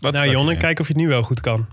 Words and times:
Wat 0.00 0.12
nou, 0.12 0.28
Jonne, 0.28 0.56
kijk 0.56 0.80
of 0.80 0.86
je 0.86 0.92
het 0.92 1.02
nu 1.02 1.08
wel 1.08 1.22
goed 1.22 1.40
kan. 1.40 1.66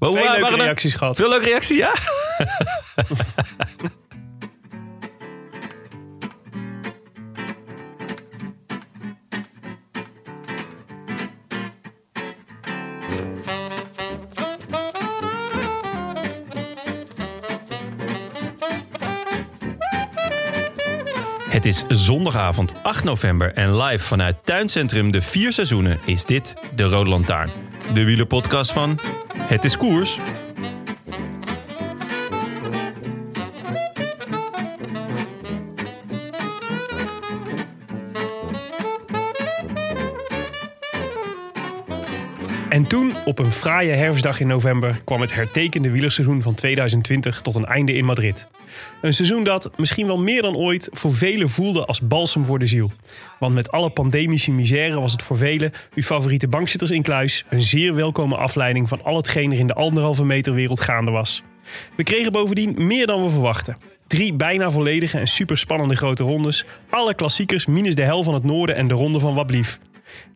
Veel 0.00 0.12
leuke 0.12 0.56
reacties 0.56 0.94
gehad. 0.94 1.16
Veel 1.16 1.28
leuke 1.28 1.44
reacties, 1.44 1.76
ja? 1.76 1.92
Het 21.62 21.74
is 21.74 22.04
zondagavond 22.04 22.72
8 22.82 23.04
november 23.04 23.54
en 23.54 23.76
live 23.76 24.04
vanuit 24.04 24.36
Tuincentrum 24.44 25.12
De 25.12 25.20
Vier 25.20 25.52
Seizoenen 25.52 25.98
is 26.04 26.24
dit 26.24 26.54
de 26.74 26.82
Rode 26.82 27.10
Lantaarn. 27.10 27.50
De 27.94 28.04
wielerpodcast 28.04 28.72
van 28.72 28.98
Het 29.36 29.64
is 29.64 29.76
Koers. 29.76 30.18
Op 43.32 43.38
een 43.38 43.52
fraaie 43.52 43.92
herfstdag 43.92 44.40
in 44.40 44.46
november, 44.46 45.00
kwam 45.04 45.20
het 45.20 45.34
hertekende 45.34 45.90
wielerseizoen 45.90 46.42
van 46.42 46.54
2020 46.54 47.40
tot 47.40 47.54
een 47.54 47.64
einde 47.64 47.92
in 47.92 48.04
Madrid. 48.04 48.46
Een 49.00 49.14
seizoen 49.14 49.44
dat, 49.44 49.70
misschien 49.76 50.06
wel 50.06 50.18
meer 50.18 50.42
dan 50.42 50.56
ooit, 50.56 50.88
voor 50.92 51.14
velen 51.14 51.48
voelde 51.48 51.84
als 51.84 52.00
balsem 52.00 52.44
voor 52.44 52.58
de 52.58 52.66
ziel. 52.66 52.90
Want 53.38 53.54
met 53.54 53.70
alle 53.70 53.90
pandemische 53.90 54.50
misère 54.50 55.00
was 55.00 55.12
het 55.12 55.22
voor 55.22 55.36
velen, 55.36 55.72
uw 55.94 56.02
favoriete 56.02 56.48
bankzitters 56.48 56.90
in 56.90 57.02
kluis, 57.02 57.44
een 57.48 57.62
zeer 57.62 57.94
welkome 57.94 58.36
afleiding 58.36 58.88
van 58.88 59.04
al 59.04 59.16
hetgeen 59.16 59.52
er 59.52 59.58
in 59.58 59.66
de 59.66 59.74
anderhalve 59.74 60.24
meter 60.24 60.54
wereld 60.54 60.80
gaande 60.80 61.10
was. 61.10 61.42
We 61.96 62.02
kregen 62.02 62.32
bovendien 62.32 62.74
meer 62.86 63.06
dan 63.06 63.24
we 63.24 63.30
verwachten. 63.30 63.76
Drie 64.06 64.34
bijna 64.34 64.70
volledige 64.70 65.18
en 65.18 65.28
superspannende 65.28 65.96
grote 65.96 66.24
rondes. 66.24 66.64
Alle 66.90 67.14
klassiekers 67.14 67.66
minus 67.66 67.94
de 67.94 68.02
hel 68.02 68.22
van 68.22 68.34
het 68.34 68.44
noorden 68.44 68.76
en 68.76 68.88
de 68.88 68.94
ronde 68.94 69.18
van 69.18 69.34
Wablief. 69.34 69.78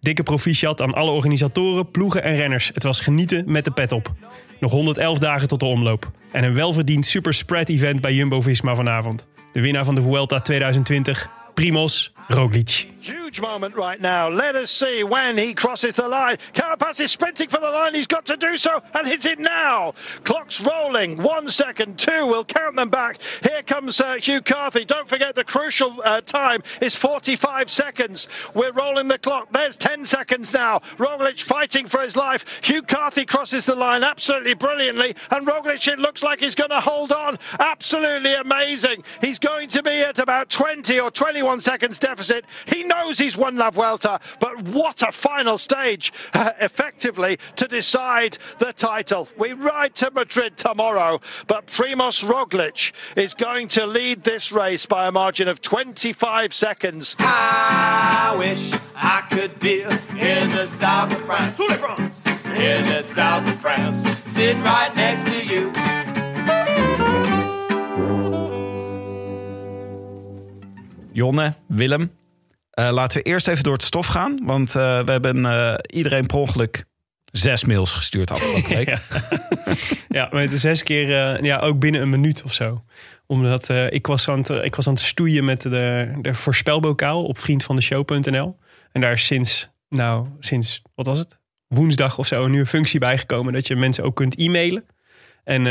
Dikke 0.01 0.23
proficiat 0.23 0.83
aan 0.83 0.95
alle 0.95 1.11
organisatoren, 1.11 1.91
ploegen 1.91 2.23
en 2.23 2.37
renners. 2.37 2.71
Het 2.75 2.83
was 2.83 3.01
genieten 3.01 3.45
met 3.47 3.65
de 3.65 3.71
pet 3.71 3.93
op. 3.93 4.13
Nog 4.61 4.71
111 4.71 5.19
dagen 5.19 5.49
tot 5.49 5.61
de 5.61 5.67
omloop. 5.67 6.11
En 6.33 6.45
een 6.45 6.55
welverdiend 6.55 7.07
super 7.07 7.35
spread 7.35 7.69
event 7.69 8.01
bij 8.01 8.13
Jumbo-Visma 8.13 8.75
vanavond. 8.75 9.27
De 9.53 9.61
winnaar 9.61 9.85
van 9.85 9.95
de 9.95 10.03
Vuelta 10.03 10.41
2020, 10.41 11.31
Primoz 11.55 12.11
Roglic. 12.29 12.91
Huge 13.07 13.41
moment 13.41 13.77
right 13.77 14.01
now. 14.01 14.29
Let 14.29 14.57
us 14.57 14.69
see 14.69 15.05
when 15.05 15.39
he 15.39 15.55
crosses 15.55 15.95
the 15.95 16.09
line. 16.09 16.39
Carapaz 16.55 16.99
is 16.99 17.13
sprinting 17.13 17.49
for 17.49 17.61
the 17.61 17.71
line. 17.71 17.95
He's 17.95 18.09
got 18.09 18.27
to 18.27 18.37
do 18.37 18.57
so 18.57 18.83
and 18.95 19.07
hits 19.07 19.27
it 19.27 19.39
now. 19.39 19.95
Clock's 20.25 20.61
rolling. 20.61 21.23
One 21.23 21.49
second, 21.49 22.01
two. 22.01 22.27
We'll 22.27 22.45
count 22.45 22.75
them 22.75 22.91
back. 22.91 23.21
Here 23.45 23.63
comes 23.63 24.01
uh, 24.01 24.15
Hugh 24.15 24.41
Carthy. 24.41 24.85
Don't 24.85 25.09
forget 25.09 25.37
the 25.37 25.45
crucial 25.45 26.03
uh, 26.05 26.21
time 26.23 26.65
is 26.81 26.97
45 26.97 27.71
seconds. 27.71 28.27
We're 28.55 28.73
rolling 28.73 29.07
the 29.07 29.19
clock. 29.19 29.53
There's 29.53 29.77
10 29.77 30.05
seconds 30.05 30.53
now. 30.53 30.81
Roglic 30.97 31.41
fighting 31.45 31.87
for 31.87 32.01
his 32.01 32.17
life. 32.17 32.61
Hugh 32.65 32.83
Carthy 32.83 33.25
crosses 33.25 33.67
the 33.67 33.77
line 33.77 34.03
absolutely 34.03 34.55
brilliantly. 34.55 35.15
And 35.31 35.47
Roglic, 35.47 35.87
it 35.87 36.01
looks 36.01 36.25
like 36.25 36.41
he's 36.41 36.57
going 36.57 36.71
to 36.71 36.81
hold 36.81 37.13
on. 37.13 37.39
Absolutely 37.61 38.35
amazing. 38.35 39.05
He's 39.21 39.39
going 39.39 39.69
to 39.69 39.83
be 39.85 40.01
at 40.01 40.19
about 40.19 40.51
20 40.51 40.99
or 40.99 41.13
21 41.13 41.61
seconds. 41.61 41.99
He 42.67 42.83
knows 42.83 43.19
he's 43.19 43.37
won 43.37 43.57
La 43.57 43.71
Vuelta, 43.71 44.21
but 44.41 44.63
what 44.63 45.03
a 45.03 45.13
final 45.13 45.59
stage, 45.59 46.13
uh, 46.35 46.53
effectively, 46.61 47.39
to 47.57 47.69
decide 47.69 48.39
the 48.59 48.73
title. 48.73 49.29
We 49.39 49.53
ride 49.53 49.95
to 49.97 50.11
Madrid 50.11 50.57
tomorrow, 50.57 51.21
but 51.47 51.67
Primoz 51.67 52.25
Roglic 52.25 52.93
is 53.17 53.35
going 53.35 53.69
to 53.69 53.87
lead 53.87 54.23
this 54.23 54.53
race 54.53 54.87
by 54.87 55.07
a 55.07 55.13
margin 55.13 55.49
of 55.49 55.61
25 55.63 56.55
seconds. 56.55 57.17
I 57.19 58.35
wish 58.39 58.73
I 58.95 59.23
could 59.31 59.59
be 59.59 59.83
in 59.83 60.49
the 60.51 60.67
south 60.67 61.13
of 61.13 61.23
France. 61.25 61.61
In 61.61 62.85
the 62.87 63.03
south 63.03 63.47
of 63.49 63.61
France. 63.61 64.07
Sitting 64.25 64.63
right 64.63 64.95
next 64.97 65.27
to 65.27 65.45
you. 65.45 65.73
Jonne, 71.17 71.55
Willem. 71.69 72.13
eh, 72.71 72.91
laten 72.93 73.19
we 73.19 73.25
eerst 73.25 73.49
even 73.49 73.63
door 73.63 73.73
het 73.73 73.83
stof 73.83 74.07
gaan. 74.07 74.39
Want 74.43 74.75
eh, 74.75 75.01
we 75.05 75.11
hebben 75.11 75.47
eh, 75.47 75.75
iedereen 75.87 76.27
per 76.27 76.37
ongeluk 76.37 76.85
zes 77.33 77.65
mails 77.65 77.93
gestuurd 77.93 78.31
afgelopen 78.31 78.75
week. 78.75 78.89
Ja. 78.99 79.01
ja, 80.09 80.29
maar 80.33 80.43
het 80.43 80.61
zes 80.61 80.83
keer, 80.83 81.09
ja, 81.45 81.59
ook 81.59 81.79
binnen 81.79 82.01
een 82.01 82.09
minuut 82.09 82.43
of 82.43 82.53
zo. 82.53 82.85
Omdat 83.27 83.69
ik, 83.69 84.07
was 84.07 84.29
aan 84.29 84.39
het, 84.39 84.49
ik 84.49 84.75
was 84.75 84.87
aan 84.87 84.93
het 84.93 85.03
stoeien 85.03 85.45
met 85.45 85.63
de, 85.63 86.13
de 86.21 86.35
voorspelbokaal 86.35 87.25
op 87.25 87.39
vriendvandeshow.nl. 87.39 88.59
En 88.93 89.01
daar 89.01 89.13
is 89.13 89.27
sinds, 89.27 89.69
nou, 89.89 90.27
sinds, 90.41 90.83
wat 90.95 91.07
was 91.07 91.19
het? 91.19 91.39
Woensdag 91.67 92.19
of 92.19 92.27
zo, 92.27 92.45
een 92.45 92.67
functie 92.67 93.01
bijgekomen 93.01 93.53
dat 93.53 93.67
je 93.67 93.77
mensen 93.77 94.05
ook 94.05 94.17
kunt 94.17 94.39
e-mailen. 94.39 94.85
En 95.45 95.67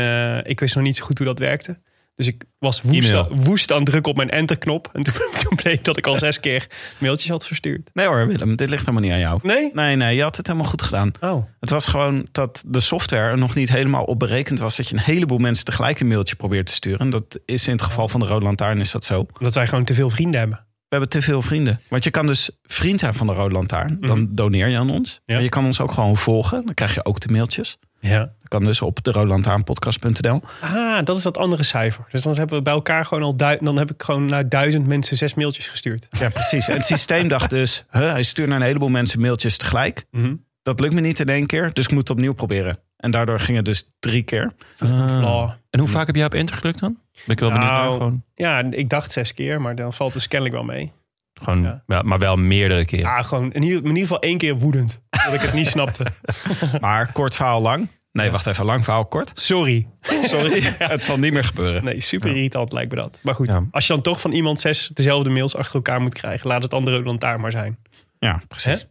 ik 0.46 0.60
wist 0.60 0.74
nog 0.74 0.84
niet 0.84 0.96
zo 0.96 1.04
goed 1.04 1.18
hoe 1.18 1.26
dat 1.26 1.38
werkte. 1.38 1.78
Dus 2.16 2.26
ik 2.26 2.44
was 2.58 2.82
woest, 2.82 3.14
woest 3.30 3.72
aan 3.72 3.84
drukken 3.84 4.10
op 4.10 4.16
mijn 4.16 4.30
enterknop. 4.30 4.90
En 4.92 5.02
toen, 5.02 5.14
toen 5.42 5.56
bleek 5.62 5.84
dat 5.84 5.96
ik 5.96 6.06
al 6.06 6.18
zes 6.18 6.40
keer 6.40 6.66
mailtjes 6.98 7.30
had 7.30 7.46
verstuurd. 7.46 7.90
Nee 7.92 8.06
hoor, 8.06 8.26
Willem, 8.26 8.56
dit 8.56 8.70
ligt 8.70 8.86
helemaal 8.86 9.02
niet 9.02 9.12
aan 9.12 9.18
jou. 9.18 9.40
Nee? 9.42 9.70
Nee, 9.74 9.96
nee, 9.96 10.16
je 10.16 10.22
had 10.22 10.36
het 10.36 10.46
helemaal 10.46 10.68
goed 10.68 10.82
gedaan. 10.82 11.12
Oh. 11.20 11.44
Het 11.60 11.70
was 11.70 11.86
gewoon 11.86 12.26
dat 12.32 12.62
de 12.66 12.80
software 12.80 13.30
er 13.30 13.38
nog 13.38 13.54
niet 13.54 13.68
helemaal 13.68 14.04
op 14.04 14.18
berekend 14.18 14.58
was... 14.58 14.76
dat 14.76 14.88
je 14.88 14.94
een 14.94 15.02
heleboel 15.02 15.38
mensen 15.38 15.64
tegelijk 15.64 16.00
een 16.00 16.06
mailtje 16.06 16.36
probeert 16.36 16.66
te 16.66 16.72
sturen. 16.72 17.10
Dat 17.10 17.38
is 17.44 17.66
in 17.66 17.72
het 17.72 17.82
geval 17.82 18.08
van 18.08 18.20
de 18.20 18.26
Rode 18.26 18.44
Lantaarn 18.44 18.80
is 18.80 18.90
dat 18.90 19.04
zo. 19.04 19.26
Omdat 19.38 19.54
wij 19.54 19.66
gewoon 19.66 19.84
te 19.84 19.94
veel 19.94 20.10
vrienden 20.10 20.40
hebben. 20.40 20.58
We 20.58 20.96
hebben 20.96 21.08
te 21.08 21.22
veel 21.22 21.42
vrienden. 21.42 21.80
Want 21.88 22.04
je 22.04 22.10
kan 22.10 22.26
dus 22.26 22.50
vriend 22.62 23.00
zijn 23.00 23.14
van 23.14 23.26
de 23.26 23.32
Rode 23.32 23.54
Lantaarn. 23.54 24.00
Dan 24.00 24.28
doneer 24.30 24.68
je 24.68 24.78
aan 24.78 24.90
ons. 24.90 25.20
Ja. 25.26 25.34
Maar 25.34 25.42
je 25.42 25.48
kan 25.48 25.64
ons 25.64 25.80
ook 25.80 25.92
gewoon 25.92 26.16
volgen. 26.16 26.64
Dan 26.64 26.74
krijg 26.74 26.94
je 26.94 27.04
ook 27.04 27.20
de 27.20 27.28
mailtjes. 27.28 27.78
Ja. 28.00 28.32
Dat 28.48 28.58
kan 28.60 28.68
dus 28.68 28.82
op 28.82 29.02
de 29.04 29.12
rodelantaarnpodcast.nl. 29.12 30.42
Ah, 30.60 31.04
dat 31.04 31.16
is 31.16 31.22
dat 31.22 31.38
andere 31.38 31.62
cijfer. 31.62 32.04
Dus 32.10 32.22
dan 32.22 32.36
hebben 32.36 32.56
we 32.56 32.62
bij 32.62 32.72
elkaar 32.72 33.04
gewoon 33.04 33.22
al 33.22 33.36
dan 33.36 33.78
heb 33.78 33.90
ik 33.90 34.02
gewoon 34.02 34.24
naar 34.24 34.48
duizend 34.48 34.86
mensen 34.86 35.16
zes 35.16 35.34
mailtjes 35.34 35.68
gestuurd. 35.68 36.06
Ja, 36.18 36.28
precies. 36.28 36.68
En 36.68 36.74
het 36.76 36.84
systeem 36.84 37.28
dacht 37.28 37.50
dus... 37.50 37.84
Huh, 37.90 38.10
hij 38.10 38.22
stuurt 38.22 38.48
naar 38.48 38.60
een 38.60 38.66
heleboel 38.66 38.88
mensen 38.88 39.20
mailtjes 39.20 39.56
tegelijk. 39.56 40.06
Mhm. 40.10 40.34
Dat 40.62 40.80
lukt 40.80 40.94
me 40.94 41.00
niet 41.00 41.20
in 41.20 41.28
één 41.28 41.46
keer. 41.46 41.72
Dus 41.72 41.84
ik 41.84 41.90
moet 41.90 42.00
het 42.00 42.10
opnieuw 42.10 42.32
proberen. 42.34 42.78
En 42.96 43.10
daardoor 43.10 43.40
ging 43.40 43.56
het 43.56 43.66
dus 43.66 43.88
drie 44.00 44.22
keer. 44.22 44.52
Dat 44.78 44.88
is 44.88 44.94
een 44.94 45.00
Ah. 45.02 45.14
flaw. 45.18 45.50
En 45.70 45.80
hoe 45.80 45.88
vaak 45.88 46.06
heb 46.06 46.16
jij 46.16 46.24
op 46.24 46.34
enter 46.34 46.54
gedrukt 46.54 46.78
dan? 46.80 46.96
Ben 47.12 47.34
ik 47.34 47.40
wel 47.40 47.50
benieuwd 47.52 47.70
naar. 47.70 47.80
Nou, 47.82 47.92
Gewoon, 47.92 48.22
Ja, 48.34 48.62
ik 48.70 48.88
dacht 48.88 49.12
zes 49.12 49.34
keer, 49.34 49.60
maar 49.60 49.74
dan 49.74 49.92
valt 49.92 50.12
dus 50.12 50.28
kennelijk 50.28 50.56
wel 50.58 50.64
mee. 50.66 50.92
gewoon, 51.34 51.62
ja. 51.62 51.82
ja, 51.86 52.02
maar 52.02 52.18
wel 52.18 52.36
meerdere 52.36 52.84
keren. 52.84 53.04
Ja, 53.04 53.22
gewoon 53.22 53.52
in 53.52 53.62
ieder, 53.62 53.78
in 53.78 53.86
ieder 53.86 54.02
geval 54.02 54.20
één 54.20 54.38
keer 54.38 54.56
woedend. 54.58 55.00
Dat 55.24 55.34
ik 55.34 55.40
het 55.40 55.52
niet 55.52 55.66
snapte. 55.66 56.06
Maar 56.80 57.12
kort 57.12 57.36
verhaal 57.36 57.60
lang. 57.60 57.88
Nee, 58.16 58.30
wacht 58.30 58.46
even. 58.46 58.64
Lang 58.64 58.84
verhaal 58.84 59.06
kort. 59.06 59.30
Sorry. 59.40 59.86
Sorry. 60.24 60.62
Het 60.78 61.04
zal 61.04 61.18
niet 61.18 61.32
meer 61.32 61.44
gebeuren. 61.44 61.84
Nee, 61.84 62.00
super 62.00 62.28
irritant 62.30 62.72
lijkt 62.72 62.90
me 62.90 62.96
dat. 62.96 63.20
Maar 63.22 63.34
goed, 63.34 63.48
Ja. 63.52 63.64
als 63.70 63.86
je 63.86 63.92
dan 63.92 64.02
toch 64.02 64.20
van 64.20 64.32
iemand 64.32 64.60
zes 64.60 64.88
dezelfde 64.94 65.30
mails 65.30 65.56
achter 65.56 65.74
elkaar 65.74 66.00
moet 66.00 66.14
krijgen, 66.14 66.48
laat 66.48 66.62
het 66.62 66.74
andere 66.74 67.02
lantaarn 67.02 67.40
maar 67.40 67.50
zijn. 67.50 67.78
Ja, 68.18 68.42
precies. 68.48 68.80
Hè? 68.80 68.86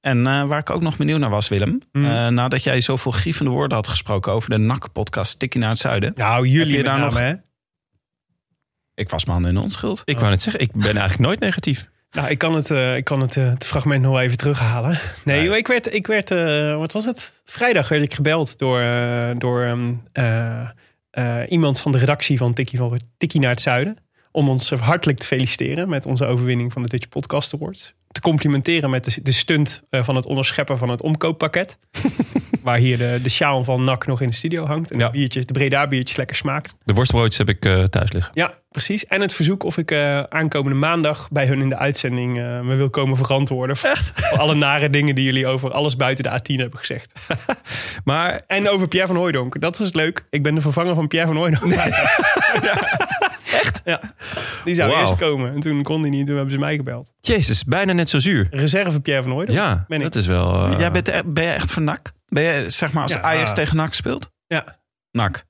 En 0.00 0.26
eh, 0.26 0.44
waar 0.44 0.58
ik 0.58 0.70
ook 0.70 0.82
nog 0.82 0.96
benieuwd 0.96 1.20
naar 1.20 1.30
was, 1.30 1.48
Willem. 1.48 1.78
Mm. 1.92 2.04
eh, 2.04 2.28
nadat 2.28 2.62
jij 2.62 2.80
zoveel 2.80 3.12
grievende 3.12 3.50
woorden 3.50 3.76
had 3.76 3.88
gesproken 3.88 4.32
over 4.32 4.50
de 4.50 4.56
NAC-podcast 4.58 5.38
Tikkie 5.38 5.60
naar 5.60 5.70
het 5.70 5.78
Zuiden. 5.78 6.12
Nou, 6.16 6.44
Heb 6.44 6.52
jullie 6.54 6.76
je 6.76 6.82
daar 6.82 6.98
name, 6.98 7.10
nog- 7.10 7.18
hè? 7.18 7.32
Ik 8.94 9.10
was 9.10 9.24
man 9.24 9.46
in 9.46 9.58
onschuld. 9.58 10.02
Ik 10.04 10.18
wou 10.18 10.30
net 10.30 10.42
zeggen, 10.42 10.60
ik 10.62 10.72
ben 10.72 10.82
eigenlijk 10.84 11.18
nooit 11.18 11.40
negatief. 11.40 11.88
Nou, 12.10 12.28
ik 12.28 12.38
kan 12.38 12.54
het, 12.54 12.70
eh, 12.70 12.96
ik 12.96 13.04
kan 13.04 13.20
het, 13.20 13.36
eh, 13.36 13.48
het 13.48 13.66
fragment 13.66 14.02
nog 14.02 14.18
even 14.18 14.36
terughalen. 14.36 14.98
Nee, 15.24 15.56
ik 15.56 15.66
werd, 15.66 15.94
ik 15.94 16.06
werd 16.06 16.30
eh, 16.30 16.76
wat 16.76 16.92
was 16.92 17.04
het? 17.04 17.42
Vrijdag 17.44 17.88
werd 17.88 18.02
ik 18.02 18.14
gebeld 18.14 18.58
door, 18.58 18.80
door 19.38 19.62
ehm, 19.64 19.94
eh, 20.12 20.68
eh, 21.10 21.50
iemand 21.50 21.80
van 21.80 21.92
de 21.92 21.98
redactie 21.98 22.38
van 22.38 22.52
Tikkie, 22.52 22.78
van 22.78 23.00
Tikkie 23.16 23.40
naar 23.40 23.50
het 23.50 23.60
Zuiden. 23.60 23.96
Om 24.32 24.48
ons 24.48 24.70
hartelijk 24.70 25.18
te 25.18 25.26
feliciteren 25.26 25.88
met 25.88 26.06
onze 26.06 26.24
overwinning 26.24 26.72
van 26.72 26.82
de 26.82 26.88
Dutch 26.88 27.08
Podcast 27.08 27.54
Awards. 27.54 27.94
Te 28.12 28.20
complimenteren 28.20 28.90
met 28.90 29.04
de, 29.04 29.22
de 29.22 29.32
stunt 29.32 29.82
eh, 29.90 30.02
van 30.02 30.16
het 30.16 30.26
onderscheppen 30.26 30.78
van 30.78 30.88
het 30.88 31.02
omkooppakket. 31.02 31.78
waar 32.62 32.78
hier 32.78 32.98
de, 32.98 33.18
de 33.22 33.28
sjaal 33.28 33.64
van 33.64 33.84
NAC 33.84 34.06
nog 34.06 34.20
in 34.20 34.26
de 34.28 34.34
studio 34.34 34.66
hangt. 34.66 34.92
En 34.92 34.98
Ja. 34.98 35.06
de, 35.06 35.12
biertjes, 35.18 35.46
de 35.46 35.52
Breda 35.52 35.86
biertjes 35.86 36.16
lekker 36.16 36.36
smaakt. 36.36 36.74
De 36.84 36.92
worstbroodjes 36.94 37.38
heb 37.38 37.48
ik 37.48 37.64
eh, 37.64 37.82
thuis 37.82 38.12
liggen. 38.12 38.32
Ja, 38.34 38.54
precies. 38.70 39.06
En 39.06 39.20
het 39.20 39.32
verzoek 39.32 39.64
of 39.64 39.78
ik 39.78 39.90
eh, 39.90 40.22
aankomende 40.22 40.76
maandag 40.78 41.28
bij 41.30 41.46
hun 41.46 41.60
in 41.60 41.68
de 41.68 41.76
uitzending 41.76 42.34
me 42.62 42.74
wil 42.74 42.90
komen 42.90 43.16
verantwoorden. 43.16 43.76
Echt? 43.82 44.12
Voor 44.14 44.38
alle 44.38 44.54
nare 44.54 44.90
dingen 44.90 45.14
die 45.14 45.24
jullie 45.24 45.46
over 45.46 45.70
alles 45.72 45.96
buiten 45.96 46.24
de 46.24 46.30
A10 46.30 46.60
hebben 46.60 46.78
gezegd. 46.78 47.12
Maar 48.04 48.40
En 48.46 48.68
over 48.68 48.88
Pierre 48.88 49.08
van 49.08 49.16
Hooijdonk. 49.16 49.60
Dat 49.60 49.78
was 49.78 49.92
leuk. 49.92 50.24
Ik 50.30 50.42
ben 50.42 50.54
de 50.54 50.60
vervanger 50.60 50.94
van 50.94 51.08
Pierre 51.08 51.28
van 51.28 51.36
Hooijdonk. 51.36 51.74
Echt? 53.52 53.80
Ja. 53.84 54.00
Die 54.64 54.74
zou 54.74 54.92
eerst 55.00 55.16
komen. 55.16 55.52
En 55.54 55.60
toen 55.60 55.82
kon 55.82 56.00
hij 56.00 56.10
niet. 56.10 56.26
Toen 56.26 56.34
hebben 56.34 56.52
ze 56.54 56.58
mij 56.60 56.76
gebeld. 56.76 57.12
jezus, 57.20 57.64
bijna 57.64 57.92
net 57.92 58.08
zo 58.08 58.18
zuur. 58.18 58.46
Reserve 58.50 59.00
Pierre 59.00 59.22
van 59.22 59.32
Hooijdonk. 59.32 59.58
Ja, 59.58 59.84
Ben 59.88 59.98
ik. 59.98 60.04
dat 60.04 60.14
is 60.14 60.26
wel... 60.26 60.66
eh, 60.66 60.78
Jij 60.78 60.90
bent, 60.90 61.08
e- 61.08 61.20
ben 61.26 61.44
je 61.44 61.50
echt 61.50 61.72
voor 61.72 61.82
NAC? 61.82 62.12
Ben 62.28 62.42
je, 62.42 62.70
zeg 62.70 62.92
maar, 62.92 63.02
als 63.02 63.12
Ja. 63.12 63.20
Ajax 63.22 63.54
tegen 63.54 63.76
NAC 63.76 63.94
speelt? 63.94 64.30
Ja. 64.46 64.78
NAC. 65.12 65.44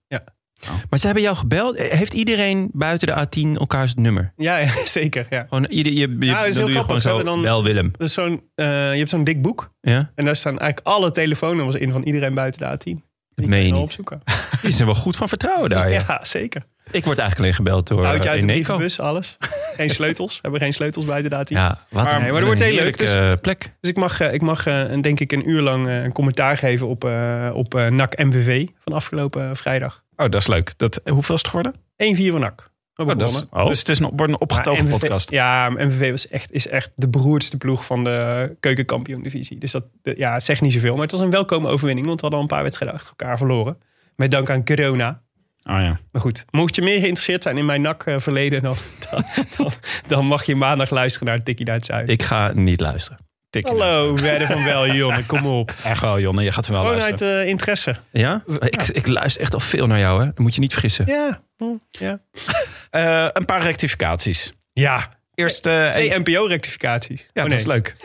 Maar 0.91 0.99
ze 0.99 1.05
hebben 1.06 1.23
jou 1.25 1.37
gebeld. 1.37 1.79
Heeft 1.79 2.12
iedereen 2.14 2.70
buiten 2.73 3.06
de 3.06 3.26
A10 3.26 3.58
elkaars 3.58 3.94
nummer? 3.94 4.32
Ja, 4.37 4.56
ja, 4.56 4.69
zeker. 4.85 5.26
Ja. 5.31 5.47
Gewoon 5.49 5.64
ieder, 5.64 5.93
je, 5.93 5.99
je, 5.99 6.26
Ja, 6.26 6.38
dat 6.38 6.47
is 6.47 6.55
dan 6.55 6.64
heel 6.64 6.67
doe 6.67 6.67
je 6.67 6.73
gewoon 6.73 6.73
grappig. 6.82 7.02
Ze 7.02 7.08
zo, 7.08 7.14
hebben 7.14 7.32
dan- 7.35 7.43
wel 7.43 7.64
Willem. 7.64 7.91
Dat 7.99 8.06
is 8.08 8.12
zo'n, 8.12 8.43
eh, 8.55 8.67
je 8.93 8.99
hebt 8.99 9.11
zo'n 9.11 9.25
dik 9.25 9.43
boek. 9.43 9.73
Ja? 9.81 10.11
En 10.14 10.25
daar 10.25 10.37
staan 10.37 10.58
eigenlijk 10.58 10.87
alle 10.87 11.11
telefoonnummers 11.11 11.76
in 11.76 11.93
van 11.93 12.02
iedereen 12.02 12.35
buiten 12.35 12.61
de 12.61 12.67
A10. 12.76 12.82
Die 12.85 13.02
Dat 13.35 13.47
meen 13.47 13.64
je 13.64 13.70
wel 13.70 13.81
niet. 13.81 13.88
opzoeken. 13.88 14.23
Die 14.62 14.70
zijn 14.70 14.87
wel 14.87 14.97
goed 14.97 15.17
van 15.17 15.29
vertrouwen 15.29 15.70
daar. 15.70 15.91
Ja. 15.91 16.05
Ja, 16.08 16.20
zeker. 16.25 16.67
Ik 16.92 17.04
word 17.04 17.19
eigenlijk 17.19 17.38
alleen 17.38 17.54
gebeld 17.54 17.88
door 17.88 18.04
Houd 18.04 18.16
je 18.22 18.25
uh, 18.25 18.31
uit 18.31 18.40
de 18.40 18.46
brievenbus, 18.46 19.00
alles. 19.00 19.37
Geen 19.76 19.90
sleutels. 19.90 20.38
Hebben 20.42 20.60
geen 20.60 20.72
sleutels 20.72 21.04
buiten 21.04 21.31
de 21.31 21.37
A10. 21.37 21.48
Ja, 21.48 21.69
wat 21.90 22.04
Maar- 22.04 22.14
een, 22.14 22.20
maar 22.20 22.32
dat 22.32 22.42
wordt 22.44 22.60
een 22.60 22.66
heel 22.66 22.75
leuk. 22.84 22.98
heerlijke, 23.00 23.32
eh, 23.32 23.40
plek. 23.40 23.72
Dus 23.81 23.90
ik 23.90 23.96
mag, 23.96 24.20
eh, 24.20 24.32
ik 24.32 24.40
mag 24.42 24.66
eh, 24.66 24.90
een- 24.90 25.00
denk 25.00 25.20
ik 25.20 25.32
een 25.32 25.48
uur 25.50 25.60
lang 25.60 25.87
eh, 25.88 26.02
een 26.02 26.12
commentaar 26.12 26.56
geven 26.56 26.87
op, 26.87 27.04
eh, 27.04 27.50
op 27.54 27.75
eh, 27.75 27.87
NAC 27.87 28.19
MVV 28.19 28.66
van 28.78 28.92
afgelopen 28.92 29.42
eh, 29.42 29.54
vrijdag. 29.54 30.02
1-4 30.16 30.25
Oh, 30.25 30.31
dat 30.31 30.40
is 30.40 30.46
leuk. 30.46 30.72
Dat, 30.76 31.00
hoeveel 31.04 31.34
is 31.34 31.40
het 31.42 31.50
geworden? 31.50 31.75
voor 31.96 32.38
NAC. 32.40 32.69
We 32.94 33.02
Oh, 33.06 33.19
dat 33.19 33.28
is. 33.28 33.44
Oh. 33.50 33.66
Dus 33.66 33.78
het 33.78 33.88
is 33.88 33.98
een, 33.98 34.10
wordt 34.16 34.32
een 34.32 34.40
opgetogen 34.40 34.84
MVV 34.84 34.98
podcast. 34.98 35.31
Ja, 35.31 35.69
MVV 35.70 36.10
was 36.10 36.28
echt, 36.28 36.52
is 36.52 36.69
echt 36.69 36.90
de 36.94 37.08
beroerdste 37.08 37.56
ploeg 37.56 37.84
van 37.84 38.04
de 38.04 38.50
keukenkampioen-divisie. 38.60 39.58
Dus 39.58 39.72
dat 39.72 39.84
ja, 40.02 40.40
zegt 40.40 40.60
niet 40.60 40.72
zoveel. 40.72 40.92
Maar 40.92 41.02
het 41.02 41.10
was 41.10 41.20
een 41.20 41.31
welkome 41.31 41.69
overwinning, 41.69 42.06
want 42.06 42.20
we 42.20 42.26
hadden 42.26 42.38
al 42.44 42.48
een 42.50 42.54
paar 42.54 42.62
wedstrijden 42.64 42.98
achter 42.98 43.14
elkaar 43.19 43.38
verloren. 43.38 43.78
Met 44.16 44.31
dank 44.31 44.50
aan 44.50 44.64
corona. 44.64 45.20
Oh 45.64 45.80
ja. 45.80 46.00
Maar 46.12 46.22
goed, 46.22 46.44
mocht 46.50 46.74
je 46.74 46.82
meer 46.82 46.98
geïnteresseerd 47.00 47.42
zijn 47.42 47.58
in 47.58 47.64
mijn 47.66 47.80
NAC-verleden... 47.82 48.62
Dan, 48.62 48.76
dan, 49.10 49.24
dan, 49.56 49.72
dan 50.08 50.26
mag 50.26 50.44
je 50.44 50.54
maandag 50.56 50.90
luisteren 50.90 51.28
naar 51.28 51.42
Tikkie 51.42 51.66
naar 51.66 51.74
het 51.74 51.84
Zuiden. 51.84 52.14
Ik 52.14 52.22
ga 52.22 52.52
niet 52.52 52.80
luisteren. 52.80 53.18
Tikkie 53.50 53.70
Hallo, 53.78 54.14
werden 54.16 54.46
van 54.46 54.64
wel, 54.64 54.86
Jonne, 54.90 55.24
kom 55.26 55.46
op. 55.46 55.74
Echt 55.84 56.00
wel, 56.00 56.20
Jonne. 56.20 56.42
Je 56.42 56.52
gaat 56.52 56.66
er 56.66 56.72
wel 56.72 56.80
Gewoon 56.80 56.98
luisteren. 56.98 57.34
uit 57.34 57.44
eh, 57.44 57.50
interesse. 57.50 57.96
Ja? 58.12 58.42
Ik, 58.58 58.82
ik 58.88 59.06
luister 59.06 59.42
echt 59.42 59.54
al 59.54 59.60
veel 59.60 59.86
naar 59.86 59.98
jou, 59.98 60.20
hè? 60.20 60.26
Dat 60.26 60.38
moet 60.38 60.54
je 60.54 60.60
niet 60.60 60.72
vergissen. 60.72 61.06
Ja, 61.06 61.42
hm, 61.56 61.64
ja. 61.90 62.20
Eh, 62.90 63.26
een 63.32 63.44
paar 63.44 63.62
rectificaties. 63.62 64.52
Ja, 64.72 65.18
Eerst 65.34 65.66
eh, 65.66 65.90
twee 65.90 66.10
eentje- 66.14 66.32
NPO-rectificaties. 66.32 67.28
Ja, 67.32 67.42
Oh, 67.44 67.50
dat 67.50 67.58
is 67.58 67.66
leuk. 67.66 67.96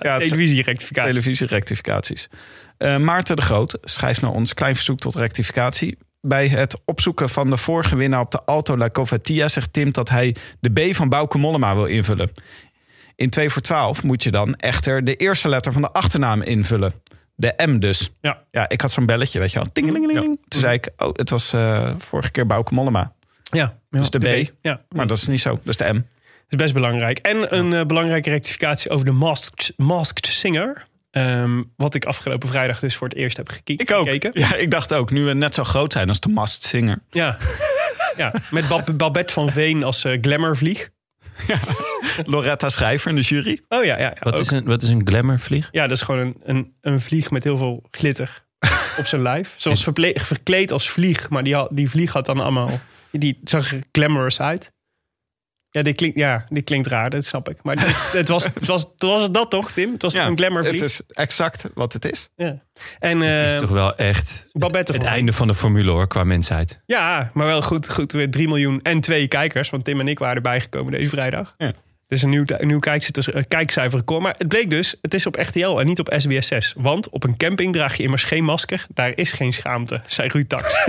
ja, 0.00 0.18
Televisie-rectificaties. 0.18 1.10
televisierectificaties. 1.12 2.28
Eh 2.78 2.96
Maarten 2.96 3.36
de 3.36 3.42
Groot 3.42 3.78
schrijft 3.80 4.20
naar 4.20 4.30
ons 4.30 4.54
klein 4.54 4.74
verzoek 4.74 4.98
tot 4.98 5.14
rectificatie. 5.14 5.98
Bij 6.20 6.48
het 6.48 6.80
opzoeken 6.84 7.28
van 7.28 7.50
de 7.50 7.56
vorige 7.56 7.96
winnaar 7.96 8.20
op 8.20 8.30
de 8.30 8.44
Alto 8.44 8.76
La 8.76 8.88
Covatia 8.88 9.48
zegt 9.48 9.72
Tim 9.72 9.92
dat 9.92 10.08
hij 10.08 10.36
de 10.60 10.70
B 10.70 10.94
van 10.94 11.08
Bouke 11.08 11.38
Mollema 11.38 11.74
wil 11.74 11.84
invullen. 11.86 12.32
In 13.16 13.30
2 13.30 13.50
voor 13.50 13.62
12 13.62 14.02
moet 14.02 14.22
je 14.22 14.30
dan 14.30 14.54
echter 14.54 15.04
de 15.04 15.16
eerste 15.16 15.48
letter 15.48 15.72
van 15.72 15.82
de 15.82 15.92
achternaam 15.92 16.42
invullen. 16.42 16.92
De 17.34 17.54
M 17.66 17.78
dus. 17.78 18.10
Ja. 18.20 18.42
Ja, 18.50 18.68
ik 18.68 18.80
had 18.80 18.90
zo'n 18.90 19.06
belletje, 19.06 19.38
weet 19.38 19.52
je 19.52 19.58
wel. 19.58 19.68
Tingelingeling. 19.72 20.40
Toen 20.48 20.60
zei 20.60 20.74
ik, 20.74 20.88
oh, 20.96 21.10
het 21.12 21.30
was 21.30 21.52
eh, 21.52 21.94
vorige 21.98 22.30
keer 22.30 22.46
Bouke 22.46 22.74
Mollema. 22.74 23.12
Ja, 23.42 23.78
Dus 23.90 24.10
de 24.10 24.18
B. 24.44 24.52
Ja, 24.60 24.80
Maar 24.88 25.06
dat 25.06 25.16
is 25.16 25.26
niet 25.26 25.40
zo. 25.40 25.50
Dat 25.50 25.66
is 25.66 25.76
de 25.76 25.84
M. 25.92 25.94
Dat 25.94 26.04
is 26.48 26.56
best 26.56 26.74
belangrijk. 26.74 27.18
En 27.18 27.56
een 27.56 27.72
eh, 27.72 27.86
belangrijke 27.86 28.30
rectificatie 28.30 28.90
over 28.90 29.04
de 29.04 29.12
Masked, 29.12 29.72
Masked 29.76 30.26
Singer. 30.26 30.86
Ehm, 31.10 31.62
wat 31.76 31.94
ik 31.94 32.04
afgelopen 32.04 32.48
vrijdag 32.48 32.78
dus 32.80 32.96
voor 32.96 33.08
het 33.08 33.16
eerst 33.16 33.36
heb 33.36 33.48
geki- 33.48 33.74
Ik 33.76 33.90
ook. 33.92 34.04
gekeken. 34.06 34.30
Ja, 34.34 34.54
ik 34.54 34.70
dacht 34.70 34.94
ook, 34.94 35.10
nu 35.10 35.24
we 35.24 35.32
net 35.32 35.54
zo 35.54 35.64
groot 35.64 35.92
zijn 35.92 36.08
als 36.08 36.20
de 36.20 36.28
Mast 36.28 36.64
Singer. 36.64 36.98
Ja. 37.10 37.36
ja. 38.16 38.34
Met 38.50 38.68
Bab- 38.68 38.90
Babette 38.98 39.32
van 39.32 39.50
Veen 39.52 39.84
als 39.84 40.04
eh, 40.04 40.18
glamourvlieg. 40.20 40.90
Loretta 42.24 42.68
Schrijver 42.68 43.10
in 43.10 43.16
de 43.16 43.22
jury. 43.22 43.60
Oh 43.68 43.84
ja, 43.84 43.98
ja, 43.98 44.04
ja, 44.04 44.16
Wat 44.20 44.34
ook. 44.34 44.40
is, 44.40 44.50
een, 44.50 44.64
wat 44.64 44.82
is 44.82 44.88
een 44.88 45.06
glamourvlieg? 45.08 45.68
ja 45.72 45.82
dat 45.86 45.96
is 45.96 46.02
gewoon 46.02 46.20
een, 46.20 46.36
een, 46.44 46.72
een 46.80 47.00
vlieg 47.00 47.30
met 47.30 47.44
heel 47.44 47.56
veel 47.56 47.82
glitter 47.90 48.44
op 48.98 49.06
zijn 49.06 49.22
lijf. 49.22 49.54
Zoals 49.56 49.84
verkleed 50.16 50.72
als 50.72 50.90
vlieg. 50.90 51.28
Maar 51.28 51.42
die, 51.42 51.54
had- 51.54 51.68
die 51.72 51.90
vlieg 51.90 52.12
had 52.12 52.26
dan 52.26 52.40
allemaal... 52.40 52.80
Die 53.12 53.40
zag 53.44 53.72
er 53.72 53.82
glamorous 53.92 54.40
uit. 54.40 54.72
Ja, 55.72 55.82
die 55.82 55.92
klinkt, 55.92 56.18
ja, 56.18 56.44
die 56.48 56.62
klinkt 56.62 56.86
raar, 56.86 57.10
dat 57.10 57.24
snap 57.24 57.48
ik. 57.48 57.56
Maar 57.62 57.76
het, 57.78 57.88
is- 57.88 58.12
het, 58.12 58.28
was, 58.28 58.44
het, 58.44 58.66
was, 58.66 58.82
het 58.82 59.02
was 59.02 59.30
dat 59.30 59.50
toch, 59.50 59.72
Tim? 59.72 59.92
Het 59.92 60.02
was 60.02 60.14
een 60.14 60.36
glamourvlieg? 60.36 60.80
Het 60.80 60.90
is 60.90 61.00
exact 61.08 61.64
wat 61.74 61.92
het 61.92 62.12
is. 62.12 62.28
Ja. 62.36 62.62
En 62.98 63.22
eh, 63.22 63.54
is 63.54 63.60
toch 63.60 63.70
wel 63.70 63.96
echt 63.96 64.46
Babette 64.52 64.92
het 64.92 65.02
van 65.02 65.10
einde 65.10 65.32
van 65.32 65.46
de 65.46 65.54
formule, 65.54 65.90
hoor, 65.90 66.06
qua 66.06 66.24
mensheid. 66.24 66.80
Ja, 66.86 67.30
maar 67.34 67.46
wel 67.46 67.62
goed, 67.62 67.90
goed 67.90 68.12
weer 68.12 68.30
3 68.30 68.48
miljoen 68.48 68.80
en 68.82 69.00
twee 69.00 69.28
kijkers. 69.28 69.70
Want 69.70 69.84
Tim 69.84 70.00
en 70.00 70.08
ik 70.08 70.18
waren 70.18 70.36
erbij 70.36 70.60
gekomen 70.60 70.92
deze 70.92 71.08
vrijdag. 71.08 71.52
Ja. 71.56 71.72
Dus 72.10 72.22
een 72.22 72.30
nieuw, 72.30 72.44
een 72.46 72.66
nieuw 72.66 72.80
eh, 72.80 73.42
kijkcijferrecord. 73.48 74.22
Maar 74.22 74.34
het 74.38 74.48
bleek 74.48 74.70
dus, 74.70 74.94
het 75.02 75.14
is 75.14 75.26
op 75.26 75.36
RTL 75.36 75.78
en 75.78 75.86
niet 75.86 75.98
op 75.98 76.18
SBS6. 76.22 76.72
Want 76.76 77.10
op 77.10 77.24
een 77.24 77.36
camping 77.36 77.72
draag 77.72 77.96
je 77.96 78.02
immers 78.02 78.24
geen 78.24 78.44
masker. 78.44 78.86
Daar 78.94 79.12
is 79.14 79.32
geen 79.32 79.52
schaamte, 79.52 80.00
zei 80.06 80.28
Ruud 80.28 80.48
Tax. 80.48 80.84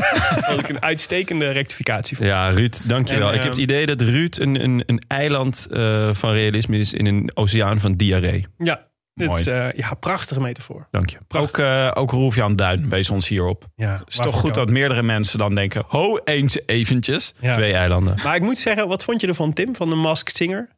Wat 0.47 0.59
ik 0.63 0.69
een 0.69 0.81
uitstekende 0.81 1.51
rectificatie 1.51 2.17
vond. 2.17 2.29
Ja, 2.29 2.49
Ruud, 2.49 2.81
dankjewel. 2.83 3.27
En, 3.27 3.33
ik 3.33 3.41
heb 3.41 3.49
het 3.49 3.59
ehm, 3.59 3.69
idee 3.69 3.85
dat 3.85 4.01
Ruud 4.01 4.37
een, 4.37 4.63
een, 4.63 4.83
een 4.85 5.01
eiland 5.07 5.67
eh, 5.71 6.13
van 6.13 6.31
realisme 6.31 6.77
is 6.77 6.93
in 6.93 7.05
een 7.05 7.31
oceaan 7.33 7.79
van 7.79 7.93
diarree. 7.93 8.45
Ja, 8.57 8.87
dit 9.13 9.33
is 9.33 9.47
eh, 9.47 9.71
ja, 9.71 9.93
prachtige 9.93 10.39
metafoor. 10.39 10.87
Dank 10.91 11.09
je. 11.09 11.17
Ook, 11.37 11.57
uh, 11.57 11.91
ook 11.93 12.11
Roelf-Jan 12.11 12.55
Duin 12.55 12.89
wees 12.89 13.09
ons 13.09 13.27
hierop. 13.27 13.65
Ja, 13.75 13.91
Het 13.91 14.03
is 14.07 14.15
toch 14.15 14.35
goed 14.35 14.53
dat 14.53 14.69
meerdere 14.69 15.03
mensen 15.03 15.39
dan 15.39 15.55
denken... 15.55 15.83
ho, 15.87 16.17
eens 16.23 16.59
eventjes. 16.65 17.33
Ja. 17.39 17.53
Twee 17.53 17.73
eilanden. 17.73 18.19
Maar 18.23 18.35
ik 18.35 18.41
moet 18.41 18.57
zeggen, 18.57 18.87
wat 18.87 19.03
vond 19.03 19.21
je 19.21 19.27
ervan, 19.27 19.53
Tim, 19.53 19.75
van 19.75 19.89
de 19.89 19.95
Masked 19.95 20.35
Singer? 20.35 20.69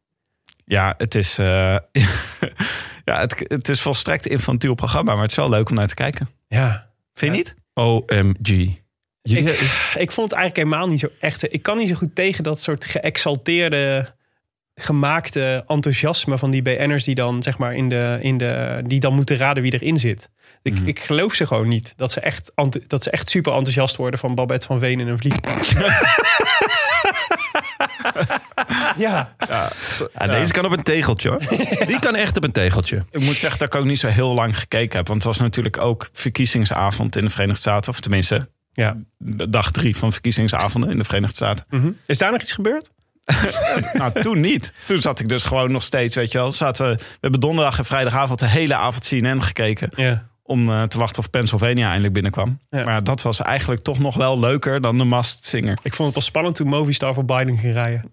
Ja, 0.64 0.94
het 0.96 1.14
is, 1.14 1.38
uh, 1.38 1.46
ja, 3.04 3.20
het, 3.20 3.44
het 3.48 3.68
is 3.68 3.80
volstrekt 3.80 4.26
infantiel 4.26 4.74
programma... 4.74 5.12
maar 5.12 5.22
het 5.22 5.30
is 5.30 5.36
wel 5.36 5.48
leuk 5.48 5.68
om 5.68 5.74
naar 5.76 5.86
te 5.88 5.94
kijken. 5.94 6.28
Ja. 6.48 6.90
Vind 7.14 7.32
je 7.32 7.38
niet? 7.38 7.54
OMG. 7.74 8.48
Ik, 9.22 9.48
ik 9.94 10.12
vond 10.12 10.30
het 10.30 10.38
eigenlijk 10.38 10.56
helemaal 10.56 10.86
niet 10.86 11.00
zo 11.00 11.08
echt. 11.20 11.52
Ik 11.52 11.62
kan 11.62 11.76
niet 11.76 11.88
zo 11.88 11.94
goed 11.94 12.14
tegen 12.14 12.44
dat 12.44 12.60
soort 12.60 12.84
geëxalteerde, 12.84 14.14
gemaakte 14.74 15.64
enthousiasme 15.66 16.38
van 16.38 16.50
die 16.50 16.62
BN'ers 16.62 17.04
die 17.04 17.14
dan 17.14 17.42
zeg 17.42 17.58
maar 17.58 17.74
in 17.74 17.88
de, 17.88 18.18
in 18.20 18.38
de 18.38 18.82
die 18.86 19.00
dan 19.00 19.14
moeten 19.14 19.36
raden 19.36 19.62
wie 19.62 19.72
erin 19.72 19.96
zit. 19.96 20.30
Ik, 20.62 20.72
Mhm. 20.78 20.88
ik 20.88 20.98
geloof 21.00 21.34
ze 21.34 21.46
gewoon 21.46 21.68
niet 21.68 21.92
dat 21.96 22.12
ze 22.12 22.20
echt 22.20 22.52
dat 22.86 23.02
ze 23.02 23.10
echt 23.10 23.28
super 23.28 23.52
enthousiast 23.52 23.96
worden 23.96 24.20
van 24.20 24.34
Babette 24.34 24.66
van 24.66 24.78
Veen 24.78 25.00
in 25.00 25.08
een 25.08 25.18
vliegtuig. 25.18 25.72
ja, 28.96 29.34
Ja, 29.48 29.70
Deze 30.26 30.52
kan 30.52 30.64
op 30.64 30.72
een 30.72 30.82
tegeltje 30.82 31.28
hoor. 31.28 31.38
Die 31.86 31.98
kan 31.98 32.14
echt 32.14 32.36
op 32.36 32.44
een 32.44 32.52
tegeltje. 32.52 33.04
Ik 33.10 33.20
moet 33.20 33.36
zeggen 33.36 33.58
dat 33.58 33.74
ik 33.74 33.80
ook 33.80 33.84
niet 33.84 33.98
zo 33.98 34.08
heel 34.08 34.34
lang 34.34 34.58
gekeken 34.58 34.96
heb. 34.96 35.06
Want 35.06 35.24
het 35.24 35.32
was 35.32 35.38
natuurlijk 35.38 35.78
ook 35.78 36.08
verkiezingsavond 36.12 37.16
in 37.16 37.24
de 37.24 37.30
Verenigde 37.30 37.60
Staten. 37.60 37.92
Of 37.92 38.00
tenminste, 38.00 38.48
ja. 38.72 38.96
de 39.18 39.50
dag 39.50 39.70
drie 39.70 39.96
van 39.96 40.12
verkiezingsavonden 40.12 40.90
in 40.90 40.98
de 40.98 41.04
Verenigde 41.04 41.34
Staten. 41.34 41.64
Mhm. 41.70 41.90
Is 42.06 42.18
daar 42.18 42.32
nog 42.32 42.40
iets 42.40 42.52
gebeurd? 42.52 42.90
nou, 43.92 44.20
toen 44.20 44.40
niet. 44.40 44.72
Toen 44.86 45.00
zat 45.00 45.20
ik 45.20 45.28
dus 45.28 45.44
gewoon 45.44 45.72
nog 45.72 45.82
steeds, 45.82 46.14
weet 46.14 46.32
je 46.32 46.38
wel. 46.38 46.52
Zaten 46.52 46.86
we, 46.86 46.94
we 46.96 47.18
hebben 47.20 47.40
donderdag 47.40 47.78
en 47.78 47.84
vrijdagavond 47.84 48.38
de 48.38 48.48
hele 48.48 48.74
avond 48.74 49.08
CNN 49.08 49.42
gekeken. 49.42 49.90
Ja. 49.94 50.28
Om 50.46 50.68
uh, 50.70 50.82
te 50.82 50.98
wachten 50.98 51.18
of 51.22 51.30
Pennsylvania 51.30 51.86
eindelijk 51.86 52.12
binnenkwam. 52.12 52.58
Ja. 52.70 52.84
Maar 52.84 53.04
dat 53.04 53.22
was 53.22 53.40
eigenlijk 53.40 53.82
toch 53.82 53.98
nog 53.98 54.14
wel 54.16 54.38
leuker 54.38 54.80
dan 54.80 54.98
de 54.98 55.04
Mast 55.04 55.46
Singer. 55.46 55.78
Ik 55.82 55.94
vond 55.94 56.04
het 56.08 56.14
wel 56.14 56.22
spannend 56.26 56.54
toen 56.56 56.66
Movistar 56.68 57.14
voor 57.14 57.24
Biden 57.24 57.58
ging 57.58 57.72
rijden. 57.72 58.10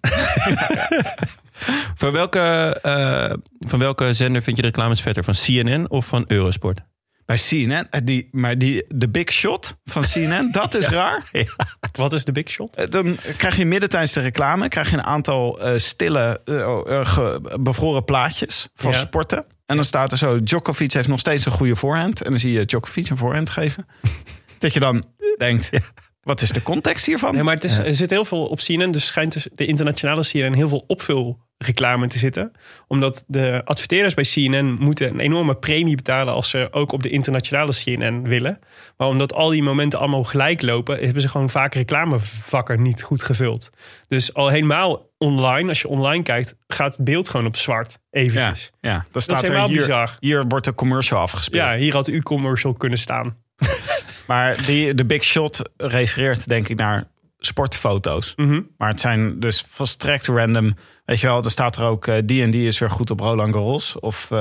Van 1.94 2.12
welke, 2.12 2.78
uh, 2.82 3.32
van 3.68 3.78
welke 3.78 4.14
zender 4.14 4.42
vind 4.42 4.56
je 4.56 4.62
de 4.62 4.68
reclames 4.68 5.00
vetter? 5.00 5.24
Van 5.24 5.34
CNN 5.34 5.90
of 5.90 6.06
van 6.06 6.24
Eurosport? 6.26 6.80
Bij 7.24 7.36
CNN, 7.48 7.88
die, 8.04 8.28
maar 8.30 8.58
die, 8.58 8.84
de 8.88 9.08
big 9.08 9.32
shot 9.32 9.76
van 9.84 10.02
CNN, 10.02 10.48
dat 10.60 10.74
is 10.74 10.88
raar. 10.88 11.28
Ja. 11.32 11.44
Wat 11.92 12.12
is 12.12 12.24
de 12.24 12.32
big 12.32 12.50
shot? 12.50 12.76
Eh, 12.76 12.90
Dan 12.90 13.16
krijg 13.36 13.56
je 13.56 13.64
midden 13.64 13.88
tijdens 13.88 14.12
de 14.12 14.20
reclame 14.20 14.68
krijg 14.68 14.90
je 14.90 14.96
een 14.96 15.02
aantal 15.02 15.66
uh, 15.68 15.78
stille, 15.78 16.40
uh, 16.44 17.36
bevroren 17.60 18.04
plaatjes 18.04 18.68
van 18.74 18.90
Ja. 18.90 18.98
sporten. 18.98 19.44
En 19.72 19.78
dan 19.78 19.86
staat 19.86 20.12
er 20.12 20.18
zo, 20.18 20.42
Djokovic 20.42 20.92
heeft 20.92 21.08
nog 21.08 21.18
steeds 21.18 21.46
een 21.46 21.52
goede 21.52 21.76
voorhand. 21.76 22.22
En 22.22 22.30
dan 22.30 22.40
zie 22.40 22.52
je 22.52 22.64
Djokovic 22.64 23.08
een 23.08 23.16
voorhand 23.16 23.50
geven. 23.50 23.86
dat 24.58 24.72
je 24.72 24.80
dan 24.80 25.04
denkt, 25.36 25.70
wat 26.22 26.42
is 26.42 26.50
de 26.50 26.62
context 26.62 27.06
hiervan? 27.06 27.34
Nee, 27.34 27.42
maar 27.42 27.54
het 27.54 27.64
is, 27.64 27.78
er 27.78 27.94
zit 27.94 28.10
heel 28.10 28.24
veel 28.24 28.46
op 28.46 28.58
CNN. 28.58 28.90
Dus 28.90 29.06
schijnt 29.06 29.32
dus 29.32 29.48
de 29.54 29.66
internationale 29.66 30.22
CNN 30.22 30.54
heel 30.54 30.68
veel 30.68 30.84
opvul 30.86 31.38
reclame 31.62 32.06
te 32.06 32.18
zitten. 32.18 32.52
Omdat 32.86 33.24
de 33.26 33.62
adverteerders 33.64 34.14
bij 34.14 34.24
CNN 34.24 34.76
moeten 34.78 35.10
een 35.10 35.20
enorme 35.20 35.54
premie 35.54 35.96
betalen 35.96 36.34
als 36.34 36.50
ze 36.50 36.68
ook 36.70 36.92
op 36.92 37.02
de 37.02 37.10
internationale 37.10 37.72
CNN 37.72 38.22
willen. 38.22 38.58
Maar 38.96 39.08
omdat 39.08 39.34
al 39.34 39.48
die 39.48 39.62
momenten 39.62 39.98
allemaal 39.98 40.24
gelijk 40.24 40.62
lopen, 40.62 41.04
hebben 41.04 41.22
ze 41.22 41.28
gewoon 41.28 41.50
vaak 41.50 41.74
reclamevakken 41.74 42.82
niet 42.82 43.02
goed 43.02 43.22
gevuld. 43.22 43.70
Dus 44.08 44.34
al 44.34 44.48
helemaal 44.48 45.10
online, 45.18 45.68
als 45.68 45.80
je 45.80 45.88
online 45.88 46.22
kijkt, 46.22 46.54
gaat 46.66 46.96
het 46.96 47.04
beeld 47.04 47.28
gewoon 47.28 47.46
op 47.46 47.56
zwart. 47.56 47.98
Eventjes. 48.10 48.70
ja. 48.80 49.04
Dat 49.10 49.22
staat 49.22 49.36
is 49.36 49.42
er 49.42 49.48
helemaal 49.48 49.68
hier, 49.68 49.78
bizar. 49.78 50.16
hier 50.20 50.44
wordt 50.48 50.64
de 50.64 50.74
commercial 50.74 51.20
afgespeeld. 51.20 51.72
Ja, 51.72 51.78
hier 51.78 51.92
had 51.92 52.06
uw 52.06 52.22
commercial 52.22 52.72
kunnen 52.72 52.98
staan. 52.98 53.36
Maar 54.26 54.64
die, 54.66 54.94
de 54.94 55.04
Big 55.04 55.24
Shot 55.24 55.62
refereert 55.76 56.48
denk 56.48 56.68
ik 56.68 56.76
naar 56.76 57.04
sportfoto's. 57.38 58.32
Mhm. 58.36 58.60
Maar 58.76 58.88
het 58.88 59.00
zijn 59.00 59.40
dus 59.40 59.64
volstrekt 59.68 60.26
random. 60.26 60.74
Weet 61.04 61.20
je 61.20 61.26
wel, 61.26 61.44
er 61.44 61.50
staat 61.50 61.76
er 61.76 61.84
ook... 61.84 62.06
eh, 62.06 62.16
die 62.24 62.42
en 62.42 62.50
die 62.50 62.66
is 62.66 62.78
weer 62.78 62.90
goed 62.90 63.10
op 63.10 63.20
Roland 63.20 63.54
Garros. 63.54 63.98
Of 64.00 64.30
eh, 64.30 64.38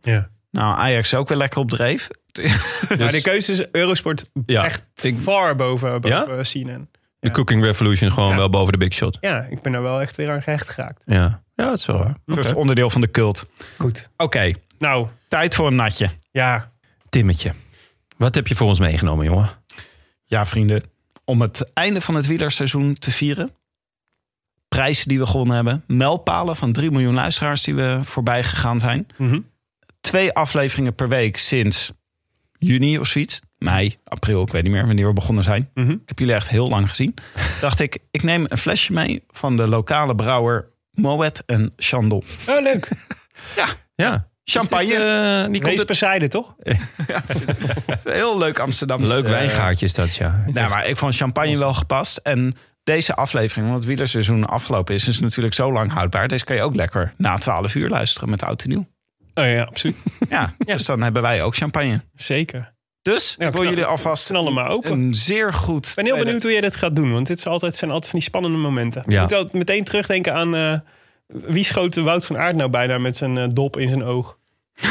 Ja. 0.00 0.28
nou, 0.50 0.76
Ajax 0.78 1.14
ook 1.14 1.28
weer 1.28 1.38
lekker 1.38 1.60
op 1.60 1.70
dreef. 1.70 2.08
Maar 2.98 3.10
de 3.12 3.20
keuze 3.22 3.52
is 3.52 3.66
Eurosport 3.72 4.30
Ja, 4.46 4.64
echt 4.64 4.82
ik- 5.00 5.16
far 5.18 5.56
boven, 5.56 6.00
boven 6.00 6.36
Ja? 6.36 6.42
CNN. 6.42 6.90
De 7.18 7.30
Cooking 7.30 7.62
Revolution 7.62 8.12
gewoon 8.12 8.30
Ja. 8.30 8.36
wel 8.36 8.50
boven 8.50 8.72
de 8.72 8.78
big 8.78 8.92
shot. 8.92 9.18
Ja, 9.20 9.46
ik 9.50 9.62
ben 9.62 9.74
er 9.74 9.82
wel 9.82 10.00
echt 10.00 10.16
weer 10.16 10.30
aan 10.30 10.42
gehecht 10.42 10.68
geraakt. 10.68 11.02
Ja, 11.06 11.42
ja 11.54 11.64
dat 11.64 11.78
is 11.78 11.86
wel 11.86 11.98
waar. 11.98 12.14
Dat 12.26 12.38
is 12.44 12.52
onderdeel 12.52 12.90
van 12.90 13.00
de 13.00 13.10
cult. 13.10 13.46
Goed. 13.78 14.10
Oké, 14.16 14.52
Nou, 14.78 15.06
tijd 15.28 15.54
voor 15.54 15.66
een 15.66 15.74
natje. 15.74 16.10
ja. 16.30 16.72
Timmetje, 17.08 17.52
wat 18.16 18.34
heb 18.34 18.46
je 18.46 18.54
voor 18.54 18.66
ons 18.66 18.78
meegenomen, 18.80 19.24
jongen? 19.24 19.50
Ja, 20.24 20.46
vrienden. 20.46 20.82
Om 21.24 21.40
het 21.40 21.70
einde 21.72 22.00
van 22.00 22.14
het 22.14 22.26
wielerseizoen 22.26 22.94
te 22.94 23.10
vieren. 23.10 23.50
Prijzen 24.76 25.08
die 25.08 25.18
we 25.18 25.26
gewonnen 25.26 25.54
hebben. 25.54 25.84
Mijlpalen 25.86 26.56
van 26.56 26.72
3 26.72 26.90
miljoen 26.90 27.14
luisteraars 27.14 27.62
die 27.62 27.74
we 27.74 28.00
voorbij 28.02 28.42
gegaan 28.42 28.80
zijn. 28.80 29.06
Mhm. 29.16 29.40
Twee 30.00 30.32
afleveringen 30.32 30.94
per 30.94 31.08
week 31.08 31.36
sinds 31.36 31.92
juni 32.58 32.98
of 32.98 33.06
zoiets. 33.06 33.40
Mei, 33.58 33.96
april, 34.04 34.42
ik 34.42 34.52
weet 34.52 34.62
niet 34.62 34.72
meer 34.72 34.86
wanneer 34.86 35.06
we 35.06 35.12
begonnen 35.12 35.44
zijn. 35.44 35.70
Mhm. 35.74 35.90
Ik 35.90 36.02
heb 36.04 36.18
jullie 36.18 36.34
echt 36.34 36.48
heel 36.48 36.68
lang 36.68 36.88
gezien. 36.88 37.14
Dacht 37.60 37.80
ik, 37.80 37.98
ik 38.10 38.22
neem 38.22 38.44
een 38.48 38.58
flesje 38.58 38.92
mee 38.92 39.24
van 39.28 39.56
de 39.56 39.68
lokale 39.68 40.14
brouwer 40.14 40.68
Moet 40.90 41.44
en 41.46 41.72
Chandon. 41.76 42.24
Oh, 42.48 42.62
leuk. 42.62 42.88
Ja, 43.96 44.28
Champagne. 44.44 44.92
Is 44.92 45.42
dit, 45.42 45.52
die 45.52 45.62
komt 45.62 45.86
bezijden, 45.86 46.28
toch? 46.28 46.54
Heel 48.04 48.38
leuk 48.38 48.58
Amsterdamse. 48.58 49.14
Leuk 49.14 49.24
eh, 49.24 49.30
wijngaartje 49.30 49.86
is 49.86 49.94
dat, 49.94 50.14
ja. 50.14 50.44
Nou, 50.46 50.70
maar 50.70 50.88
ik 50.88 50.96
vond 50.96 51.16
champagne 51.16 51.58
wel 51.58 51.74
gepast. 51.74 52.16
En 52.16 52.56
deze 52.86 53.14
aflevering, 53.14 53.66
want 53.66 53.78
het 53.78 53.88
wielerseizoen 53.88 54.44
afgelopen 54.44 54.94
is, 54.94 55.08
is 55.08 55.20
natuurlijk 55.20 55.54
zo 55.54 55.72
lang 55.72 55.92
houdbaar. 55.92 56.28
Deze 56.28 56.44
kan 56.44 56.56
je 56.56 56.62
ook 56.62 56.74
lekker 56.74 57.14
na 57.16 57.38
12 57.38 57.74
uur 57.74 57.88
luisteren 57.88 58.30
met 58.30 58.42
oud 58.42 58.62
en 58.62 58.68
nieuw. 58.68 58.86
Oh 59.34 59.44
ja, 59.44 59.62
absoluut. 59.62 60.02
Ja, 60.28 60.54
dus 60.58 60.86
dan 60.86 61.02
hebben 61.02 61.22
wij 61.22 61.42
ook 61.42 61.56
champagne. 61.56 62.00
Zeker. 62.14 62.74
Dus 63.02 63.34
Ja, 63.38 63.46
ik 63.46 63.52
wil 63.52 63.64
jullie 63.64 63.84
alvast 63.84 64.26
Knallen 64.28 64.52
maar 64.52 64.68
open. 64.68 64.92
een 64.92 65.14
zeer 65.14 65.52
goed... 65.52 65.88
Ik 65.88 65.94
ben 65.94 66.04
heel 66.04 66.16
benieuwd 66.24 66.42
hoe 66.42 66.52
jij 66.52 66.60
dit 66.60 66.76
gaat 66.76 66.96
doen. 66.96 67.12
Want 67.12 67.26
dit 67.26 67.38
is 67.38 67.46
altijd, 67.46 67.74
zijn 67.74 67.90
altijd 67.90 68.10
van 68.10 68.18
die 68.18 68.28
spannende 68.28 68.58
momenten. 68.58 69.02
Ja. 69.06 69.14
Je 69.14 69.20
moet 69.20 69.34
ook 69.34 69.52
meteen 69.52 69.84
terugdenken 69.84 70.34
aan... 70.34 70.54
eh, 70.54 70.78
wie 71.26 71.64
schoot 71.64 71.94
Wout 71.94 72.26
van 72.26 72.38
Aert 72.38 72.56
nou 72.56 72.70
bijna 72.70 72.98
met 72.98 73.16
zijn 73.16 73.38
eh, 73.38 73.44
dop 73.52 73.76
in 73.76 73.88
zijn 73.88 74.04
oog? 74.04 74.35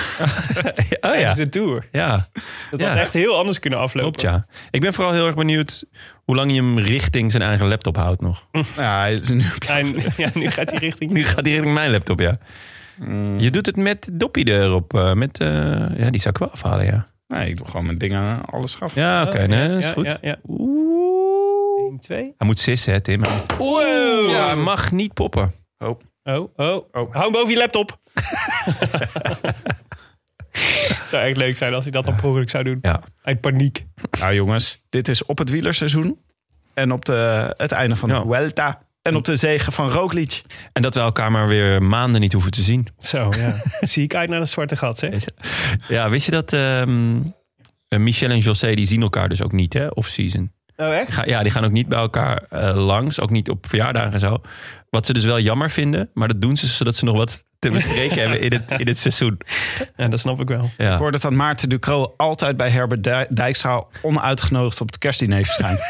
Oh 1.01 1.11
Tijdens 1.11 1.35
de 1.35 1.49
Tour. 1.49 1.87
ja. 1.91 2.27
Dat 2.71 2.79
Ja. 2.79 2.87
had 2.87 2.97
echt 2.97 3.13
heel 3.13 3.37
anders 3.37 3.59
kunnen 3.59 3.79
aflopen. 3.79 4.11
Klopt, 4.11 4.21
ja. 4.35 4.45
Ik 4.71 4.81
ben 4.81 4.93
vooral 4.93 5.13
heel 5.13 5.25
erg 5.25 5.35
benieuwd 5.35 5.85
hoe 6.23 6.35
lang 6.35 6.51
je 6.51 6.57
hem 6.61 6.79
richting 6.79 7.31
zijn 7.31 7.43
eigen 7.43 7.67
laptop 7.67 7.95
houdt 7.95 8.21
nog. 8.21 8.47
Ja, 8.75 8.99
hij 8.99 9.13
is 9.13 9.29
nu... 9.29 9.43
En, 9.67 9.95
ja, 10.17 10.29
nu 10.33 10.49
gaat 10.51 10.69
hij 10.71 10.79
richting... 10.79 11.11
Nu 11.13 11.23
gaat 11.23 11.41
hij 11.45 11.51
richting 11.51 11.73
mijn 11.73 11.91
laptop, 11.91 12.19
ja. 12.19 12.37
Je 13.37 13.49
doet 13.51 13.65
het 13.65 13.75
met 13.77 14.09
Doppie 14.13 14.47
erop. 14.51 14.93
eh, 14.93 15.13
met, 15.13 15.39
eh, 15.39 15.47
ja, 15.97 16.09
die 16.09 16.19
zou 16.21 16.29
ik 16.33 16.37
wel 16.37 16.51
afhalen, 16.51 16.85
ja. 16.85 17.07
Nee, 17.27 17.49
ik 17.49 17.57
doe 17.57 17.67
gewoon 17.67 17.85
mijn 17.85 17.97
dingen 17.97 18.41
alles 18.45 18.79
af. 18.79 18.95
Ja, 18.95 19.21
oké, 19.23 19.41
Oh, 19.41 19.47
nee, 19.47 19.61
ja, 19.61 19.67
dat 19.67 19.77
is 19.77 19.85
ja, 19.87 19.91
goed. 19.93 20.05
Ja, 20.05 20.17
ja. 20.21 20.37
1, 21.89 21.97
2. 21.99 22.17
Hij 22.37 22.47
moet 22.47 22.59
sissen, 22.59 22.93
hè, 22.93 23.01
Tim. 23.01 23.23
Ja, 24.29 24.45
hij 24.45 24.55
mag 24.55 24.91
niet 24.91 25.13
poppen. 25.13 25.53
Oh, 25.77 25.99
oh. 26.25 26.49
Hou 26.55 26.83
hem 27.11 27.31
boven 27.31 27.49
je 27.49 27.57
laptop. 27.57 27.97
Het 30.51 31.09
zou 31.09 31.23
echt 31.23 31.37
leuk 31.37 31.57
zijn 31.57 31.73
als 31.73 31.83
hij 31.83 31.91
dat 31.91 32.05
dan 32.05 32.13
ongeluk 32.23 32.49
zou 32.49 32.63
doen. 32.63 32.77
Ja. 32.81 33.01
Uit 33.21 33.41
paniek. 33.41 33.85
Nou 34.19 34.33
jongens, 34.33 34.81
dit 34.89 35.07
is 35.07 35.25
op 35.25 35.37
het 35.37 35.49
wielerseizoen. 35.49 36.19
En 36.73 36.91
op 36.91 37.05
de, 37.05 37.53
het 37.57 37.71
einde 37.71 37.95
van 37.95 38.09
de. 38.09 38.15
Vuelta. 38.15 38.83
En 39.01 39.15
op 39.15 39.25
de 39.25 39.35
zegen 39.35 39.73
van 39.73 39.89
Roglic. 39.89 40.41
En 40.73 40.81
dat 40.81 40.93
we 40.93 40.99
elkaar 40.99 41.31
maar 41.31 41.47
weer 41.47 41.83
maanden 41.83 42.21
niet 42.21 42.33
hoeven 42.33 42.51
te 42.51 42.61
zien. 42.61 42.87
Zo, 42.97 43.29
ja. 43.37 43.55
Zie 43.79 44.03
ik 44.03 44.15
uit 44.15 44.29
naar 44.29 44.39
de 44.39 44.45
zwarte 44.45 44.75
gat, 44.77 44.99
hè? 45.01 45.09
Ja, 45.87 46.09
wist 46.09 46.25
je 46.25 46.31
dat 46.31 46.53
ehm, 46.53 47.17
eh, 47.87 47.99
Michel 47.99 48.29
en 48.29 48.37
José, 48.39 48.73
die 48.73 48.85
zien 48.85 49.01
elkaar 49.01 49.29
dus 49.29 49.43
ook 49.43 49.51
niet, 49.51 49.73
hè, 49.73 49.87
off-season. 49.87 50.51
Oh, 50.77 50.95
echt? 50.95 51.13
Ga- 51.13 51.25
Ja, 51.25 51.41
die 51.43 51.51
gaan 51.51 51.65
ook 51.65 51.71
niet 51.71 51.87
bij 51.87 51.99
elkaar 51.99 52.43
eh, 52.49 52.85
langs, 52.85 53.19
ook 53.19 53.29
niet 53.29 53.49
op 53.49 53.65
verjaardagen 53.67 54.13
en 54.13 54.19
zo. 54.19 54.41
Wat 54.95 55.05
ze 55.05 55.13
dus 55.13 55.23
wel 55.23 55.39
jammer 55.39 55.69
vinden, 55.69 56.09
maar 56.13 56.27
dat 56.27 56.41
doen 56.41 56.57
ze 56.57 56.67
zodat 56.67 56.95
ze 56.95 57.05
nog 57.05 57.15
wat 57.15 57.43
te 57.65 57.71
bespreken 57.71 58.19
hebben 58.19 58.41
in 58.41 58.53
het, 58.53 58.71
in 58.79 58.87
het 58.87 58.97
seizoen. 58.99 59.37
Ja, 59.97 60.07
dat 60.07 60.19
snap 60.19 60.39
ik 60.41 60.47
wel. 60.47 60.69
Ik 60.77 60.87
hoorde 60.87 61.19
dat 61.19 61.31
Maarten 61.31 61.69
Ducro 61.69 62.13
altijd 62.17 62.57
bij 62.57 62.69
Herbert 62.69 63.03
Dij- 63.03 63.25
Dijkstra 63.29 63.83
onuitgenodigd 64.01 64.81
op 64.81 64.87
het 64.87 64.97
kerstdiner 64.97 65.45
verschijnt. 65.45 65.81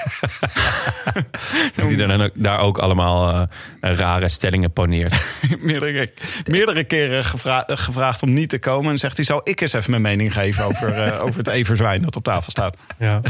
Die 1.87 1.97
dan 1.97 2.21
ook, 2.21 2.29
daar 2.33 2.59
ook 2.59 2.77
allemaal 2.77 3.47
eh, 3.81 3.95
rare 3.95 4.29
stellingen 4.29 4.71
poneert. 4.73 5.15
meerdere, 5.59 6.09
meerdere 6.45 6.83
keren 6.83 7.25
gevra- 7.25 7.63
gevraagd 7.67 8.21
om 8.21 8.33
niet 8.33 8.49
te 8.49 8.59
komen. 8.59 8.91
En 8.91 8.97
zegt 8.97 9.15
hij, 9.15 9.25
zou 9.25 9.41
ik 9.43 9.61
eens 9.61 9.73
even 9.73 9.89
mijn 9.89 10.01
mening 10.01 10.33
geven 10.33 10.65
over, 10.65 10.93
eh, 11.03 11.21
over 11.23 11.37
het 11.37 11.47
everzwijn 11.47 12.01
dat 12.01 12.15
op 12.15 12.23
tafel 12.23 12.51
staat. 12.51 12.77
Ja. 12.99 13.21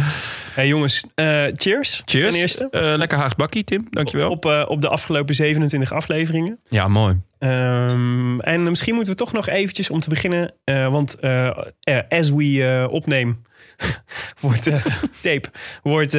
hey, 0.53 0.67
jongens, 0.67 1.03
eh, 1.15 1.25
cheers. 1.55 2.01
Cheers. 2.05 2.31
Ten 2.31 2.41
eerste. 2.41 2.67
Eh, 2.71 2.93
lekker 2.97 3.17
Haags 3.17 3.35
bakkie, 3.35 3.63
Tim. 3.63 3.87
Dankjewel. 3.89 4.29
Op, 4.29 4.45
eh, 4.45 4.63
op 4.67 4.81
de 4.81 4.89
afgelopen 4.89 5.35
27 5.35 5.91
afleveringen. 5.93 6.59
Ja, 6.69 6.87
mooi. 6.87 7.19
Ehm, 7.49 8.39
en 8.39 8.63
misschien 8.63 8.95
moeten 8.95 9.13
we 9.13 9.19
toch 9.19 9.33
nog 9.33 9.47
eventjes 9.47 9.89
om 9.89 9.99
te 9.99 10.09
beginnen. 10.09 10.53
eh, 10.63 10.91
want 10.91 11.19
eh, 11.19 11.47
eh, 11.79 11.99
as 12.09 12.29
we 12.29 12.87
opneem, 12.91 13.41
wordt, 14.39 14.63
tape, 15.21 15.49
wordt, 15.83 16.11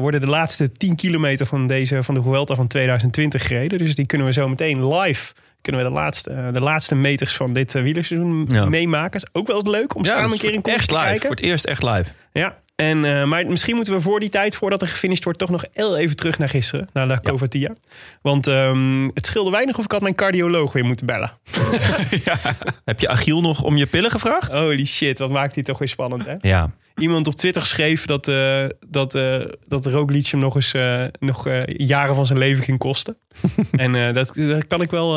worden 0.00 0.20
de 0.20 0.26
laatste 0.26 0.72
10 0.72 0.96
kilometer 0.96 1.46
van, 1.46 1.66
deze, 1.66 2.02
van 2.02 2.14
de 2.14 2.22
Vuelta 2.22 2.54
van 2.54 2.66
2020 2.66 3.46
gereden. 3.46 3.78
Dus 3.78 3.94
die 3.94 4.06
kunnen 4.06 4.26
we 4.26 4.32
zo 4.32 4.48
meteen 4.48 4.94
live. 4.94 5.32
Kunnen 5.62 5.82
we 5.82 5.88
de 5.88 5.94
laatste, 5.94 6.48
de 6.52 6.60
laatste 6.60 6.94
meters 6.94 7.36
van 7.36 7.52
dit 7.52 7.72
wielerseizoen 7.72 8.46
Ja. 8.50 8.64
meemaken. 8.64 9.20
Is 9.20 9.26
ook 9.32 9.46
wel 9.46 9.56
eens 9.56 9.68
leuk 9.68 9.94
om 9.94 10.04
samen 10.04 10.32
een 10.32 10.38
keer 10.38 10.48
in 10.48 10.54
voor- 10.54 10.62
koers 10.62 10.76
echt 10.76 10.88
te 10.88 10.94
live. 10.94 11.06
kijken. 11.06 11.26
Voor 11.26 11.36
het 11.36 11.44
eerst 11.44 11.64
echt 11.64 11.82
live. 11.82 12.10
Ja, 12.32 12.56
en, 12.80 13.04
eh, 13.04 13.24
maar 13.24 13.46
misschien 13.46 13.74
moeten 13.74 13.94
we 13.94 14.00
voor 14.00 14.20
die 14.20 14.28
tijd, 14.28 14.54
voordat 14.54 14.82
er 14.82 14.88
gefinished 14.88 15.24
wordt, 15.24 15.38
toch 15.38 15.50
nog 15.50 15.64
heel 15.72 15.96
even 15.96 16.16
terug 16.16 16.38
naar 16.38 16.48
gisteren, 16.48 16.88
naar 16.92 17.06
La 17.06 17.20
Covatia. 17.22 17.74
Want 18.22 18.46
ehm, 18.46 19.04
het 19.04 19.26
scheelde 19.26 19.50
weinig 19.50 19.78
of 19.78 19.84
ik 19.84 19.90
had 19.90 20.00
mijn 20.00 20.14
cardioloog 20.14 20.72
weer 20.72 20.84
moeten 20.84 21.06
bellen. 21.06 21.32
Heb 22.84 23.00
je 23.00 23.08
Achiel 23.08 23.40
nog 23.40 23.62
om 23.62 23.76
je 23.76 23.86
pillen 23.86 24.10
gevraagd? 24.10 24.52
Holy 24.52 24.84
shit, 24.84 25.18
wat 25.18 25.30
maakt 25.30 25.54
die 25.54 25.64
toch 25.64 25.78
weer 25.78 25.88
spannend, 25.88 26.24
hè? 26.24 26.34
Ja. 26.40 26.70
Iemand 26.94 27.26
op 27.26 27.34
Twitter 27.34 27.66
schreef 27.66 28.06
dat, 28.06 28.28
eh 28.28 28.64
dat, 28.86 29.14
eh 29.14 29.44
dat 29.66 29.86
Roglic 29.86 30.26
hem 30.26 30.40
nog 30.40 30.54
eens 30.54 30.74
nog, 31.18 31.48
jaren 31.66 32.14
van 32.14 32.26
zijn 32.26 32.38
leven 32.38 32.64
ging 32.64 32.78
kosten. 32.78 33.16
en 33.70 34.14
dat, 34.14 34.32
dat 34.34 34.66
kan 34.66 34.80
ik 34.80 34.90
wel... 34.90 35.16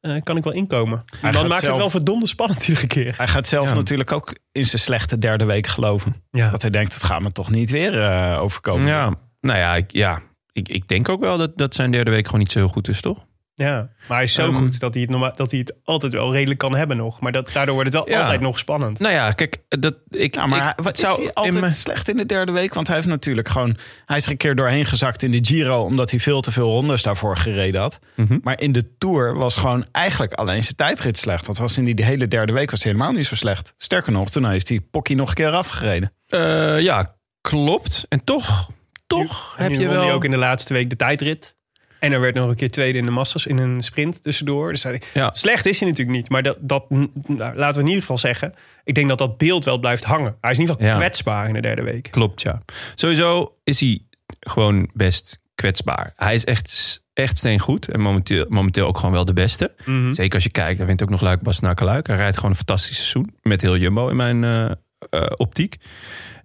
eh, 0.00 0.16
kan 0.22 0.36
ik 0.36 0.44
wel 0.44 0.52
inkomen. 0.52 1.02
Hij 1.20 1.30
Dan 1.30 1.42
maakt 1.48 1.60
zelf- 1.60 1.72
het 1.72 1.80
wel 1.82 1.90
verdomde 1.90 2.26
spannend 2.26 2.68
iedere 2.68 2.86
keer. 2.86 3.14
Hij 3.16 3.26
gaat 3.28 3.48
zelf 3.48 3.68
Ja. 3.68 3.74
natuurlijk 3.74 4.12
ook 4.12 4.34
in 4.52 4.66
zijn 4.66 4.82
slechte 4.82 5.18
derde 5.18 5.44
week 5.44 5.66
geloven. 5.66 6.14
Ja. 6.30 6.50
Dat 6.50 6.62
hij 6.62 6.70
denkt, 6.70 6.94
het 6.94 7.02
gaat 7.02 7.20
me 7.20 7.32
toch 7.32 7.50
niet 7.50 7.70
weer 7.70 8.02
eh, 8.02 8.40
overkomen. 8.40 8.86
Ja, 8.86 9.14
nou 9.40 9.58
ja, 9.58 9.76
ik, 9.76 9.92
ja. 9.92 10.20
Ik, 10.52 10.68
ik 10.68 10.88
denk 10.88 11.08
ook 11.08 11.20
wel 11.20 11.38
dat, 11.38 11.56
dat 11.56 11.74
zijn 11.74 11.90
derde 11.90 12.10
week 12.10 12.24
gewoon 12.24 12.40
niet 12.40 12.52
zo 12.52 12.58
heel 12.58 12.68
goed 12.68 12.88
is, 12.88 13.00
toch? 13.00 13.18
Ja, 13.60 13.88
maar 14.08 14.16
hij 14.16 14.22
is 14.22 14.32
zo 14.32 14.42
Ehm, 14.42 14.52
goed 14.52 14.80
dat 14.80 14.92
hij, 14.94 15.02
het 15.02 15.10
normaal, 15.10 15.32
dat 15.36 15.50
hij 15.50 15.60
het 15.60 15.74
altijd 15.84 16.12
wel 16.12 16.32
redelijk 16.32 16.58
kan 16.58 16.76
hebben 16.76 16.96
nog. 16.96 17.20
Maar 17.20 17.32
dat, 17.32 17.50
daardoor 17.52 17.74
wordt 17.74 17.92
het 17.94 18.04
wel 18.04 18.14
Ja. 18.14 18.22
altijd 18.22 18.40
nog 18.40 18.58
spannend. 18.58 18.98
Nou 18.98 19.14
ja, 19.14 19.30
kijk, 19.30 19.56
dat, 19.68 19.94
ik, 20.10 20.34
Ja, 20.34 20.46
maar 20.46 20.68
ik, 20.78 20.84
wat 20.84 20.98
zou 20.98 21.22
hij 21.22 21.34
altijd 21.34 21.72
slecht 21.72 22.08
in 22.08 22.16
de 22.16 22.26
derde 22.26 22.52
week? 22.52 22.74
Want 22.74 22.86
hij 22.86 22.96
heeft 22.96 23.08
natuurlijk 23.08 23.48
gewoon... 23.48 23.76
Hij 24.06 24.16
is 24.16 24.24
er 24.24 24.30
een 24.30 24.36
keer 24.36 24.54
doorheen 24.54 24.86
gezakt 24.86 25.22
in 25.22 25.30
de 25.30 25.38
Giro... 25.42 25.82
omdat 25.82 26.10
hij 26.10 26.20
veel 26.20 26.40
te 26.40 26.52
veel 26.52 26.70
rondes 26.70 27.02
daarvoor 27.02 27.36
gereden 27.36 27.80
had. 27.80 27.98
Mhm. 28.14 28.38
Maar 28.42 28.60
in 28.60 28.72
de 28.72 28.96
Tour 28.98 29.34
was 29.34 29.56
gewoon 29.56 29.84
eigenlijk 29.92 30.32
alleen 30.32 30.62
zijn 30.62 30.76
tijdrit 30.76 31.18
slecht. 31.18 31.46
Want 31.46 31.58
was 31.58 31.78
in 31.78 31.84
die 31.84 32.04
hele 32.04 32.28
derde 32.28 32.52
week 32.52 32.70
was 32.70 32.82
hij 32.82 32.92
helemaal 32.92 33.12
niet 33.14 33.26
zo 33.26 33.34
slecht. 33.34 33.74
Sterker 33.76 34.12
nog, 34.12 34.30
toen 34.30 34.50
heeft 34.50 34.68
hij 34.68 34.80
Pocky 34.80 35.14
nog 35.14 35.28
een 35.28 35.34
keer 35.34 35.50
afgereden. 35.50 36.12
Eh, 36.26 36.80
ja, 36.80 37.14
klopt. 37.40 38.06
En 38.08 38.24
toch, 38.24 38.70
toch 39.06 39.54
heb 39.56 39.70
nu 39.70 39.78
je 39.78 39.88
wel... 39.88 40.10
ook 40.10 40.24
in 40.24 40.30
de 40.30 40.36
laatste 40.36 40.72
week 40.72 40.90
de 40.90 40.96
tijdrit. 40.96 41.58
En 42.00 42.12
er 42.12 42.20
werd 42.20 42.34
nog 42.34 42.48
een 42.48 42.54
keer 42.54 42.70
tweede 42.70 42.98
in 42.98 43.04
de 43.04 43.10
massas 43.10 43.46
in 43.46 43.58
een 43.58 43.82
sprint 43.82 44.22
tussendoor. 44.22 44.72
Dus 44.72 44.82
hij, 44.82 45.00
Ja. 45.14 45.32
Slecht 45.32 45.66
is 45.66 45.80
hij 45.80 45.88
natuurlijk 45.88 46.16
niet. 46.16 46.28
Maar 46.30 46.42
dat, 46.42 46.56
dat 46.60 46.90
nou, 46.90 47.56
laten 47.56 47.74
we 47.74 47.80
in 47.80 47.86
ieder 47.86 48.00
geval 48.00 48.18
zeggen. 48.18 48.54
Ik 48.84 48.94
denk 48.94 49.08
dat 49.08 49.18
dat 49.18 49.38
beeld 49.38 49.64
wel 49.64 49.78
blijft 49.78 50.04
hangen. 50.04 50.36
Hij 50.40 50.50
is 50.50 50.56
in 50.56 50.62
ieder 50.62 50.76
geval 50.76 50.92
Ja. 50.92 50.98
kwetsbaar 50.98 51.46
in 51.48 51.52
de 51.54 51.60
derde 51.60 51.82
week. 51.82 52.08
Klopt, 52.10 52.42
ja. 52.42 52.60
Sowieso 52.94 53.54
is 53.64 53.80
hij 53.80 54.00
gewoon 54.40 54.90
best 54.94 55.38
kwetsbaar. 55.54 56.12
Hij 56.16 56.34
is 56.34 56.44
echt, 56.44 57.00
echt 57.12 57.38
steen 57.38 57.58
goed. 57.58 57.88
En 57.88 58.00
momenteel, 58.00 58.46
momenteel 58.48 58.86
ook 58.86 58.96
gewoon 58.96 59.12
wel 59.14 59.24
de 59.24 59.32
beste. 59.32 59.74
Mhm. 59.84 60.12
Zeker 60.12 60.34
als 60.34 60.42
je 60.44 60.50
kijkt, 60.50 60.78
hij 60.78 60.86
wint 60.86 61.02
ook 61.02 61.10
nog 61.10 61.20
Luik 61.20 61.40
Bastenaken 61.40 61.86
Luik. 61.86 62.06
Hij 62.06 62.16
rijdt 62.16 62.36
gewoon 62.36 62.50
een 62.50 62.56
fantastisch 62.56 62.96
seizoen. 62.96 63.34
Met 63.42 63.60
heel 63.60 63.76
Jumbo 63.76 64.08
in 64.08 64.16
mijn 64.16 64.44
eh, 64.44 64.70
eh, 65.10 65.26
optiek. 65.36 65.76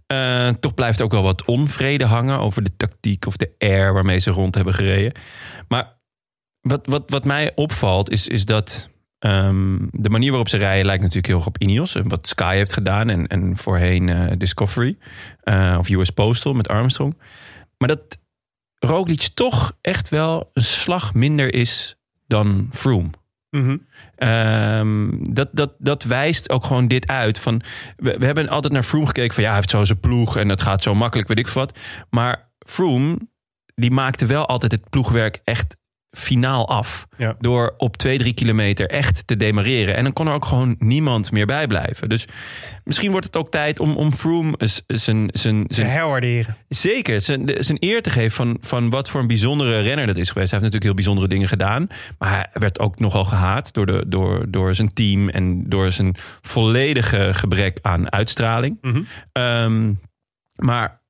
Eh, 0.07 0.49
toch 0.49 0.73
blijft 0.73 1.01
ook 1.01 1.11
wel 1.11 1.23
wat 1.23 1.45
onvrede 1.45 2.05
hangen 2.05 2.39
over 2.39 2.63
de 2.63 2.75
tactiek 2.77 3.25
of 3.25 3.37
de 3.37 3.55
air 3.57 3.93
waarmee 3.93 4.19
ze 4.19 4.31
rond 4.31 4.55
hebben 4.55 4.73
gereden. 4.73 5.11
Maar 5.67 5.97
wat, 6.61 6.87
wat, 6.87 7.03
wat 7.09 7.25
mij 7.25 7.51
opvalt 7.55 8.09
is, 8.09 8.27
is 8.27 8.45
dat 8.45 8.89
ehm, 9.19 9.77
de 9.91 10.09
manier 10.09 10.29
waarop 10.29 10.49
ze 10.49 10.57
rijden 10.57 10.85
lijkt 10.85 11.01
natuurlijk 11.01 11.27
heel 11.27 11.37
erg 11.37 11.47
op 11.47 11.61
Ineos. 11.61 11.95
En 11.95 12.07
wat 12.07 12.27
Sky 12.27 12.55
heeft 12.55 12.73
gedaan 12.73 13.09
en, 13.09 13.27
en 13.27 13.57
voorheen 13.57 14.09
eh, 14.09 14.31
Discovery 14.37 14.97
eh, 15.43 15.75
of 15.79 15.89
US 15.89 16.09
Postal 16.09 16.53
met 16.53 16.67
Armstrong. 16.67 17.17
Maar 17.77 17.87
dat 17.87 18.17
Roglic 18.79 19.29
toch 19.33 19.77
echt 19.81 20.09
wel 20.09 20.49
een 20.53 20.63
slag 20.63 21.13
minder 21.13 21.53
is 21.53 21.97
dan 22.27 22.69
Froome. 22.71 23.09
Mhm. 23.55 23.77
Ehm, 24.15 25.09
dat, 25.21 25.49
dat, 25.51 25.73
dat 25.77 26.03
wijst 26.03 26.49
ook 26.49 26.65
gewoon 26.65 26.87
dit 26.87 27.07
uit. 27.07 27.39
Van, 27.39 27.61
we, 27.97 28.17
we 28.17 28.25
hebben 28.25 28.49
altijd 28.49 28.73
naar 28.73 28.83
Froome 28.83 29.05
gekeken 29.05 29.33
van 29.33 29.43
ja, 29.43 29.49
hij 29.49 29.57
heeft 29.57 29.69
zo 29.69 29.83
zijn 29.83 29.99
ploeg 29.99 30.37
en 30.37 30.49
het 30.49 30.61
gaat 30.61 30.83
zo 30.83 30.95
makkelijk, 30.95 31.27
weet 31.27 31.39
ik 31.39 31.47
wat. 31.47 31.79
Maar 32.09 32.51
Froome, 32.59 33.17
die 33.75 33.91
maakte 33.91 34.25
wel 34.25 34.45
altijd 34.45 34.71
het 34.71 34.89
ploegwerk 34.89 35.41
echt 35.43 35.75
finaal 36.15 36.67
af. 36.67 37.07
Ja. 37.17 37.35
Door 37.39 37.73
op 37.77 37.97
twee, 37.97 38.17
drie 38.17 38.33
kilometer 38.33 38.89
echt 38.89 39.27
te 39.27 39.35
demareren. 39.35 39.95
En 39.95 40.03
dan 40.03 40.13
kon 40.13 40.27
er 40.27 40.33
ook 40.33 40.45
gewoon 40.45 40.75
niemand 40.79 41.31
meer 41.31 41.45
bij 41.45 41.67
blijven. 41.67 42.09
Dus 42.09 42.27
misschien 42.83 43.11
wordt 43.11 43.25
het 43.25 43.35
ook 43.35 43.51
tijd 43.51 43.79
om, 43.79 43.95
om 43.95 44.13
Froome 44.13 44.53
zijn, 44.87 45.29
zijn 45.31 45.67
herwaarderen. 45.87 46.57
Zeker, 46.69 47.21
zijn 47.21 47.77
eer 47.79 48.01
te 48.01 48.09
geven 48.09 48.31
van, 48.31 48.57
van 48.61 48.89
wat 48.89 49.09
voor 49.09 49.21
een 49.21 49.27
bijzondere 49.27 49.79
renner 49.79 50.07
dat 50.07 50.17
is 50.17 50.29
geweest. 50.29 50.51
Hij 50.51 50.59
heeft 50.59 50.73
natuurlijk 50.73 50.83
heel 50.83 50.93
bijzondere 50.93 51.27
dingen 51.27 51.47
gedaan. 51.47 51.87
Maar 52.17 52.29
hij 52.29 52.49
werd 52.53 52.79
ook 52.79 52.99
nogal 52.99 53.23
gehaat 53.23 53.73
door, 53.73 53.85
de, 53.85 54.03
door, 54.07 54.45
door 54.51 54.75
zijn 54.75 54.93
team 54.93 55.29
en 55.29 55.69
door 55.69 55.91
zijn 55.91 56.15
volledige 56.41 57.29
gebrek 57.33 57.79
aan 57.81 58.11
uitstraling. 58.11 58.77
Mhm. 58.81 59.01
Ehm, 59.31 59.91
maar 60.55 61.03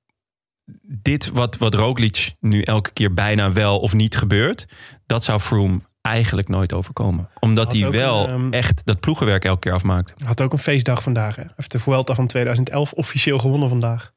dit 0.81 1.31
wat, 1.33 1.57
wat 1.57 1.73
Roglic 1.73 2.33
nu 2.39 2.61
elke 2.61 2.91
keer 2.93 3.13
bijna 3.13 3.51
wel 3.51 3.79
of 3.79 3.93
niet 3.93 4.17
gebeurt, 4.17 4.65
dat 5.05 5.23
zou 5.23 5.39
Froome 5.39 5.79
eigenlijk 6.01 6.47
nooit 6.49 6.73
overkomen. 6.73 7.29
Omdat 7.39 7.71
hij 7.79 7.91
wel 7.91 8.27
een, 8.27 8.33
ehm, 8.33 8.53
echt 8.53 8.81
dat 8.85 8.99
ploegenwerk 8.99 9.45
elke 9.45 9.59
keer 9.59 9.73
afmaakt. 9.73 10.13
Had 10.23 10.41
ook 10.41 10.51
een 10.51 10.57
feestdag 10.57 11.03
vandaag. 11.03 11.35
Hè? 11.35 11.41
Hij 11.41 11.51
heeft 11.55 11.71
de 11.71 11.79
Vuelta 11.79 12.15
van 12.15 12.27
2011 12.27 12.91
officieel 12.93 13.39
gewonnen 13.39 13.69
vandaag. 13.69 14.11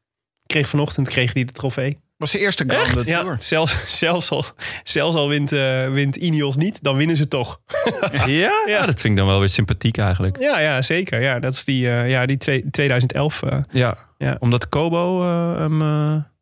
Kreeg 0.46 0.68
vanochtend 0.68 1.08
kreeg 1.08 1.32
hij 1.32 1.44
de 1.44 1.52
trofee. 1.52 1.98
was 2.16 2.30
de 2.32 2.38
eerste 2.38 2.64
Grande 2.66 3.02
Ja, 3.10 3.20
Tour. 3.20 3.36
zelfs, 3.38 3.98
zelfs 3.98 4.30
al, 4.30 4.44
zelfs 4.84 5.16
al 5.16 5.28
wint, 5.28 5.52
eh, 5.52 5.90
wint 5.90 6.16
Ineos 6.16 6.56
niet, 6.56 6.82
dan 6.82 6.96
winnen 6.96 7.16
ze 7.16 7.28
toch. 7.28 7.60
Ja, 8.26 8.52
ja, 8.66 8.86
dat 8.86 9.00
vind 9.00 9.04
ik 9.04 9.16
dan 9.16 9.26
wel 9.26 9.40
weer 9.40 9.48
sympathiek 9.48 9.98
eigenlijk. 9.98 10.40
Ja, 10.40 10.60
ja 10.60 10.82
zeker. 10.82 11.22
Ja, 11.22 11.38
dat 11.38 11.52
is 11.52 11.64
die, 11.64 11.88
eh, 11.90 12.10
ja, 12.10 12.26
die 12.26 12.36
twee- 12.36 12.70
2011. 12.70 13.42
eh, 13.42 13.58
Ja, 13.70 13.96
Ja. 14.18 14.36
omdat 14.38 14.68
Kobo 14.68 15.22
eh, 15.22 15.56
hem... 15.58 15.82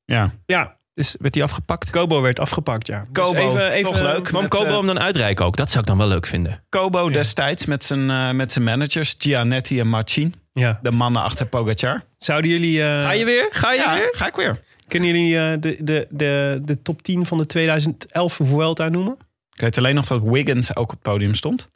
Ja. 0.06 0.32
ja, 0.46 0.76
is, 0.94 1.14
werd 1.18 1.34
hij 1.34 1.44
afgepakt? 1.44 1.90
Kobo 1.90 2.20
werd 2.20 2.40
afgepakt, 2.40 2.86
ja. 2.86 3.04
Dus 3.10 3.24
Kobo, 3.24 3.48
toch 3.82 4.00
leuk. 4.00 4.24
Kwam 4.24 4.42
Met, 4.42 4.50
Kobo 4.50 4.66
eh, 4.66 4.76
hem 4.76 4.86
dan 4.86 5.00
uitreiken 5.00 5.44
ook? 5.44 5.56
Dat 5.56 5.68
zou 5.68 5.80
ik 5.80 5.86
dan 5.86 5.98
wel 5.98 6.08
leuk 6.08 6.26
vinden. 6.26 6.62
Kobo 6.68 7.10
destijds 7.10 7.66
met 7.66 7.84
zijn, 7.84 8.10
eh, 8.10 8.30
met 8.30 8.52
zijn 8.52 8.64
managers, 8.64 9.14
Gianetti 9.18 9.80
en 9.80 9.88
Marcin. 9.88 10.34
Ja. 10.52 10.78
De 10.82 10.90
mannen 10.90 11.22
achter 11.22 11.46
Pogacar. 11.46 12.04
Zouden 12.18 12.50
jullie... 12.50 12.82
eh, 12.82 13.24
weer? 13.24 13.48
Ga 13.50 13.72
Ja, 13.72 14.08
ga 14.12 14.26
ik 14.26 14.34
weer. 14.34 14.60
Kunnen 14.88 15.08
jullie 15.08 15.38
eh, 15.38 15.60
de, 15.60 15.76
de, 15.80 16.06
de, 16.10 16.60
de 16.64 16.82
top 16.82 17.02
10 17.02 17.26
van 17.26 17.38
de 17.38 17.46
2011 17.46 18.38
Vuelta 18.42 18.88
noemen? 18.88 19.16
Ik 19.52 19.60
weet 19.60 19.78
alleen 19.78 19.94
nog 19.94 20.06
dat 20.06 20.22
Wiggins 20.22 20.76
ook 20.76 20.84
op 20.84 20.90
het 20.90 21.00
podium 21.00 21.34
stond. 21.34 21.70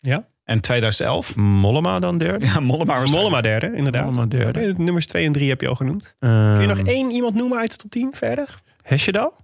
Ja. 0.00 0.26
En 0.50 0.60
2011. 0.60 1.36
Mollema 1.36 1.98
dan 1.98 2.18
derde? 2.18 2.46
Ja, 2.46 2.60
Mollema 2.60 3.00
was 3.00 3.10
Mollema 3.10 3.40
derde, 3.40 3.72
inderdaad. 3.76 4.04
Mollema 4.04 4.26
derde. 4.26 4.60
Ja, 4.60 4.72
Nummers 4.76 5.06
2 5.06 5.26
en 5.26 5.32
3 5.32 5.48
heb 5.48 5.60
je 5.60 5.68
al 5.68 5.74
genoemd. 5.74 6.16
Kun 6.18 6.52
Kun 6.52 6.60
je 6.60 6.66
nog 6.66 6.78
één 6.78 7.10
iemand 7.10 7.34
noemen 7.34 7.58
uit 7.58 7.70
de 7.70 7.76
top 7.76 7.90
10 7.90 8.08
verder? 8.12 8.54
Hesjedal? 8.82 9.36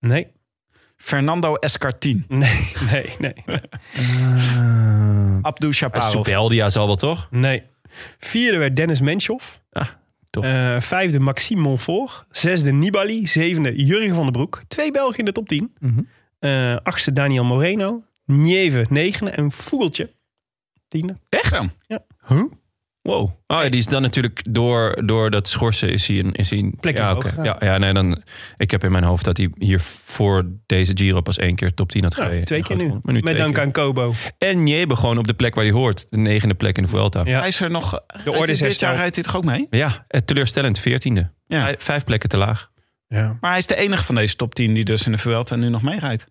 Nee. 0.00 0.26
Fernando 0.96 1.54
Escartin. 1.54 2.24
Nee, 2.28 2.74
nee, 2.90 3.14
nee. 3.18 3.60
Abdou 5.42 5.72
Shaparov. 5.72 6.10
Subeldia 6.10 6.68
zal 6.68 6.86
wel 6.86 6.96
toch? 6.96 7.28
Nee. 7.30 7.62
Vierde 8.18 8.58
werd 8.58 8.76
Dennis 8.76 9.00
Menchoff. 9.00 9.62
Ah, 9.72 9.86
toch. 10.30 10.44
Eh, 10.44 10.80
vijfde 10.80 11.20
Maxime 11.20 11.60
Monfort. 11.60 12.26
Zesde 12.30 12.72
Nibali. 12.72 13.26
Zevende 13.26 13.84
Jurgen 13.84 14.14
van 14.14 14.24
den 14.24 14.32
Broek. 14.32 14.62
Twee 14.68 14.90
Belgen 14.90 15.18
in 15.18 15.24
de 15.24 15.32
top 15.32 15.48
10. 15.48 15.74
Mhm. 15.78 16.00
Eh, 16.38 16.76
achtste 16.82 17.12
Daniel 17.12 17.44
Moreno. 17.44 18.02
Nieve 18.24 18.86
negende. 18.88 19.30
En 19.30 19.52
Vogeltje 19.52 20.14
tiende. 20.98 21.16
Echt? 21.28 21.60
Ja. 21.86 22.04
Huh? 22.28 22.42
Wow. 23.02 23.22
Oh, 23.46 23.62
ja, 23.62 23.68
die 23.68 23.78
is 23.78 23.86
dan 23.86 24.02
natuurlijk 24.02 24.42
door, 24.50 25.02
door 25.06 25.30
dat 25.30 25.48
schorsen 25.48 25.92
is 25.92 26.06
hij 26.06 26.18
een... 26.18 26.32
Is 26.32 26.50
hij 26.50 26.58
een 26.58 26.76
Plek 26.80 26.96
ja, 26.96 27.16
ja, 27.42 27.56
ja, 27.60 27.78
nee, 27.78 27.92
dan... 27.92 28.22
Ik 28.56 28.70
heb 28.70 28.84
in 28.84 28.90
mijn 28.92 29.04
hoofd 29.04 29.24
dat 29.24 29.36
hij 29.36 29.50
hier 29.58 29.80
voor 30.04 30.46
deze 30.66 30.92
Giro 30.94 31.20
pas 31.20 31.38
één 31.38 31.54
keer 31.54 31.74
top 31.74 31.92
10 31.92 32.02
had 32.02 32.12
Nou, 32.12 32.24
gereden. 32.24 32.46
twee 32.46 32.62
keer 32.62 32.76
nu. 32.76 32.88
Maar 33.02 33.14
nu 33.14 33.20
Met 33.20 33.36
dank 33.36 33.54
keer. 33.54 33.62
aan 33.62 33.70
Kobo. 33.72 34.12
En 34.38 34.62
Niebe 34.62 34.96
gewoon 34.96 35.18
op 35.18 35.26
de 35.26 35.34
plek 35.34 35.54
waar 35.54 35.64
hij 35.64 35.72
hoort. 35.72 36.06
De 36.10 36.18
negende 36.18 36.54
plek 36.54 36.76
in 36.76 36.82
de 36.82 36.88
Vuelta. 36.88 37.20
Ja, 37.24 37.30
Ja. 37.30 37.38
Hij 37.38 37.48
is 37.48 37.60
er 37.60 37.70
nog. 37.70 37.90
De 38.24 38.30
orde 38.32 38.40
is 38.52 38.58
dit 38.58 38.66
hersteld. 38.66 38.90
jaar 38.92 39.00
rijdt 39.00 39.14
hij 39.14 39.24
toch 39.24 39.36
ook 39.36 39.44
mee? 39.44 39.66
eh, 39.70 40.20
teleurstellend. 40.24 40.78
Veertiende. 40.78 41.30
Ja. 41.46 41.62
Vijf, 41.62 41.82
vijf 41.82 42.04
plekken 42.04 42.28
te 42.28 42.36
laag. 42.36 42.70
Ja. 43.08 43.36
Maar 43.40 43.50
hij 43.50 43.58
is 43.58 43.66
de 43.66 43.76
enige 43.76 44.04
van 44.04 44.14
deze 44.14 44.36
top 44.36 44.54
10 44.54 44.74
die 44.74 44.84
dus 44.84 45.06
in 45.06 45.12
de 45.12 45.18
Vuelta 45.18 45.56
nu 45.56 45.68
nog 45.68 45.82
meerijdt. 45.82 46.26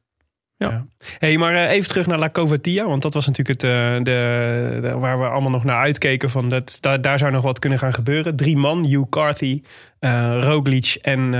Hey, 1.19 1.37
maar 1.37 1.55
eh, 1.55 1.69
even 1.71 1.87
terug 1.89 2.07
naar 2.07 2.19
La 2.19 2.29
Covatia. 2.29 2.85
Want 2.87 3.01
dat 3.01 3.13
was 3.13 3.27
natuurlijk 3.27 3.61
het, 3.61 3.71
eh, 3.71 3.95
de, 3.95 4.79
de- 4.81 4.97
waar 4.97 5.19
we 5.19 5.25
allemaal 5.25 5.51
nog 5.51 5.63
naar 5.63 5.79
uitkeken. 5.83 6.29
Van 6.29 6.49
dat, 6.49 6.77
da- 6.81 6.97
daar 6.97 7.17
zou 7.19 7.31
nog 7.31 7.43
wat 7.43 7.59
kunnen 7.59 7.79
gaan 7.79 7.93
gebeuren. 7.93 8.35
Drie 8.35 8.57
man, 8.57 8.85
Hugh 8.85 9.09
Carthy, 9.09 9.61
eh 9.99 10.37
Roglic 10.41 10.97
en 11.01 11.33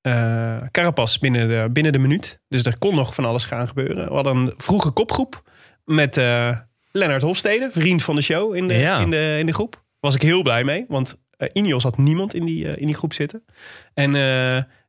eh, 0.00 0.56
Carapaz 0.70 1.18
binnen 1.18 1.48
de, 1.48 1.68
binnen 1.72 1.92
de 1.92 1.98
minuut. 1.98 2.40
Dus 2.48 2.64
er 2.64 2.78
kon 2.78 2.94
nog 2.94 3.14
van 3.14 3.24
alles 3.24 3.44
gaan 3.44 3.68
gebeuren. 3.68 4.08
We 4.08 4.14
hadden 4.14 4.36
een 4.36 4.54
vroege 4.56 4.90
kopgroep 4.90 5.42
met 5.84 6.16
Lennart 6.92 7.22
Hofstede, 7.22 7.68
vriend 7.72 8.02
van 8.02 8.14
de 8.14 8.22
show 8.22 8.54
in 8.54 8.68
de, 8.68 8.74
Ja. 8.74 8.98
in 9.00 9.10
de, 9.10 9.36
in 9.38 9.46
de 9.46 9.52
groep. 9.52 9.82
Was 10.00 10.14
ik 10.14 10.22
heel 10.22 10.42
blij 10.42 10.64
mee, 10.64 10.84
want 10.88 11.20
Ineos 11.52 11.82
had 11.82 11.98
niemand 11.98 12.34
in 12.34 12.44
die, 12.44 12.64
in 12.76 12.86
die 12.86 12.94
groep 12.94 13.12
zitten. 13.12 13.44
En 13.94 14.10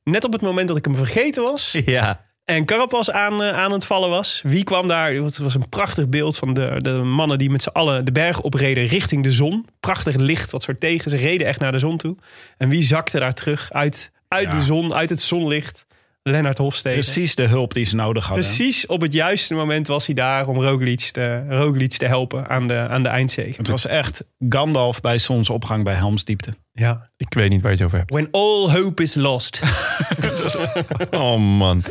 net 0.03 0.23
op 0.23 0.31
het 0.33 0.41
moment 0.41 0.67
dat 0.67 0.77
ik 0.77 0.85
hem 0.85 0.95
vergeten 0.95 1.43
was, 1.43 1.71
Ja. 1.85 2.25
En 2.45 2.65
Carapaz 2.65 3.09
aan, 3.09 3.43
eh, 3.43 3.49
aan 3.49 3.71
het 3.71 3.85
vallen 3.85 4.09
was. 4.09 4.41
Wie 4.43 4.63
kwam 4.63 4.87
daar? 4.87 5.13
Het 5.13 5.37
was 5.37 5.55
een 5.55 5.69
prachtig 5.69 6.09
beeld 6.09 6.37
van 6.37 6.53
de, 6.53 6.75
de 6.77 6.91
mannen 6.91 7.37
die 7.37 7.49
met 7.49 7.61
z'n 7.61 7.69
allen 7.69 8.05
de 8.05 8.11
berg 8.11 8.41
opreden 8.41 8.85
richting 8.85 9.23
de 9.23 9.31
zon. 9.31 9.65
Prachtig 9.79 10.15
licht, 10.15 10.51
wat 10.51 10.63
soort 10.63 10.79
tegen. 10.79 11.11
Ze 11.11 11.17
reden 11.17 11.47
echt 11.47 11.59
naar 11.59 11.71
de 11.71 11.79
zon 11.79 11.97
toe. 11.97 12.15
En 12.57 12.69
wie 12.69 12.83
zakte 12.83 13.19
daar 13.19 13.33
terug 13.33 13.71
uit, 13.71 14.11
uit 14.27 14.51
de 14.51 14.61
zon, 14.61 14.93
uit 14.93 15.09
het 15.09 15.21
zonlicht? 15.21 15.85
Lennart 16.23 16.57
Hofstede. 16.57 16.95
Precies 16.95 17.35
de 17.35 17.47
hulp 17.47 17.73
die 17.73 17.85
ze 17.85 17.95
nodig 17.95 18.25
hadden. 18.25 18.43
Precies 18.45 18.85
op 18.85 19.01
het 19.01 19.13
juiste 19.13 19.53
moment 19.53 19.87
was 19.87 20.05
hij 20.05 20.15
daar 20.15 20.47
om 20.47 20.61
Roglic 20.61 20.99
te, 20.99 21.43
Roglic 21.49 21.91
te 21.91 22.05
helpen 22.05 22.47
aan 22.47 22.67
de, 22.67 22.77
aan 22.77 23.03
de 23.03 23.09
eindzege. 23.09 23.57
Het 23.57 23.67
was 23.67 23.85
echt 23.85 24.23
Gandalf 24.49 25.01
bij 25.01 25.17
zonsopgang 25.17 25.83
bij 25.83 25.93
Helmsdiepte. 25.93 26.53
Ja. 26.73 27.09
Ik 27.17 27.33
weet 27.33 27.49
niet 27.49 27.61
waar 27.61 27.71
je 27.71 27.77
het 27.77 27.85
over 27.85 27.97
hebt. 27.97 28.11
When 28.13 28.27
all 28.31 28.69
hope 28.81 29.03
is 29.03 29.15
lost. 29.15 29.61
Oh 31.11 31.37
man. 31.57 31.83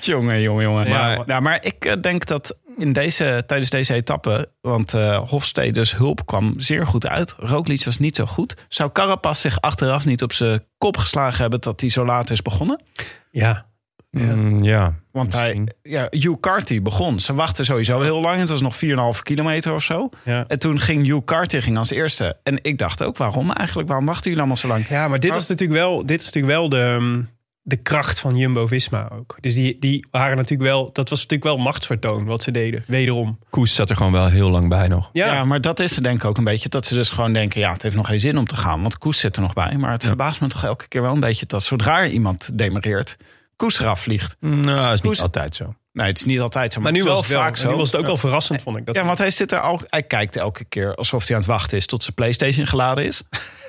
Jongen, 0.00 0.40
jongen, 0.40 0.62
jongen. 0.62 0.86
Ja, 0.86 0.92
maar, 0.92 1.16
maar- 1.16 1.26
nou, 1.26 1.42
maar 1.42 1.64
ik 1.64 1.84
eh, 1.84 1.92
denk 2.00 2.26
dat 2.26 2.56
in 2.76 2.92
deze, 2.92 3.42
tijdens 3.46 3.70
deze 3.70 3.94
etappe, 3.94 4.50
want 4.60 4.94
eh 4.94 5.18
Hofstede's 5.28 5.96
hulp 5.96 6.26
kwam 6.26 6.52
zeer 6.60 6.86
goed 6.86 7.08
uit. 7.08 7.34
Roglic 7.38 7.84
was 7.84 7.98
niet 7.98 8.16
zo 8.16 8.26
goed. 8.26 8.54
Zou 8.68 8.90
Carapaz 8.92 9.40
zich 9.40 9.60
achteraf 9.60 10.04
niet 10.04 10.22
op 10.22 10.32
zijn 10.32 10.64
kop 10.78 10.96
geslagen 10.96 11.40
hebben 11.40 11.60
dat 11.60 11.80
hij 11.80 11.90
zo 11.90 12.04
laat 12.04 12.30
is 12.30 12.42
begonnen? 12.42 12.82
ja. 13.30 13.70
Mm, 14.10 14.62
ja. 14.62 14.94
Want 15.12 15.32
hij, 15.32 15.64
ja, 15.82 16.06
Hugh 16.10 16.40
Carty 16.40 16.82
begon. 16.82 17.20
Ze 17.20 17.34
wachten 17.34 17.64
sowieso 17.64 18.00
heel 18.00 18.20
lang. 18.20 18.38
Het 18.40 18.48
was 18.48 18.60
nog 18.60 18.76
4,5 19.16 19.22
kilometer 19.22 19.74
of 19.74 19.82
zo. 19.82 20.08
Ja. 20.24 20.44
En 20.48 20.58
toen 20.58 20.80
ging 20.80 21.06
Hugh 21.06 21.24
Carty 21.24 21.60
ging 21.60 21.78
als 21.78 21.90
eerste. 21.90 22.36
En 22.42 22.58
ik 22.62 22.78
dacht 22.78 23.02
ook, 23.02 23.16
waarom 23.16 23.50
eigenlijk? 23.50 23.88
Waarom 23.88 24.06
wachten 24.06 24.24
jullie 24.24 24.38
allemaal 24.38 24.56
zo 24.56 24.68
lang? 24.68 24.88
Ja, 24.88 25.08
maar 25.08 25.20
dit 25.20 25.30
Maar- 25.30 25.38
was 25.38 25.48
natuurlijk 25.48 25.78
wel, 25.80 26.06
dit 26.06 26.20
is 26.20 26.24
natuurlijk 26.26 26.52
wel 26.54 26.68
de, 26.68 26.76
um, 26.78 27.28
de 27.62 27.76
kracht 27.76 28.20
van 28.20 28.36
Jumbo-Visma 28.36 29.08
ook. 29.12 29.36
Dus 29.40 29.54
die, 29.54 29.76
die 29.78 30.06
waren 30.10 30.36
natuurlijk 30.36 30.70
wel, 30.70 30.90
dat 30.92 31.08
was 31.08 31.20
natuurlijk 31.20 31.56
wel 31.56 31.64
machtsvertoon 31.64 32.24
wat 32.24 32.42
ze 32.42 32.50
deden, 32.50 32.84
wederom. 32.86 33.38
Koes 33.50 33.74
zat 33.74 33.90
er 33.90 33.96
gewoon 33.96 34.12
wel 34.12 34.26
heel 34.26 34.50
lang 34.50 34.68
bij 34.68 34.88
nog. 34.88 35.10
Ja. 35.12 35.34
Ja, 35.34 35.44
maar 35.44 35.60
dat 35.60 35.80
is 35.80 35.94
denk 35.96 36.16
ik 36.16 36.24
ook 36.24 36.38
een 36.38 36.44
beetje. 36.44 36.68
Dat 36.68 36.86
ze 36.86 36.94
dus 36.94 37.10
gewoon 37.10 37.32
denken, 37.32 37.60
ja, 37.60 37.72
het 37.72 37.82
heeft 37.82 37.96
nog 37.96 38.06
geen 38.06 38.20
zin 38.20 38.38
om 38.38 38.46
te 38.46 38.56
gaan. 38.56 38.80
Want 38.82 38.98
Koes 38.98 39.18
zit 39.18 39.36
er 39.36 39.42
nog 39.42 39.52
bij. 39.52 39.76
Maar 39.76 39.92
het 39.92 40.06
verbaast 40.06 40.40
me 40.40 40.46
toch 40.46 40.64
elke 40.64 40.88
keer 40.88 41.02
wel 41.02 41.12
een 41.12 41.20
beetje... 41.20 41.46
dat 41.46 41.62
zodra 41.62 42.00
er 42.00 42.08
iemand 42.08 42.58
demareert, 42.58 43.16
Koes 43.56 43.80
eraf 43.80 44.00
vliegt. 44.00 44.36
Nou, 44.40 44.64
dat 44.64 44.92
is 44.92 45.00
niet 45.00 45.20
altijd 45.20 45.54
zo. 45.54 45.74
Nee, 45.92 46.06
het 46.06 46.18
is 46.18 46.24
niet 46.24 46.40
altijd 46.40 46.72
zo. 46.72 46.80
Maar 46.80 46.92
nu 46.92 47.04
was, 47.04 47.18
het 47.18 47.28
wel, 47.28 47.40
vaak 47.40 47.56
zo. 47.56 47.70
nu 47.70 47.76
was 47.76 47.90
het 47.92 48.00
ook 48.00 48.06
wel 48.06 48.16
verrassend, 48.16 48.62
vond 48.62 48.76
ik. 48.76 48.86
Dat 48.86 48.94
Ja, 48.96 49.04
want 49.04 49.18
hij 49.18 49.30
zit 49.30 49.52
er 49.52 49.60
al. 49.60 49.80
Hij 49.86 50.02
kijkt 50.02 50.36
elke 50.36 50.64
keer 50.64 50.94
alsof 50.94 51.26
hij 51.26 51.34
aan 51.36 51.42
het 51.42 51.50
wachten 51.50 51.76
is 51.78 51.86
tot 51.86 52.02
zijn 52.02 52.14
PlayStation 52.14 52.66
geladen 52.66 53.04
is. 53.04 53.22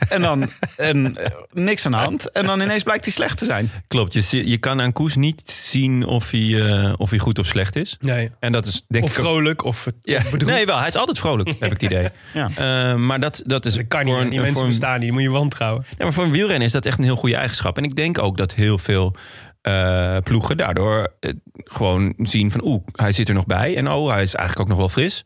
en 0.10 0.22
dan 0.22 0.50
en, 0.78 1.18
eh, 1.18 1.32
niks 1.52 1.86
aan 1.86 1.92
de 1.92 1.98
hand. 1.98 2.32
En 2.32 2.46
dan 2.46 2.62
ineens 2.62 2.84
blijkt 2.84 3.04
hij 3.06 3.14
slecht 3.14 3.38
te 3.38 3.46
zijn. 3.46 3.72
Klopt, 3.88 4.30
je, 4.30 4.50
je 4.50 4.58
kan 4.58 4.82
aan 4.82 4.94
Koes 4.94 5.16
niet 5.16 5.50
zien 5.52 6.06
of 6.06 6.32
hij, 6.32 6.70
eh, 6.70 6.94
of 6.98 7.10
hij 7.10 7.20
goed 7.20 7.40
of 7.40 7.46
slecht 7.46 7.76
is. 7.76 7.98
nee. 8.00 8.32
En 8.40 8.52
dat 8.52 8.66
is 8.66 8.84
denk 8.88 9.04
Of 9.04 9.10
ik 9.10 9.20
vrolijk, 9.24 9.64
of 9.64 9.88
Ja, 10.02 10.22
bedroefd. 10.32 10.46
nee, 10.56 10.66
wel. 10.66 10.78
Hij 10.78 10.88
is 10.88 10.96
altijd 10.96 11.20
vrolijk, 11.20 11.48
heb 11.50 11.72
ik 11.72 11.82
het 11.82 11.82
idee. 11.82 12.08
Ja. 12.34 12.50
Eh, 12.56 12.96
maar 12.98 13.20
dat, 13.20 13.42
dat 13.46 13.66
is 13.66 13.74
Dat 13.74 13.88
kan 13.88 14.04
voor 14.04 14.14
niet. 14.14 14.24
een- 14.24 14.30
Die 14.30 14.40
mensen 14.42 14.68
bestaan 14.68 14.92
niet. 14.94 15.02
Die 15.02 15.12
moet 15.12 15.22
je 15.22 15.30
wantrouwen. 15.30 15.86
Ja, 15.98 16.04
maar 16.04 16.14
voor 16.14 16.24
een 16.24 16.32
wielrenner 16.32 16.66
is 16.68 16.72
dat 16.74 16.86
echt 16.86 16.98
een 16.98 17.04
heel 17.04 17.16
goede 17.16 17.36
eigenschap. 17.36 17.78
En 17.78 17.84
ik 17.84 17.96
denk 17.96 18.18
ook 18.20 18.38
dat 18.38 18.54
heel 18.54 18.78
veel 18.78 19.16
eh, 19.64 20.18
ploegen 20.24 20.58
daardoor 20.58 21.14
eh, 21.20 21.32
gewoon 21.54 22.14
zien 22.18 22.52
van... 22.52 22.64
oeh, 22.64 22.84
hij 22.92 23.12
zit 23.12 23.28
er 23.28 23.34
nog 23.34 23.46
bij 23.46 23.78
en 23.78 23.90
oh, 23.90 24.10
hij 24.12 24.22
is 24.22 24.36
eigenlijk 24.36 24.60
ook 24.60 24.76
nog 24.78 24.78
wel 24.78 24.90
fris. 25.04 25.24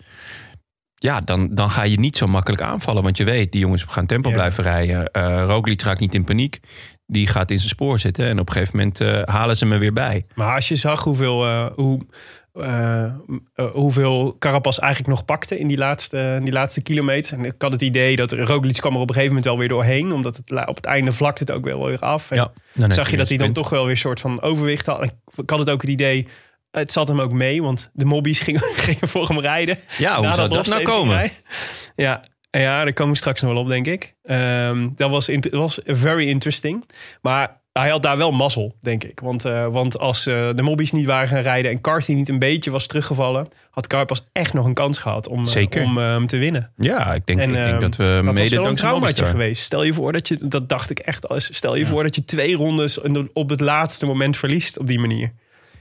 Ja, 0.96 1.22
dan, 1.22 1.56
dan 1.56 1.70
ga 1.70 1.84
je 1.84 2.00
niet 2.00 2.18
zo 2.18 2.28
makkelijk 2.28 2.62
aanvallen. 2.62 3.04
Want 3.04 3.18
je 3.18 3.24
weet, 3.24 3.52
die 3.52 3.62
jongens 3.62 3.84
gaan 3.84 4.06
tempo 4.06 4.30
Ja. 4.30 4.36
blijven 4.36 4.64
rijden. 4.64 5.10
Roglic 5.46 5.82
raakt 5.82 6.00
niet 6.00 6.14
in 6.14 6.24
paniek. 6.24 6.60
Die 7.06 7.28
gaat 7.28 7.52
in 7.52 7.58
zijn 7.58 7.70
spoor 7.70 8.00
zitten. 8.00 8.26
En 8.26 8.40
op 8.40 8.48
een 8.48 8.54
gegeven 8.54 8.78
moment 8.78 9.28
halen 9.30 9.58
ze 9.58 9.66
me 9.66 9.78
weer 9.78 9.94
bij. 9.94 10.26
Maar 10.36 10.56
als 10.56 10.68
je 10.68 10.76
zag 10.76 11.04
hoeveel, 11.04 11.68
hoe, 11.70 12.06
eh, 12.62 13.04
eh, 13.04 13.12
hoeveel 13.72 14.36
Carapaz 14.40 14.78
eigenlijk 14.78 15.10
nog 15.10 15.26
pakte 15.26 15.60
in 15.60 15.68
die 15.68 15.78
laatste, 15.78 16.36
in 16.38 16.44
die 16.44 16.54
laatste 16.54 16.82
kilometer. 16.82 17.38
En 17.38 17.46
ik 17.46 17.54
had 17.58 17.72
het 17.72 17.82
idee 17.82 18.16
dat 18.16 18.32
Roglic 18.32 18.76
kwam 18.76 18.94
er 18.94 19.00
op 19.00 19.08
een 19.08 19.14
gegeven 19.14 19.36
moment 19.36 19.46
wel 19.46 19.58
weer 19.58 19.68
doorheen. 19.68 20.12
Omdat 20.12 20.38
het, 20.38 20.68
op 20.68 20.76
het 20.76 20.86
einde 20.86 21.12
vlakte 21.12 21.44
het 21.44 21.52
ook 21.52 21.66
wel 21.66 21.86
weer 21.86 22.00
af. 22.00 22.32
En 22.32 22.38
Ja, 22.38 22.52
dan 22.74 22.92
zag 22.92 23.12
je 23.12 23.18
dat 23.18 23.30
hij 23.30 23.38
dan 23.38 23.54
toch 23.54 23.70
wel 23.70 23.82
weer 23.82 23.92
een 23.92 23.98
soort 23.98 24.20
van 24.20 24.42
overwicht 24.42 24.86
had. 24.86 25.02
En 25.02 25.12
ik 25.36 25.50
had 25.50 25.60
het 25.60 25.70
ook 25.70 25.82
het 25.82 25.90
idee, 25.92 26.28
het 26.72 26.92
zat 26.92 27.08
hem 27.08 27.22
ook 27.22 27.32
mee. 27.32 27.62
Want 27.62 27.90
de 27.94 28.06
mobbies 28.06 28.42
gingen, 28.48 28.62
gingen 28.62 29.08
voor 29.08 29.28
hem 29.28 29.40
rijden. 29.40 29.78
Ja, 29.98 30.18
hoe 30.18 30.34
zou 30.34 30.50
dat 30.50 30.68
nou 30.68 30.84
komen? 30.84 31.16
rij. 31.16 31.32
Ja, 31.96 32.24
ja, 32.52 32.84
daar 32.84 32.94
komen 32.94 33.14
we 33.14 33.20
straks 33.20 33.42
nog 33.42 33.54
wel 33.54 33.62
op, 33.62 33.68
denk 33.68 33.88
ik. 33.88 34.16
Ehm, 34.24 34.90
dat 34.96 35.10
was, 35.10 35.30
was 35.52 35.80
very 35.86 36.28
interesting. 36.28 36.86
Maar 37.22 37.62
hij 37.80 37.90
had 37.90 38.04
daar 38.04 38.18
wel 38.18 38.32
mazzel, 38.32 38.76
denk 38.82 39.04
ik. 39.04 39.20
Want, 39.20 39.46
eh, 39.46 39.68
want 39.68 40.00
als 40.00 40.28
eh, 40.28 40.50
de 40.56 40.62
mobbies 40.62 40.92
niet 40.92 41.06
waren 41.06 41.28
gaan 41.28 41.42
rijden... 41.42 41.72
en 41.72 41.82
Carthy 41.82 42.14
niet 42.14 42.30
een 42.30 42.40
beetje 42.40 42.72
was 42.72 42.88
teruggevallen... 42.88 43.48
had 43.70 43.88
Carapaz 43.88 44.20
echt 44.32 44.54
nog 44.54 44.66
een 44.66 44.74
kans 44.74 44.98
gehad 44.98 45.28
om, 45.28 45.40
eh, 45.40 45.46
Zeker. 45.46 45.84
om 45.84 45.98
hem 45.98 46.28
te 46.28 46.38
winnen. 46.38 46.72
Ja, 46.78 47.14
ik 47.14 47.26
denk, 47.26 47.40
En, 47.40 47.50
ik 47.50 47.56
denk 47.56 47.68
ehm, 47.68 47.80
dat 47.80 47.96
we 47.96 48.22
dat 48.26 48.34
mede 48.34 48.50
wel 48.50 48.60
een 48.60 48.64
dankzij 48.64 48.88
traumaatje 48.88 49.26
geweest. 49.26 49.64
Stel 49.64 49.84
je 49.84 49.94
voor 49.94 50.12
dat 50.12 50.28
je, 50.28 50.38
dat 50.48 50.70
dacht 50.70 50.90
ik 50.90 51.00
echt, 51.00 51.28
als- 51.30 51.56
stel 51.56 51.76
je 51.76 51.86
voor 51.86 52.04
dat 52.04 52.16
je 52.16 52.26
twee 52.26 52.56
rondes 52.56 53.00
op 53.34 53.50
het 53.50 53.60
laatste 53.60 54.06
moment 54.06 54.38
verliest 54.38 54.80
op 54.80 54.88
die 54.88 55.00
manier. 55.00 55.32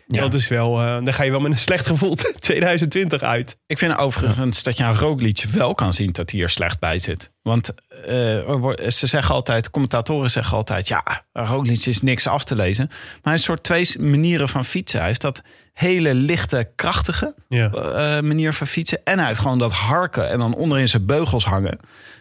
Ja. 0.08 0.20
Dat 0.20 0.34
is 0.34 0.48
wel, 0.48 0.74
dan 0.74 1.12
ga 1.12 1.22
je 1.22 1.30
wel 1.30 1.40
met 1.40 1.52
een 1.52 1.58
slecht 1.58 1.86
gevoel 1.86 2.14
2020 2.38 3.22
uit. 3.22 3.56
Ik 3.66 3.78
vind 3.78 3.98
overigens 3.98 4.62
dat 4.62 4.76
je 4.76 4.84
aan 4.84 4.94
Roglic 4.96 5.44
wel 5.52 5.74
kan 5.74 5.92
zien 5.92 6.12
dat 6.12 6.30
hij 6.30 6.40
er 6.40 6.50
slecht 6.50 6.80
bij 6.80 6.98
zit. 6.98 7.32
Want 7.42 7.74
eh, 8.04 8.88
ze 8.90 9.06
zeggen 9.06 9.34
altijd, 9.34 9.70
commentatoren 9.70 10.30
zeggen 10.30 10.56
altijd... 10.56 10.88
ja, 10.88 11.22
Roglic 11.32 11.86
is 11.86 12.02
niks 12.02 12.26
af 12.26 12.44
te 12.44 12.54
lezen. 12.56 12.86
Maar 12.88 12.98
hij 13.22 13.32
heeft 13.32 13.34
een 13.34 13.38
soort 13.38 13.62
twee 13.62 14.08
manieren 14.10 14.48
van 14.48 14.64
fietsen. 14.64 14.98
Hij 14.98 15.08
heeft 15.08 15.20
dat 15.20 15.42
hele 15.72 16.14
lichte, 16.14 16.70
krachtige 16.76 17.34
Ja. 17.48 17.70
eh, 17.70 18.22
manier 18.22 18.52
van 18.52 18.66
fietsen. 18.66 19.00
En 19.04 19.18
hij 19.18 19.26
heeft 19.28 19.40
gewoon 19.40 19.58
dat 19.58 19.72
harken 19.72 20.28
en 20.30 20.38
dan 20.38 20.54
onderin 20.54 20.88
zijn 20.88 21.06
beugels 21.06 21.44
hangen. 21.44 21.78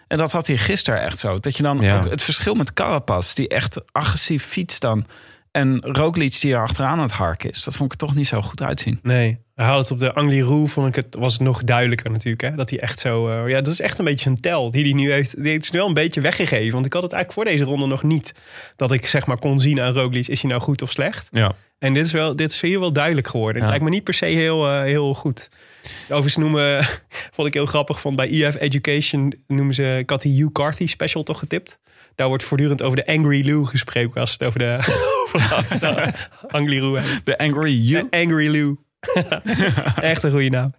En 0.07 0.17
dat 0.17 0.31
had 0.31 0.47
hij 0.47 0.57
gisteren 0.57 1.01
echt 1.01 1.19
zo. 1.19 1.39
Dat 1.39 1.57
je 1.57 1.63
dan 1.63 1.79
Ja. 1.79 1.97
ook 1.99 2.09
het 2.09 2.23
verschil 2.23 2.53
met 2.55 2.73
Carapaz... 2.73 3.33
die 3.33 3.47
echt 3.47 3.81
agressief 3.93 4.45
fietst 4.45 4.81
dan... 4.81 5.05
en 5.51 5.79
Roglic 5.81 6.39
die 6.41 6.53
er 6.53 6.61
achteraan 6.61 6.91
aan 6.97 6.99
het 6.99 7.11
harken 7.11 7.49
is. 7.49 7.63
Dat 7.63 7.75
vond 7.75 7.93
ik 7.93 7.99
toch 7.99 8.15
niet 8.15 8.27
zo 8.27 8.41
goed 8.41 8.61
uitzien. 8.61 8.99
Nee, 9.03 9.39
hij 9.55 9.65
had 9.65 9.77
het 9.77 9.91
op 9.91 9.99
de 9.99 10.13
Angliru, 10.13 10.67
vond 10.67 10.87
ik 10.87 10.95
het, 10.95 11.15
was 11.19 11.33
het 11.33 11.41
nog 11.41 11.63
duidelijker 11.63 12.11
natuurlijk. 12.11 12.41
Hè? 12.41 12.55
Dat 12.55 12.69
hij 12.69 12.79
echt 12.79 12.99
zo, 12.99 13.29
eh, 13.29 13.49
ja, 13.49 13.61
dat 13.61 13.73
is 13.73 13.81
echt 13.81 13.99
een 13.99 14.05
beetje 14.05 14.23
zijn 14.23 14.39
tel 14.39 14.71
die 14.71 14.83
hij 14.83 14.93
nu 14.93 15.11
heeft. 15.11 15.43
Die 15.43 15.59
is 15.59 15.71
nu 15.71 15.79
wel 15.79 15.87
een 15.87 15.93
beetje 15.93 16.21
weggegeven. 16.21 16.73
Want 16.73 16.85
ik 16.85 16.93
had 16.93 17.03
het 17.03 17.11
eigenlijk 17.11 17.47
voor 17.47 17.57
deze 17.57 17.71
ronde 17.71 17.87
nog 17.87 18.03
niet. 18.03 18.33
Dat 18.75 18.91
ik 18.91 19.05
zeg 19.05 19.25
maar 19.25 19.37
kon 19.37 19.59
zien 19.59 19.81
aan 19.81 19.93
Roglic, 19.93 20.27
is 20.27 20.41
hij 20.41 20.49
nou 20.49 20.61
goed 20.61 20.81
of 20.81 20.91
slecht? 20.91 21.27
Ja. 21.31 21.55
En 21.79 21.93
dit 21.93 22.05
is, 22.05 22.11
wel, 22.11 22.35
dit 22.35 22.51
is 22.51 22.61
hier 22.61 22.79
wel 22.79 22.93
duidelijk 22.93 23.27
geworden. 23.27 23.55
Ja. 23.55 23.61
Het 23.61 23.69
lijkt 23.69 23.83
me 23.83 23.89
niet 23.89 24.03
per 24.03 24.13
se 24.13 24.25
heel, 24.25 24.67
eh, 24.67 24.81
heel 24.81 25.13
goed. 25.13 25.49
Overigens 26.03 26.35
noemen, 26.35 26.83
vond 27.35 27.47
ik 27.47 27.53
heel 27.53 27.65
grappig, 27.65 28.01
van 28.01 28.15
bij 28.15 28.29
EF 28.29 28.55
Education 28.55 29.33
noemen 29.47 29.73
ze, 29.73 29.97
ik 29.99 30.09
had 30.09 30.21
die 30.21 30.37
Hugh 30.37 30.51
Carthy 30.51 30.87
special 30.87 31.23
toch 31.23 31.39
getipt. 31.39 31.79
Daar 32.15 32.27
wordt 32.27 32.43
voortdurend 32.43 32.81
over 32.83 32.97
de 32.97 33.07
Angry 33.07 33.47
Lou 33.47 33.65
gesproken 33.65 34.21
als 34.21 34.31
het 34.31 34.43
over 34.43 34.59
de, 34.59 34.77
over 35.23 35.79
de 35.79 36.13
Angliru 36.47 36.99
hebt. 36.99 37.25
De 37.25 37.37
Angry 37.37 37.81
You. 37.81 38.07
Angry 38.09 38.55
Lou. 38.55 38.77
Echt 40.01 40.23
een 40.23 40.31
goede 40.31 40.49
naam. 40.49 40.73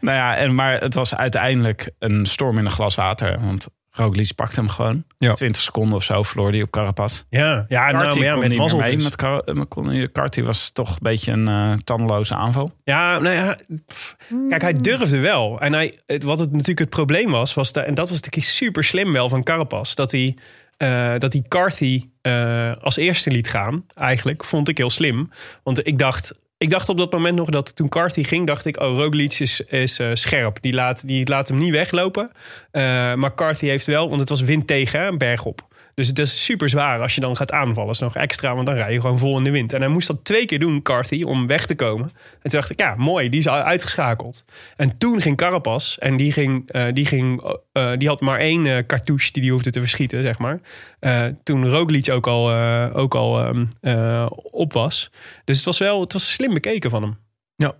Nou 0.00 0.16
ja, 0.16 0.36
en, 0.36 0.54
maar 0.54 0.80
het 0.80 0.94
was 0.94 1.14
uiteindelijk 1.14 1.90
een 1.98 2.26
storm 2.26 2.58
in 2.58 2.64
een 2.64 2.70
glas 2.70 2.94
water. 2.94 3.40
Want 3.40 3.66
Roglic 3.90 4.34
pakte 4.34 4.60
hem 4.60 4.68
gewoon. 4.68 5.04
Ja. 5.18 5.32
20 5.32 5.62
seconden 5.62 5.94
of 5.96 6.02
zo 6.04 6.22
verloor 6.22 6.50
hij 6.50 6.62
op 6.62 6.70
Carapaz. 6.70 7.22
Ja, 7.30 7.64
ja, 7.68 7.90
nou, 7.90 8.02
Carty 8.02 8.18
maar 8.18 8.26
ja 8.26 8.32
kon 8.32 8.40
met 8.40 8.50
niet 8.50 8.58
meer 8.58 8.76
mee. 8.76 8.94
dus. 8.94 9.04
Met 9.04 9.16
Car- 9.16 9.42
met 9.52 9.68
Con- 9.68 10.08
Carty 10.12 10.42
was 10.42 10.70
toch 10.70 10.90
een 10.90 10.96
beetje 11.00 11.32
een 11.32 11.48
eh 11.48 11.72
tandeloze 11.84 12.34
aanval. 12.34 12.70
Ja, 12.84 13.18
nou 13.18 13.34
ja, 13.34 13.56
pff, 13.86 14.16
kijk, 14.48 14.62
hij 14.62 14.72
durfde 14.72 15.18
wel. 15.18 15.60
En 15.60 15.72
hij, 15.72 15.98
het, 16.06 16.22
wat 16.22 16.38
het 16.38 16.50
natuurlijk 16.50 16.78
het 16.78 16.90
probleem 16.90 17.30
was, 17.30 17.54
was 17.54 17.72
de, 17.72 17.80
en 17.80 17.94
dat 17.94 18.08
was 18.08 18.20
natuurlijk 18.20 18.52
super 18.52 18.84
slim 18.84 19.12
wel 19.12 19.28
van 19.28 19.42
Carapaz, 19.42 19.94
dat 19.94 20.10
hij, 20.12 20.36
eh, 20.76 21.12
dat 21.18 21.32
hij 21.32 21.44
Carthy 21.48 22.08
eh, 22.20 22.72
als 22.80 22.96
eerste 22.96 23.30
liet 23.30 23.48
gaan. 23.48 23.84
Eigenlijk 23.94 24.44
vond 24.44 24.68
ik 24.68 24.78
heel 24.78 24.90
slim, 24.90 25.30
want 25.62 25.86
ik 25.86 25.98
dacht. 25.98 26.34
Ik 26.64 26.70
dacht 26.70 26.88
op 26.88 26.96
dat 26.96 27.12
moment 27.12 27.36
nog 27.36 27.48
dat 27.48 27.76
toen 27.76 27.88
Carthy 27.88 28.22
ging, 28.22 28.46
dacht 28.46 28.66
ik, 28.66 28.80
oh, 28.80 28.98
Roglic 28.98 29.32
is, 29.32 29.60
is 29.60 29.98
eh, 29.98 30.10
scherp. 30.12 30.58
Die 30.60 30.72
laat, 30.72 31.06
die 31.06 31.28
laat 31.28 31.48
hem 31.48 31.58
niet 31.58 31.70
weglopen. 31.70 32.30
Eh, 32.70 32.82
maar 33.14 33.34
Carthy 33.34 33.66
heeft 33.66 33.86
wel, 33.86 34.08
want 34.08 34.20
het 34.20 34.28
was 34.28 34.40
wind 34.40 34.66
tegen, 34.66 35.06
een 35.06 35.18
berg 35.18 35.44
op. 35.44 35.66
Dus 35.94 36.08
het 36.08 36.18
is 36.18 36.44
super 36.44 36.68
zwaar 36.68 37.00
als 37.00 37.14
je 37.14 37.20
dan 37.20 37.36
gaat 37.36 37.52
aanvallen. 37.52 37.86
Dat 37.86 37.94
is 37.94 38.00
nog 38.00 38.16
extra, 38.16 38.54
want 38.54 38.66
dan 38.66 38.74
rij 38.76 38.92
je 38.92 39.00
gewoon 39.00 39.18
vol 39.18 39.38
in 39.38 39.44
de 39.44 39.50
wind. 39.50 39.72
En 39.72 39.80
hij 39.80 39.90
moest 39.90 40.06
dat 40.06 40.24
twee 40.24 40.44
keer 40.44 40.58
doen, 40.58 40.82
Carthy, 40.82 41.22
om 41.22 41.46
weg 41.46 41.66
te 41.66 41.74
komen. 41.74 42.06
En 42.42 42.50
toen 42.50 42.60
dacht 42.60 42.70
ik, 42.70 42.78
ja, 42.78 42.94
mooi, 42.96 43.28
die 43.28 43.40
is 43.40 43.48
uitgeschakeld. 43.48 44.44
En 44.76 44.98
toen 44.98 45.20
ging 45.20 45.36
Carapaz 45.36 45.96
en 45.96 46.16
die, 46.16 46.32
ging, 46.32 46.70
eh, 46.70 46.92
die, 46.92 47.06
ging, 47.06 47.54
eh, 47.72 47.92
die 47.96 48.08
had 48.08 48.20
maar 48.20 48.38
één 48.38 48.66
eh, 48.66 48.86
cartouche 48.86 49.32
die 49.32 49.42
hij 49.42 49.50
hoefde 49.50 49.70
te 49.70 49.80
verschieten, 49.80 50.22
zeg 50.22 50.38
maar. 50.38 50.60
Eh, 51.04 51.26
toen 51.42 51.68
Roglic 51.68 52.10
ook 52.10 52.26
al, 52.26 52.50
eh, 52.50 52.96
ook 52.96 53.14
al 53.14 53.38
ehm, 53.38 53.64
eh, 53.80 54.26
op 54.50 54.72
was. 54.72 55.10
Dus 55.44 55.56
het 55.56 55.64
was 55.64 55.78
wel 55.78 56.00
het 56.00 56.12
was 56.12 56.32
slim 56.32 56.54
bekeken 56.54 56.90
van 56.90 57.02
hem. 57.02 57.18
Ja. 57.56 57.74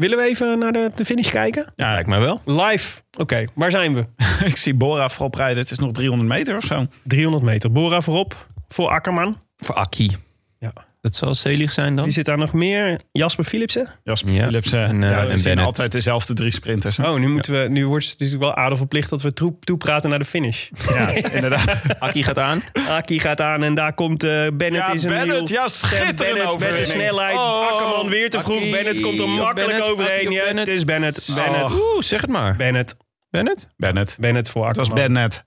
Willen 0.00 0.18
we 0.18 0.24
even 0.24 0.58
naar 0.58 0.72
de, 0.72 0.90
de 0.96 1.04
finish 1.04 1.30
kijken? 1.30 1.72
Ja, 1.76 1.92
lijkt 1.92 2.08
mij 2.08 2.20
wel. 2.20 2.40
Live. 2.44 3.00
Oké, 3.18 3.44
waar 3.54 3.70
zijn 3.70 3.94
we? 3.94 4.04
ik 4.52 4.56
zie 4.56 4.74
Bora 4.74 5.08
voorop 5.08 5.34
rijden. 5.34 5.58
Het 5.58 5.70
is 5.70 5.78
nog 5.78 5.92
300 5.92 6.28
meter 6.28 6.56
of 6.56 6.64
zo. 6.64 6.86
300 7.04 7.44
meter. 7.44 7.72
Bora 7.72 8.00
voorop. 8.00 8.46
Voor 8.68 8.88
Akkerman. 8.88 9.40
Voor 9.56 9.74
Akki. 9.74 10.16
Ja. 10.58 10.72
Dat 11.00 11.16
zal 11.16 11.34
Selig 11.34 11.72
zijn 11.72 11.94
dan? 11.96 12.04
Wie 12.04 12.12
zit 12.12 12.24
daar 12.24 12.38
nog 12.38 12.52
meer? 12.52 13.00
Jasper 13.12 13.44
Philipsen? 13.44 13.88
Jasper 14.04 14.32
Ja. 14.32 14.44
Philipsen. 14.44 14.84
En, 14.84 15.02
eh, 15.02 15.10
ja, 15.10 15.16
we 15.24 15.30
en 15.30 15.38
zien 15.38 15.42
Bennett. 15.46 15.66
altijd 15.66 15.92
dezelfde 15.92 16.34
drie 16.34 16.50
sprinters. 16.52 16.96
hè? 16.96 17.08
Oh, 17.10 17.18
nu, 17.18 17.28
moeten 17.28 17.62
we, 17.62 17.68
nu 17.68 17.86
wordt 17.86 18.04
het 18.10 18.18
natuurlijk 18.18 18.44
wel 18.44 18.54
aardig 18.64 18.78
verplicht 18.78 19.10
dat 19.10 19.22
we 19.22 19.32
troep 19.32 19.64
toepraten 19.64 20.10
naar 20.10 20.18
de 20.18 20.24
finish. 20.24 20.68
Ja, 20.88 21.08
inderdaad. 21.38 21.76
Akki 21.98 22.22
gaat 22.22 22.38
aan. 22.38 22.62
Aki 22.88 23.20
gaat 23.20 23.40
aan 23.40 23.62
en 23.62 23.74
daar 23.74 23.94
komt 23.94 24.22
eh, 24.22 24.30
Bennett 24.52 24.86
Ja, 24.86 24.92
in 24.92 24.98
zijn 24.98 25.12
Bennett, 25.12 25.48
wiel. 25.48 25.58
ja, 25.60 26.12
Bennett 26.14 26.58
met 26.58 26.76
de 26.76 26.84
snelheid. 26.84 27.36
Oh, 27.36 27.70
Akkerman 27.72 28.08
weer 28.08 28.30
te 28.30 28.40
vroeg. 28.40 28.56
Aki 28.56 28.70
Bennett 28.70 29.00
komt 29.00 29.20
er 29.20 29.28
makkelijk 29.28 29.66
Bennett, 29.68 29.90
overheen. 29.90 30.26
Aki 30.26 30.34
Ja, 30.34 30.44
Bennett? 30.44 30.68
het 30.68 30.76
is 30.76 30.84
Bennett. 30.84 31.28
Bennett. 31.34 31.72
Oeh, 31.72 32.02
zeg 32.02 32.20
het 32.20 32.30
maar. 32.30 32.56
Bennett. 32.56 32.96
Bennett? 33.30 33.68
Bennett. 33.76 34.16
Bennett 34.20 34.48
voor 34.50 34.66
Het 34.68 34.78
Akkerman. 34.78 34.96
was 34.98 35.12
Bennett. 35.14 35.44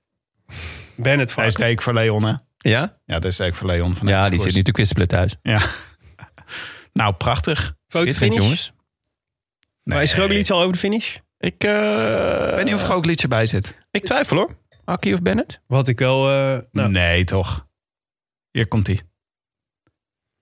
Bennett 0.95 1.31
voor 1.31 1.43
Hij 1.43 1.71
is 1.71 1.83
voor 1.83 1.93
Leon, 1.93 2.23
hè? 2.25 2.33
Ja? 2.69 2.97
Ja, 3.05 3.13
dat 3.19 3.25
is 3.25 3.35
zeker 3.35 3.55
voor 3.55 3.67
Leon. 3.67 3.95
Van 3.95 4.07
Ja, 4.07 4.29
die 4.29 4.39
zit 4.39 4.53
nu 4.55 4.63
te 4.63 4.71
kwispelen 4.71 5.07
thuis. 5.07 5.35
Ja. 5.41 5.61
nou, 6.93 7.13
prachtig. 7.13 7.57
Schitterend, 7.57 8.17
Fotofinish. 8.17 8.37
jongens. 8.43 8.71
Nee. 9.83 9.95
Maar 9.95 10.01
is 10.03 10.15
Roglic 10.15 10.49
al 10.49 10.59
over 10.59 10.71
de 10.73 10.79
finish? 10.79 11.17
Ik, 11.37 11.63
eh, 11.63 12.47
Ik 12.49 12.55
weet 12.55 12.65
niet 12.65 12.73
of 12.73 12.87
Roglic 12.87 13.19
erbij 13.19 13.45
zit. 13.45 13.77
ik 13.91 14.03
twijfel 14.03 14.37
hoor. 14.37 14.57
Akki 14.85 15.13
of 15.13 15.21
Bennett? 15.21 15.61
Wat 15.67 15.87
ik 15.87 15.99
wel... 15.99 16.29
eh, 16.29 16.61
nou, 16.71 16.89
Nee, 16.89 17.23
toch? 17.23 17.67
Hier 18.51 18.67
komt 18.67 18.87
hij. 18.87 19.01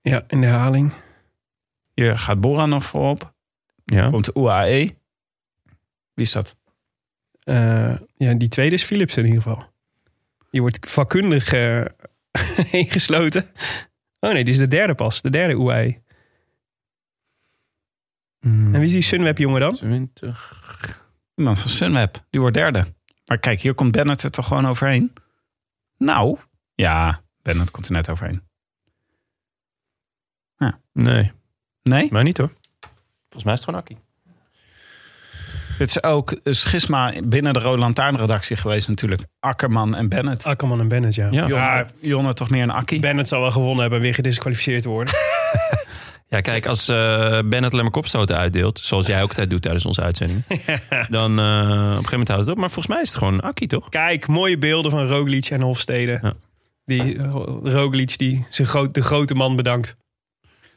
Ja, 0.00 0.24
in 0.28 0.40
de 0.40 0.46
herhaling. 0.46 0.92
Hier 1.94 2.18
gaat 2.18 2.40
Bora 2.40 2.66
nog 2.66 2.84
voorop. 2.84 3.34
Ja. 3.84 4.10
Komt 4.10 4.24
de 4.24 4.32
UAE. 4.34 4.96
Wie 6.14 6.24
is 6.24 6.32
dat? 6.32 6.56
Eh, 7.42 7.94
ja, 8.16 8.34
die 8.34 8.48
tweede 8.48 8.74
is 8.74 8.82
Philips 8.84 9.16
in 9.16 9.24
ieder 9.24 9.42
geval. 9.42 9.70
Die 10.50 10.60
wordt 10.60 10.90
vakkundig 10.90 11.52
eh, 12.32 12.72
ingesloten. 12.80 13.46
Oh 14.20 14.32
nee, 14.32 14.44
die 14.44 14.52
is 14.52 14.58
de 14.58 14.68
derde 14.68 14.94
pas. 14.94 15.22
De 15.22 15.30
derde 15.30 15.54
UAE. 15.54 16.00
En 18.40 18.72
wie 18.72 18.84
is 18.84 18.92
die 18.92 19.02
Sunweb 19.02 19.38
jongen 19.38 19.60
dan? 19.60 19.74
20. 19.74 21.04
Iemand 21.34 21.60
van 21.60 21.70
Sunweb. 21.70 22.24
Die 22.30 22.40
wordt 22.40 22.56
derde. 22.56 22.84
Maar 23.26 23.38
kijk, 23.38 23.60
hier 23.60 23.74
komt 23.74 23.92
Bennett 23.92 24.22
er 24.22 24.30
toch 24.30 24.46
gewoon 24.46 24.66
overheen? 24.66 25.12
Nou, 25.98 26.38
ja, 26.74 27.22
Bennett 27.42 27.70
komt 27.70 27.86
er 27.86 27.92
net 27.92 28.08
overheen. 28.08 28.42
Nee, 30.92 31.32
Nee? 31.82 32.08
maar 32.12 32.22
niet 32.22 32.38
hoor. 32.38 32.52
Volgens 33.20 33.44
mij 33.44 33.52
is 33.52 33.60
het 33.60 33.64
gewoon 33.68 33.80
Akkie. 33.80 33.98
Dit 35.82 35.90
is 35.90 36.02
ook 36.02 36.34
een 36.42 36.54
schisma 36.54 37.12
binnen 37.24 37.52
de 37.52 37.58
Rode 37.58 37.78
Lantaarn-redactie 37.78 38.56
geweest 38.56 38.88
natuurlijk. 38.88 39.22
Akkerman 39.40 39.94
en 39.94 40.08
Bennett. 40.08 40.44
Akkerman 40.44 40.80
en 40.80 40.88
Bennett, 40.88 41.14
ja. 41.14 41.28
Ja. 41.30 41.46
Jonne, 41.46 41.86
Jonne 42.00 42.32
toch 42.32 42.50
meer 42.50 42.62
een 42.62 42.70
Akkie? 42.70 43.00
Bennett 43.00 43.28
zal 43.28 43.40
wel 43.40 43.50
gewonnen 43.50 43.80
hebben 43.80 43.98
en 43.98 44.04
weer 44.04 44.14
gedisqualificeerd 44.14 44.84
worden. 44.84 45.14
Ja, 46.28 46.40
kijk, 46.40 46.66
als 46.66 46.88
eh, 46.88 46.96
Bennett 47.30 47.72
alleen 47.72 47.82
maar 47.82 47.90
kopstoten 47.90 48.36
uitdeelt, 48.36 48.78
zoals 48.78 49.06
jij 49.06 49.22
ook 49.22 49.28
altijd 49.28 49.50
doet 49.50 49.62
tijdens 49.62 49.86
onze 49.86 50.02
uitzending, 50.02 50.42
dan 51.08 51.38
eh, 51.38 51.44
op 51.44 51.78
een 51.78 51.88
gegeven 51.88 52.10
moment 52.10 52.28
houdt 52.28 52.42
het 52.42 52.50
op. 52.50 52.56
Maar 52.56 52.70
volgens 52.70 52.94
mij 52.94 53.02
is 53.02 53.08
het 53.08 53.18
gewoon 53.18 53.40
Akkie, 53.40 53.68
toch? 53.68 53.88
Kijk, 53.88 54.26
mooie 54.26 54.58
beelden 54.58 54.90
van 54.90 55.06
Roglic 55.06 55.46
en 55.46 55.60
Hofstede. 55.60 56.18
Ja. 56.22 56.32
Die 56.84 57.14
uh, 57.14 57.30
Roglic 57.62 58.18
die 58.18 58.46
zijn 58.50 58.68
groot, 58.68 58.94
de 58.94 59.02
grote 59.02 59.34
man 59.34 59.56
bedankt. 59.56 59.96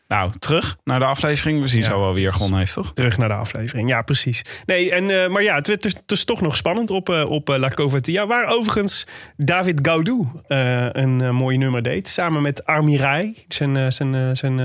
Nou, 0.08 0.32
terug 0.40 0.78
naar 0.84 1.00
de 1.00 1.06
aflevering. 1.06 1.62
We 1.62 1.68
zien 1.68 1.82
Ja. 1.82 1.88
zo 1.88 2.00
wel 2.00 2.14
wie 2.14 2.26
er 2.26 2.34
gewonnen 2.34 2.60
heeft, 2.60 2.74
toch? 2.74 2.92
Terug 2.94 3.18
naar 3.18 3.28
de 3.28 3.36
aflevering. 3.36 3.90
Ja, 3.90 4.02
precies. 4.02 4.42
Nee, 4.66 4.92
en, 4.92 5.10
eh, 5.24 5.30
maar 5.30 5.44
ja, 5.44 5.56
het, 5.56 5.86
is, 5.86 5.94
het 5.94 6.12
is 6.12 6.24
toch 6.26 6.42
nog 6.42 6.56
spannend 6.58 6.90
op, 6.90 7.10
eh, 7.10 7.30
op 7.30 7.50
eh, 7.50 7.58
La 7.60 7.70
Covatia. 7.70 8.28
Waar 8.28 8.48
overigens 8.48 9.08
David 9.38 9.80
Gaudu 9.82 10.24
eh, 10.48 10.88
een 10.92 11.36
mooi 11.36 11.58
nummer 11.58 11.82
deed. 11.82 12.08
Samen 12.08 12.42
met 12.42 12.66
Armirai, 12.66 13.44
zijn, 13.48 13.92
zijn, 13.94 14.36
zijn, 14.36 14.58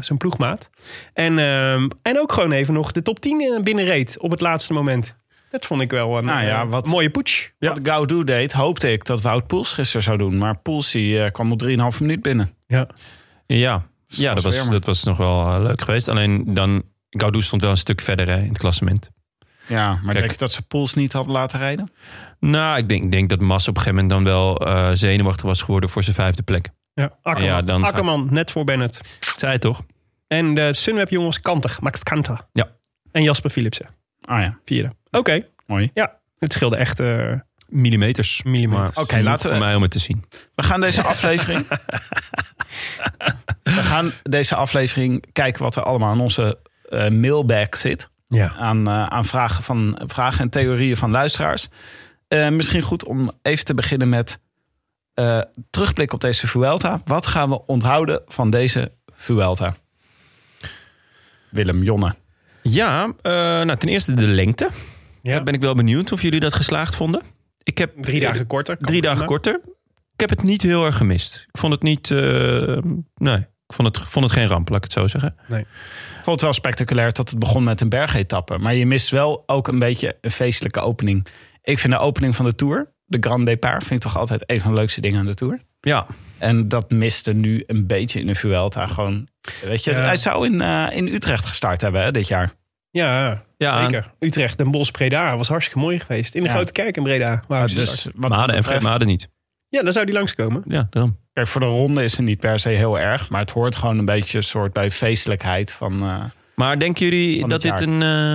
zijn 0.00 0.18
ploegmaat. 0.18 0.70
En, 1.12 1.38
ehm, 1.38 1.88
en 2.02 2.18
ook 2.20 2.32
gewoon 2.32 2.52
even 2.52 2.74
nog 2.74 2.92
de 2.92 3.02
top 3.02 3.20
10 3.20 3.40
eh, 3.40 3.62
binnenreed 3.62 4.18
op 4.20 4.30
het 4.30 4.40
laatste 4.40 4.72
moment. 4.72 5.16
Dat 5.50 5.66
vond 5.66 5.80
ik 5.80 5.90
wel 5.90 6.18
een 6.18 6.24
Nou 6.24 6.44
ja, 6.44 6.66
wat- 6.66 6.86
mooie 6.86 7.10
poets. 7.10 7.50
Wat 7.58 7.80
Gaudu 7.82 8.24
deed, 8.24 8.52
hoopte 8.52 8.92
ik 8.92 9.04
dat 9.04 9.20
Wout 9.20 9.46
Poels 9.46 9.72
gisteren 9.72 10.02
zou 10.02 10.18
doen. 10.18 10.38
Maar 10.38 10.58
Poels 10.58 10.90
die, 10.90 11.30
kwam 11.30 11.52
op 11.52 11.58
3,5 11.58 12.00
minuut 12.00 12.22
binnen. 12.22 12.50
Ja. 12.66 12.86
Ja, 13.46 13.86
ja 14.16 14.34
dat, 14.34 14.42
was, 14.42 14.68
dat 14.70 14.84
was 14.84 15.04
nog 15.04 15.16
wel 15.16 15.54
eh, 15.54 15.62
leuk 15.62 15.80
geweest. 15.80 16.08
Alleen 16.08 16.54
dan, 16.54 16.82
Gaudu 17.10 17.42
stond 17.42 17.62
wel 17.62 17.70
een 17.70 17.76
stuk 17.76 18.00
verder 18.00 18.26
hè, 18.28 18.38
in 18.38 18.48
het 18.48 18.58
klassement. 18.58 19.10
Ja, 19.66 19.88
maar 19.88 20.00
Kijk. 20.04 20.18
denk 20.18 20.30
je 20.30 20.36
dat 20.36 20.52
ze 20.52 20.62
Poels 20.62 20.94
niet 20.94 21.12
had 21.12 21.26
laten 21.26 21.58
rijden? 21.58 21.90
Nou, 22.40 22.78
ik 22.78 22.88
denk, 22.88 23.02
ik 23.04 23.10
denk 23.12 23.28
dat 23.28 23.40
Mas 23.40 23.68
op 23.68 23.76
een 23.76 23.82
gegeven 23.82 24.04
moment 24.04 24.24
dan 24.24 24.34
wel 24.34 24.56
eh, 24.66 24.90
zenuwachtig 24.92 25.44
was 25.44 25.62
geworden 25.62 25.90
voor 25.90 26.02
zijn 26.02 26.14
vijfde 26.14 26.42
plek. 26.42 26.68
Ja, 26.94 27.12
Akkerman, 27.22 27.52
Ja, 27.54 27.62
dan 27.62 27.80
gaat- 27.80 27.88
Akkerman 27.88 28.28
net 28.30 28.50
voor 28.50 28.64
Bennett. 28.64 29.00
Het 29.40 29.60
toch? 29.60 29.82
En 30.26 30.54
de 30.54 30.74
Sunweb 30.74 31.08
jongens 31.10 31.40
Kanter, 31.40 31.76
Max 31.80 32.02
Kanter. 32.02 32.40
Ja. 32.52 32.68
En 33.12 33.22
Jasper 33.22 33.50
Philipsen, 33.50 33.86
Ah 34.20 34.40
ja, 34.40 34.58
vierde. 34.64 34.92
Oké, 35.10 35.46
mooi. 35.66 35.90
ja. 35.94 36.16
Het 36.38 36.52
scheelde 36.52 36.76
echt 36.76 37.00
eh, 37.00 37.32
Millimeters. 37.68 38.42
Millimeters. 38.42 38.94
Maar 38.94 39.04
Oké, 39.04 39.20
laten 39.20 39.48
we- 39.50 39.56
voor 39.56 39.64
mij 39.66 39.74
om 39.74 39.82
het 39.82 39.90
te 39.90 39.98
zien. 39.98 40.24
We 40.54 40.62
gaan 40.62 40.80
deze 40.80 41.02
aflevering. 41.12 41.66
we 43.62 43.70
gaan 43.82 44.12
deze 44.22 44.54
aflevering 44.54 45.24
kijken 45.32 45.62
wat 45.62 45.76
er 45.76 45.82
allemaal 45.82 46.12
in 46.14 46.20
onze 46.20 46.58
eh, 46.88 47.08
mailbag 47.08 47.76
zit. 47.76 48.08
Ja. 48.28 48.52
Aan, 48.58 48.88
eh, 48.88 49.06
aan 49.06 49.24
vragen, 49.24 49.62
van, 49.64 49.98
vragen 50.06 50.40
en 50.40 50.50
theorieën 50.50 50.96
van 50.96 51.10
luisteraars. 51.10 51.68
Eh, 52.28 52.48
misschien 52.48 52.82
goed 52.82 53.04
om 53.04 53.30
even 53.42 53.64
te 53.64 53.74
beginnen 53.74 54.08
met 54.08 54.38
terugblik 55.70 56.12
op 56.12 56.20
deze 56.20 56.46
Vuelta. 56.46 57.00
Wat 57.04 57.26
gaan 57.26 57.48
we 57.48 57.66
onthouden 57.66 58.22
van 58.26 58.50
deze 58.50 58.92
Vuelta? 59.14 59.74
Willem 61.50 61.82
Jonne. 61.82 62.14
Ja, 62.62 63.12
nou 63.22 63.76
ten 63.76 63.88
eerste 63.88 64.14
de 64.14 64.26
lengte. 64.26 64.68
Ja. 65.22 65.42
Ben 65.42 65.54
ik 65.54 65.60
wel 65.60 65.74
benieuwd 65.74 66.12
of 66.12 66.22
jullie 66.22 66.40
dat 66.40 66.54
geslaagd 66.54 66.94
vonden. 66.96 67.22
Ik 67.68 67.78
heb 67.78 67.92
Drie 68.02 68.20
dagen 68.20 68.46
korter. 68.46 68.76
Drie 68.80 69.02
dagen 69.02 69.26
korter. 69.26 69.60
Ik 70.14 70.20
heb 70.20 70.28
het 70.30 70.42
niet 70.42 70.62
heel 70.62 70.84
erg 70.86 70.96
gemist. 70.96 71.46
Ik 71.52 71.58
vond 71.60 71.72
het 71.72 71.82
niet. 71.82 72.10
eh, 72.10 72.78
nee, 73.14 73.36
ik 73.36 73.74
vond 73.74 73.96
het, 73.96 74.06
vond 74.06 74.24
het 74.24 74.34
geen 74.34 74.46
ramp, 74.46 74.68
laat 74.68 74.78
ik 74.78 74.84
het 74.84 74.92
zo 74.92 75.06
zeggen. 75.06 75.34
Ik 75.58 75.66
vond 76.14 76.26
het 76.26 76.40
wel 76.40 76.52
spectaculair 76.52 77.12
dat 77.12 77.30
het 77.30 77.38
begon 77.38 77.64
met 77.64 77.80
een 77.80 77.88
bergetappe. 77.88 78.58
Maar 78.58 78.74
je 78.74 78.86
mist 78.86 79.10
wel 79.10 79.42
ook 79.46 79.68
een 79.68 79.78
beetje 79.78 80.16
een 80.20 80.30
feestelijke 80.30 80.80
opening. 80.80 81.26
Ik 81.62 81.78
vind 81.78 81.92
de 81.92 81.98
opening 81.98 82.36
van 82.36 82.44
de 82.44 82.54
Tour, 82.54 82.92
de 83.04 83.16
Grand 83.20 83.46
Départ... 83.46 83.84
vind 83.84 84.04
ik 84.04 84.10
toch 84.10 84.16
altijd 84.20 84.42
een 84.46 84.60
van 84.60 84.70
de 84.74 84.76
leukste 84.78 85.00
dingen 85.00 85.18
aan 85.20 85.26
de 85.26 85.34
Tour. 85.34 85.60
Ja, 85.80 86.06
En 86.38 86.68
dat 86.68 86.90
miste 86.90 87.32
nu 87.34 87.62
een 87.66 87.86
beetje 87.86 88.20
in 88.20 88.26
de 88.26 88.34
Vuelta. 88.34 88.86
Gewoon, 88.86 89.28
weet 89.64 89.84
je, 89.84 89.90
Ja. 89.90 90.00
hij 90.00 90.16
zou 90.16 90.46
in, 90.46 90.60
eh, 90.60 90.86
in 90.90 91.08
Utrecht 91.08 91.44
gestart 91.44 91.80
hebben 91.80 92.02
hè, 92.02 92.10
dit 92.10 92.28
jaar. 92.28 92.52
Ja, 92.90 93.44
Ja, 93.58 93.82
zeker. 93.82 94.12
Utrecht, 94.18 94.58
Den 94.58 94.70
Bosch, 94.70 94.90
Breda 94.90 95.36
was 95.36 95.48
hartstikke 95.48 95.80
mooi 95.80 95.98
geweest. 95.98 96.34
In 96.34 96.42
de 96.42 96.48
Ja. 96.48 96.54
grote 96.54 96.72
kerk 96.72 96.96
in 96.96 97.02
Breda. 97.02 97.42
Waar 97.48 97.68
ze 97.68 97.74
dus 97.74 98.02
dat 98.14 98.30
Maden 98.30 98.56
en 98.56 98.62
Fred 98.62 98.82
Maden 98.82 99.06
niet. 99.06 99.28
Ja, 99.68 99.82
dan 99.82 99.92
zou 99.92 100.04
die 100.06 100.14
langskomen. 100.14 100.62
Ja, 100.66 100.86
daarom. 100.90 101.16
Kijk, 101.32 101.46
voor 101.46 101.60
de 101.60 101.66
ronde 101.66 102.04
is 102.04 102.12
het 102.16 102.20
niet 102.26 102.40
per 102.40 102.58
se 102.58 102.68
heel 102.68 102.98
erg. 102.98 103.30
Maar 103.30 103.40
het 103.40 103.50
hoort 103.50 103.76
gewoon 103.76 103.98
een 103.98 104.04
beetje 104.04 104.36
een 104.38 104.44
soort 104.44 104.72
bij 104.72 104.90
feestelijkheid 104.90 105.72
van... 105.72 106.02
eh, 106.02 106.24
Maar 106.54 106.78
denken 106.78 107.04
jullie 107.08 107.46
dat 107.48 107.60
dit 107.60 107.80
een, 107.80 108.02
eh, 108.02 108.34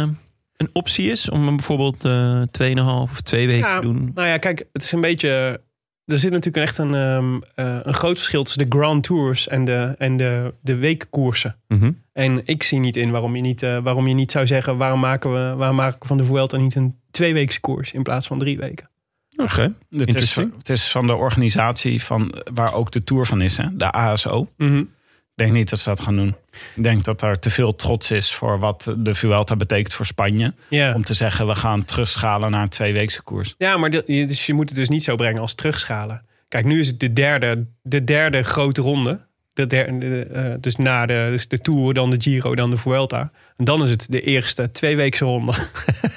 een 0.58 0.70
optie 0.74 1.12
is 1.12 1.30
om 1.30 1.46
hem 1.46 1.56
bijvoorbeeld 1.56 2.06
eh 2.06 2.42
2,5 2.52 3.12
of 3.12 3.22
twee 3.22 3.48
weken 3.48 3.68
Ja, 3.70 3.76
te 3.80 3.82
doen? 3.86 4.12
nou 4.14 4.28
ja, 4.28 4.38
kijk, 4.38 4.64
het 4.74 4.84
is 4.84 4.92
een 4.92 5.02
beetje... 5.02 5.62
Er 6.06 6.20
zit 6.20 6.32
natuurlijk 6.32 6.66
echt 6.66 6.78
een, 6.78 6.94
ehm, 6.96 7.40
eh, 7.56 7.80
een 7.84 7.94
groot 7.94 8.18
verschil 8.18 8.44
tussen 8.44 8.70
de 8.70 8.78
Grand 8.78 9.04
Tours 9.04 9.48
en 9.48 9.66
de, 9.66 9.96
en 9.98 10.18
de, 10.18 10.54
de 10.62 10.76
weekkoersen. 10.76 11.56
Mhm. 11.68 11.92
En 12.14 12.42
ik 12.46 12.64
zie 12.64 12.80
niet 12.80 12.96
in 12.98 13.12
waarom 13.12 13.36
je 13.36 13.42
niet, 13.42 13.64
eh, 13.64 13.78
waarom 13.84 14.08
je 14.08 14.14
niet 14.14 14.32
zou 14.32 14.48
zeggen... 14.48 14.78
waarom 14.78 15.00
maken, 15.00 15.34
we, 15.34 15.56
waarom 15.56 15.76
maken 15.76 16.00
we 16.00 16.08
van 16.08 16.18
de 16.18 16.24
Vuelta 16.24 16.58
niet 16.58 16.76
een 16.76 16.96
tweeweekse 17.12 17.60
koers... 17.60 17.92
in 17.92 18.04
plaats 18.04 18.28
van 18.28 18.40
drie 18.40 18.58
weken? 18.58 18.90
Oké. 19.38 19.74
het, 19.90 20.16
is, 20.16 20.36
het 20.58 20.70
is 20.70 20.92
van 20.92 21.08
de 21.08 21.16
organisatie 21.16 22.04
van, 22.04 22.34
waar 22.54 22.74
ook 22.74 22.92
de 22.92 23.04
Tour 23.04 23.26
van 23.26 23.42
is, 23.42 23.58
hè, 23.58 23.76
de 23.76 23.92
ASO. 23.92 24.48
Mhm. 24.58 24.78
Ik 24.78 25.40
denk 25.40 25.52
niet 25.52 25.70
dat 25.70 25.80
ze 25.80 25.90
dat 25.90 26.00
gaan 26.00 26.16
doen. 26.16 26.36
Ik 26.76 26.84
denk 26.84 27.04
dat 27.04 27.22
er 27.22 27.40
te 27.40 27.50
veel 27.52 27.76
trots 27.76 28.12
is 28.12 28.34
voor 28.34 28.60
wat 28.60 28.94
de 28.98 29.16
Vuelta 29.16 29.56
betekent 29.56 29.94
voor 29.94 30.06
Spanje. 30.06 30.54
Om 30.96 31.04
te 31.04 31.14
zeggen, 31.14 31.48
we 31.48 31.56
gaan 31.56 31.86
terugschalen 31.86 32.52
naar 32.52 32.62
een 32.62 32.70
tweeweekse 32.70 33.22
koers. 33.22 33.56
Ja, 33.58 33.78
maar 33.78 33.90
de- 33.90 34.04
dus 34.06 34.46
je 34.46 34.54
moet 34.54 34.70
het 34.70 34.78
dus 34.78 34.90
niet 34.90 35.04
zo 35.04 35.16
brengen 35.16 35.42
als 35.42 35.54
terugschalen. 35.54 36.26
Kijk, 36.48 36.66
nu 36.66 36.80
is 36.80 36.88
het 36.88 37.00
de 37.00 37.14
derde, 37.14 37.66
de 37.82 38.04
derde 38.04 38.44
grote 38.44 38.82
ronde. 38.82 39.20
De 39.54 39.68
derde, 39.68 39.98
de, 39.98 40.22
eh, 40.24 40.54
dus 40.60 40.76
na 40.76 41.06
de, 41.06 41.28
dus 41.32 41.48
de 41.48 41.60
Tour, 41.60 41.94
dan 41.94 42.10
de 42.10 42.22
Giro, 42.22 42.56
dan 42.56 42.70
de 42.70 42.78
Vuelta. 42.78 43.32
En 43.58 43.66
dan 43.66 43.84
is 43.84 43.90
het 43.90 44.06
de 44.10 44.22
eerste 44.22 44.72
tweeweekse 44.72 45.26
ronde. 45.26 45.54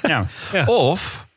Ja, 0.01 0.27
Of 0.65 1.27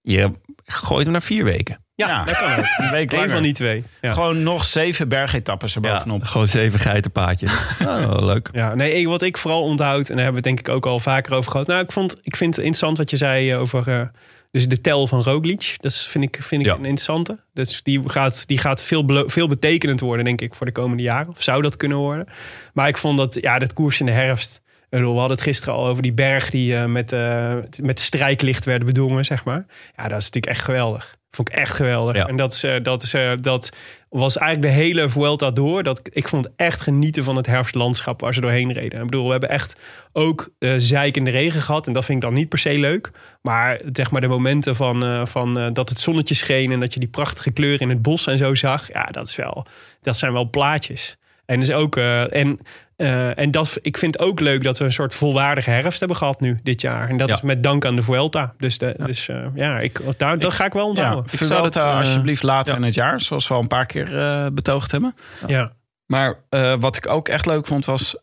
je 0.00 0.30
gooit 0.64 1.02
hem 1.02 1.12
naar 1.12 1.22
vier 1.22 1.44
weken. 1.44 1.80
Ja, 1.94 2.08
Ja. 2.08 2.24
dat 2.24 2.38
kan 2.38 2.58
ook. 2.58 2.64
een 2.84 2.90
week 2.90 3.12
Eén 3.12 3.30
van 3.30 3.42
die 3.42 3.52
twee. 3.52 3.84
Ja. 4.00 4.12
Gewoon 4.12 4.42
nog 4.42 4.64
zeven 4.64 5.08
bergetappes 5.08 5.74
erbovenop. 5.74 6.24
gewoon 6.24 6.46
zeven 6.46 6.80
geitenpaadjes. 6.80 7.52
oh, 7.86 8.14
leuk. 8.18 8.48
Ja, 8.52 8.74
nee, 8.74 9.08
wat 9.08 9.22
ik 9.22 9.36
vooral 9.36 9.62
onthoud, 9.62 10.08
en 10.08 10.14
daar 10.14 10.24
hebben 10.24 10.42
we 10.42 10.48
het 10.48 10.56
denk 10.56 10.68
ik 10.68 10.74
ook 10.74 10.86
al 10.86 11.00
vaker 11.00 11.34
over 11.34 11.50
gehad. 11.50 11.66
Nou, 11.66 11.82
ik, 11.82 11.92
vond, 11.92 12.16
ik 12.22 12.36
vind 12.36 12.50
het 12.56 12.64
interessant 12.64 12.98
wat 12.98 13.10
je 13.10 13.16
zei 13.16 13.50
eh, 13.50 13.60
over 13.60 13.88
eh, 13.88 14.06
dus 14.50 14.68
de 14.68 14.80
tel 14.80 15.06
van 15.06 15.22
Roglic. 15.22 15.74
Dat 15.76 15.94
vind 15.96 16.24
ik, 16.24 16.42
vind 16.42 16.60
ik 16.60 16.66
Ja. 16.66 16.72
een 16.72 16.78
interessante. 16.78 17.38
Dus 17.52 17.82
die 17.82 18.08
gaat, 18.08 18.46
die 18.46 18.58
gaat 18.58 18.84
veel, 18.84 19.24
veel 19.26 19.48
betekenend 19.48 20.00
worden, 20.00 20.24
denk 20.24 20.40
ik, 20.40 20.54
voor 20.54 20.66
de 20.66 20.72
komende 20.72 21.02
jaren. 21.02 21.28
Of 21.28 21.42
zou 21.42 21.62
dat 21.62 21.76
kunnen 21.76 21.98
worden. 21.98 22.26
Maar 22.72 22.88
ik 22.88 22.96
vond 22.98 23.18
dat, 23.18 23.38
ja, 23.40 23.58
dat 23.58 23.72
koers 23.72 24.00
in 24.00 24.06
de 24.06 24.12
herfst. 24.12 24.60
We 24.88 24.96
hadden 24.98 25.30
het 25.30 25.40
gisteren 25.42 25.74
al 25.74 25.86
over 25.86 26.02
die 26.02 26.12
berg 26.12 26.50
die 26.50 26.76
eh, 26.76 26.84
met, 26.84 27.12
eh, 27.12 27.54
met 27.82 28.00
strijklicht 28.00 28.64
werden 28.64 28.86
bedongen, 28.86 29.24
zeg 29.24 29.44
maar. 29.44 29.66
Ja, 29.96 30.02
dat 30.08 30.18
is 30.18 30.24
natuurlijk 30.24 30.46
echt 30.46 30.64
geweldig. 30.64 31.16
Vond 31.30 31.48
ik 31.48 31.54
echt 31.54 31.72
geweldig. 31.72 32.16
Ja. 32.16 32.26
En 32.26 32.36
dat, 32.36 32.52
is, 32.52 32.62
eh, 32.62 32.82
dat, 32.82 33.02
is, 33.02 33.14
eh, 33.14 33.32
dat 33.40 33.76
was 34.08 34.36
eigenlijk 34.36 34.74
de 34.74 34.80
hele 34.82 35.08
Vuelta 35.08 35.50
door. 35.50 35.82
Dat, 35.82 36.00
ik 36.12 36.28
vond 36.28 36.48
echt 36.56 36.80
genieten 36.80 37.24
van 37.24 37.36
het 37.36 37.46
herfstlandschap 37.46 38.20
waar 38.20 38.34
ze 38.34 38.40
doorheen 38.40 38.72
reden. 38.72 39.00
Ik 39.00 39.04
bedoel, 39.04 39.24
we 39.24 39.30
hebben 39.30 39.48
echt 39.48 39.76
ook 40.12 40.48
eh 40.58 40.74
zeikende 40.76 41.30
regen 41.30 41.60
gehad. 41.60 41.86
En 41.86 41.92
dat 41.92 42.04
vind 42.04 42.18
ik 42.18 42.24
dan 42.28 42.34
niet 42.34 42.48
per 42.48 42.58
se 42.58 42.78
leuk. 42.78 43.10
Maar 43.42 43.80
zeg 43.92 44.10
maar 44.10 44.20
de 44.20 44.26
momenten 44.26 44.76
van, 44.76 45.26
van 45.28 45.72
dat 45.72 45.88
het 45.88 46.00
zonnetje 46.00 46.34
scheen... 46.34 46.72
en 46.72 46.80
dat 46.80 46.94
je 46.94 47.00
die 47.00 47.08
prachtige 47.08 47.50
kleuren 47.50 47.80
in 47.80 47.88
het 47.88 48.02
bos 48.02 48.26
en 48.26 48.38
zo 48.38 48.54
zag. 48.54 48.92
Ja, 48.92 49.04
dat, 49.04 49.28
is 49.28 49.36
wel, 49.36 49.66
dat 50.02 50.16
zijn 50.16 50.32
wel 50.32 50.50
plaatjes. 50.50 51.16
En, 51.46 51.60
dus 51.60 51.70
ook, 51.70 51.96
en, 51.96 52.60
eh, 52.98 53.38
en 53.38 53.50
dat, 53.50 53.78
ik 53.82 53.98
vind 53.98 54.14
het 54.14 54.22
ook 54.22 54.40
leuk 54.40 54.62
dat 54.62 54.78
we 54.78 54.84
een 54.84 54.92
soort 54.92 55.14
volwaardige 55.14 55.70
herfst 55.70 55.98
hebben 55.98 56.16
gehad 56.16 56.40
nu 56.40 56.58
dit 56.62 56.80
jaar. 56.80 57.08
En 57.08 57.16
dat 57.16 57.28
Ja. 57.28 57.34
is 57.34 57.40
met 57.40 57.62
dank 57.62 57.84
aan 57.84 57.96
de 57.96 58.02
Vuelta. 58.02 58.54
Dus, 58.56 58.78
de, 58.78 58.94
dus 59.04 59.28
eh, 59.28 59.46
ja, 59.54 59.78
ik, 59.78 60.00
daar, 60.16 60.38
dat 60.38 60.52
ga 60.52 60.64
ik 60.64 60.72
wel 60.72 60.82
Ja, 60.82 60.88
onthouden. 60.88 61.24
Ik 61.32 61.42
zou 61.42 61.62
dat, 61.62 61.76
eh, 61.76 61.96
alsjeblieft 61.96 62.42
later 62.42 62.72
ja. 62.72 62.78
in 62.78 62.84
het 62.84 62.94
jaar. 62.94 63.20
Zoals 63.20 63.48
we 63.48 63.54
al 63.54 63.60
een 63.60 63.66
paar 63.66 63.86
keer 63.86 64.08
betoogd 64.52 64.90
hebben. 64.90 65.14
Ja. 65.46 65.72
Maar 66.06 66.34
wat 66.80 66.96
ik 66.96 67.08
ook 67.08 67.28
echt 67.28 67.46
leuk 67.46 67.66
vond 67.66 67.84
was 67.84 68.16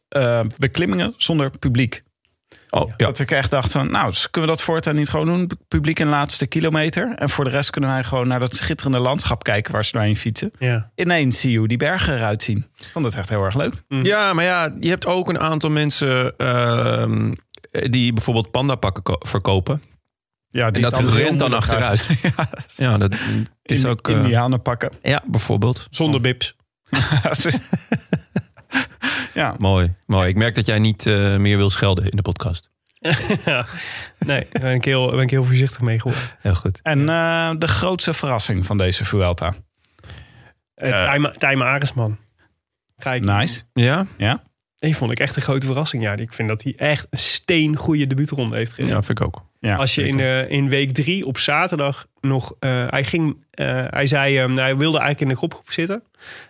beklimmingen 0.58 1.14
zonder 1.18 1.50
publiek. 1.50 2.04
Oh, 2.70 2.90
ja. 2.98 3.06
Dat 3.06 3.20
ik 3.20 3.32
echt 3.32 3.50
dacht 3.52 3.72
van, 3.72 3.92
nou, 3.92 4.10
dus 4.10 4.30
kunnen 4.30 4.50
we 4.50 4.56
dat 4.56 4.66
voortaan 4.66 4.96
niet 4.96 5.10
gewoon 5.10 5.26
doen? 5.26 5.50
Publiek 5.68 6.00
in 6.00 6.06
de 6.06 6.12
laatste 6.12 6.48
kilometer. 6.48 7.14
En 7.16 7.30
voor 7.30 7.44
de 7.44 7.50
rest 7.50 7.70
kunnen 7.70 7.90
wij 7.90 8.04
gewoon 8.04 8.28
naar 8.28 8.40
dat 8.40 8.56
schitterende 8.56 9.00
landschap 9.00 9.44
kijken 9.44 9.74
waar 9.74 9.86
ze 9.86 9.92
doorheen 9.92 10.18
fietsen. 10.18 10.52
Ja. 10.60 10.92
Ineens 10.96 11.40
zie 11.40 11.52
je 11.52 11.58
hoe 11.58 11.68
die 11.68 11.78
bergen 11.78 12.16
eruit 12.16 12.44
zien. 12.44 12.68
Ik 12.78 12.88
vond 12.94 13.06
het 13.06 13.16
echt 13.16 13.30
heel 13.30 13.44
erg 13.44 13.56
leuk. 13.56 13.74
Ja, 13.88 14.34
maar 14.34 14.44
ja, 14.46 14.76
je 14.80 14.90
hebt 14.90 15.06
ook 15.06 15.30
een 15.30 15.40
aantal 15.40 15.70
mensen 15.70 16.38
ehm, 16.38 17.34
die 17.72 18.14
bijvoorbeeld 18.14 18.52
pandapakken 18.52 19.04
ko- 19.04 19.20
verkopen. 19.20 19.82
Ja, 20.50 20.72
En 20.72 20.82
dat 20.82 21.10
rent 21.14 21.40
dan 21.40 21.54
achteruit. 21.54 22.08
ja, 22.76 22.98
dat 22.98 23.14
is 23.64 23.84
In, 23.84 23.90
ook... 23.90 24.08
eh, 24.10 24.16
Indianen 24.16 24.62
pakken. 24.62 24.92
ja, 25.02 25.24
bijvoorbeeld. 25.26 25.88
Zonder 25.90 26.22
bips. 26.22 26.56
Ja. 29.36 29.56
Mooi, 29.58 29.94
mooi. 30.06 30.30
Ik 30.30 30.36
merk 30.36 30.56
dat 30.56 30.66
jij 30.66 30.80
niet 30.80 31.06
eh, 31.06 31.38
meer 31.38 31.58
wil 31.58 31.70
schelden 31.70 32.10
in 32.10 32.16
de 32.16 32.22
podcast. 32.22 32.70
ja. 33.46 33.66
Nee, 34.20 34.48
daar 34.52 34.62
ben 34.62 34.74
ik, 34.74 34.86
heel, 34.86 35.12
ben 35.12 35.20
ik 35.20 35.30
heel 35.30 35.44
voorzichtig 35.44 35.82
mee 35.82 36.00
geworden. 36.00 36.30
Heel 36.40 36.56
goed. 36.56 36.80
En 36.84 37.10
eh, 37.10 37.52
de 37.58 37.68
grootste 37.68 38.14
verrassing 38.14 38.66
van 38.66 38.78
deze 38.78 39.06
Vuelta. 39.06 39.56
Uh, 40.76 41.62
Aresman. 41.62 42.18
Ga 42.98 43.14
ik 43.14 43.24
Nice. 43.24 43.62
Ja? 43.74 44.06
Ja? 44.18 44.44
Die 44.76 44.96
vond 44.96 45.12
ik 45.12 45.20
echt 45.20 45.36
een 45.36 45.42
grote 45.42 45.66
verrassing. 45.66 46.04
Ja, 46.04 46.16
ik 46.16 46.34
vind 46.34 46.48
dat 46.48 46.64
hij 46.64 46.74
echt 46.76 47.08
een 47.10 47.18
steengoede 47.18 48.08
debuutronde 48.08 48.56
heeft 48.56 48.74
gereden. 48.74 48.96
Ja, 48.96 49.04
vind 49.04 49.20
ik 49.20 49.26
ook. 49.26 49.46
Ja, 49.66 49.76
Als 49.76 49.96
je 49.96 50.08
in, 50.08 50.18
de, 50.18 50.46
in 50.50 50.70
week 50.70 50.92
drie 50.92 51.26
op 51.26 51.38
zaterdag 51.38 52.06
nog... 52.22 52.54
eh, 52.60 52.86
hij, 52.90 53.04
ging, 53.04 53.46
eh, 53.52 53.84
hij 53.90 54.08
zei, 54.08 54.38
eh, 54.38 54.56
hij 54.56 54.78
wilde 54.78 54.98
eigenlijk 54.98 55.22
in 55.22 55.28
de 55.28 55.36
kopgroep 55.36 55.72
zitten. 55.72 56.04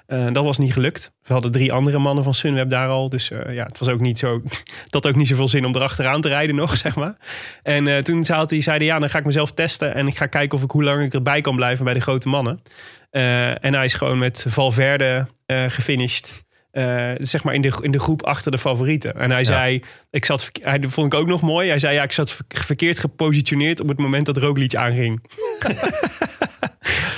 Eh, 0.08 0.32
dat 0.32 0.44
was 0.44 0.58
niet 0.58 0.74
gelukt. 0.74 1.12
We 1.24 1.34
hadden 1.34 1.52
drie 1.52 1.72
andere 1.74 1.98
mannen 1.98 2.24
van 2.24 2.34
Sunweb 2.34 2.70
daar 2.70 2.88
al. 2.88 3.10
Dus 3.10 3.32
eh, 3.32 3.56
ja, 3.56 3.64
het 3.66 3.80
was 3.80 3.90
ook 3.90 4.00
niet 4.00 4.20
zo... 4.20 4.42
Had 4.90 5.08
ook 5.08 5.16
niet 5.16 5.28
zoveel 5.28 5.48
zin 5.48 5.66
om 5.66 5.76
erachteraan 5.76 6.22
te 6.22 6.28
rijden 6.28 6.56
nog, 6.56 6.78
zeg 6.86 6.96
maar. 6.96 7.16
En 7.64 7.88
eh, 7.88 7.98
toen 7.98 8.24
zei 8.26 8.46
hij, 8.48 8.62
zei 8.62 8.78
hij, 8.78 8.86
ja, 8.86 9.00
dan 9.00 9.10
ga 9.10 9.18
ik 9.18 9.26
mezelf 9.26 9.52
testen. 9.52 9.94
En 9.96 10.08
ik 10.08 10.18
ga 10.18 10.26
kijken 10.26 10.58
of 10.58 10.64
ik 10.64 10.72
hoe 10.72 10.84
lang 10.84 11.04
ik 11.04 11.14
erbij 11.14 11.42
kan 11.42 11.56
blijven 11.56 11.86
bij 11.86 11.94
de 11.94 12.00
grote 12.00 12.30
mannen. 12.30 12.62
Eh, 13.10 13.64
en 13.64 13.74
hij 13.74 13.86
is 13.86 13.94
gewoon 13.94 14.18
met 14.18 14.46
Valverde 14.48 15.28
eh 15.46 15.64
gefinished. 15.68 16.45
Eh, 16.76 17.12
zeg 17.18 17.44
maar 17.44 17.54
in 17.54 17.62
de, 17.62 17.78
in 17.82 17.92
de 17.92 18.00
groep 18.00 18.24
achter 18.24 18.52
de 18.52 18.58
favorieten. 18.58 19.16
En 19.16 19.32
hij 19.32 19.44
zei, 19.44 19.82
ik 20.12 20.26
zat, 20.26 20.50
hij 20.62 20.80
dat 20.80 20.92
vond 20.92 21.14
ik 21.14 21.20
ook 21.20 21.28
nog 21.28 21.42
mooi. 21.42 21.70
Hij 21.70 21.80
zei, 21.80 21.94
ja, 21.94 22.04
ik 22.04 22.12
zat 22.12 22.32
ver- 22.32 22.46
verkeerd 22.48 23.00
gepositioneerd 23.00 23.82
op 23.82 23.88
het 23.88 23.98
moment 23.98 24.26
dat 24.26 24.38
Roglic 24.38 24.76
aanging. 24.76 25.22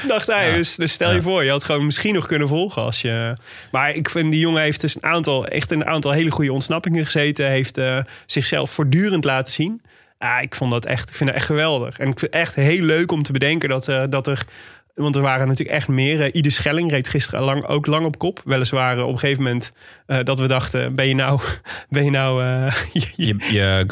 Dacht 0.08 0.28
hij, 0.28 0.56
dus, 0.56 0.76
dus 0.76 0.92
stel 0.92 1.14
je 1.14 1.22
voor, 1.22 1.44
je 1.44 1.50
had 1.50 1.64
gewoon 1.64 1.86
misschien 1.86 2.14
nog 2.14 2.26
kunnen 2.26 2.48
volgen 2.48 2.82
als 2.82 3.02
je. 3.02 3.34
Maar 3.72 3.96
ik 3.96 4.10
vind 4.10 4.32
die 4.32 4.40
jongen 4.40 4.62
heeft 4.62 4.82
dus 4.82 4.96
een 4.96 5.04
aantal, 5.04 5.48
echt 5.48 5.72
een 5.72 5.86
aantal 5.86 6.12
hele 6.12 6.32
goede 6.32 6.54
ontsnappingen 6.54 7.06
gezeten. 7.06 7.48
Heeft 7.48 7.78
eh, 7.78 7.98
zichzelf 8.26 8.72
voortdurend 8.72 9.24
laten 9.24 9.54
zien. 9.54 9.82
Ja, 10.20 10.40
ik 10.40 10.56
vond 10.56 10.72
dat 10.72 10.86
echt, 10.86 11.10
ik 11.10 11.16
vind 11.16 11.30
dat 11.30 11.40
echt 11.40 11.48
geweldig. 11.48 12.00
En 12.00 12.08
ik 12.08 12.20
vind 12.20 12.34
het 12.34 12.42
echt 12.42 12.56
heel 12.56 12.82
leuk 12.84 13.12
om 13.12 13.24
te 13.24 13.32
bedenken 13.32 13.70
dat, 13.70 13.88
eh, 13.88 14.04
dat 14.10 14.28
er. 14.28 14.46
Want 14.98 15.16
er 15.16 15.22
waren 15.22 15.48
natuurlijk 15.48 15.78
echt 15.78 15.88
meer. 15.88 16.22
Eh, 16.22 16.30
Ide 16.32 16.50
Schelling 16.50 16.92
reed 16.92 17.10
gisteren 17.10 17.42
lang, 17.44 17.66
ook 17.66 17.86
lang 17.86 18.06
op 18.06 18.18
kop. 18.18 18.42
Weliswaar 18.46 18.98
eh, 18.98 19.04
op 19.04 19.12
een 19.14 19.20
gegeven 19.20 19.44
moment 19.44 19.72
eh, 20.06 20.24
dat 20.24 20.40
we 20.40 20.48
dachten: 20.48 20.96
ben 20.96 21.08
je 21.08 21.16
nou, 21.16 21.40
ben 21.90 22.04
je 22.04 22.10
nou 22.12 22.44
je- 22.94 23.02
je- 23.16 23.36
Je, 23.52 23.84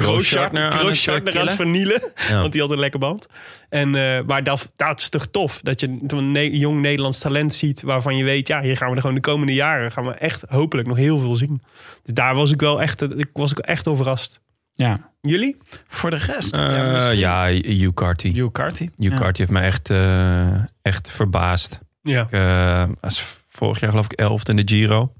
aan 0.72 0.86
het 0.86 0.98
aan 1.40 1.46
het 1.48 1.56
vernielen. 1.56 2.12
Ja. 2.30 2.40
Want 2.40 2.52
die 2.52 2.62
had 2.62 2.70
een 2.70 2.80
lekker 2.80 3.00
band. 3.00 3.28
En 3.70 3.90
maar 4.26 4.44
dat, 4.44 4.72
dat 4.76 5.00
is 5.00 5.10
toch 5.10 5.26
tof. 5.32 5.60
Dat 5.62 5.80
je 5.80 5.98
een 6.08 6.32
ne- 6.32 6.58
jong 6.58 6.82
Nederlands 6.82 7.20
talent 7.20 7.54
ziet. 7.54 7.82
Waarvan 7.82 8.18
je 8.18 8.24
weet, 8.24 8.48
ja, 8.48 8.62
hier 8.62 8.78
gaan 8.78 8.90
we 8.90 8.96
er 8.96 9.02
gewoon 9.02 9.16
de 9.16 9.22
komende 9.22 9.54
jaren. 9.54 9.92
Gaan 9.92 10.06
we 10.06 10.12
echt 10.14 10.44
hopelijk 10.48 10.88
nog 10.88 10.98
heel 10.98 11.18
veel 11.18 11.36
zien. 11.36 11.62
Dus 12.04 12.14
daar 12.14 12.36
was 12.36 12.52
ik 12.52 12.60
wel 12.62 12.82
echt, 12.82 13.02
ik 13.18 13.30
was 13.34 13.52
ik 13.52 13.58
echt 13.60 13.88
over 13.88 14.04
verrast. 14.04 14.40
Ja. 14.78 15.12
Jullie? 15.22 15.58
Voor 15.88 16.10
de 16.10 16.16
rest. 16.18 16.58
Eh, 16.58 17.14
ja, 17.14 17.46
Hugh 17.48 17.94
Carty. 17.94 18.34
Hugh 18.34 18.52
Carty. 18.52 18.90
Hugh 18.98 19.14
Ja. 19.14 19.20
Carty 19.20 19.40
heeft 19.40 19.52
mij 19.52 19.64
echt, 19.64 19.90
eh, 19.90 20.54
echt 20.82 21.12
verbaasd. 21.12 21.80
Ja. 22.02 22.28
Eh, 22.30 22.90
als 23.02 23.40
vorig 23.50 23.80
jaar 23.80 23.90
geloof 23.90 24.06
ik 24.06 24.12
elfde 24.12 24.52
in 24.52 24.66
de 24.66 24.74
Giro. 24.76 25.14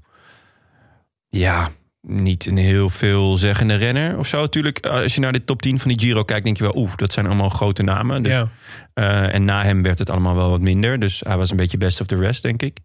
Ja, 1.28 1.70
niet 2.00 2.46
een 2.46 2.56
heel 2.56 2.88
veelzeggende 2.88 3.74
renner 3.74 4.18
of 4.18 4.26
zo. 4.26 4.40
Natuurlijk, 4.40 4.86
als 4.86 5.14
je 5.14 5.20
naar 5.20 5.32
de 5.32 5.44
top 5.44 5.62
10 5.62 5.78
van 5.78 5.88
die 5.88 6.00
Giro 6.00 6.24
kijkt, 6.24 6.44
denk 6.44 6.56
je 6.56 6.62
wel... 6.62 6.76
oeh, 6.76 6.94
dat 6.96 7.12
zijn 7.12 7.26
allemaal 7.26 7.48
grote 7.48 7.82
namen. 7.82 8.22
Dus, 8.22 8.32
ja. 8.34 8.48
eh, 8.94 9.34
en 9.34 9.44
na 9.44 9.62
hem 9.62 9.82
werd 9.82 9.98
het 9.98 10.10
allemaal 10.10 10.34
wel 10.34 10.50
wat 10.50 10.60
minder. 10.60 10.98
Dus 10.98 11.20
hij 11.26 11.36
was 11.36 11.50
een 11.50 11.56
beetje 11.56 11.78
best 11.78 12.00
of 12.00 12.06
the 12.06 12.16
rest, 12.16 12.42
denk 12.42 12.62
ik. 12.62 12.78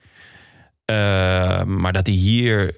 Eh, 0.86 1.64
maar 1.64 1.94
dat 1.94 2.06
hij 2.08 2.16
hier 2.16 2.78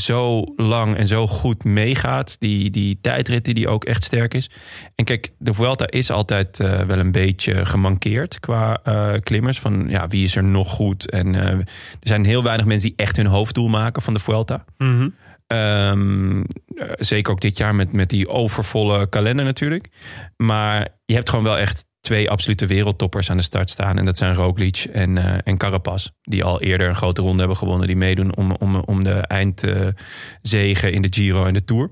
zo 0.00 0.44
lang 0.56 0.96
en 0.96 1.06
zo 1.06 1.26
goed 1.26 1.64
meegaat. 1.64 2.36
Die, 2.38 2.70
die 2.70 2.98
tijdrit 3.00 3.44
die 3.44 3.68
ook 3.68 3.84
echt 3.84 4.04
sterk 4.04 4.34
is. 4.34 4.50
En 4.94 5.04
kijk, 5.04 5.32
de 5.38 5.52
Vuelta 5.52 5.86
is 5.86 6.10
altijd 6.10 6.60
eh, 6.60 6.80
wel 6.80 6.98
een 6.98 7.12
beetje 7.12 7.64
gemankeerd 7.64 8.40
qua 8.40 8.80
eh, 8.84 9.12
klimmers. 9.22 9.60
Van 9.60 9.86
ja, 9.88 10.08
wie 10.08 10.24
is 10.24 10.36
er 10.36 10.44
nog 10.44 10.70
goed? 10.70 11.10
En 11.10 11.34
eh, 11.34 11.50
er 11.50 11.66
zijn 12.00 12.24
heel 12.24 12.42
weinig 12.42 12.66
mensen 12.66 12.88
die 12.88 12.98
echt 12.98 13.16
hun 13.16 13.26
hoofddoel 13.26 13.68
maken 13.68 14.02
van 14.02 14.14
de 14.14 14.20
Vuelta. 14.20 14.64
Ehm, 14.78 15.08
eh, 15.46 16.94
zeker 16.98 17.32
ook 17.32 17.40
dit 17.40 17.56
jaar 17.56 17.74
met, 17.74 17.92
met 17.92 18.08
die 18.08 18.28
overvolle 18.28 19.08
kalender 19.08 19.44
natuurlijk. 19.44 19.88
Maar 20.36 20.88
je 21.04 21.14
hebt 21.14 21.28
gewoon 21.28 21.44
wel 21.44 21.58
echt 21.58 21.84
twee 22.00 22.30
absolute 22.30 22.66
wereldtoppers 22.66 23.30
aan 23.30 23.36
de 23.36 23.42
start 23.42 23.70
staan. 23.70 23.98
En 23.98 24.04
dat 24.04 24.16
zijn 24.16 24.34
Roglic 24.34 24.86
en, 24.92 25.18
eh 25.18 25.38
en 25.44 25.56
Carapaz. 25.56 26.08
Die 26.22 26.44
al 26.44 26.60
eerder 26.60 26.88
een 26.88 26.94
grote 26.94 27.20
ronde 27.20 27.38
hebben 27.38 27.56
gewonnen. 27.56 27.86
Die 27.86 27.96
meedoen 27.96 28.36
om, 28.36 28.52
om, 28.58 28.76
om 28.76 29.04
de 29.04 29.12
eindzegen 29.12 30.92
in 30.92 31.02
de 31.02 31.08
Giro 31.10 31.44
en 31.44 31.54
de 31.54 31.64
Tour. 31.64 31.90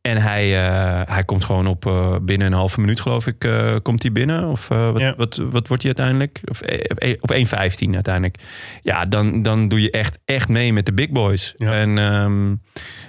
En 0.00 0.16
hij, 0.16 0.66
eh, 0.66 1.14
hij 1.14 1.24
komt 1.24 1.44
gewoon 1.44 1.66
op 1.66 1.86
eh, 1.86 2.16
binnen 2.22 2.46
een 2.46 2.52
halve 2.52 2.80
minuut, 2.80 3.00
geloof 3.00 3.26
ik, 3.26 3.44
eh, 3.44 3.76
komt 3.82 4.02
hij 4.02 4.12
binnen. 4.12 4.48
Of 4.48 4.70
eh, 4.70 4.90
wat, 4.90 5.00
Ja. 5.00 5.14
wat, 5.16 5.36
wat 5.36 5.68
wordt 5.68 5.82
hij 5.82 5.94
uiteindelijk? 5.96 6.40
Of, 6.44 6.60
op 7.20 7.32
1.15 7.32 7.94
uiteindelijk. 7.94 8.36
Ja, 8.82 9.06
dan, 9.06 9.42
dan 9.42 9.68
doe 9.68 9.80
je 9.80 9.90
echt, 9.90 10.18
echt 10.24 10.48
mee 10.48 10.72
met 10.72 10.86
de 10.86 10.92
big 10.92 11.10
boys. 11.10 11.52
Ja. 11.56 11.72
En 11.72 11.98
ehm, 11.98 12.54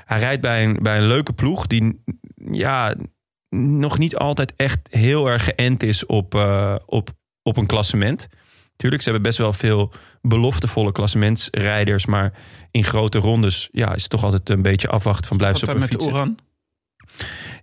hij 0.06 0.19
rijdt 0.19 0.41
bij 0.41 0.63
een, 0.63 0.77
bij 0.82 0.97
een 0.97 1.08
leuke 1.08 1.34
ploeg 1.34 1.67
die 1.67 2.04
ja, 2.51 2.95
nog 3.56 3.97
niet 3.97 4.15
altijd 4.15 4.54
echt 4.56 4.80
heel 4.89 5.27
erg 5.30 5.43
geënt 5.43 5.84
is 5.84 6.06
op, 6.06 6.36
eh, 6.36 6.75
op, 6.86 7.10
op 7.43 7.58
een 7.58 7.65
klassement. 7.65 8.27
Tuurlijk, 8.75 9.04
ze 9.04 9.10
hebben 9.10 9.27
best 9.27 9.41
wel 9.41 9.54
veel 9.54 9.93
beloftevolle 10.21 10.91
klassementsrijders. 10.91 12.06
Maar 12.06 12.34
in 12.71 12.84
grote 12.84 13.17
rondes 13.17 13.69
ja, 13.71 13.93
is 13.93 14.01
het 14.01 14.12
toch 14.12 14.23
altijd 14.23 14.49
een 14.49 14.62
beetje 14.62 14.88
afwachten 14.88 15.27
van 15.27 15.38
blijven 15.38 15.60
Wat 15.60 15.69
ze 15.69 15.75
op 15.75 15.82
een 15.82 15.89
met 15.89 16.01
fiets. 16.01 16.13
Oran? 16.13 16.38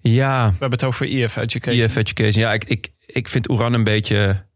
Ja, 0.00 0.44
We 0.46 0.50
hebben 0.50 0.70
het 0.70 0.84
over 0.84 1.06
EF 1.22 1.36
Education. 1.36 1.84
EF 1.84 1.96
Education. 1.96 2.42
Ja, 2.42 2.52
ik, 2.52 2.64
ik, 2.64 2.88
ik 3.06 3.28
vind 3.28 3.50
Oeran 3.50 3.72
een 3.72 3.84
beetje 3.84 4.46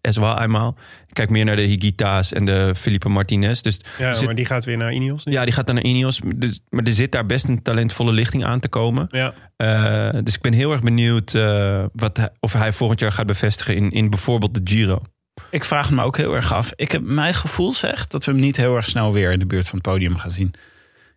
as 0.00 0.16
well 0.16 0.34
eenmaal. 0.38 0.76
Ik 1.08 1.14
kijk 1.14 1.30
meer 1.30 1.44
naar 1.44 1.56
de 1.56 1.62
Higita's 1.62 2.32
en 2.32 2.44
de 2.44 2.74
Felipe 2.76 3.08
Martinez. 3.08 3.60
Dus 3.60 3.80
Ja, 3.98 4.14
zit- 4.14 4.26
maar 4.26 4.34
die 4.34 4.44
gaat 4.44 4.64
weer 4.64 4.76
naar 4.76 4.92
Ineos. 4.92 5.24
nu. 5.24 5.32
ja, 5.32 5.44
die 5.44 5.52
gaat 5.52 5.66
dan 5.66 5.74
naar 5.74 5.84
Ineos. 5.84 6.20
Dus, 6.36 6.60
maar 6.68 6.84
er 6.84 6.92
zit 6.92 7.12
daar 7.12 7.26
best 7.26 7.48
een 7.48 7.62
talentvolle 7.62 8.12
lichting 8.12 8.44
aan 8.44 8.60
te 8.60 8.68
komen. 8.68 9.06
Ja. 9.10 9.34
Eh, 9.56 10.20
dus 10.22 10.34
ik 10.34 10.40
ben 10.40 10.52
heel 10.52 10.72
erg 10.72 10.82
benieuwd 10.82 11.34
eh, 11.34 11.84
wat 11.92 12.16
hij, 12.16 12.28
of 12.40 12.52
hij 12.52 12.72
volgend 12.72 13.00
jaar 13.00 13.12
gaat 13.12 13.26
bevestigen 13.26 13.76
in, 13.76 13.90
in 13.90 14.10
bijvoorbeeld 14.10 14.54
de 14.54 14.60
Giro. 14.72 15.02
Ik 15.50 15.64
vraag 15.64 15.86
het 15.86 15.94
me 15.96 16.02
ook 16.02 16.16
heel 16.16 16.34
erg 16.34 16.52
af. 16.52 16.72
Ik 16.76 16.92
heb 16.92 17.02
mijn 17.02 17.34
gevoel 17.34 17.72
zegt 17.72 18.10
dat 18.10 18.24
we 18.24 18.30
hem 18.32 18.40
niet 18.40 18.56
heel 18.56 18.76
erg 18.76 18.86
snel 18.88 19.12
weer 19.12 19.32
in 19.32 19.38
de 19.38 19.46
buurt 19.46 19.68
van 19.68 19.78
het 19.78 19.88
podium 19.88 20.16
gaan 20.16 20.30
zien. 20.30 20.54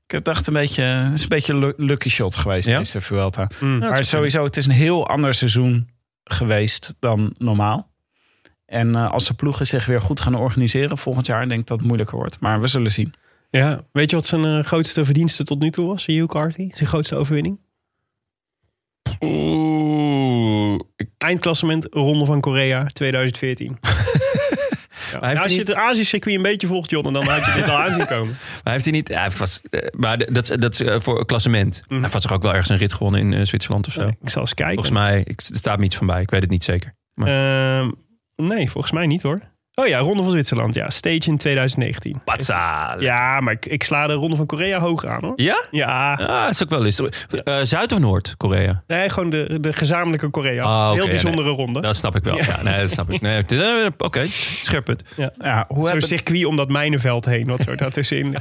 Ik 0.07 0.11
heb 0.11 0.23
dacht 0.23 0.47
een 0.47 0.53
beetje, 0.53 0.83
het 0.83 1.13
is 1.13 1.21
een 1.21 1.29
beetje 1.29 1.73
lucky 1.77 2.09
shot 2.09 2.35
geweest 2.35 2.67
Ja? 2.67 2.77
deze 2.77 3.01
Vuelta. 3.01 3.49
Mm. 3.59 3.77
maar 3.77 4.03
sowieso, 4.03 4.43
het 4.43 4.57
is 4.57 4.65
een 4.65 4.71
heel 4.71 5.07
ander 5.07 5.33
seizoen 5.33 5.89
geweest 6.23 6.93
dan 6.99 7.35
normaal. 7.37 7.93
En 8.65 8.95
eh, 8.95 9.11
als 9.11 9.27
de 9.27 9.33
ploegen 9.33 9.67
zich 9.67 9.85
weer 9.85 10.01
goed 10.01 10.19
gaan 10.21 10.35
organiseren 10.35 10.97
volgend 10.97 11.25
jaar, 11.25 11.47
denk 11.47 11.59
ik 11.61 11.67
dat 11.67 11.77
het 11.77 11.87
moeilijker 11.87 12.17
wordt. 12.17 12.39
Maar 12.39 12.61
we 12.61 12.67
zullen 12.67 12.91
zien. 12.91 13.13
ja. 13.49 13.83
Weet 13.91 14.09
je 14.09 14.15
wat 14.15 14.25
zijn 14.25 14.45
eh, 14.45 14.63
grootste 14.63 15.05
verdienste 15.05 15.43
tot 15.43 15.59
nu 15.61 15.69
toe 15.69 15.87
was? 15.87 16.05
Hugh 16.05 16.25
Carty? 16.25 16.69
Zijn 16.73 16.89
grootste 16.89 17.15
overwinning? 17.15 17.59
Oeh. 19.19 20.79
Eindklassement 21.17 21.87
Ronde 21.91 22.25
van 22.25 22.41
Korea 22.41 22.85
2014. 22.85 23.77
Ja. 25.21 25.27
heeft 25.27 25.41
als 25.43 25.53
je 25.53 25.59
het 25.59 25.73
Azië-circuit 25.73 26.35
een 26.35 26.41
beetje 26.41 26.67
volgt, 26.67 26.89
John, 26.89 27.13
dan 27.13 27.27
had 27.27 27.45
je 27.45 27.51
dit 27.55 27.69
al 27.69 27.77
aanzien 27.77 28.05
komen. 28.05 28.37
Maar 28.63 28.73
heeft 28.73 28.85
hij 28.85 28.93
niet... 28.93 29.07
Hij 29.07 29.29
was, 29.37 29.61
eh, 29.69 29.79
maar 29.91 30.17
dat, 30.33 30.49
is- 30.49 30.57
dat 30.57 30.73
is 30.73 30.81
eh, 30.81 30.99
voor 30.99 31.25
klassement. 31.25 31.81
Mhm. 31.87 31.99
Hij 32.01 32.09
heeft 32.11 32.21
toch 32.23 32.33
ook 32.33 32.41
wel 32.41 32.51
ergens 32.51 32.69
een 32.69 32.77
rit 32.77 32.93
gewonnen 32.93 33.21
in 33.21 33.33
eh, 33.33 33.45
Zwitserland 33.45 33.87
of 33.87 33.93
zo? 33.93 34.07
Ik 34.21 34.29
zal 34.29 34.41
eens 34.41 34.53
kijken. 34.53 34.73
Volgens 34.75 34.95
mij, 34.95 35.19
ik, 35.25 35.39
er 35.41 35.55
staat 35.55 35.79
me 35.79 35.85
iets 35.85 35.95
van 35.97 36.07
bij. 36.07 36.21
Ik 36.21 36.29
weet 36.29 36.41
het 36.41 36.49
niet 36.49 36.63
zeker. 36.63 36.95
Ehm, 37.15 37.91
nee, 38.35 38.69
volgens 38.71 38.93
mij 38.93 39.05
niet 39.07 39.21
hoor. 39.21 39.41
Oh 39.75 39.87
ja, 39.87 39.99
Ronde 39.99 40.21
van 40.23 40.31
Zwitserland. 40.31 40.75
Ja, 40.75 40.89
stage 40.89 41.21
in 41.29 41.37
2019. 41.37 42.21
Patsa! 42.25 42.95
Ja, 42.99 43.39
maar 43.39 43.53
ik, 43.53 43.65
ik 43.65 43.83
sla 43.83 44.07
de 44.07 44.13
Ronde 44.13 44.35
van 44.35 44.45
Korea 44.45 44.79
hoger 44.79 45.09
aan 45.09 45.21
hoor. 45.23 45.33
Ja? 45.35 45.63
Ja, 45.71 46.13
Ah, 46.13 46.43
dat 46.43 46.51
is 46.51 46.63
ook 46.63 46.69
wel 46.69 46.81
listig. 46.81 47.27
Eh, 47.43 47.59
Zuid 47.63 47.91
of 47.91 47.99
Noord, 47.99 48.33
Korea? 48.37 48.83
nee, 48.87 49.09
gewoon 49.09 49.29
de, 49.29 49.57
de 49.61 49.73
gezamenlijke 49.73 50.29
Korea. 50.29 50.63
Ah, 50.63 50.91
Heel 50.91 51.07
bijzondere 51.07 51.49
ronde. 51.49 51.81
Dat 51.81 51.95
snap 51.95 52.15
ik 52.15 52.23
wel. 52.23 52.37
Ja, 52.37 52.61
nee, 52.63 52.79
dat 52.79 52.89
snap 52.91 53.11
ik. 53.11 53.21
Nee, 53.21 53.43
Oké, 53.97 54.25
scherp 54.61 54.87
het. 54.87 55.03
Ja, 55.15 55.33
hoe 55.67 55.77
Zo'n 55.77 55.85
hebben 55.85 56.07
circuit 56.07 56.45
om 56.45 56.55
dat 56.55 56.69
mijnenveld 56.69 57.25
heen. 57.25 57.47
Wat 57.47 57.61
zo 57.61 57.75
daartussenin. 57.75 58.31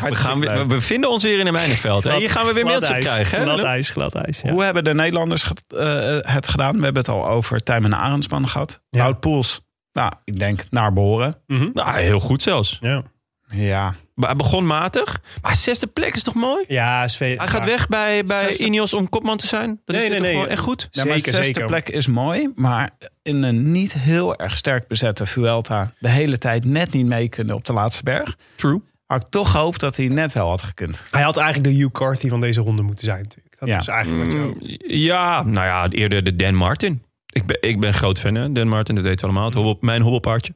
We, 0.00 0.14
gaan 0.24 0.40
weer, 0.40 0.58
we 0.58 0.66
bevinden 0.66 1.10
ons 1.10 1.22
weer 1.22 1.38
in 1.38 1.46
een 1.46 1.52
mijnenveld. 1.52 2.04
Hier 2.12 2.30
gaan 2.30 2.46
we 2.46 2.52
weer 2.52 2.64
mailtjes 2.64 2.90
ijs, 2.90 3.04
krijgen. 3.04 3.38
hè, 3.38 3.44
Glad 3.44 3.62
ijs, 3.62 3.90
glad 3.90 4.14
ijs. 4.14 4.40
Ja. 4.42 4.50
Hoe 4.50 4.64
hebben 4.64 4.84
de 4.84 4.94
Nederlanders 4.94 5.44
eh, 5.68 6.18
het 6.20 6.48
gedaan? 6.48 6.76
We 6.78 6.84
hebben 6.84 7.02
het 7.02 7.10
al 7.10 7.28
over 7.28 7.58
Tijmen 7.62 7.94
Arendsman 7.94 8.48
gehad. 8.48 8.80
Ja. 8.90 9.02
Wout 9.02 9.20
Poels, 9.20 9.60
nou, 9.92 10.12
ik 10.24 10.38
denk 10.38 10.64
naar 10.70 10.92
behoren. 10.92 11.34
Mhm. 11.46 11.68
Nou, 11.72 11.98
heel 11.98 12.20
goed 12.20 12.42
zelfs. 12.42 12.78
Ja, 12.80 13.02
Ja, 13.46 13.94
Maar 14.14 14.28
Hij 14.28 14.36
begon 14.36 14.66
matig. 14.66 15.20
Maar 15.42 15.54
zesde 15.56 15.86
plek 15.86 16.14
is 16.14 16.22
toch 16.22 16.34
mooi? 16.34 16.64
ja, 16.68 17.06
Hij 17.18 17.38
gaat 17.38 17.64
weg 17.64 17.88
bij, 17.88 18.24
bij 18.24 18.44
Zesde- 18.44 18.64
Ineos 18.64 18.94
om 18.94 19.08
kopman 19.08 19.36
te 19.36 19.46
zijn. 19.46 19.80
Dat 19.84 19.96
Nee, 19.96 20.04
is 20.04 20.08
nee, 20.08 20.16
toch 20.16 20.26
nee. 20.26 20.34
gewoon 20.34 20.48
echt 20.50 20.60
goed? 20.62 20.88
Ja, 20.90 21.04
maar 21.04 21.18
Zeker, 21.18 21.32
zesde 21.32 21.44
zeker. 21.46 21.64
plek 21.64 21.88
is 21.88 22.06
mooi, 22.06 22.52
maar 22.54 22.90
in 23.22 23.42
een 23.42 23.72
niet 23.72 23.92
heel 23.92 24.36
erg 24.36 24.56
sterk 24.56 24.88
bezette 24.88 25.26
Vuelta 25.26 25.92
de 25.98 26.08
hele 26.08 26.38
tijd 26.38 26.64
net 26.64 26.92
niet 26.92 27.06
mee 27.06 27.28
kunnen 27.28 27.54
op 27.54 27.64
de 27.64 27.72
laatste 27.72 28.02
berg. 28.02 28.36
True. 28.56 28.82
Had 29.06 29.22
ik 29.22 29.28
toch 29.30 29.50
gehoopt 29.50 29.80
dat 29.80 29.96
hij 29.96 30.08
net 30.08 30.32
wel 30.32 30.48
had 30.48 30.62
gekund. 30.62 31.02
Hij 31.10 31.22
had 31.22 31.36
eigenlijk 31.36 31.72
de 31.74 31.78
Hugh 31.80 31.92
Carthy 31.92 32.28
van 32.28 32.40
deze 32.40 32.60
ronde 32.60 32.82
moeten 32.82 33.04
zijn 33.04 33.22
natuurlijk. 33.22 33.56
Dat 33.58 33.68
Ja. 33.68 33.78
is 33.78 33.86
eigenlijk 33.88 34.24
wat 34.24 34.32
je 34.32 34.38
Mm, 34.38 34.44
hoopt. 34.46 34.66
Ja, 34.86 35.42
nou 35.42 35.66
ja, 35.66 35.88
eerder 35.88 36.24
de 36.24 36.36
Dan 36.36 36.54
Martin. 36.54 37.02
Ik 37.32 37.46
ben, 37.46 37.56
ik 37.60 37.80
ben 37.80 37.94
groot 37.94 38.18
fan, 38.18 38.34
hè? 38.34 38.52
Dan 38.52 38.68
Martin, 38.68 38.94
dat 38.94 39.04
weten 39.04 39.20
we 39.20 39.24
allemaal. 39.32 39.44
Het 39.44 39.54
hobbel, 39.54 39.76
mijn 39.80 40.02
hobbelpaardje. 40.02 40.54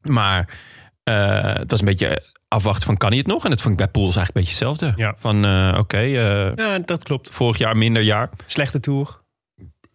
Maar 0.00 0.58
eh, 1.02 1.42
het 1.54 1.70
was 1.70 1.80
een 1.80 1.86
beetje 1.86 2.22
afwachten 2.48 2.86
van 2.86 2.96
kan 2.96 3.08
hij 3.08 3.18
het 3.18 3.26
nog? 3.26 3.44
En 3.44 3.50
dat 3.50 3.60
vond 3.60 3.72
ik 3.72 3.78
bij 3.80 3.88
Pools 3.88 4.16
eigenlijk 4.16 4.36
een 4.36 4.52
beetje 4.54 4.66
hetzelfde. 4.66 5.02
Ja. 5.02 5.14
Van 5.18 5.44
eh, 5.44 5.76
oké, 5.78 5.96
eh, 5.98 6.54
Ja, 6.54 6.78
dat 6.78 7.02
klopt. 7.04 7.30
vorig 7.30 7.58
jaar 7.58 7.76
minder 7.76 8.02
jaar. 8.02 8.30
Slechte 8.46 8.80
tour. 8.80 9.22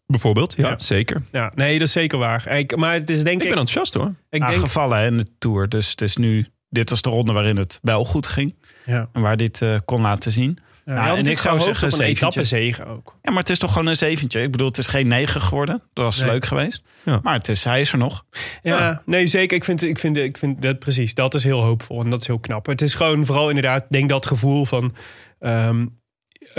Bijvoorbeeld, 0.06 0.54
ja, 0.58 0.70
Ja. 0.70 0.80
zeker. 0.80 1.22
Ja, 1.32 1.52
nee, 1.56 1.78
dat 1.80 1.88
is 1.88 1.94
zeker 1.94 2.18
waar. 2.18 2.48
Ik, 2.58 2.76
maar 2.76 2.94
het 2.94 3.10
is 3.10 3.24
denk 3.24 3.36
Ik 3.38 3.44
ik... 3.44 3.50
ben 3.50 3.60
enthousiast 3.60 3.94
hoor. 3.94 4.08
ik 4.30 4.42
denk, 4.42 4.44
hè, 4.92 5.06
in 5.06 5.18
de 5.18 5.28
Tour. 5.40 5.70
Dus 5.70 5.90
het 5.90 6.02
is 6.02 6.18
nu... 6.18 6.48
Dit 6.70 6.90
was 6.90 7.02
de 7.02 7.10
ronde 7.10 7.34
waarin 7.34 7.58
het 7.58 7.80
wel 7.82 8.06
goed 8.06 8.28
ging. 8.28 8.56
ja. 8.86 9.10
En 9.14 9.22
waar 9.22 9.38
dit 9.38 9.62
eh, 9.62 9.78
kon 9.86 10.02
laten 10.02 10.32
zien. 10.32 10.58
Ja, 10.90 10.96
Nou, 10.96 11.18
en 11.18 11.26
ik 11.26 11.38
zou 11.38 11.60
zeggen 11.60 11.78
op 11.88 11.92
een 11.92 11.98
zeventje. 11.98 12.26
etappezege 12.26 12.86
ook. 12.86 13.16
Ja, 13.22 13.30
maar 13.32 13.40
het 13.40 13.50
is 13.50 13.60
toch 13.60 13.72
gewoon 13.72 13.88
een 13.88 13.96
zeventje. 13.96 14.42
Ik 14.42 14.52
bedoel, 14.52 14.68
het 14.68 14.78
is 14.78 14.88
geen 14.88 15.08
negen 15.08 15.42
geworden. 15.42 15.82
Dat 15.94 16.04
was 16.04 16.20
Nee. 16.22 16.30
leuk 16.30 16.46
geweest. 16.46 16.82
Ja. 17.04 17.20
Maar 17.24 17.34
het 17.34 17.48
is, 17.50 17.64
hij 17.64 17.80
is 17.80 17.92
er 17.92 17.98
nog. 17.98 18.26
Ja, 18.64 19.02
nee, 19.06 19.28
zeker. 19.28 19.58
Ik 19.58 19.64
vind, 19.64 19.84
ik, 19.84 20.00
vind, 20.00 20.18
ik 20.18 20.38
vind 20.38 20.62
dat 20.62 20.80
precies. 20.80 21.14
Dat 21.14 21.34
is 21.34 21.44
heel 21.44 21.62
hoopvol 21.62 22.02
en 22.04 22.10
dat 22.10 22.22
is 22.22 22.28
heel 22.28 22.40
knap. 22.40 22.66
Het 22.66 22.82
is 22.82 22.94
gewoon 22.94 23.26
vooral 23.26 23.48
inderdaad, 23.48 23.86
denk 23.90 24.10
dat 24.10 24.26
gevoel 24.26 24.66
van. 24.66 24.96
ehm, 25.40 25.86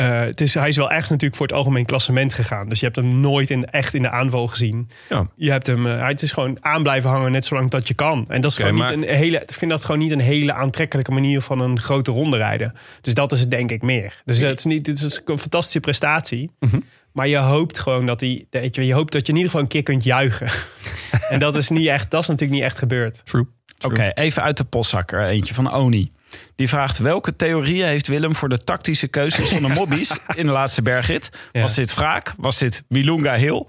eh, 0.00 0.20
het 0.20 0.40
is, 0.40 0.54
hij 0.54 0.68
is 0.68 0.76
wel 0.76 0.90
echt 0.90 1.10
natuurlijk 1.10 1.36
voor 1.36 1.46
het 1.46 1.56
algemeen 1.56 1.84
klassement 1.84 2.34
gegaan. 2.34 2.68
Dus 2.68 2.78
je 2.80 2.84
hebt 2.84 2.96
hem 2.96 3.20
nooit 3.20 3.50
in, 3.50 3.64
echt 3.64 3.94
in 3.94 4.02
de 4.02 4.10
aanval 4.10 4.46
gezien. 4.46 4.88
Ja. 5.08 5.26
Je 5.36 5.50
hebt 5.50 5.66
hem, 5.66 5.86
eh, 5.86 6.06
het 6.06 6.22
is 6.22 6.32
gewoon 6.32 6.56
aan 6.60 6.82
blijven 6.82 7.10
hangen 7.10 7.32
net 7.32 7.44
zolang 7.44 7.70
dat 7.70 7.88
je 7.88 7.94
kan. 7.94 8.24
En 8.28 8.40
dat 8.40 8.50
is 8.50 8.56
gewoon 8.56 8.74
maar- 8.74 8.96
niet 8.96 9.08
een 9.08 9.14
hele, 9.14 9.40
ik 9.40 9.52
vind 9.52 9.70
dat 9.70 9.84
gewoon 9.84 10.00
niet 10.00 10.10
een 10.10 10.20
hele 10.20 10.52
aantrekkelijke 10.52 11.12
manier 11.12 11.40
van 11.40 11.60
een 11.60 11.80
grote 11.80 12.10
ronde 12.10 12.36
rijden. 12.36 12.74
Dus 13.00 13.14
dat 13.14 13.32
is 13.32 13.40
het 13.40 13.50
denk 13.50 13.70
ik 13.70 13.82
meer. 13.82 14.22
Dus 14.24 14.40
dat 14.40 14.58
is 14.58 14.64
niet, 14.64 14.84
dit 14.84 14.98
is 14.98 15.20
een 15.24 15.38
fantastische 15.38 15.80
prestatie. 15.80 16.50
Mhm. 16.58 16.80
Maar 17.12 17.28
je 17.28 17.36
hoopt 17.36 17.78
gewoon 17.78 18.06
dat 18.06 18.20
hij, 18.20 18.46
weet 18.50 18.74
je, 18.74 18.86
je 18.86 18.94
hoopt 18.94 19.12
dat 19.12 19.26
je 19.26 19.32
in 19.32 19.38
ieder 19.38 19.50
geval 19.50 19.64
een 19.64 19.72
keer 19.72 19.82
kunt 19.82 20.04
juichen. 20.04 20.48
en 21.32 21.38
dat 21.38 21.56
is 21.56 21.68
niet 21.68 21.86
echt, 21.86 22.10
dat 22.10 22.22
is 22.22 22.28
natuurlijk 22.28 22.58
niet 22.60 22.68
echt 22.68 22.78
gebeurd. 22.78 23.20
True. 23.24 23.46
Oké, 23.80 24.10
even 24.14 24.42
uit 24.42 24.56
de 24.56 24.64
postzakker. 24.64 25.26
Eentje 25.26 25.54
van 25.54 25.72
Oni. 25.72 26.12
Die 26.54 26.68
vraagt 26.68 26.98
welke 26.98 27.36
theorieën 27.36 27.86
heeft 27.86 28.06
Willem 28.08 28.34
voor 28.34 28.48
de 28.48 28.58
tactische 28.58 29.08
keuzes 29.08 29.48
van 29.48 29.62
de 29.62 29.68
mobbies 29.80 30.16
in 30.34 30.46
de 30.46 30.52
laatste 30.52 30.82
bergrit? 30.82 31.30
Ja. 31.52 31.60
Was 31.60 31.74
dit 31.74 31.94
wraak? 31.94 32.34
Was 32.36 32.58
dit 32.58 32.82
Wilunga 32.88 33.34
Hill? 33.36 33.66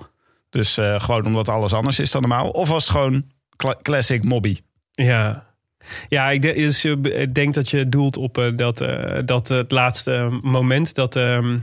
Dus 0.50 0.78
eh, 0.78 1.00
gewoon 1.00 1.26
omdat 1.26 1.50
alles 1.50 1.74
anders 1.74 2.00
is 2.00 2.12
dan 2.12 2.22
normaal? 2.22 2.50
Of 2.50 2.70
was 2.70 2.84
het 2.88 2.92
gewoon 2.92 3.26
cla- 3.56 3.78
classic 3.82 4.24
mobbie? 4.24 4.64
Ja. 4.92 5.50
Ja, 6.10 6.30
ik 6.30 6.42
denk, 6.42 6.56
dus, 6.58 6.84
eh, 6.84 6.92
ik 7.22 7.34
denk 7.34 7.54
dat 7.54 7.70
je 7.70 7.90
doelt 7.90 8.18
op 8.18 8.38
eh, 8.38 8.48
dat, 8.56 8.82
eh, 8.82 9.20
dat 9.26 9.48
het 9.48 9.72
laatste 9.72 10.40
moment 10.42 10.96
dat, 10.96 11.16
ehm 11.16 11.58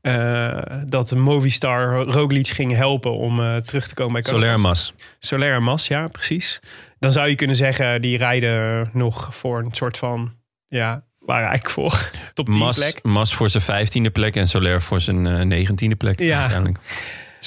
eh, 0.00 0.60
dat 0.86 1.14
Movistar 1.14 2.02
Roglic 2.04 2.46
ging 2.48 2.72
helpen 2.72 3.12
om 3.12 3.40
eh, 3.40 3.56
terug 3.56 3.88
te 3.88 3.94
komen 3.94 4.12
bij 4.12 4.22
Carapaz. 4.22 4.44
Soler 4.48 4.60
Mas. 4.60 4.92
Soler 5.18 5.54
en 5.54 5.62
Mas, 5.62 5.86
ja, 5.88 6.08
precies. 6.08 6.60
Dan 6.98 7.12
zou 7.12 7.28
je 7.28 7.34
kunnen 7.34 7.56
zeggen, 7.56 8.02
die 8.02 8.16
rijden 8.18 8.90
nog 8.92 9.28
voor 9.36 9.58
een 9.58 9.72
soort 9.74 9.96
van, 9.98 10.32
ja, 10.68 11.02
waar 11.18 11.40
eigenlijk 11.42 11.70
voor 11.70 12.08
top 12.34 12.50
10 12.50 12.58
Mas, 12.58 12.76
plek. 12.78 13.02
Mas 13.02 13.34
voor 13.34 13.48
zijn 13.50 13.62
vijftiende 13.62 14.10
plek 14.10 14.36
en 14.36 14.48
Soler 14.48 14.82
voor 14.82 15.00
zijn 15.00 15.26
eh, 15.26 15.40
negentiende 15.42 15.96
plek. 15.96 16.20
Ja. 16.20 16.38
uiteindelijk. 16.40 16.78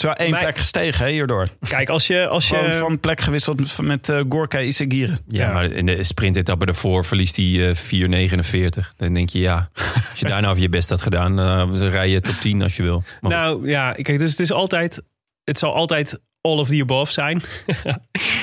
Wel 0.02 0.14
één 0.14 0.30
Maar- 0.32 0.40
plek 0.42 0.58
gestegen 0.58 1.06
hè, 1.06 1.12
hierdoor. 1.12 1.48
Kijk, 1.70 1.90
als 1.90 2.08
je, 2.08 2.28
als 2.28 2.48
Gewoon 2.48 2.66
je, 2.66 2.78
van 2.78 3.00
plek 3.00 3.20
gewisseld 3.22 3.78
met, 3.82 4.10
eh, 4.10 4.22
Gorka 4.30 4.60
Isagire. 4.60 5.18
Ja, 5.28 5.46
Ja. 5.48 5.54
maar 5.54 5.66
in 5.72 5.86
de 5.86 6.04
sprintetappe 6.04 6.66
ervoor 6.66 7.06
verliest 7.06 7.36
hij 7.36 7.70
eh 7.70 7.76
4,49. 7.76 8.94
Dan 8.98 9.14
denk 9.14 9.30
je, 9.30 9.40
ja, 9.40 9.70
als 10.12 10.20
je 10.20 10.28
daar 10.28 10.42
nou 10.42 10.60
je 10.60 10.70
best 10.70 10.90
had 10.90 11.02
gedaan, 11.02 11.40
eh, 11.40 11.46
dan 11.58 11.78
rij 11.90 12.10
je 12.10 12.22
top 12.22 12.36
10 12.36 12.62
als 12.62 12.76
je 12.76 12.84
wil. 12.84 13.04
Maar 13.22 13.32
goed. 13.32 13.42
nou 13.42 13.68
ja, 13.70 13.92
kijk, 13.92 14.20
dus 14.20 14.30
het 14.32 14.40
is 14.40 14.52
altijd, 14.52 15.02
het 15.44 15.58
zal 15.60 15.74
altijd 15.76 16.20
all 16.42 16.58
of 16.58 16.68
the 16.68 16.82
above 16.82 17.12
zijn. 17.12 17.42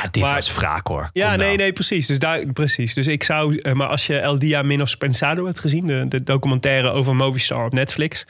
Ja, 0.03 0.09
dit 0.11 0.23
maar- 0.23 0.35
was 0.35 0.55
wraak 0.55 0.87
hoor. 0.87 1.11
Ja, 1.13 1.29
Kom 1.29 1.37
nee, 1.39 1.47
nou. 1.47 1.59
nee, 1.59 1.73
precies. 1.73 2.07
Dus, 2.07 2.19
daar, 2.19 2.47
precies. 2.53 2.95
dus 2.95 3.07
ik 3.07 3.23
zou, 3.23 3.57
eh, 3.59 3.73
maar 3.73 3.87
als 3.89 4.07
je 4.07 4.19
El 4.19 4.39
Dia 4.39 4.63
Menos 4.63 4.95
Pensado 4.97 5.45
hebt 5.45 5.61
gezien, 5.61 5.87
de, 5.87 6.05
de 6.09 6.23
documentaire 6.23 6.91
over 6.91 7.17
Movistar 7.17 7.65
op 7.65 7.73
Netflix, 7.73 8.25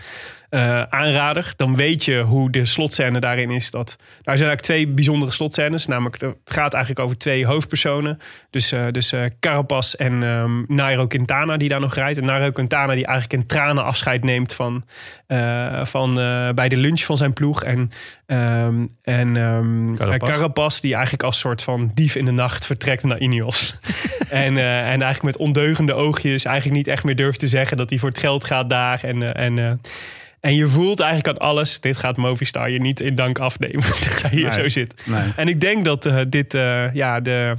eh, 0.48 0.82
aanrader, 0.82 1.52
dan 1.56 1.76
weet 1.76 2.04
je 2.04 2.20
hoe 2.20 2.50
de 2.50 2.66
slotscène 2.66 3.20
daarin 3.20 3.50
is. 3.50 3.70
Dat, 3.70 3.96
daar 3.98 4.36
zijn 4.36 4.48
eigenlijk 4.48 4.60
twee 4.60 4.88
bijzondere 4.88 5.32
slotscènes. 5.32 5.86
Namelijk, 5.86 6.20
het 6.20 6.36
gaat 6.44 6.72
eigenlijk 6.72 7.04
over 7.04 7.18
twee 7.18 7.46
hoofdpersonen. 7.46 8.18
Dus, 8.50 8.72
eh 8.72 8.86
dus 8.90 9.12
eh, 9.12 9.24
Carapaz 9.40 9.94
en 9.94 10.22
ehm, 10.22 10.62
Nairo 10.66 11.06
Quintana 11.06 11.56
die 11.56 11.68
daar 11.68 11.80
nog 11.80 11.94
rijdt. 11.94 12.18
En 12.18 12.24
Nairo 12.24 12.50
Quintana 12.50 12.94
die 12.94 13.06
eigenlijk 13.06 13.42
in 13.42 13.48
tranen 13.48 13.84
afscheid 13.84 14.24
neemt 14.24 14.54
van, 14.54 14.84
van, 15.82 16.14
bij 16.54 16.68
de 16.68 16.76
lunch 16.76 17.00
van 17.00 17.16
zijn 17.16 17.32
ploeg. 17.32 17.62
En, 17.62 17.90
ehm, 18.26 18.86
en 19.02 19.36
ehm, 19.36 19.94
eh, 19.94 20.16
Carapaz 20.16 20.80
die 20.80 20.92
eigenlijk 20.92 21.22
als 21.22 21.38
soort 21.38 21.62
van 21.62 21.90
dief 21.94 22.14
in 22.14 22.24
de 22.24 22.30
nacht 22.30 22.66
vertrekt 22.66 23.02
naar 23.02 23.18
Ineos. 23.20 23.78
en, 24.30 24.56
en 24.56 25.02
eigenlijk 25.02 25.22
met 25.22 25.36
ondeugende 25.36 25.92
oogjes 25.92 26.44
eigenlijk 26.44 26.76
niet 26.76 26.88
echt 26.88 27.04
meer 27.04 27.16
durft 27.16 27.38
te 27.38 27.46
zeggen 27.46 27.76
dat 27.76 27.90
hij 27.90 27.98
voor 27.98 28.08
het 28.08 28.18
geld 28.18 28.44
gaat 28.44 28.70
daar. 28.70 29.04
En, 29.04 29.34
en, 29.34 29.80
en 30.40 30.54
je 30.54 30.68
voelt 30.68 31.00
eigenlijk 31.00 31.28
aan 31.40 31.48
alles, 31.48 31.80
dit 31.80 31.96
gaat 31.96 32.16
Movistar 32.16 32.70
je 32.70 32.80
niet 32.80 33.00
in 33.00 33.14
dank 33.14 33.38
afnemen 33.38 33.80
dat 34.04 34.20
jij 34.20 34.30
hier 34.30 34.44
Nee. 34.44 34.52
zo 34.52 34.68
zit. 34.68 35.02
Nee. 35.04 35.32
En 35.36 35.48
ik 35.48 35.60
denk 35.60 35.84
dat 35.84 36.06
eh, 36.06 36.20
dit, 36.28 36.54
eh, 36.54 36.94
ja, 36.94 37.20
de 37.20 37.54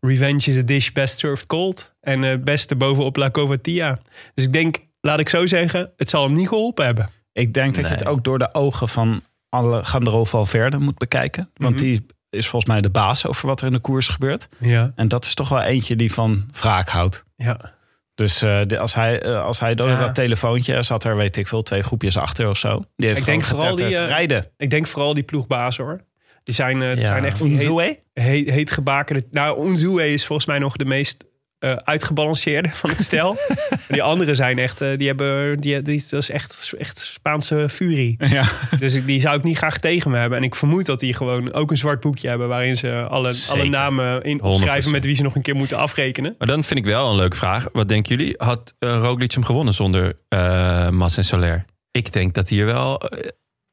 revenge 0.00 0.50
is 0.50 0.56
a 0.56 0.62
dish 0.62 0.90
best 0.90 1.18
served 1.18 1.46
cold. 1.46 1.92
En 2.00 2.22
het 2.22 2.44
beste 2.44 2.76
bovenop 2.76 3.16
La 3.16 3.30
Covatia. 3.30 3.98
Dus 4.34 4.44
ik 4.44 4.52
denk, 4.52 4.76
laat 5.00 5.20
ik 5.20 5.28
zo 5.28 5.46
zeggen, 5.46 5.90
het 5.96 6.08
zal 6.08 6.22
hem 6.22 6.32
niet 6.32 6.48
geholpen 6.48 6.84
hebben. 6.84 7.10
Ik 7.32 7.54
denk 7.54 7.74
dat 7.74 7.84
je 7.88 7.94
het 7.94 8.06
ook 8.06 8.24
door 8.24 8.38
de 8.38 8.54
ogen 8.54 8.88
van 8.88 9.22
Alejandro 9.48 10.24
Valverde 10.24 10.78
moet 10.78 10.98
bekijken. 10.98 11.50
Want 11.54 11.74
Mhm. 11.74 11.84
die 11.84 12.06
is 12.30 12.48
volgens 12.48 12.72
mij 12.72 12.80
de 12.80 12.90
baas 12.90 13.26
over 13.26 13.46
wat 13.46 13.60
er 13.60 13.66
in 13.66 13.72
de 13.72 13.78
koers 13.78 14.08
gebeurt. 14.08 14.48
Ja, 14.58 14.92
En 14.96 15.08
dat 15.08 15.24
is 15.24 15.34
toch 15.34 15.48
wel 15.48 15.62
eentje 15.62 15.96
die 15.96 16.12
van 16.12 16.48
wraak 16.60 16.88
houdt. 16.88 17.24
ja. 17.36 17.76
Dus 18.18 18.42
eh, 18.42 18.60
de- 18.66 18.78
als 18.78 18.94
hij, 18.94 19.22
eh, 19.22 19.42
als 19.44 19.60
hij 19.60 19.74
door 19.74 19.88
Ja. 19.88 19.98
dat 20.00 20.14
telefoontje 20.14 20.82
zat 20.82 21.04
er, 21.04 21.16
weet 21.16 21.36
ik 21.36 21.48
veel, 21.48 21.62
twee 21.62 21.82
groepjes 21.82 22.16
achter 22.16 22.48
of 22.48 22.56
zo. 22.58 22.82
Die 22.96 23.06
heeft 23.08 23.20
Ik 23.20 23.26
denk 23.26 23.44
vooral 23.44 23.76
die, 23.76 23.96
eh, 23.96 24.06
rijden. 24.06 24.44
Ik 24.56 24.70
denk 24.70 24.86
vooral 24.86 25.14
die 25.14 25.22
ploegbaas 25.22 25.76
hoor. 25.76 26.00
Die 26.44 26.54
zijn, 26.54 26.80
het 26.80 27.00
Ja. 27.00 27.06
zijn 27.06 27.24
echt 27.24 27.38
van 27.38 27.46
heet, 27.48 27.56
Unzue? 27.60 27.98
heet, 28.12 28.50
heet 28.50 28.70
gebakende... 28.70 29.22
Nou, 29.30 29.68
Unzue 29.68 30.12
is 30.12 30.26
volgens 30.26 30.48
mij 30.48 30.58
nog 30.58 30.76
de 30.76 30.84
meest 30.84 31.24
eh, 31.58 31.72
uitgebalanceerde 31.76 32.68
van 32.72 32.90
het 32.90 33.00
stel. 33.02 33.36
Die 33.88 34.02
anderen 34.02 34.36
zijn 34.36 34.58
echt... 34.58 34.80
eh, 34.80 34.92
die 34.94 35.06
hebben, 35.06 35.60
die, 35.60 35.82
die, 35.82 36.04
dat 36.10 36.22
is 36.22 36.30
echt, 36.30 36.72
echt 36.78 36.98
Spaanse 36.98 37.68
furie. 37.68 38.16
Ja. 38.28 38.44
Dus 38.78 38.94
ik- 38.94 39.06
die 39.06 39.20
zou 39.20 39.36
ik 39.38 39.44
niet 39.44 39.56
graag 39.56 39.78
tegen 39.78 40.10
me 40.10 40.18
hebben. 40.18 40.38
En 40.38 40.44
ik 40.44 40.54
vermoed 40.54 40.86
dat 40.86 41.00
die 41.00 41.14
gewoon 41.14 41.52
ook 41.52 41.70
een 41.70 41.76
zwart 41.76 42.00
boekje 42.00 42.28
hebben... 42.28 42.48
waarin 42.48 42.76
ze 42.76 43.06
alle, 43.08 43.32
Zeker. 43.32 43.60
alle 43.60 43.70
namen 43.70 44.22
in 44.22 44.38
100%. 44.38 44.42
opschrijven... 44.42 44.90
met 44.90 45.04
wie 45.04 45.14
ze 45.14 45.22
nog 45.22 45.34
een 45.34 45.42
keer 45.42 45.56
moeten 45.56 45.78
afrekenen. 45.78 46.34
Maar 46.38 46.48
dan 46.48 46.64
vind 46.64 46.78
ik 46.80 46.86
wel 46.86 47.10
een 47.10 47.16
leuke 47.16 47.36
vraag. 47.36 47.68
Wat 47.72 47.88
denken 47.88 48.16
jullie? 48.16 48.34
Had 48.36 48.74
uh, 48.80 48.96
Roglic 48.96 49.32
hem 49.32 49.44
gewonnen 49.44 49.74
zonder 49.74 50.16
eh 50.28 50.88
Mas 50.90 51.16
en 51.16 51.24
Soler? 51.24 51.64
Ik 51.90 52.12
denk 52.12 52.34
dat 52.34 52.48
hij 52.48 52.58
er 52.58 52.66
wel... 52.66 53.02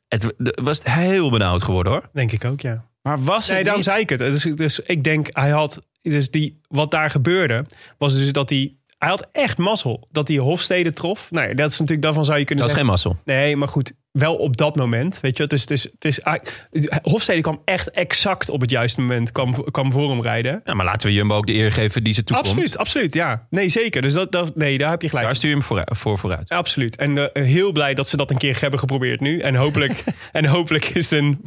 het 0.07 0.33
was 0.61 0.79
heel 0.83 1.29
benauwd 1.31 1.63
geworden 1.63 1.91
hoor. 1.91 2.09
Denk 2.13 2.31
ik 2.31 2.45
ook, 2.45 2.61
ja. 2.61 2.85
Maar 3.01 3.23
was 3.23 3.45
het 3.45 3.53
Nee, 3.53 3.63
daarom 3.63 3.81
niet- 3.81 3.89
zei 3.91 4.01
ik 4.01 4.09
het. 4.09 4.19
Dus, 4.19 4.41
dus 4.43 4.79
ik 4.79 5.03
denk, 5.03 5.27
hij 5.31 5.49
had... 5.49 5.81
Dus 6.11 6.31
die, 6.31 6.59
wat 6.67 6.91
daar 6.91 7.09
gebeurde, 7.09 7.65
was 7.97 8.13
dus 8.13 8.31
dat 8.31 8.49
hij... 8.49 8.75
Hij 9.05 9.13
had 9.13 9.27
echt 9.31 9.57
mazzel 9.57 10.07
dat 10.11 10.27
hij 10.27 10.37
Hofstede 10.37 10.93
trof. 10.93 11.31
Nou, 11.31 11.47
ja, 11.47 11.53
dat 11.53 11.71
is 11.71 11.79
natuurlijk, 11.79 12.01
daarvan 12.01 12.25
zou 12.25 12.39
je 12.39 12.45
kunnen 12.45 12.67
Dat 12.67 12.73
is 12.77 12.79
zeggen... 12.83 12.99
geen 13.01 13.11
mazzel. 13.11 13.33
Nee, 13.35 13.55
maar 13.55 13.67
goed, 13.67 13.93
wel 14.11 14.35
op 14.35 14.57
dat 14.57 14.75
moment. 14.75 15.19
Weet 15.21 15.37
je, 15.37 15.43
het 15.43 15.53
is, 15.53 15.61
het 15.61 15.71
is, 15.71 15.83
het 15.83 16.05
is, 16.05 16.19
eigenlijk- 16.19 16.99
Hofstede 17.01 17.41
kwam 17.41 17.61
echt 17.65 17.91
exact 17.91 18.49
op 18.49 18.61
het 18.61 18.69
juiste 18.69 19.01
moment 19.01 19.31
kwam, 19.31 19.71
kwam 19.71 19.91
voor 19.91 20.09
hem 20.09 20.21
rijden. 20.21 20.61
Ja, 20.63 20.73
maar 20.73 20.85
laten 20.85 21.07
we 21.07 21.13
Jumbo 21.13 21.35
ook 21.35 21.47
de 21.47 21.53
eer 21.53 21.71
geven 21.71 22.03
die 22.03 22.13
ze 22.13 22.23
toekomt. 22.23 22.47
Absoluut, 22.47 22.77
absoluut, 22.77 23.13
ja. 23.13 23.47
Nee, 23.49 23.69
zeker. 23.69 24.01
Dus 24.01 24.13
dat, 24.13 24.31
dat, 24.31 24.55
nee, 24.55 24.77
daar 24.77 24.89
heb 24.89 25.01
je 25.01 25.09
gelijk. 25.09 25.25
Daar 25.25 25.35
stuur 25.35 25.49
je 25.49 25.55
hem 25.55 25.65
voor, 25.65 25.81
voor 25.85 26.17
vooruit. 26.17 26.49
Absoluut. 26.49 26.95
En 26.95 27.33
eh, 27.33 27.43
heel 27.43 27.71
blij 27.71 27.93
dat 27.93 28.07
ze 28.07 28.17
dat 28.17 28.31
een 28.31 28.37
keer 28.37 28.57
hebben 28.61 28.79
geprobeerd 28.79 29.19
nu. 29.19 29.39
En 29.39 29.55
hopelijk, 29.55 30.03
en 30.31 30.45
hopelijk 30.45 30.85
is 30.85 31.09
het 31.09 31.19
een, 31.19 31.41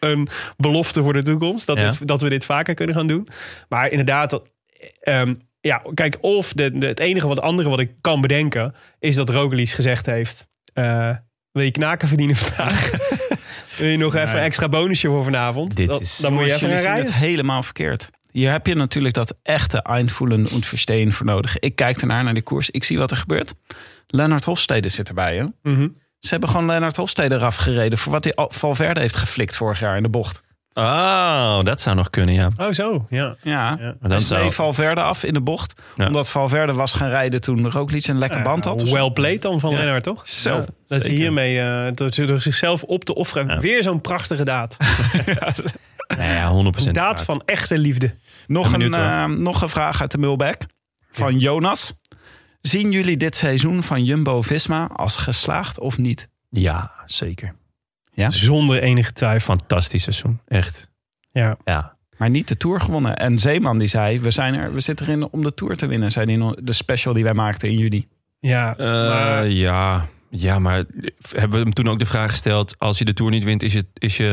een 0.00 0.28
belofte 0.56 1.02
voor 1.02 1.12
de 1.12 1.22
toekomst. 1.22 1.66
Dat, 1.66 1.78
Ja. 1.78 1.90
dit- 1.90 2.08
dat 2.08 2.20
we 2.20 2.28
dit 2.28 2.44
vaker 2.44 2.74
kunnen 2.74 2.94
gaan 2.94 3.06
doen. 3.06 3.28
Maar 3.68 3.90
inderdaad, 3.90 4.30
dat, 4.30 4.52
ehm, 5.00 5.34
ja, 5.60 5.82
kijk, 5.94 6.18
of 6.20 6.52
de, 6.52 6.78
de- 6.78 6.86
het 6.86 7.00
enige 7.00 7.26
wat 7.26 7.40
andere 7.40 7.68
wat 7.68 7.80
ik 7.80 7.90
kan 8.00 8.20
bedenken... 8.20 8.74
is 8.98 9.16
dat 9.16 9.30
Roglic 9.30 9.68
gezegd 9.68 10.06
heeft... 10.06 10.46
eh, 10.72 11.10
wil 11.52 11.62
je 11.64 11.70
knaken 11.70 12.08
verdienen 12.08 12.36
vandaag? 12.36 12.90
wil 13.78 13.88
je 13.88 13.96
nog 13.96 14.14
even 14.14 14.36
een 14.36 14.42
extra 14.42 14.68
bonusje 14.68 15.08
voor 15.08 15.24
vanavond? 15.24 15.76
Dit 15.76 15.86
Dat- 15.88 16.00
is- 16.00 16.16
dan 16.16 16.32
moet 16.32 16.44
je 16.46 16.54
even 16.54 16.68
gaan 16.68 16.76
rijden. 16.76 17.04
het 17.04 17.14
helemaal 17.14 17.62
verkeerd. 17.62 18.10
Hier 18.30 18.50
heb 18.50 18.66
je 18.66 18.74
natuurlijk 18.74 19.14
dat 19.14 19.38
echte 19.42 19.82
Einvoelen 19.82 20.48
en 20.50 20.62
Verstehen 20.62 21.12
voor 21.12 21.26
nodig. 21.26 21.58
Ik 21.58 21.76
kijk 21.76 22.00
ernaar 22.00 22.24
naar 22.24 22.34
die 22.34 22.42
koers. 22.42 22.70
Ik 22.70 22.84
zie 22.84 22.98
wat 22.98 23.10
er 23.10 23.16
gebeurt. 23.16 23.54
Lennart 24.06 24.44
Hofstede 24.44 24.88
zit 24.88 25.08
erbij. 25.08 25.36
Hè? 25.36 25.44
Mhm. 25.72 25.88
Ze 26.18 26.28
hebben 26.28 26.48
gewoon 26.48 26.66
Lennart 26.66 26.96
Hofstede 26.96 27.34
eraf 27.34 27.56
gereden... 27.56 27.98
voor 27.98 28.12
wat 28.12 28.24
hij 28.24 28.34
al- 28.34 28.50
Valverde 28.54 29.00
heeft 29.00 29.16
geflikt 29.16 29.56
vorig 29.56 29.80
jaar 29.80 29.96
in 29.96 30.02
de 30.02 30.08
bocht. 30.08 30.42
Oh, 30.78 31.64
dat 31.64 31.80
zou 31.80 31.96
nog 31.96 32.10
kunnen, 32.10 32.34
ja. 32.34 32.48
Oh, 32.56 32.72
zo. 32.72 33.06
Ja. 33.08 33.36
Ja, 33.42 33.76
Ja. 33.80 33.94
dan 34.00 34.10
dan 34.10 34.20
zou-. 34.20 34.50
Valverde 34.50 35.02
af 35.02 35.24
in 35.24 35.34
de 35.34 35.40
bocht. 35.40 35.80
Ja. 35.94 36.06
Omdat 36.06 36.30
Valverde 36.30 36.72
was 36.72 36.92
gaan 36.92 37.08
rijden 37.08 37.40
toen 37.40 37.70
Roglic 37.70 38.06
een 38.06 38.18
lekker 38.18 38.42
band 38.42 38.64
had. 38.64 38.76
Nou, 38.84 38.90
well 38.90 39.10
played 39.10 39.42
dan 39.42 39.60
van 39.60 39.74
Lennart, 39.74 40.02
toch? 40.02 40.28
Zo, 40.28 40.56
Ja, 40.56 40.64
dat 40.86 41.06
hij 41.06 41.14
hiermee 41.14 41.60
eh, 41.60 41.92
door, 41.94 42.26
door 42.26 42.40
zichzelf 42.40 42.82
op 42.82 43.04
te 43.04 43.14
offeren. 43.14 43.46
Ja. 43.48 43.58
Weer 43.60 43.82
zo'n 43.82 44.00
prachtige 44.00 44.44
daad. 44.44 44.76
Nee, 46.16 46.30
ja, 46.34 46.52
100% 46.82 46.86
Een 46.86 46.92
daad 46.92 47.22
van 47.24 47.42
echte 47.44 47.78
liefde. 47.78 48.14
Nog, 48.46 48.72
een, 48.72 48.94
eh, 48.94 49.24
nog 49.24 49.62
een 49.62 49.68
vraag 49.68 50.00
uit 50.00 50.10
de 50.10 50.18
mailback 50.18 50.56
van 51.12 51.38
Jonas. 51.38 51.92
Zien 52.60 52.90
jullie 52.90 53.16
dit 53.16 53.36
seizoen 53.36 53.82
van 53.82 54.04
Jumbo-Visma 54.04 54.86
als 54.92 55.16
geslaagd 55.16 55.78
of 55.78 55.98
niet? 55.98 56.28
Ja, 56.48 56.90
zeker. 57.06 57.54
Ja? 58.18 58.30
Zonder 58.30 58.82
enige 58.82 59.12
twijfel. 59.12 59.54
Fantastisch 59.54 60.02
seizoen, 60.02 60.40
echt. 60.48 60.88
Ja. 61.32 61.56
Ja. 61.64 61.96
Maar 62.16 62.30
niet 62.30 62.48
de 62.48 62.56
Tour 62.56 62.80
gewonnen. 62.80 63.16
En 63.16 63.38
Zeeman 63.38 63.78
die 63.78 63.88
zei, 63.88 64.20
we, 64.20 64.30
zijn 64.30 64.54
er, 64.54 64.74
we 64.74 64.80
zitten 64.80 65.06
erin 65.06 65.28
om 65.30 65.42
de 65.42 65.54
Tour 65.54 65.76
te 65.76 65.86
winnen. 65.86 66.10
Zei 66.12 66.24
hij 66.24 66.34
in 66.34 66.58
de 66.62 66.72
special 66.72 67.14
die 67.14 67.24
wij 67.24 67.34
maakten 67.34 67.68
in 67.68 67.78
juli. 67.78 68.08
Ja, 68.40 68.76
Eh, 68.76 68.86
maar 68.86 69.48
ja. 69.48 70.06
Ja, 70.30 70.58
maar 70.58 70.84
hebben 71.30 71.58
we 71.58 71.64
hem 71.64 71.72
toen 71.74 71.88
ook 71.88 71.98
de 71.98 72.06
vraag 72.06 72.30
gesteld... 72.30 72.74
als 72.78 72.98
je 72.98 73.04
de 73.04 73.12
Tour 73.12 73.30
niet 73.30 73.44
wint, 73.44 73.62
is, 73.62 73.74
het, 73.74 73.86
is 73.94 74.16
je 74.16 74.24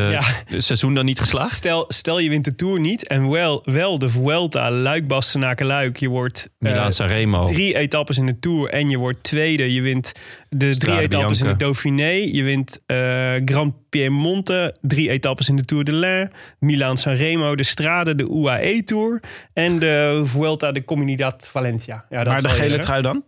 Ja. 0.49 0.59
seizoen 0.61 0.93
dan 0.93 1.05
niet 1.05 1.19
geslaagd? 1.19 1.51
stel, 1.51 1.85
stel 1.87 2.19
je 2.19 2.29
wint 2.29 2.45
de 2.45 2.55
Tour 2.55 2.79
niet 2.79 3.07
en 3.07 3.29
wel, 3.29 3.61
wel 3.65 3.99
de 3.99 4.09
Vuelta, 4.09 4.71
Luik, 4.71 5.07
Bastenaken, 5.07 5.65
Luik. 5.65 5.97
Je 5.97 6.09
wordt 6.09 6.49
eh, 6.59 6.71
Milaan 6.71 6.91
Sanremo. 6.91 7.45
drie 7.45 7.77
etappes 7.77 8.17
in 8.17 8.25
de 8.25 8.39
Tour 8.39 8.69
en 8.69 8.89
je 8.89 8.97
wordt 8.97 9.23
tweede. 9.23 9.73
Je 9.73 9.81
wint 9.81 10.11
de 10.49 10.77
drie 10.77 10.99
etappes 10.99 11.39
in 11.41 11.47
de. 11.47 11.55
Dauphiné. 11.55 12.09
Je 12.09 12.43
wint 12.43 12.79
eh 12.85 13.33
Grand 13.45 13.73
Piemonte, 13.89 14.75
drie 14.81 15.09
etappes 15.09 15.49
in 15.49 15.55
de 15.55 15.65
Tour 15.65 15.83
de 15.83 15.91
l'Ain. 15.91 16.31
Milaan 16.59 16.97
Sanremo, 16.97 17.55
de 17.55 17.63
Strade, 17.63 18.15
de 18.15 18.23
UAE 18.23 18.83
Tour 18.83 19.19
en 19.53 19.79
de 19.79 20.21
Vuelta 20.23 20.71
de 20.71 20.83
Comunidad 20.85 21.47
Valencia. 21.51 22.05
Ja, 22.09 22.23
dat 22.23 22.33
maar 22.33 22.41
de 22.41 22.49
gele 22.49 22.79
trui 22.79 23.01
dan? 23.01 23.23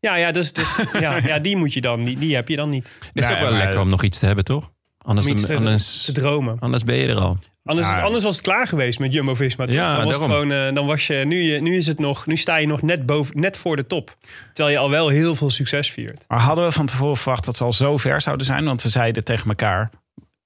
Ja, 0.00 0.14
ja, 0.14 0.30
dus, 0.30 0.52
dus, 0.52 0.76
ja, 1.00 1.16
ja, 1.16 1.38
die 1.38 1.56
moet 1.56 1.72
je 1.72 1.80
dan, 1.80 2.04
die, 2.04 2.18
die 2.18 2.34
heb 2.34 2.48
je 2.48 2.56
dan 2.56 2.68
niet. 2.68 2.92
is 3.12 3.26
Nee, 3.28 3.36
ook 3.36 3.42
wel 3.42 3.50
maar- 3.50 3.58
lekker 3.62 3.80
om 3.80 3.88
nog 3.88 4.02
iets 4.02 4.18
te 4.18 4.26
hebben, 4.26 4.44
toch? 4.44 4.70
Anders, 4.98 5.26
Om 5.26 5.32
iets 5.32 5.46
te, 5.46 5.56
anders, 5.56 6.04
te 6.04 6.12
dromen. 6.12 6.56
anders 6.58 6.84
ben 6.84 6.96
je 6.96 7.06
er 7.08 7.16
al. 7.16 7.38
Anders, 7.64 7.86
Ja. 7.88 8.00
anders 8.02 8.22
was 8.22 8.34
het 8.34 8.44
klaar 8.44 8.66
geweest 8.68 8.98
met 8.98 9.12
Jumbo 9.12 9.34
Visma. 9.34 9.64
toch? 9.64 9.74
Ja, 9.74 9.96
dan, 9.96 10.04
was 10.04 10.18
het 10.18 10.26
daarom. 10.28 10.48
gewoon, 10.48 10.66
eh, 10.68 10.74
dan 10.74 10.86
was 10.86 11.06
je 11.06 11.14
nu, 11.14 11.36
je, 11.42 11.60
nu 11.60 11.76
is 11.76 11.86
het 11.86 11.98
nog, 11.98 12.26
nu 12.26 12.36
sta 12.36 12.56
je 12.56 12.66
nog 12.66 12.82
net 12.82 13.06
boven, 13.06 13.40
net 13.40 13.56
voor 13.56 13.76
de 13.76 13.86
top. 13.86 14.16
Terwijl 14.52 14.76
je 14.76 14.82
al 14.82 14.90
wel 14.90 15.08
heel 15.08 15.34
veel 15.34 15.50
succes 15.50 15.90
viert. 15.92 16.24
Maar 16.28 16.38
hadden 16.40 16.64
we 16.64 16.72
van 16.72 16.86
tevoren 16.86 17.16
verwacht 17.16 17.44
dat 17.44 17.56
ze 17.56 17.64
al 17.64 17.72
zo 17.72 17.96
ver 17.96 18.20
zouden 18.20 18.46
zijn? 18.46 18.64
Want 18.64 18.82
we 18.82 18.88
zeiden 18.88 19.24
tegen 19.24 19.48
elkaar, 19.48 19.90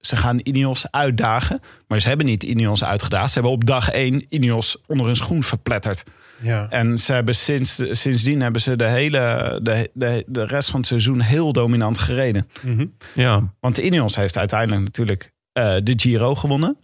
ze 0.07 0.17
gaan 0.17 0.41
Ineos 0.43 0.91
uitdagen. 0.91 1.61
Maar 1.89 2.01
ze 2.01 2.09
hebben 2.09 2.27
niet 2.27 2.43
Ineos 2.43 2.85
uitgedaagd. 2.85 3.29
Ze 3.29 3.35
hebben 3.35 3.53
op 3.53 3.67
dag 3.67 3.91
één 3.91 4.27
Ineos 4.29 4.77
onder 4.87 5.07
hun 5.07 5.17
schoen 5.17 5.43
verpletterd. 5.43 6.05
Ja. 6.41 6.67
En 6.69 6.99
ze 6.99 7.13
hebben 7.13 7.35
sinds, 7.35 7.83
sindsdien 7.91 8.41
hebben 8.41 8.61
ze 8.61 8.77
de 8.77 8.85
hele 8.85 9.21
de, 9.63 9.91
de, 9.95 10.25
de 10.27 10.45
rest 10.45 10.71
van 10.71 10.79
het 10.79 10.89
seizoen 10.89 11.21
heel 11.21 11.53
dominant 11.53 11.99
gereden. 11.99 12.49
Mhm. 12.63 12.87
Ja, 13.15 13.53
Want 13.61 13.79
Ineos 13.79 14.17
heeft 14.17 14.39
uiteindelijk 14.39 14.83
natuurlijk 14.83 15.33
eh, 15.53 15.77
de 15.83 15.93
Giro 15.97 16.35
gewonnen. 16.35 16.77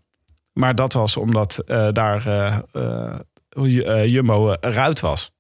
Maar 0.52 0.74
dat 0.74 0.92
was 0.92 1.16
omdat 1.16 1.62
eh, 1.66 1.88
daar 1.92 2.26
eh, 2.26 4.04
Jumbo 4.04 4.52
eruit 4.52 5.00
was. 5.00 5.32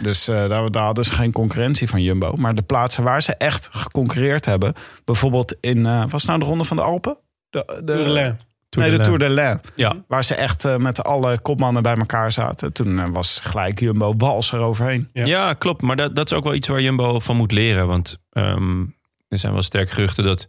Dus 0.00 0.28
eh, 0.28 0.48
daar, 0.48 0.70
daar 0.70 0.84
hadden 0.84 1.04
ze 1.04 1.12
geen 1.12 1.32
concurrentie 1.32 1.88
van 1.88 2.02
Jumbo. 2.02 2.34
Maar 2.36 2.54
de 2.54 2.62
plaatsen 2.62 3.04
waar 3.04 3.22
ze 3.22 3.34
echt 3.34 3.68
geconcurreerd 3.72 4.44
hebben... 4.44 4.74
bijvoorbeeld 5.04 5.56
in... 5.60 5.86
eh 5.86 6.00
was 6.08 6.22
het 6.22 6.26
nou 6.26 6.38
de 6.38 6.44
Ronde 6.44 6.64
van 6.64 6.76
de 6.76 6.82
Alpen? 6.82 7.18
De, 7.50 7.64
de, 7.66 7.84
Tour 7.84 8.04
de 8.04 8.10
l'Ain. 8.10 8.38
nee, 8.70 8.90
de 8.90 8.98
Tour 8.98 9.18
de 9.18 9.28
l'Ain. 9.28 9.60
Ja. 9.74 9.96
Waar 10.08 10.24
ze 10.24 10.34
echt 10.34 10.64
eh, 10.64 10.76
met 10.76 11.04
alle 11.04 11.40
kopmannen 11.40 11.82
bij 11.82 11.96
elkaar 11.96 12.32
zaten. 12.32 12.72
Toen 12.72 13.12
was 13.12 13.40
gelijk 13.40 13.80
Jumbo 13.80 14.14
wals 14.16 14.52
eroverheen. 14.52 15.08
Ja. 15.12 15.24
Ja, 15.24 15.52
klopt. 15.52 15.82
Maar 15.82 15.96
dat, 15.96 16.16
dat 16.16 16.30
is 16.30 16.36
ook 16.36 16.44
wel 16.44 16.54
iets 16.54 16.68
waar 16.68 16.82
Jumbo 16.82 17.18
van 17.18 17.36
moet 17.36 17.52
leren. 17.52 17.86
Want 17.86 18.18
ehm, 18.30 18.80
er 19.28 19.38
zijn 19.38 19.52
wel 19.52 19.62
sterk 19.62 19.90
geruchten 19.90 20.24
dat 20.24 20.46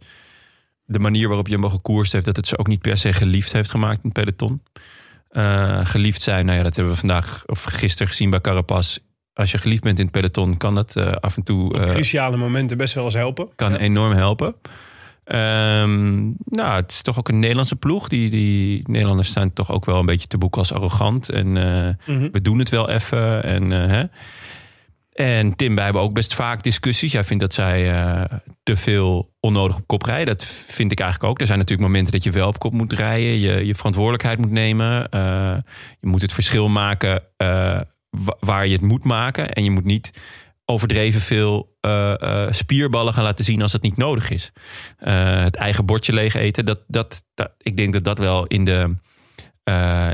de 0.84 0.98
manier 0.98 1.26
waarop 1.28 1.48
Jumbo 1.48 1.68
gekoerst 1.68 2.12
heeft... 2.12 2.24
dat 2.24 2.36
het 2.36 2.46
ze 2.46 2.58
ook 2.58 2.66
niet 2.66 2.80
per 2.80 2.98
se 2.98 3.12
geliefd 3.12 3.52
heeft 3.52 3.70
gemaakt 3.70 3.96
in 4.02 4.10
het 4.12 4.12
peloton. 4.12 4.62
Eh, 5.28 5.86
geliefd 5.86 6.22
zijn, 6.22 6.46
nou 6.46 6.58
ja, 6.58 6.64
dat 6.64 6.76
hebben 6.76 6.94
we 6.94 7.00
vandaag 7.00 7.42
of 7.46 7.62
gisteren 7.62 8.08
gezien 8.08 8.30
bij 8.30 8.40
Carapaz. 8.40 8.98
Als 9.34 9.50
je 9.50 9.58
geliefd 9.58 9.82
bent 9.82 9.98
in 9.98 10.04
het 10.04 10.12
peloton, 10.14 10.56
kan 10.56 10.74
dat 10.74 10.96
eh, 10.96 11.12
af 11.12 11.36
en 11.36 11.42
toe... 11.42 11.78
eh, 11.78 11.84
Cruciale 11.84 12.36
momenten 12.36 12.76
best 12.76 12.94
wel 12.94 13.04
eens 13.04 13.14
helpen. 13.14 13.48
kan 13.56 13.76
enorm 13.76 14.12
helpen. 14.12 14.54
Ehm, 15.24 16.22
nou, 16.44 16.74
het 16.76 16.90
is 16.90 17.02
toch 17.02 17.18
ook 17.18 17.28
een 17.28 17.38
Nederlandse 17.38 17.76
ploeg. 17.76 18.08
Die, 18.08 18.30
die 18.30 18.82
Nederlanders 18.88 19.32
zijn 19.32 19.52
toch 19.52 19.70
ook 19.72 19.84
wel 19.84 19.98
een 19.98 20.06
beetje 20.06 20.26
te 20.26 20.38
boeken 20.38 20.58
als 20.60 20.72
arrogant. 20.72 21.28
En 21.28 21.56
eh, 21.56 22.14
Mhm. 22.16 22.28
we 22.32 22.42
doen 22.42 22.58
het 22.58 22.68
wel 22.68 22.90
even. 22.90 23.44
En, 23.44 23.70
hè. 23.70 24.04
en 25.12 25.56
Tim, 25.56 25.74
wij 25.74 25.84
hebben 25.84 26.02
ook 26.02 26.14
best 26.14 26.34
vaak 26.34 26.62
discussies. 26.62 27.12
Jij 27.12 27.24
vindt 27.24 27.42
dat 27.42 27.54
zij 27.54 27.82
te 28.62 28.76
veel 28.76 29.32
onnodig 29.40 29.76
op 29.76 29.86
kop 29.86 30.02
rijden. 30.02 30.26
Dat 30.26 30.44
vind 30.66 30.92
ik 30.92 31.00
eigenlijk 31.00 31.30
ook. 31.30 31.40
Er 31.40 31.46
zijn 31.46 31.58
natuurlijk 31.58 31.88
momenten 31.88 32.12
dat 32.12 32.22
je 32.24 32.30
wel 32.30 32.48
op 32.48 32.58
kop 32.58 32.72
moet 32.72 32.92
rijden. 32.92 33.38
Je, 33.38 33.66
je 33.66 33.74
verantwoordelijkheid 33.74 34.38
moet 34.38 34.50
nemen. 34.50 35.06
Je 36.00 36.06
moet 36.06 36.22
het 36.22 36.32
verschil 36.32 36.68
maken 36.68 37.22
waar 38.40 38.66
je 38.66 38.72
het 38.72 38.82
moet 38.82 39.04
maken. 39.04 39.52
En 39.52 39.64
je 39.64 39.70
moet 39.70 39.84
niet 39.84 40.10
overdreven 40.64 41.20
veel 41.20 41.76
eh, 41.80 42.22
eh, 42.22 42.52
spierballen 42.52 43.14
gaan 43.14 43.24
laten 43.24 43.44
zien 43.44 43.62
als 43.62 43.72
het 43.72 43.82
niet 43.82 43.96
nodig 43.96 44.30
is. 44.30 44.52
Eh, 44.98 45.42
het 45.42 45.56
eigen 45.56 45.86
bordje 45.86 46.12
leeg 46.12 46.34
eten. 46.34 46.64
Dat, 46.64 46.80
dat, 46.86 47.24
dat, 47.34 47.50
ik 47.58 47.76
denk 47.76 47.92
dat 47.92 48.04
dat 48.04 48.18
wel 48.18 48.46
in 48.46 48.64
de, 48.64 48.94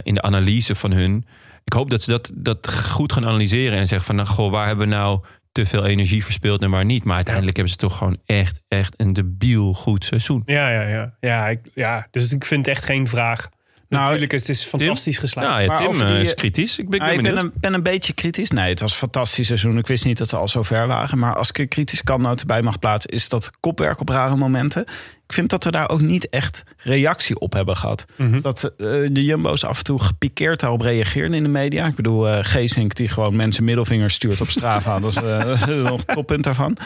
in 0.03 0.14
de 0.14 0.22
analyse 0.22 0.74
van 0.74 0.90
hun. 0.90 1.26
Ik 1.64 1.72
hoop 1.72 1.90
dat 1.90 2.03
ze 2.03 2.11
dat, 2.11 2.30
dat 2.34 2.74
goed 2.74 3.12
gaan 3.12 3.26
analyseren 3.26 3.78
en 3.78 3.88
zeggen 3.88 4.07
van 4.07 4.16
nou, 4.16 4.28
goh, 4.28 4.51
waar 4.51 4.66
hebben 4.66 4.88
we 4.88 4.94
nou 4.94 5.20
te 5.53 5.66
veel 5.66 5.84
energie 5.84 6.24
verspild 6.24 6.62
en 6.62 6.70
waar 6.70 6.84
niet. 6.84 7.05
Maar 7.05 7.16
uiteindelijk 7.16 7.57
hebben 7.57 7.74
ze 7.74 7.80
toch 7.80 7.96
gewoon 7.96 8.18
echt, 8.24 8.62
echt 8.68 8.94
een 8.96 9.12
debiel 9.12 9.72
goed 9.72 10.05
seizoen. 10.05 10.42
Ja, 10.46 10.70
ja, 10.70 10.82
ja. 10.82 11.14
Ja, 11.20 11.48
ik, 11.48 11.61
ja, 11.74 12.07
dus 12.11 12.32
ik 12.32 12.44
vind 12.44 12.66
het 12.66 12.76
echt 12.76 12.84
geen 12.84 13.07
vraag. 13.07 13.48
Nou, 13.91 14.03
Natuurlijk, 14.05 14.32
het 14.32 14.49
is 14.49 14.64
fantastisch 14.64 15.18
geslaagd. 15.18 15.49
Nou 15.49 15.61
ja, 15.61 15.66
Maar 15.66 15.78
Tim 15.78 15.93
die, 15.93 16.03
eh, 16.05 16.20
is 16.20 16.34
kritisch. 16.34 16.78
Ik 16.78 16.88
ben, 16.88 17.01
ik 17.01 17.07
Ah, 17.07 17.09
ben 17.09 17.16
ik 17.18 17.22
ben 17.22 17.34
benieuwd. 17.34 17.53
een, 17.55 17.61
ben 17.61 17.74
een 17.74 17.82
beetje 17.82 18.12
kritisch. 18.12 18.51
Nee, 18.51 18.68
het 18.68 18.80
was 18.80 18.93
een 18.93 18.99
fantastisch 18.99 19.47
seizoen. 19.47 19.78
Ik 19.78 19.86
wist 19.86 20.05
niet 20.05 20.18
dat 20.18 20.28
ze 20.28 20.36
al 20.36 20.49
zo 20.49 20.62
ver 20.62 20.86
waren. 20.86 21.18
Maar 21.18 21.34
als 21.36 21.49
ik 21.49 21.59
een 21.59 21.68
kritisch 21.68 22.03
kantnoot 22.03 22.47
bij 22.47 22.62
mag 22.62 22.78
plaatsen... 22.78 23.11
is 23.11 23.28
dat 23.28 23.51
kopwerk 23.61 24.01
op 24.01 24.09
rare 24.09 24.36
momenten. 24.36 24.84
Ik 25.30 25.36
vind 25.36 25.50
dat 25.50 25.64
we 25.64 25.70
daar 25.70 25.88
ook 25.88 26.00
niet 26.00 26.28
echt 26.28 26.62
reactie 26.76 27.38
op 27.38 27.52
hebben 27.52 27.76
gehad. 27.76 28.04
Mhm. 28.16 28.40
Dat 28.40 28.64
eh, 28.64 28.86
de 28.86 29.24
Jumbo's 29.24 29.64
af 29.64 29.78
en 29.78 29.84
toe 29.84 30.00
gepikeerd 30.02 30.60
daarop 30.60 30.80
reageerden 30.80 31.36
in 31.36 31.42
de 31.42 31.48
media. 31.48 31.86
Ik 31.86 31.94
bedoel, 31.94 32.28
eh 32.28 32.38
Geesink 32.42 32.94
die 32.94 33.08
gewoon 33.08 33.36
mensen 33.36 33.64
middelvingers 33.64 34.14
stuurt 34.14 34.40
op 34.40 34.50
Strava. 34.50 34.98
dat, 35.00 35.10
is, 35.10 35.16
eh, 35.16 35.44
dat 35.44 35.68
is 35.68 35.82
nog 35.82 36.04
toppunt 36.04 36.44
daarvan. 36.44 36.76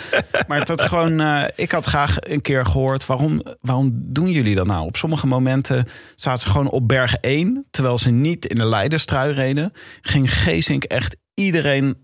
Maar 0.47 0.65
dat 0.65 0.83
gewoon, 0.83 1.21
ik 1.57 1.73
had 1.73 1.85
graag 1.85 2.17
een 2.21 2.41
keer 2.41 2.67
gehoord... 2.67 3.07
Waarom, 3.07 3.43
waarom 3.61 3.91
doen 3.95 4.31
jullie 4.31 4.55
dat 4.55 4.67
nou? 4.67 4.87
Op 4.87 4.97
sommige 4.97 5.27
momenten 5.27 5.87
zaten 6.15 6.43
ze 6.43 6.49
gewoon 6.49 6.71
op 6.71 6.89
berg 6.89 7.15
1... 7.15 7.67
terwijl 7.71 7.99
ze 7.99 8.11
niet 8.11 8.47
in 8.47 8.57
de 8.57 8.67
leiderstrui 8.67 9.33
reden. 9.33 9.73
Ging 10.01 10.35
Geesink 10.35 10.85
echt 10.85 11.17
iedereen 11.35 11.97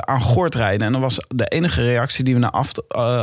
aan 0.00 0.20
gort 0.20 0.54
rijden. 0.54 0.86
En 0.86 0.92
dan 0.92 1.00
was 1.00 1.18
de 1.28 1.46
enige 1.48 1.82
reactie 1.82 2.24
die 2.24 2.34
we 2.34 2.40
na 2.40 2.50
af, 2.50 2.72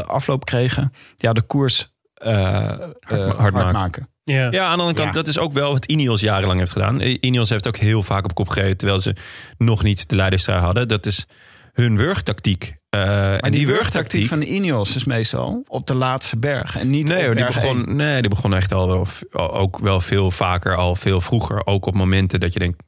afloop 0.05 0.45
kregen... 0.45 0.93
ja, 1.15 1.33
de 1.33 1.41
koers 1.41 1.91
hard, 2.19 3.37
hard 3.37 3.53
maken. 3.53 3.73
maken. 3.73 4.09
ja. 4.23 4.47
Ja, 4.51 4.63
aan 4.65 4.75
de 4.75 4.83
andere 4.83 4.93
kant, 4.93 5.07
Ja. 5.07 5.13
dat 5.13 5.27
is 5.27 5.37
ook 5.37 5.53
wel 5.53 5.71
wat 5.71 5.85
Ineos 5.85 6.21
jarenlang 6.21 6.59
heeft 6.59 6.71
gedaan. 6.71 7.01
Ineos 7.01 7.49
heeft 7.49 7.67
ook 7.67 7.77
heel 7.77 8.03
vaak 8.03 8.23
op 8.23 8.33
kop 8.33 8.49
gereden... 8.49 8.77
terwijl 8.77 8.99
ze 9.01 9.15
nog 9.57 9.83
niet 9.83 10.09
de 10.09 10.15
leiderstrui 10.15 10.59
hadden. 10.61 10.87
Dat 10.87 11.05
is 11.05 11.25
hun 11.73 11.97
wurgtactiek. 11.97 12.77
Eh, 12.89 12.99
Maar 12.99 13.37
en 13.39 13.51
die, 13.51 13.65
die 13.65 13.67
wurgtactiek 13.67 14.27
van 14.27 14.39
de 14.39 14.45
Ineos 14.45 14.95
is 14.95 15.03
meestal 15.03 15.63
op 15.67 15.87
de 15.87 15.93
laatste 15.93 16.37
berg. 16.37 16.77
En 16.77 16.89
niet 16.89 17.07
Nee, 17.07 17.29
op 17.29 17.35
die 17.35 17.45
begon, 17.45 17.95
nee, 17.95 18.21
die 18.21 18.29
begon 18.29 18.53
echt 18.53 18.73
al 18.73 18.87
wel, 18.87 19.07
ook 19.53 19.79
wel 19.79 20.01
veel 20.01 20.31
vaker, 20.31 20.75
al 20.75 20.95
veel 20.95 21.21
vroeger. 21.21 21.65
Ook 21.65 21.85
op 21.85 21.93
momenten 21.93 22.39
dat 22.39 22.53
je 22.53 22.59
denkt, 22.59 22.83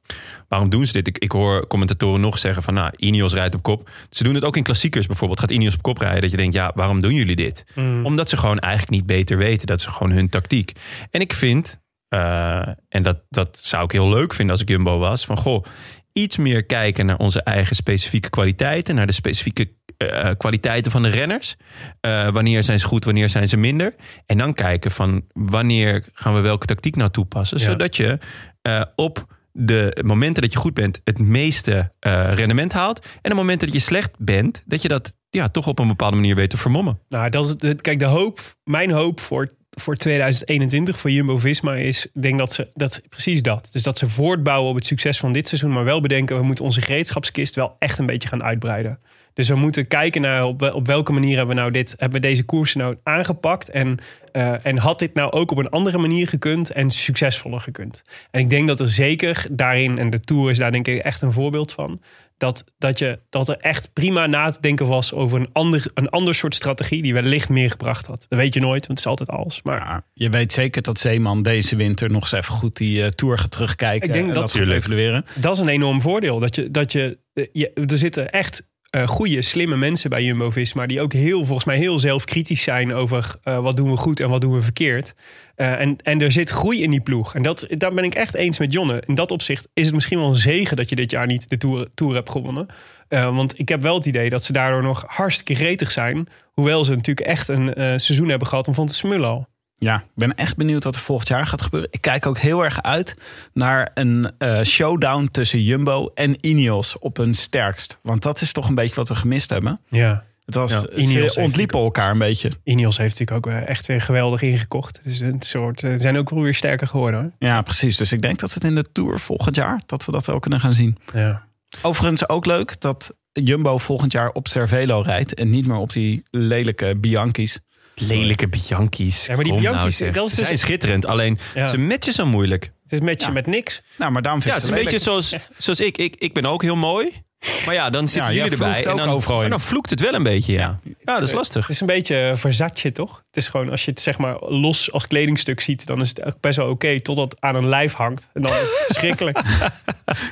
waarom 0.47 0.69
doen 0.69 0.85
ze 0.85 0.93
dit? 0.93 1.07
Ik, 1.07 1.17
ik 1.17 1.31
hoor 1.31 1.67
commentatoren 1.67 2.21
nog 2.21 2.37
zeggen 2.37 2.63
van, 2.63 2.73
nou, 2.73 2.91
Ineos 2.95 3.33
rijdt 3.33 3.55
op 3.55 3.63
kop. 3.63 3.89
Ze 4.09 4.23
doen 4.23 4.35
het 4.35 4.43
ook 4.43 4.57
in 4.57 4.63
klassiekers 4.63 5.07
bijvoorbeeld. 5.07 5.39
Gaat 5.39 5.51
Ineos 5.51 5.73
op 5.73 5.81
kop 5.81 5.97
rijden? 5.97 6.21
Dat 6.21 6.31
je 6.31 6.37
denkt, 6.37 6.53
ja, 6.53 6.71
waarom 6.75 6.99
doen 7.01 7.13
jullie 7.13 7.35
dit? 7.35 7.65
Mm. 7.75 8.05
Omdat 8.05 8.29
ze 8.29 8.37
gewoon 8.37 8.59
eigenlijk 8.59 8.91
niet 8.91 9.05
beter 9.05 9.37
weten. 9.37 9.67
Dat 9.67 9.79
is 9.79 9.85
gewoon 9.85 10.11
hun 10.11 10.29
tactiek. 10.29 10.71
En 11.11 11.21
ik 11.21 11.33
vind, 11.33 11.81
eh, 12.07 12.67
en 12.89 13.03
dat, 13.03 13.21
dat 13.29 13.59
zou 13.61 13.83
ik 13.83 13.91
heel 13.91 14.09
leuk 14.09 14.33
vinden 14.33 14.53
als 14.53 14.63
ik 14.63 14.69
Jumbo 14.69 14.97
was, 14.97 15.25
van 15.25 15.37
goh, 15.37 15.65
iets 16.13 16.37
meer 16.37 16.65
kijken 16.65 17.05
naar 17.05 17.17
onze 17.17 17.43
eigen 17.43 17.75
specifieke 17.75 18.29
kwaliteiten, 18.29 18.95
naar 18.95 19.07
de 19.07 19.13
specifieke 19.13 19.71
eh, 20.05 20.31
kwaliteiten 20.37 20.91
van 20.91 21.01
de 21.01 21.09
renners. 21.09 21.55
Eh, 21.99 22.29
wanneer 22.29 22.63
zijn 22.63 22.79
ze 22.79 22.85
goed, 22.85 23.05
wanneer 23.05 23.29
zijn 23.29 23.49
ze 23.49 23.57
minder? 23.57 23.95
En 24.25 24.37
dan 24.37 24.53
kijken 24.53 24.91
van 24.91 25.25
wanneer 25.33 26.05
gaan 26.13 26.33
we 26.35 26.39
welke 26.39 26.65
tactiek 26.65 26.95
nou 26.95 27.09
toepassen, 27.09 27.57
Ja. 27.57 27.63
zodat 27.63 27.95
je 27.95 28.19
eh, 28.61 28.81
op 28.95 29.25
de 29.53 29.97
momenten 30.05 30.41
dat 30.41 30.51
je 30.51 30.57
goed 30.57 30.73
bent 30.73 31.01
het 31.03 31.19
meeste 31.19 31.91
eh, 31.99 32.33
rendement 32.33 32.73
haalt. 32.73 33.05
En 33.21 33.29
de 33.29 33.35
momenten 33.35 33.67
dat 33.67 33.75
je 33.75 33.81
slecht 33.81 34.11
bent, 34.17 34.63
dat 34.65 34.81
je 34.81 34.87
dat 34.87 35.15
ja, 35.29 35.47
toch 35.49 35.67
op 35.67 35.79
een 35.79 35.87
bepaalde 35.87 36.15
manier 36.15 36.35
weet 36.35 36.49
te 36.49 36.57
vermommen. 36.57 36.99
Nou, 37.09 37.29
dat 37.29 37.45
is 37.45 37.55
het, 37.69 37.81
kijk, 37.81 37.99
de 37.99 38.05
hoop, 38.05 38.39
mijn 38.63 38.91
hoop 38.91 39.19
voor 39.19 39.49
voor 39.71 39.95
2021 39.95 40.99
voor 40.99 41.11
Jumbo-Visma 41.11 41.75
is... 41.75 42.05
Ik 42.05 42.21
denk 42.21 42.37
dat 42.37 42.53
ze 42.53 42.67
dat 42.73 43.01
precies 43.09 43.41
dat. 43.41 43.69
Dus 43.71 43.83
dat 43.83 43.97
ze 43.97 44.09
voortbouwen 44.09 44.69
op 44.69 44.75
het 44.75 44.85
succes 44.85 45.19
van 45.19 45.31
dit 45.31 45.47
seizoen... 45.47 45.71
maar 45.71 45.83
wel 45.83 46.01
bedenken, 46.01 46.37
we 46.37 46.43
moeten 46.43 46.65
onze 46.65 46.81
gereedschapskist 46.81 47.55
wel 47.55 47.75
echt 47.79 47.99
een 47.99 48.05
beetje 48.05 48.27
gaan 48.27 48.43
uitbreiden. 48.43 48.99
Dus 49.41 49.49
we 49.49 49.55
moeten 49.55 49.87
kijken 49.87 50.21
naar 50.21 50.45
op, 50.45 50.61
op 50.61 50.87
welke 50.87 51.11
manier 51.11 51.37
hebben 51.37 51.55
we 51.55 51.61
nou 51.61 51.71
dit, 51.71 51.93
hebben 51.97 52.21
we 52.21 52.27
deze 52.27 52.43
koersen 52.43 52.79
nou 52.79 52.97
aangepakt. 53.03 53.69
En, 53.69 53.97
uh, 54.33 54.65
en 54.65 54.77
had 54.77 54.99
dit 54.99 55.13
nou 55.13 55.31
ook 55.31 55.51
op 55.51 55.57
een 55.57 55.69
andere 55.69 55.97
manier 55.97 56.27
gekund 56.27 56.71
en 56.71 56.91
succesvoller 56.91 57.59
gekund. 57.59 58.01
En 58.31 58.39
ik 58.39 58.49
denk 58.49 58.67
dat 58.67 58.79
er 58.79 58.89
zeker 58.89 59.47
daarin, 59.51 59.97
en 59.97 60.09
de 60.09 60.19
Tour 60.19 60.51
is 60.51 60.57
daar 60.57 60.71
denk 60.71 60.87
ik 60.87 60.97
echt 61.01 61.21
een 61.21 61.31
voorbeeld 61.31 61.71
van. 61.71 62.01
Dat, 62.37 62.63
dat, 62.77 62.99
je, 62.99 63.19
dat 63.29 63.49
er 63.49 63.57
echt 63.57 63.93
prima 63.93 64.27
na 64.27 64.49
te 64.49 64.61
denken 64.61 64.87
was 64.87 65.13
over 65.13 65.39
een 65.39 65.49
ander, 65.51 65.85
een 65.93 66.09
ander 66.09 66.35
soort 66.35 66.55
strategie 66.55 67.01
die 67.01 67.13
wellicht 67.13 67.49
meer 67.49 67.69
gebracht 67.69 68.05
had. 68.05 68.25
Dat 68.29 68.39
weet 68.39 68.53
je 68.53 68.59
nooit, 68.59 68.87
want 68.87 68.87
het 68.87 68.97
is 68.97 69.05
altijd 69.05 69.29
alles. 69.29 69.61
Maar 69.63 69.77
ja, 69.77 70.03
je 70.13 70.29
weet 70.29 70.53
zeker 70.53 70.81
dat 70.81 70.99
Zeeman 70.99 71.43
deze 71.43 71.75
winter 71.75 72.11
nog 72.11 72.21
eens 72.21 72.31
even 72.31 72.53
goed 72.53 72.77
die 72.77 72.97
uh, 73.01 73.07
Tour 73.07 73.37
gaat 73.37 73.51
terugkijken. 73.51 74.07
Ik 74.07 74.13
denk 74.13 74.27
en 74.27 74.33
dat, 74.33 74.51
dat 74.51 74.53
gaat 74.53 74.67
evalueren. 74.67 75.25
Dat 75.35 75.55
is 75.55 75.61
een 75.61 75.67
enorm 75.67 76.01
voordeel. 76.01 76.39
Dat 76.39 76.55
je, 76.55 76.71
dat 76.71 76.91
je, 76.91 77.17
je, 77.51 77.71
er 77.73 77.97
zitten 77.97 78.31
echt 78.31 78.69
uh, 78.91 79.07
goede, 79.07 79.41
slimme 79.41 79.77
mensen 79.77 80.09
bij 80.09 80.23
Jumbo-Visma... 80.23 80.85
die 80.85 81.01
ook 81.01 81.13
heel, 81.13 81.45
volgens 81.45 81.65
mij 81.65 81.77
heel 81.77 81.99
zelfkritisch 81.99 82.63
zijn 82.63 82.93
over 82.93 83.35
uh, 83.43 83.59
wat 83.59 83.75
doen 83.77 83.91
we 83.91 83.97
goed 83.97 84.19
en 84.19 84.29
wat 84.29 84.41
doen 84.41 84.53
we 84.53 84.61
verkeerd. 84.61 85.13
Uh, 85.55 85.79
en, 85.79 85.97
en 85.97 86.21
er 86.21 86.31
zit 86.31 86.49
groei 86.49 86.83
in 86.83 86.89
die 86.89 87.01
ploeg. 87.01 87.35
En 87.35 87.41
dat, 87.41 87.67
daar 87.69 87.93
ben 87.93 88.03
ik 88.03 88.15
echt 88.15 88.35
eens 88.35 88.59
met 88.59 88.73
Jonne. 88.73 89.03
In 89.05 89.15
dat 89.15 89.31
opzicht 89.31 89.67
is 89.73 89.85
het 89.85 89.93
misschien 89.93 90.19
wel 90.19 90.27
een 90.27 90.35
zegen 90.35 90.77
dat 90.77 90.89
je 90.89 90.95
dit 90.95 91.11
jaar 91.11 91.27
niet 91.27 91.49
de 91.49 91.57
Tour, 91.57 91.87
tour 91.93 92.15
hebt 92.15 92.29
gewonnen. 92.29 92.67
want 93.09 93.59
ik 93.59 93.69
heb 93.69 93.81
wel 93.81 93.95
het 93.95 94.05
idee 94.05 94.29
dat 94.29 94.43
ze 94.43 94.53
daardoor 94.53 94.83
nog 94.83 95.03
hartstikke 95.07 95.55
gretig 95.55 95.91
zijn. 95.91 96.27
Hoewel 96.53 96.85
ze 96.85 96.95
natuurlijk 96.95 97.27
echt 97.27 97.47
een 97.47 97.99
seizoen 97.99 98.29
hebben 98.29 98.47
gehad 98.47 98.67
om 98.67 98.73
van 98.73 98.87
te 98.87 98.93
smullen 98.93 99.29
al. 99.29 99.47
Ja, 99.83 99.95
ik 99.95 100.03
ben 100.15 100.35
echt 100.35 100.57
benieuwd 100.57 100.83
wat 100.83 100.95
er 100.95 101.01
volgend 101.01 101.27
jaar 101.27 101.47
gaat 101.47 101.61
gebeuren. 101.61 101.89
Ik 101.91 102.01
kijk 102.01 102.25
ook 102.25 102.37
heel 102.37 102.63
erg 102.63 102.81
uit 102.81 103.15
naar 103.53 103.91
een 103.93 104.31
uh, 104.39 104.61
showdown 104.61 105.29
tussen 105.31 105.63
Jumbo 105.63 106.11
en 106.13 106.45
Ineos 106.45 106.99
op 106.99 107.17
hun 107.17 107.33
sterkst. 107.33 107.97
Want 108.01 108.21
dat 108.21 108.41
is 108.41 108.51
toch 108.51 108.67
een 108.67 108.75
beetje 108.75 108.95
wat 108.95 109.07
we 109.07 109.15
gemist 109.15 109.49
hebben. 109.49 109.79
Ja. 109.87 110.23
Het 110.45 110.55
was, 110.55 110.71
ja, 110.71 110.89
Ineos 110.95 111.37
ontliepen 111.37 111.79
elkaar 111.79 112.11
een 112.11 112.17
beetje. 112.17 112.51
Ineos 112.63 112.97
heeft 112.97 113.19
natuurlijk 113.19 113.47
ook 113.47 113.67
echt 113.67 113.85
weer 113.85 114.01
geweldig 114.01 114.41
ingekocht. 114.41 114.99
Dus 115.03 115.19
een 115.19 115.41
soort, 115.41 115.83
uh, 115.83 115.93
zijn 115.97 116.17
ook 116.17 116.29
weer 116.29 116.53
sterker 116.53 116.87
geworden. 116.87 117.19
Hoor. 117.19 117.31
Ja, 117.39 117.61
precies. 117.61 117.97
Dus 117.97 118.11
ik 118.11 118.21
denk 118.21 118.39
dat 118.39 118.53
het 118.53 118.63
in 118.63 118.75
de 118.75 118.91
Tour 118.91 119.19
volgend 119.19 119.55
jaar, 119.55 119.81
dat 119.85 120.05
we 120.05 120.11
dat 120.11 120.25
wel 120.25 120.39
kunnen 120.39 120.59
gaan 120.59 120.73
zien. 120.73 120.97
Ja. 121.13 121.43
Overigens 121.81 122.29
ook 122.29 122.45
leuk 122.45 122.81
dat 122.81 123.13
Jumbo 123.31 123.77
volgend 123.77 124.11
jaar 124.11 124.29
op 124.29 124.47
Cervelo 124.47 125.01
rijdt. 125.01 125.33
En 125.33 125.49
niet 125.49 125.67
meer 125.67 125.77
op 125.77 125.93
die 125.93 126.23
lelijke 126.29 126.95
Bianchi's. 126.95 127.59
Lelijke 127.95 128.47
Bianchi's. 128.47 129.25
Ja, 129.25 129.35
maar 129.35 129.43
die 129.43 129.53
Bianchi's, 129.53 129.99
nou 129.99 130.11
dat 130.11 130.27
is 130.27 130.33
dus... 130.35 130.47
Ze 130.47 130.55
schitterend. 130.55 131.05
Alleen, 131.05 131.39
Ja. 131.55 131.69
ze 131.69 131.77
matchen 131.77 132.13
zo 132.13 132.25
moeilijk. 132.25 132.63
Het 132.83 132.91
is 132.91 132.99
met 132.99 133.23
je 133.23 133.31
met 133.31 133.45
niks. 133.45 133.81
Nou, 133.97 134.11
maar 134.11 134.21
daarom 134.21 134.41
Ja, 134.45 134.47
vind 134.53 134.67
het 134.67 134.69
ik 134.69 134.75
is 134.75 134.77
een 134.77 134.83
ze 134.83 134.89
beetje 134.89 135.03
zoals, 135.11 135.35
zoals 135.65 135.79
ik. 135.79 135.97
ik. 135.97 136.15
Ik 136.15 136.33
ben 136.33 136.45
ook 136.45 136.61
heel 136.61 136.75
mooi. 136.75 137.21
Maar 137.65 137.73
ja, 137.73 137.89
dan 137.89 138.07
zitten 138.07 138.33
jij 138.33 138.43
jullie 138.43 138.65
erbij. 138.65 138.85
En 138.85 138.97
dan, 138.97 139.09
overal 139.09 139.49
dan 139.49 139.61
vloekt 139.61 139.89
het 139.89 139.99
wel 139.99 140.13
een 140.13 140.23
beetje, 140.23 140.53
ja. 140.53 140.79
Ja, 140.83 140.93
dat 141.13 141.21
is 141.21 141.31
lastig. 141.31 141.61
Het 141.61 141.71
is 141.75 141.81
een 141.81 141.87
beetje 141.87 142.33
verzatje, 142.35 142.91
toch? 142.91 143.23
Het 143.27 143.37
is 143.37 143.47
gewoon, 143.47 143.69
als 143.69 143.85
je 143.85 143.91
het 143.91 143.99
zeg 143.99 144.17
maar 144.17 144.39
los 144.39 144.91
als 144.91 145.07
kledingstuk 145.07 145.61
ziet... 145.61 145.85
dan 145.85 146.01
is 146.01 146.09
het 146.09 146.23
ook 146.23 146.39
best 146.39 146.57
wel 146.57 146.69
oké, 146.69 146.99
totdat 147.01 147.31
het 147.31 147.41
aan 147.41 147.55
een 147.55 147.67
lijf 147.67 147.93
hangt. 147.93 148.27
En 148.33 148.41
dan 148.41 148.51
is 148.51 148.59
het 148.59 148.83
verschrikkelijk. 148.85 149.39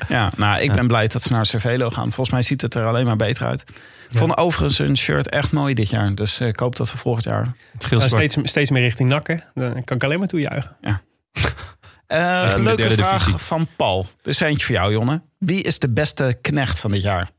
Ja, 0.07 0.31
nou, 0.37 0.61
ik 0.61 0.71
ben 0.71 0.87
blij 0.87 1.07
dat 1.07 1.21
ze 1.21 1.31
naar 1.31 1.45
Cervelo 1.45 1.89
gaan. 1.89 2.03
Volgens 2.03 2.29
mij 2.29 2.41
ziet 2.41 2.61
het 2.61 2.75
er 2.75 2.85
alleen 2.85 3.05
maar 3.05 3.15
beter 3.15 3.45
uit. 3.45 3.61
Ik 4.09 4.17
vond 4.17 4.37
overigens 4.37 4.77
hun 4.77 4.97
shirt 4.97 5.29
echt 5.29 5.51
mooi 5.51 5.73
dit 5.73 5.89
jaar. 5.89 6.15
Dus 6.15 6.39
eh, 6.39 6.47
ik 6.47 6.59
hoop 6.59 6.75
dat 6.75 6.91
we 6.91 6.97
volgend 6.97 7.25
jaar... 7.25 7.53
Ja, 7.79 7.87
zwart. 7.87 8.11
steeds, 8.11 8.37
steeds 8.43 8.69
meer 8.69 8.81
richting 8.81 9.09
nakken. 9.09 9.43
Dan 9.53 9.83
kan 9.83 9.97
ik 9.97 10.03
alleen 10.03 10.19
maar 10.19 10.27
toejuichen. 10.27 10.77
Eh, 12.09 12.53
de 12.55 12.61
leuke 12.61 12.91
vraag 12.91 13.23
divisie. 13.23 13.37
van 13.39 13.67
Paul. 13.75 14.05
Dus 14.21 14.41
is 14.41 14.47
eentje 14.47 14.65
voor 14.65 14.75
jou, 14.75 14.91
Jonne. 14.91 15.21
Wie 15.37 15.63
is 15.63 15.79
de 15.79 15.89
beste 15.89 16.37
knecht 16.41 16.79
van 16.79 16.91
dit 16.91 17.01
jaar? 17.01 17.31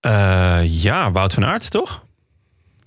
Eh, 0.00 0.82
ja, 0.82 1.12
Wout 1.12 1.34
van 1.34 1.44
Aert, 1.44 1.70
toch? 1.70 2.04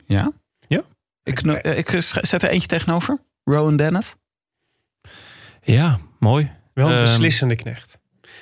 Ja? 0.06 0.32
Ja. 0.68 0.82
Ik, 1.24 1.40
eh, 1.42 1.78
ik 1.78 1.90
zet 2.00 2.44
er 2.44 2.50
eentje 2.50 2.68
tegenover. 2.68 3.20
Rowan 3.44 3.76
Dennis. 3.78 4.16
Ja, 5.62 6.00
mooi. 6.20 6.52
Wel 6.74 6.88
een 6.88 6.94
Ehm, 6.94 7.02
beslissende 7.02 7.56
knecht. 7.56 8.00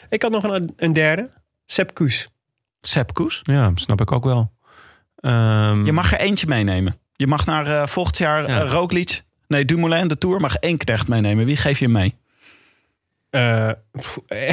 Ik 0.10 0.22
had 0.22 0.32
nog 0.32 0.44
een, 0.44 0.74
een 0.78 0.94
derde. 0.94 1.32
Sepp 1.66 1.94
Koes. 1.94 2.30
Sepp 2.82 3.14
Koes. 3.14 3.40
Ja, 3.44 3.72
snap 3.76 4.02
ik 4.02 4.12
ook 4.12 4.24
wel. 4.24 4.52
Ehm, 5.16 5.86
Je 5.86 5.92
mag 5.92 6.12
er 6.14 6.20
eentje 6.20 6.48
meenemen. 6.48 7.00
Je 7.16 7.28
mag 7.28 7.46
naar 7.46 7.68
eh, 7.68 7.88
volgend 7.88 8.18
jaar 8.18 8.50
Ja. 8.50 8.62
Roglic. 8.62 9.22
Nee, 9.48 9.66
Dumoulin, 9.66 10.08
de 10.08 10.18
Tour. 10.18 10.40
Mag 10.40 10.56
één 10.56 10.78
knecht 10.78 11.08
meenemen. 11.08 11.46
Wie 11.46 11.58
geef 11.58 11.80
je 11.80 11.88
mee? 11.90 12.16
Eh, 13.30 13.70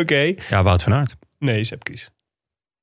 Oké. 0.00 0.34
Ja, 0.48 0.62
Wout 0.62 0.82
van 0.82 0.94
Aert. 0.94 1.16
Nee, 1.38 1.64
Sepp 1.64 1.84
Koes. 1.84 2.10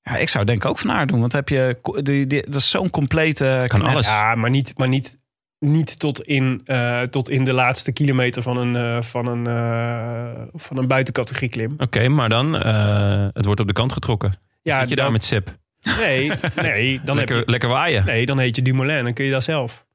Ja, 0.02 0.18
ik 0.18 0.30
zou 0.30 0.46
denk 0.46 0.64
ik 0.64 0.70
ook 0.70 0.80
van 0.80 0.90
haar 0.90 1.08
doen. 1.08 1.20
Want 1.20 1.32
heb 1.32 1.50
je, 1.50 1.78
die, 2.04 2.28
die, 2.28 2.42
dat 2.42 2.56
is 2.56 2.70
zo'n 2.70 2.90
complete 2.90 3.64
Kan 3.68 3.82
alles. 3.82 4.08
Ja, 4.08 4.36
maar 4.36 4.50
niet, 4.50 4.78
maar 4.78 4.88
niet, 4.88 5.18
niet 5.60 6.00
tot, 6.00 6.22
in, 6.22 6.62
eh, 6.66 7.02
tot 7.02 7.30
in 7.30 7.44
de 7.44 7.54
laatste 7.54 7.92
kilometer 7.92 8.42
van 8.42 8.58
een, 8.58 8.76
eh, 8.76 9.02
van 9.02 9.28
een, 9.28 9.48
eh, 9.48 10.42
van 10.54 10.78
een 10.78 10.88
buitencategorie 10.88 11.50
klim. 11.50 11.74
Oké, 11.78 12.08
maar 12.08 12.30
dan, 12.30 12.58
eh, 12.58 13.28
het 13.34 13.46
wordt 13.46 13.60
op 13.60 13.68
de 13.68 13.74
kant 13.74 13.94
getrokken. 13.94 14.34
Ja, 14.62 14.80
Zit 14.80 14.90
je 14.90 14.96
daar 14.96 15.04
dan- 15.04 15.14
met 15.14 15.24
Sip? 15.24 15.58
Nee, 16.00 16.32
nee, 16.56 17.02
dan 17.04 17.16
lekker, 17.16 17.36
heb 17.36 17.46
je, 17.46 17.52
lekker 17.52 17.70
waaien. 17.70 18.06
nee, 18.06 18.26
dan 18.26 18.40
heet 18.40 18.56
je 18.56 18.62
Dumoulin. 18.62 19.04
Dan 19.04 19.14
kun 19.14 19.26
je 19.26 19.32
dat 19.32 19.44
zelf. 19.44 19.86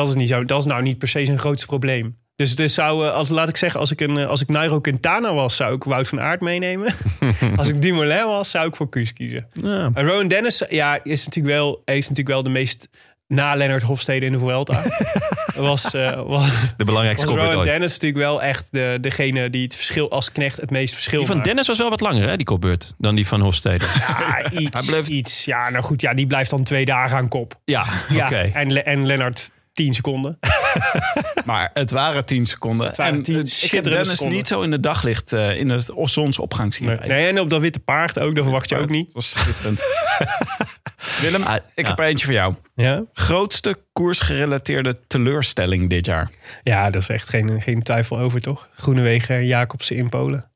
Dat 0.00 0.08
is, 0.08 0.14
niet 0.20 0.28
zo, 0.28 0.44
dat 0.44 0.58
is 0.58 0.64
nou 0.64 0.82
niet 0.82 0.98
per 0.98 1.08
se 1.08 1.24
zijn 1.24 1.38
grootste 1.38 1.66
probleem. 1.66 2.16
Dus, 2.36 2.56
dus 2.56 2.74
zou, 2.74 3.06
eh, 3.06 3.12
als, 3.12 3.28
laat 3.28 3.48
ik 3.48 3.56
zeggen, 3.56 3.80
als 3.80 3.90
ik, 3.90 4.00
een, 4.00 4.16
eh, 4.16 4.26
als 4.26 4.40
ik 4.40 4.48
Nairo 4.48 4.80
Quintana 4.80 5.34
was, 5.34 5.56
zou 5.56 5.74
ik 5.74 5.84
Wout 5.84 6.08
van 6.08 6.20
Aert 6.20 6.40
meenemen. 6.40 6.94
als 7.56 7.68
ik 7.68 7.82
Dumoulin 7.82 8.26
was, 8.26 8.50
zou 8.50 8.68
ik 8.68 8.76
voor 8.76 8.88
Kuus 8.88 9.12
kiezen. 9.12 9.46
Ja. 9.52 9.90
En 9.94 10.06
Rowan 10.06 10.28
Dennis 10.28 10.62
ja, 10.68 11.00
is 11.04 11.24
natuurlijk 11.24 11.54
wel, 11.54 11.82
heeft 11.84 12.08
natuurlijk 12.08 12.28
wel 12.28 12.42
de 12.42 12.50
meest 12.50 12.88
na 13.26 13.54
Lennart 13.54 13.82
Hofstede 13.82 14.26
in 14.26 14.32
de 14.32 14.38
Vuelta. 14.38 14.82
was, 15.56 15.94
eh, 15.94 16.22
was, 16.26 16.50
De 16.76 16.84
belangrijkste 16.84 17.26
was 17.26 17.34
Rowan. 17.36 17.64
Dennis 17.64 17.92
natuurlijk 17.92 18.22
wel 18.22 18.42
echt 18.42 18.68
de, 18.70 18.98
degene 19.00 19.50
die 19.50 19.62
het 19.62 19.74
verschil 19.74 20.10
als 20.10 20.32
knecht 20.32 20.60
het 20.60 20.70
meest 20.70 20.94
verschil 20.94 21.18
Die 21.18 21.26
van 21.26 21.36
maakt. 21.36 21.48
Dennis 21.48 21.66
was 21.66 21.78
wel 21.78 21.90
wat 21.90 22.00
langer, 22.00 22.28
hè, 22.28 22.36
die 22.36 22.46
kopbeurt, 22.46 22.94
dan 22.98 23.14
die 23.14 23.26
van 23.26 23.40
Hofstede. 23.40 23.84
Ja, 23.98 24.50
iets, 24.60 24.80
Hij 24.80 24.82
bleef- 24.96 25.08
iets. 25.08 25.44
Ja, 25.44 25.70
nou 25.70 25.84
goed, 25.84 26.00
ja, 26.00 26.14
die 26.14 26.26
blijft 26.26 26.50
dan 26.50 26.62
twee 26.64 26.84
dagen 26.84 27.16
aan 27.16 27.28
kop. 27.28 27.60
Ja, 27.64 27.84
Ja, 28.08 28.24
oké. 28.24 28.50
en, 28.54 28.84
en 28.84 29.06
Lennart 29.06 29.50
10 29.72 29.94
seconden. 29.94 30.38
Maar 31.44 31.70
het 31.74 31.90
waren 31.90 32.24
10 32.26 32.46
seconden. 32.46 32.86
Het 32.86 32.96
waren 32.96 33.14
en 33.14 33.22
10 33.22 33.34
eh, 33.34 33.40
ik 33.62 33.70
heb 33.70 33.84
Dennis 33.84 34.08
seconden. 34.08 34.36
niet 34.36 34.46
zo 34.46 34.60
in 34.60 34.70
de 34.70 34.80
daglicht, 34.80 35.32
eh, 35.32 35.56
in 35.56 35.68
de 35.68 35.80
zonsopgang 36.04 36.74
zien. 36.74 36.98
Nee, 37.06 37.26
en 37.28 37.40
op 37.40 37.50
dat 37.50 37.60
witte 37.60 37.80
paard 37.80 38.18
ook, 38.20 38.34
dat 38.34 38.42
verwacht 38.44 38.68
je 38.68 38.74
ook 38.74 38.80
Het 38.80 38.90
niet. 38.90 39.12
was 39.12 39.30
schitterend. 39.30 39.82
Willem, 41.20 41.42
Ah, 41.42 41.54
ik 41.74 41.84
ja. 41.84 41.88
heb 41.88 41.98
er 41.98 42.04
eentje 42.04 42.24
voor 42.26 42.34
jou. 42.34 42.54
Ja, 42.74 43.02
Grootste 43.12 43.78
koersgerelateerde 43.92 45.06
teleurstelling 45.06 45.90
dit 45.90 46.06
jaar? 46.06 46.30
ja 46.62 46.90
dat 46.90 47.02
is 47.02 47.08
echt 47.08 47.28
geen, 47.28 47.60
geen 47.62 47.82
twijfel 47.82 48.18
over, 48.18 48.40
toch? 48.40 48.68
Groenewegen 48.76 49.34
en 49.36 49.46
Jacobsen 49.46 49.96
in 49.96 50.08
Polen. 50.08 50.50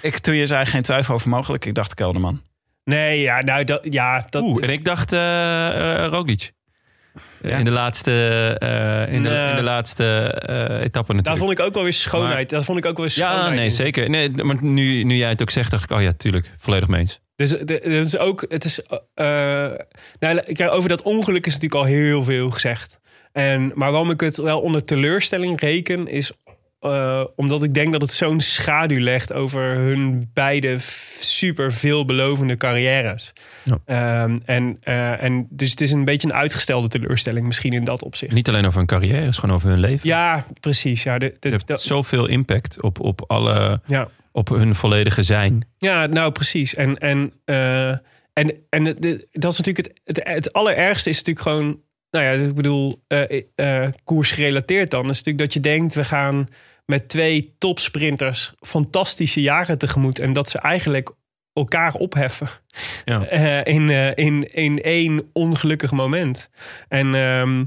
Ik, 0.00 0.18
toen 0.18 0.34
je 0.34 0.46
zei 0.46 0.66
geen 0.66 0.82
twijfel 0.82 1.14
over 1.14 1.28
mogelijk, 1.28 1.64
ik 1.64 1.74
dacht 1.74 1.94
Kelderman. 1.94 2.42
Nee, 2.84 3.20
ja, 3.20 3.40
nou, 3.42 3.64
dat, 3.64 3.80
ja, 3.90 4.26
dat, 4.30 4.42
Oeh, 4.42 4.62
en 4.64 4.70
ik 4.70 4.84
dacht 4.84 5.12
eh, 5.12 6.06
Roglic. 6.10 6.52
In 7.46 7.64
de 7.64 7.70
laatste, 7.70 8.10
eh, 8.58 9.14
in 9.14 9.22
de, 9.22 9.28
in 9.50 9.56
de 9.56 9.62
laatste 9.62 10.04
eh, 10.04 10.54
etappe 10.64 10.90
natuurlijk. 10.90 11.24
daar 11.24 11.36
vond 11.36 11.50
ik 11.50 11.60
ook 11.60 11.74
wel 11.74 11.82
weer 11.82 11.92
schoonheid. 11.92 12.48
dat 12.50 12.64
vond 12.64 12.78
ik 12.78 12.86
ook 12.86 12.96
wel 12.96 13.06
weer 13.06 13.14
schoonheid. 13.14 13.48
ja, 13.48 13.54
nee, 13.54 13.70
zeker. 13.70 14.10
Nee, 14.10 14.30
maar 14.30 14.56
nu, 14.60 15.02
nu 15.02 15.14
jij 15.14 15.28
het 15.28 15.42
ook 15.42 15.50
zegt, 15.50 15.70
dacht 15.70 15.90
ik, 15.90 15.96
oh 15.96 16.02
ja, 16.02 16.12
tuurlijk, 16.16 16.52
volledig 16.58 16.88
mee 16.88 17.00
eens. 17.00 17.20
Dus 17.36 17.50
de- 17.50 17.80
het 17.82 18.06
is 18.06 18.18
ook, 18.18 18.44
het 18.48 18.64
is, 18.64 18.80
eh, 19.14 19.70
nou, 20.20 20.40
over 20.68 20.88
dat 20.88 21.02
ongeluk 21.02 21.46
is 21.46 21.52
natuurlijk 21.54 21.82
al 21.82 21.88
heel 21.88 22.22
veel 22.22 22.50
gezegd. 22.50 22.98
En, 23.32 23.72
maar 23.74 23.90
waarom 23.90 24.10
ik 24.10 24.20
het 24.20 24.36
wel 24.36 24.60
onder 24.60 24.84
teleurstelling 24.84 25.60
reken, 25.60 26.08
is 26.08 26.32
eh, 26.80 27.24
omdat 27.36 27.62
ik 27.62 27.74
denk 27.74 27.92
dat 27.92 28.02
het 28.02 28.10
zo'n 28.10 28.40
schaduw 28.40 28.98
legt 29.00 29.32
over 29.32 29.62
hun 29.74 30.30
beide 30.34 30.76
super 31.20 31.72
veelbelovende 31.72 32.56
carrières. 32.56 33.32
Ja. 33.62 33.78
Ehm, 33.84 34.38
en, 34.44 34.76
eh, 34.80 35.22
en 35.22 35.46
dus 35.50 35.70
het 35.70 35.80
is 35.80 35.92
een 35.92 36.04
beetje 36.04 36.28
een 36.28 36.34
uitgestelde 36.34 36.88
teleurstelling, 36.88 37.46
misschien 37.46 37.72
in 37.72 37.84
dat 37.84 38.02
opzicht. 38.04 38.32
Niet 38.32 38.48
alleen 38.48 38.66
over 38.66 38.78
hun 38.78 38.86
carrière, 38.86 39.18
het 39.20 39.28
is 39.28 39.38
gewoon 39.38 39.54
over 39.54 39.68
hun 39.68 39.80
leven. 39.80 40.08
Ja, 40.08 40.46
precies. 40.60 41.02
Ja, 41.02 41.18
de, 41.18 41.26
de- 41.26 41.34
Het 41.48 41.50
heeft 41.50 41.66
de- 41.66 41.76
zoveel 41.78 42.26
impact 42.26 42.80
op, 42.82 43.00
op, 43.00 43.24
alle, 43.26 43.80
ja. 43.86 44.08
op 44.32 44.48
hun 44.48 44.74
volledige 44.74 45.22
zijn. 45.22 45.64
Ja, 45.78 46.06
nou 46.06 46.32
precies. 46.32 46.74
En, 46.74 46.98
en, 46.98 47.32
eh, 47.44 47.88
en, 48.32 48.54
en 48.70 48.84
de- 48.84 49.28
dat 49.32 49.52
is 49.52 49.58
natuurlijk 49.58 49.86
het, 49.86 50.00
het, 50.04 50.20
het 50.34 50.52
allerergste 50.52 51.10
is 51.10 51.16
natuurlijk 51.16 51.46
gewoon, 51.48 51.80
nou 52.16 52.38
ja, 52.38 52.44
ik 52.44 52.54
bedoel, 52.54 53.02
eh 53.06 53.42
eh, 53.54 53.88
koersgerelateerd 54.04 54.90
dan. 54.90 55.02
is 55.02 55.08
natuurlijk 55.08 55.38
dat 55.38 55.52
je 55.52 55.60
denkt, 55.60 55.94
we 55.94 56.04
gaan 56.04 56.48
met 56.84 57.08
twee 57.08 57.54
topsprinters 57.58 58.54
fantastische 58.60 59.40
jaren 59.40 59.78
tegemoet. 59.78 60.18
En 60.18 60.32
dat 60.32 60.48
ze 60.48 60.58
eigenlijk 60.58 61.10
elkaar 61.52 61.94
opheffen 61.94 62.48
Ja. 63.04 63.26
eh, 63.26 63.74
in, 63.74 63.90
eh, 63.90 64.10
in, 64.26 64.52
in 64.54 64.82
één 64.82 65.30
ongelukkig 65.32 65.90
moment. 65.90 66.50
En, 66.88 67.14
ehm, 67.14 67.64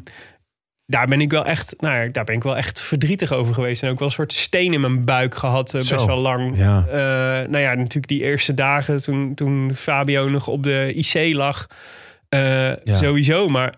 daar 0.85 1.07
ben 1.07 1.21
ik 1.21 1.31
wel 1.31 1.45
echt, 1.45 1.75
nou, 1.77 1.99
ja, 2.03 2.11
daar 2.11 2.23
ben 2.23 2.35
ik 2.35 2.43
wel 2.43 2.57
echt 2.57 2.81
verdrietig 2.81 3.31
over 3.31 3.53
geweest. 3.53 3.83
En 3.83 3.89
ook 3.89 3.99
wel 3.99 4.07
een 4.07 4.13
soort 4.13 4.33
steen 4.33 4.73
in 4.73 4.81
mijn 4.81 5.05
buik 5.05 5.35
gehad, 5.35 5.73
eh, 5.73 5.79
best 5.89 6.05
wel 6.05 6.19
lang. 6.19 6.57
Ja. 6.57 6.85
Eh, 6.87 7.47
nou 7.49 7.57
ja, 7.57 7.73
natuurlijk 7.73 8.07
die 8.07 8.21
eerste 8.21 8.53
dagen 8.53 9.01
toen, 9.01 9.35
toen 9.35 9.75
Fabio 9.75 10.29
nog 10.29 10.47
op 10.47 10.63
de 10.63 10.93
IC 10.95 11.33
lag. 11.33 11.67
Eh, 12.29 12.71
Sowieso, 12.83 13.49
maar 13.49 13.73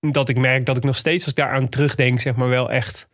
dat 0.00 0.28
ik 0.28 0.36
merk 0.38 0.66
dat 0.66 0.76
ik 0.76 0.84
nog 0.84 0.96
steeds 0.96 1.24
als 1.24 1.32
ik 1.32 1.38
daaraan 1.38 1.68
terugdenk, 1.68 2.20
zeg 2.20 2.34
maar 2.36 2.48
wel 2.48 2.70
echt. 2.70 3.08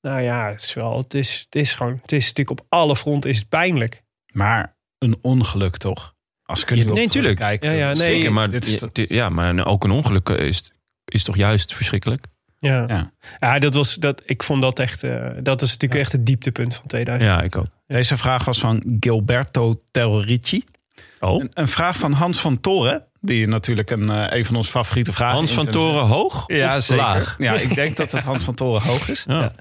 Nou 0.00 0.20
ja, 0.20 0.50
het 0.50 0.62
is 0.62 0.74
wel, 0.74 0.98
het 0.98 1.14
is, 1.14 1.40
het 1.44 1.54
is 1.54 1.72
gewoon, 1.74 1.98
het 2.02 2.12
is 2.12 2.26
natuurlijk 2.28 2.60
op 2.60 2.66
alle 2.68 2.96
fronten 2.96 3.30
is 3.30 3.38
het 3.38 3.48
pijnlijk. 3.48 4.02
Maar 4.32 4.76
een 4.98 5.16
ongeluk 5.22 5.76
toch? 5.76 6.14
Als 6.44 6.62
ik 6.62 6.70
er 6.70 6.76
nu 6.76 6.82
Ja, 6.82 6.88
op 6.90 6.94
nee, 6.96 7.08
tuurlijk. 7.08 7.36
terugkijk, 7.36 7.64
Ja, 7.64 7.78
ja, 7.78 7.88
dan- 7.94 8.02
nee. 8.02 8.12
Zeker, 8.14 8.32
maar, 8.32 8.50
dit 8.50 8.66
is- 8.66 8.80
ja, 8.92 9.04
ja, 9.08 9.28
maar 9.28 9.66
ook 9.66 9.84
een 9.84 9.90
ongeluk 9.90 10.28
is, 10.28 10.70
is 11.04 11.24
toch 11.24 11.36
juist 11.36 11.74
verschrikkelijk? 11.74 12.26
Ja, 12.58 12.84
ja. 12.86 13.12
Ja. 13.40 13.58
dat 13.58 13.74
was, 13.74 13.94
dat, 13.94 14.22
ik 14.26 14.42
vond 14.42 14.62
dat 14.62 14.78
echt, 14.78 15.02
eh, 15.02 15.28
dat 15.42 15.62
is 15.62 15.70
natuurlijk 15.70 16.00
echt 16.00 16.12
het 16.12 16.26
dieptepunt 16.26 16.74
van 16.74 16.86
2000. 16.86 17.30
Ja, 17.32 17.42
ik 17.42 17.56
ook. 17.56 17.66
Deze 17.86 18.16
vraag 18.16 18.44
was 18.44 18.58
van 18.60 18.96
Gilberto 19.00 19.76
Terrici. 19.90 20.64
Oh, 21.20 21.40
Een, 21.42 21.50
een 21.54 21.68
vraag 21.68 21.96
van 21.96 22.12
Hans 22.12 22.40
van 22.40 22.60
Toren. 22.60 23.04
Die 23.20 23.46
natuurlijk 23.46 23.90
een, 23.90 24.10
eh, 24.10 24.38
een 24.38 24.44
van 24.44 24.56
onze 24.56 24.70
favoriete 24.70 25.12
vragen 25.12 25.36
Hans 25.36 25.50
is. 25.50 25.56
van 25.56 25.66
En- 25.66 25.72
Toren 25.72 26.04
hoog 26.06 26.44
Ja, 26.46 26.76
of 26.76 26.82
zeker. 26.82 27.04
laag? 27.04 27.34
Ja, 27.38 27.52
ik 27.54 27.74
denk 27.74 27.96
dat 27.96 28.12
het 28.12 28.22
Hans 28.24 28.44
van 28.44 28.54
Toren 28.54 28.82
hoog 28.82 29.08
is. 29.08 29.24
Ja. 29.28 29.52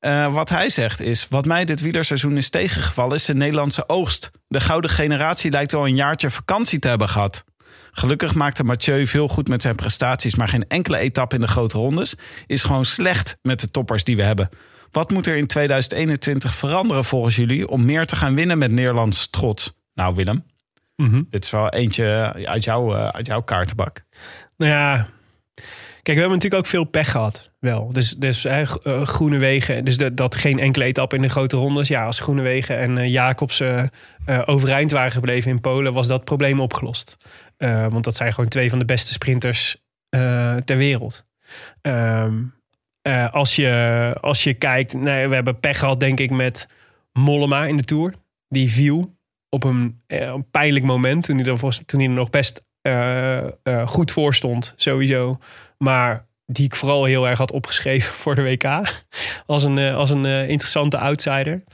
Eh, 0.00 0.32
wat 0.32 0.48
hij 0.48 0.70
zegt 0.70 1.00
is: 1.00 1.26
Wat 1.28 1.44
mij 1.44 1.64
dit 1.64 1.80
wielerseizoen 1.80 2.36
is 2.36 2.50
tegengevallen, 2.50 3.14
is 3.16 3.24
de 3.24 3.34
Nederlandse 3.34 3.88
oogst. 3.88 4.30
De 4.48 4.60
gouden 4.60 4.90
generatie 4.90 5.50
lijkt 5.50 5.72
wel 5.72 5.86
een 5.86 5.94
jaartje 5.96 6.30
vakantie 6.30 6.78
te 6.78 6.88
hebben 6.88 7.08
gehad. 7.08 7.44
Gelukkig 7.92 8.34
maakte 8.34 8.64
Mathieu 8.64 9.06
veel 9.06 9.28
goed 9.28 9.48
met 9.48 9.62
zijn 9.62 9.74
prestaties, 9.74 10.34
maar 10.34 10.48
geen 10.48 10.64
enkele 10.68 10.98
etappe 10.98 11.34
in 11.34 11.40
de 11.40 11.46
grote 11.48 11.76
rondes 11.78 12.14
is 12.46 12.62
gewoon 12.64 12.84
slecht 12.84 13.36
met 13.42 13.60
de 13.60 13.70
toppers 13.70 14.04
die 14.04 14.16
we 14.16 14.22
hebben. 14.22 14.48
Wat 14.90 15.10
moet 15.10 15.26
er 15.26 15.36
in 15.36 15.46
2021 15.46 16.54
veranderen 16.54 17.04
volgens 17.04 17.36
jullie 17.36 17.68
om 17.68 17.84
meer 17.84 18.06
te 18.06 18.16
gaan 18.16 18.34
winnen 18.34 18.58
met 18.58 18.70
Nederlands 18.70 19.30
trots? 19.30 19.72
Nou, 19.94 20.14
Willem, 20.14 20.44
Mhm. 21.02 21.22
dit 21.30 21.44
is 21.44 21.50
wel 21.50 21.68
eentje 21.68 22.32
uit, 22.44 22.64
jouw 22.64 22.94
eh, 22.94 23.08
uit 23.08 23.26
jouw 23.26 23.42
kaartenbak. 23.42 24.04
Nou 24.56 24.72
ja, 24.72 24.94
kijk, 26.02 26.16
we 26.16 26.20
hebben 26.20 26.30
natuurlijk 26.30 26.54
ook 26.62 26.66
veel 26.66 26.84
pech 26.84 27.10
gehad. 27.10 27.50
Wel, 27.58 27.92
dus, 27.92 28.10
dus 28.10 28.42
hè, 28.42 28.62
eh, 28.82 29.06
Groene 29.06 29.38
Wegen, 29.38 29.84
dus 29.84 29.96
dat, 29.96 30.16
dat 30.16 30.34
geen 30.36 30.58
enkele 30.58 30.84
etappe 30.84 31.16
in 31.16 31.22
de 31.22 31.28
grote 31.28 31.56
rondes. 31.56 31.88
Ja, 31.88 32.04
als 32.04 32.20
Groene 32.20 32.42
Wegen 32.42 32.78
en 32.78 32.98
eh, 32.98 33.08
Jacobs 33.08 33.60
eh, 33.60 33.82
eh, 34.24 34.42
overeind 34.44 34.90
waren 34.90 35.12
gebleven 35.12 35.50
in 35.50 35.60
Polen, 35.60 35.92
was 35.92 36.06
dat 36.06 36.24
probleem 36.24 36.60
opgelost. 36.60 37.16
Eh, 37.56 37.86
want 37.86 38.04
dat 38.04 38.16
zijn 38.16 38.32
gewoon 38.34 38.50
twee 38.50 38.70
van 38.70 38.78
de 38.78 38.84
beste 38.84 39.12
sprinters 39.12 39.76
eh, 40.08 40.56
ter 40.56 40.76
wereld. 40.76 41.24
Ehm, 41.80 42.42
eh, 43.02 43.32
als, 43.32 43.56
je, 43.56 44.16
als 44.20 44.44
je 44.44 44.54
kijkt, 44.54 44.94
nee, 44.94 45.28
we 45.28 45.34
hebben 45.34 45.60
pech 45.60 45.78
gehad, 45.78 46.00
denk 46.00 46.20
ik, 46.20 46.30
met 46.30 46.68
Mollema 47.12 47.64
in 47.66 47.76
de 47.76 47.84
Tour. 47.84 48.14
Die 48.48 48.70
viel 48.70 49.16
op 49.54 49.64
een, 49.64 50.02
eh, 50.06 50.20
een 50.20 50.50
pijnlijk 50.50 50.84
moment, 50.84 51.24
toen 51.24 51.38
hij 51.38 51.52
er, 51.52 51.84
toen 51.86 52.12
nog 52.12 52.30
best 52.30 52.64
eh, 52.80 53.38
eh, 53.38 53.86
goed 53.86 54.10
voor 54.10 54.34
stond, 54.34 54.74
sowieso. 54.76 55.38
Maar 55.78 56.26
die 56.46 56.64
ik 56.64 56.76
vooral 56.76 57.04
heel 57.04 57.28
erg 57.28 57.38
had 57.38 57.52
opgeschreven 57.52 58.14
voor 58.22 58.34
de 58.34 58.42
WK. 58.42 58.64
Als 59.46 59.64
een, 59.64 59.78
als 59.78 60.10
een 60.10 60.24
interessante 60.26 60.98
outsider. 60.98 61.64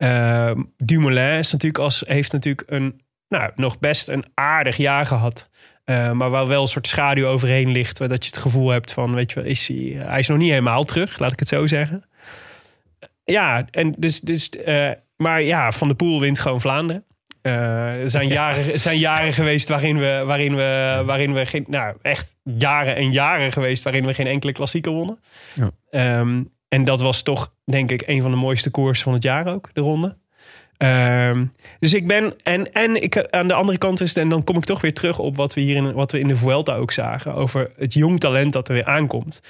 Eh, 0.00 0.50
Dumoulin 0.76 1.38
is 1.38 1.52
natuurlijk 1.52 1.84
als, 1.84 2.02
heeft 2.06 2.32
natuurlijk 2.32 2.70
een, 2.70 3.00
nou, 3.28 3.50
nog 3.54 3.78
best 3.78 4.08
een 4.08 4.24
aardig 4.34 4.76
jaar 4.76 5.06
gehad. 5.06 5.50
Eh, 5.84 6.12
maar 6.12 6.30
waar 6.30 6.46
wel 6.46 6.60
een 6.60 6.68
soort 6.68 6.88
schaduw 6.88 7.26
overheen 7.26 7.70
ligt. 7.70 7.98
Dat 7.98 8.24
je 8.24 8.30
het 8.30 8.38
gevoel 8.38 8.68
hebt 8.68 8.92
van, 8.92 9.14
weet 9.14 9.32
je 9.32 9.40
wel, 9.40 9.50
is 9.50 9.68
hij, 9.68 10.18
is 10.18 10.28
nog 10.28 10.38
niet 10.38 10.50
helemaal 10.50 10.84
terug, 10.84 11.18
laat 11.18 11.32
ik 11.32 11.38
het 11.38 11.48
zo 11.48 11.66
zeggen. 11.66 12.04
Ja, 13.24 13.66
en 13.70 13.94
dus, 13.98 14.20
dus, 14.20 14.50
maar 15.16 15.42
ja, 15.42 15.72
Van 15.72 15.88
de 15.88 15.94
Poel 15.94 16.20
wint 16.20 16.38
gewoon 16.38 16.60
Vlaanderen. 16.60 17.04
Er 17.42 18.10
zijn 18.10 18.28
jaren, 18.42 18.80
zijn 18.80 18.98
jaren 18.98 19.32
geweest 19.32 19.68
waarin 19.68 19.98
we, 19.98 20.22
waarin 20.26 20.56
we, 20.56 21.02
waarin 21.06 21.32
we 21.32 21.46
geen, 21.46 21.64
nou 21.68 21.96
echt 22.02 22.36
jaren 22.42 22.96
en 22.96 23.12
jaren 23.12 23.52
geweest 23.52 23.82
waarin 23.82 24.06
we 24.06 24.14
geen 24.14 24.26
enkele 24.26 24.52
klassieker 24.52 24.92
wonnen. 24.92 25.18
Ja. 25.54 25.70
Ehm, 25.90 26.42
en 26.68 26.84
dat 26.84 27.00
was 27.00 27.22
toch, 27.22 27.54
denk 27.64 27.90
ik, 27.90 28.02
een 28.06 28.22
van 28.22 28.30
de 28.30 28.36
mooiste 28.36 28.70
koers 28.70 29.02
van 29.02 29.12
het 29.12 29.22
jaar 29.22 29.46
ook, 29.46 29.70
de 29.72 29.80
ronde. 29.80 30.16
Ehm, 30.76 31.44
dus 31.78 31.94
ik 31.94 32.06
ben, 32.06 32.34
en, 32.42 32.72
en 32.72 33.02
ik, 33.02 33.30
aan 33.30 33.48
de 33.48 33.54
andere 33.54 33.78
kant 33.78 34.00
is 34.00 34.08
het, 34.08 34.18
en 34.18 34.28
dan 34.28 34.44
kom 34.44 34.56
ik 34.56 34.64
toch 34.64 34.80
weer 34.80 34.94
terug 34.94 35.18
op 35.18 35.36
wat 35.36 35.54
we 35.54 35.60
hier 35.60 35.76
in, 35.76 35.92
wat 35.92 36.12
we 36.12 36.18
in 36.18 36.28
de 36.28 36.36
Vuelta 36.36 36.74
ook 36.74 36.92
zagen, 36.92 37.34
over 37.34 37.70
het 37.76 37.94
jong 37.94 38.20
talent 38.20 38.52
dat 38.52 38.68
er 38.68 38.74
weer 38.74 38.84
aankomt. 38.84 39.40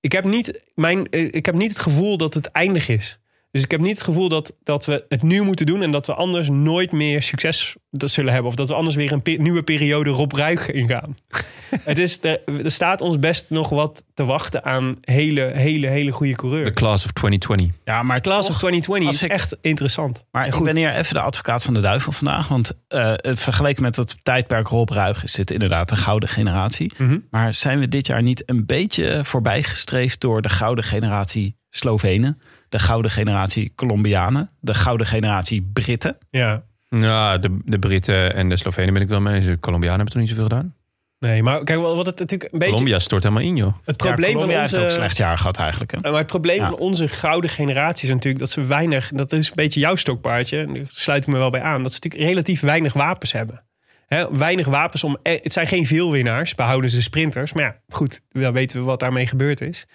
Ik 0.00 0.12
heb 0.12 0.24
niet, 0.24 0.64
mijn, 0.74 1.08
eh, 1.08 1.28
ik 1.30 1.46
heb 1.46 1.54
niet 1.54 1.70
het 1.70 1.78
gevoel 1.78 2.16
dat 2.16 2.34
het 2.34 2.50
eindig 2.50 2.88
is. 2.88 3.19
Dus 3.52 3.62
ik 3.62 3.70
heb 3.70 3.80
niet 3.80 3.90
het 3.96 4.02
gevoel 4.02 4.28
dat, 4.28 4.56
dat 4.62 4.84
we 4.84 5.04
het 5.08 5.22
nu 5.22 5.42
moeten 5.42 5.66
doen 5.66 5.82
en 5.82 5.90
dat 5.90 6.06
we 6.06 6.14
anders 6.14 6.48
nooit 6.48 6.92
meer 6.92 7.22
succes 7.22 7.76
dat 7.90 8.10
zullen 8.10 8.32
hebben. 8.32 8.50
Of 8.50 8.56
dat 8.56 8.68
we 8.68 8.74
anders 8.74 8.96
weer 8.96 9.12
een 9.12 9.22
pe- 9.22 9.30
nieuwe 9.30 9.62
periode 9.62 10.10
Rob 10.10 10.32
Ruig 10.32 10.70
ingaan. 10.70 11.14
het 11.84 11.98
is, 11.98 12.18
er, 12.22 12.40
er 12.64 12.70
staat 12.70 13.00
ons 13.00 13.18
best 13.18 13.44
nog 13.48 13.68
wat 13.68 14.04
te 14.14 14.24
wachten 14.24 14.64
aan 14.64 14.96
hele, 15.00 15.50
hele, 15.54 15.86
hele 15.86 16.10
goede 16.10 16.32
De 16.32 16.38
coureurs. 16.38 16.70
class 16.72 17.04
of 17.04 17.10
2020. 17.12 17.76
Ja, 17.84 18.02
maar 18.02 18.20
Class 18.20 18.46
toch- 18.46 18.54
of 18.54 18.58
2020 18.60 19.06
als 19.08 19.16
is 19.16 19.22
ik- 19.22 19.30
echt 19.30 19.56
interessant. 19.60 20.24
Maar 20.30 20.46
ik 20.46 20.62
ben 20.62 20.76
hier 20.76 20.94
even 20.94 21.14
de 21.14 21.20
advocaat 21.20 21.62
van 21.64 21.74
de 21.74 21.80
duivel 21.80 22.12
vandaag. 22.12 22.48
Want 22.48 22.72
eh, 22.88 23.12
vergeleken 23.22 23.82
met 23.82 23.96
het 23.96 24.16
tijdperk 24.22 24.66
Rob 24.68 24.88
Ruig 24.90 25.24
is 25.24 25.32
dit 25.32 25.50
inderdaad 25.50 25.90
een 25.90 25.96
gouden 25.96 26.28
generatie. 26.28 26.92
Mhm. 26.98 27.18
Maar 27.30 27.54
zijn 27.54 27.78
we 27.78 27.88
dit 27.88 28.06
jaar 28.06 28.22
niet 28.22 28.42
een 28.46 28.66
beetje 28.66 29.24
voorbijgestreefd 29.24 30.20
door 30.20 30.42
de 30.42 30.48
gouden 30.48 30.84
generatie 30.84 31.58
Slovenen? 31.70 32.40
De 32.70 32.78
gouden 32.78 33.10
generatie 33.10 33.72
Colombianen? 33.74 34.50
De 34.60 34.74
gouden 34.74 35.06
generatie 35.06 35.70
Britten? 35.72 36.18
Ja. 36.30 36.62
Ja, 36.88 37.38
de, 37.38 37.58
de 37.64 37.78
Britten 37.78 38.34
en 38.34 38.48
de 38.48 38.56
Slovenen 38.56 38.92
ben 38.92 39.02
ik 39.02 39.08
wel 39.08 39.20
mee. 39.20 39.40
De 39.40 39.60
Colombianen 39.60 39.96
hebben 39.96 40.14
toch 40.14 40.22
niet 40.22 40.30
zoveel 40.30 40.48
gedaan? 40.56 40.74
Nee, 41.18 41.42
maar 41.42 41.64
kijk, 41.64 41.80
wat 41.80 42.06
het 42.06 42.18
natuurlijk 42.18 42.52
een 42.52 42.58
beetje... 42.58 42.74
Colombia 42.74 42.98
stort 42.98 43.22
helemaal 43.22 43.44
in, 43.44 43.56
joh. 43.56 43.74
Het 43.84 43.96
probleem 43.96 44.30
ja, 44.30 44.38
van 44.38 44.42
onze... 44.48 44.58
heeft 44.60 44.78
ook 44.78 44.84
een 44.84 44.90
slecht 44.90 45.16
jaar 45.16 45.38
gehad 45.38 45.56
eigenlijk. 45.58 45.90
Hè? 45.90 45.98
Maar 46.10 46.18
het 46.18 46.26
probleem 46.26 46.56
Ja. 46.60 46.66
van 46.66 46.78
onze 46.78 47.08
gouden 47.08 47.50
generatie 47.50 48.04
is 48.08 48.12
natuurlijk 48.14 48.38
dat 48.38 48.50
ze 48.50 48.64
weinig, 48.64 49.10
dat 49.14 49.32
is 49.32 49.48
een 49.48 49.52
beetje 49.54 49.80
jouw 49.80 49.94
stokpaardje, 49.94 50.66
daar 50.72 50.84
sluit 50.88 51.22
ik 51.26 51.32
me 51.32 51.38
wel 51.38 51.50
bij 51.50 51.62
aan, 51.62 51.82
dat 51.82 51.92
ze 51.92 51.98
natuurlijk 52.02 52.30
relatief 52.30 52.60
weinig 52.60 52.92
wapens 52.92 53.32
hebben. 53.32 53.62
Hè, 54.06 54.30
weinig 54.38 54.66
wapens 54.66 55.04
om. 55.04 55.18
eh, 55.22 55.42
Het 55.42 55.52
zijn 55.52 55.66
geen 55.66 55.86
veel 55.86 56.10
winnaars, 56.12 56.54
behouden 56.54 56.90
ze 56.90 57.02
sprinters. 57.02 57.52
Maar 57.52 57.64
ja, 57.64 57.76
goed, 57.88 58.20
dan 58.28 58.52
weten 58.52 58.78
we 58.78 58.84
wat 58.84 59.00
daarmee 59.00 59.26
gebeurd 59.26 59.60
is. 59.60 59.86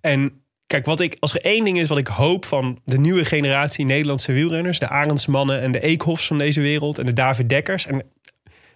En 0.00 0.39
kijk, 0.70 0.86
wat 0.86 1.00
ik, 1.00 1.16
als 1.18 1.34
er 1.34 1.40
één 1.40 1.64
ding 1.64 1.78
is 1.78 1.88
wat 1.88 1.98
ik 1.98 2.06
hoop 2.06 2.44
van 2.44 2.78
de 2.84 2.98
nieuwe 2.98 3.24
generatie 3.24 3.84
Nederlandse 3.84 4.32
wielrenners, 4.32 4.78
de 4.78 4.88
Arendsmannen 4.88 5.60
en 5.60 5.72
de 5.72 5.80
Eekhofs 5.80 6.26
van 6.26 6.38
deze 6.38 6.60
wereld 6.60 6.98
en 6.98 7.06
de 7.06 7.12
David 7.12 7.48
Dekkers. 7.48 7.86
En 7.86 8.02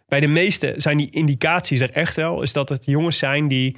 bij 0.09 0.21
de 0.21 0.27
meeste 0.27 0.75
zijn 0.77 0.97
die 0.97 1.11
indicaties 1.11 1.81
er 1.81 1.91
echt 1.91 2.17
wel, 2.17 2.43
is 2.43 2.53
dat 2.53 2.69
het 2.69 2.85
jongens 2.85 3.19
zijn 3.19 3.49
die 3.49 3.77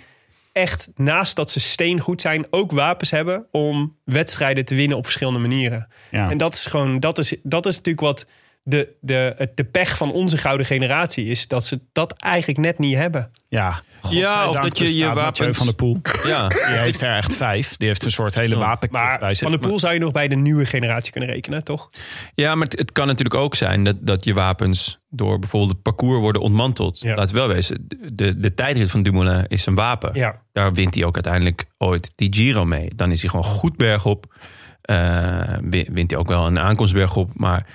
echt 0.52 0.90
naast 0.94 1.36
dat 1.36 1.50
ze 1.50 1.60
steengoed 1.60 2.20
zijn, 2.20 2.46
ook 2.50 2.72
wapens 2.72 3.10
hebben 3.10 3.46
om 3.50 3.96
wedstrijden 4.04 4.64
te 4.64 4.74
winnen 4.74 4.96
op 4.96 5.04
verschillende 5.04 5.38
manieren. 5.38 5.88
Ja. 6.10 6.30
En 6.30 6.38
dat 6.38 6.54
is 6.54 6.66
gewoon, 6.66 7.00
dat 7.00 7.18
is, 7.18 7.34
dat 7.42 7.66
is 7.66 7.76
natuurlijk 7.76 8.06
wat 8.06 8.26
de, 8.68 8.88
de, 9.00 9.34
het- 9.36 9.56
de 9.56 9.64
pech 9.64 9.96
van 9.96 10.12
onze 10.12 10.38
gouden 10.38 10.66
generatie 10.66 11.26
is, 11.26 11.48
dat 11.48 11.64
ze 11.64 11.80
dat 11.92 12.12
eigenlijk 12.12 12.58
net 12.58 12.78
niet 12.78 12.96
hebben. 12.96 13.30
Ja, 13.48 13.80
Ja, 14.10 14.48
of 14.48 14.58
dat 14.58 14.78
je 14.78 14.98
je 14.98 15.12
wapens- 15.12 15.56
van 15.56 15.66
de 15.66 15.72
Poel. 15.72 16.00
Ja, 16.24 16.48
Die 16.48 16.58
heeft 16.66 17.02
er 17.02 17.16
echt 17.16 17.36
vijf. 17.36 17.76
Die 17.76 17.88
heeft 17.88 18.04
een 18.04 18.10
soort 18.10 18.34
hele 18.34 18.56
wapenkit 18.56 18.90
Maar 18.98 19.18
bij 19.18 19.34
zich. 19.34 19.48
Van 19.48 19.60
de 19.60 19.68
Poel 19.68 19.78
zou 19.78 19.94
je 19.94 20.00
nog 20.00 20.12
bij 20.12 20.28
de 20.28 20.36
nieuwe 20.36 20.66
generatie 20.66 21.12
kunnen 21.12 21.30
rekenen, 21.30 21.64
toch? 21.64 21.90
ja 22.34 22.54
maar 22.54 22.66
het, 22.66 22.78
het 22.78 22.92
kan 22.92 23.06
natuurlijk 23.06 23.34
ook 23.40 23.54
zijn 23.54 23.84
dat, 23.84 23.96
dat 24.00 24.24
je 24.24 24.34
wapens 24.34 24.98
door 25.08 25.38
bijvoorbeeld 25.38 25.72
het 25.72 25.82
parcours 25.82 26.20
worden 26.20 26.42
ontmanteld. 26.42 27.00
Ja. 27.00 27.08
Laat 27.14 27.18
het 27.18 27.30
wel 27.30 27.48
wezen. 27.48 27.86
De, 28.12 28.38
de 28.40 28.54
tijdrit 28.54 28.90
van 28.90 29.02
Dumoulin 29.02 29.44
is 29.48 29.66
een 29.66 29.74
wapen. 29.74 30.10
Ja. 30.14 30.40
Daar 30.52 30.72
wint 30.72 30.94
hij 30.94 31.04
ook 31.04 31.14
uiteindelijk 31.14 31.64
ooit 31.78 32.12
die 32.16 32.34
Giro 32.34 32.64
mee. 32.64 32.90
Dan 32.96 33.12
is 33.12 33.20
hij 33.20 33.30
gewoon 33.30 33.44
goed 33.44 33.76
bergop. 33.76 34.34
Eh, 34.82 35.42
win- 35.62 35.88
wint 35.92 36.10
hij 36.10 36.20
ook 36.20 36.28
wel 36.28 36.46
een 36.46 36.58
aankomstberg 36.58 37.16
op. 37.16 37.30
Maar 37.34 37.66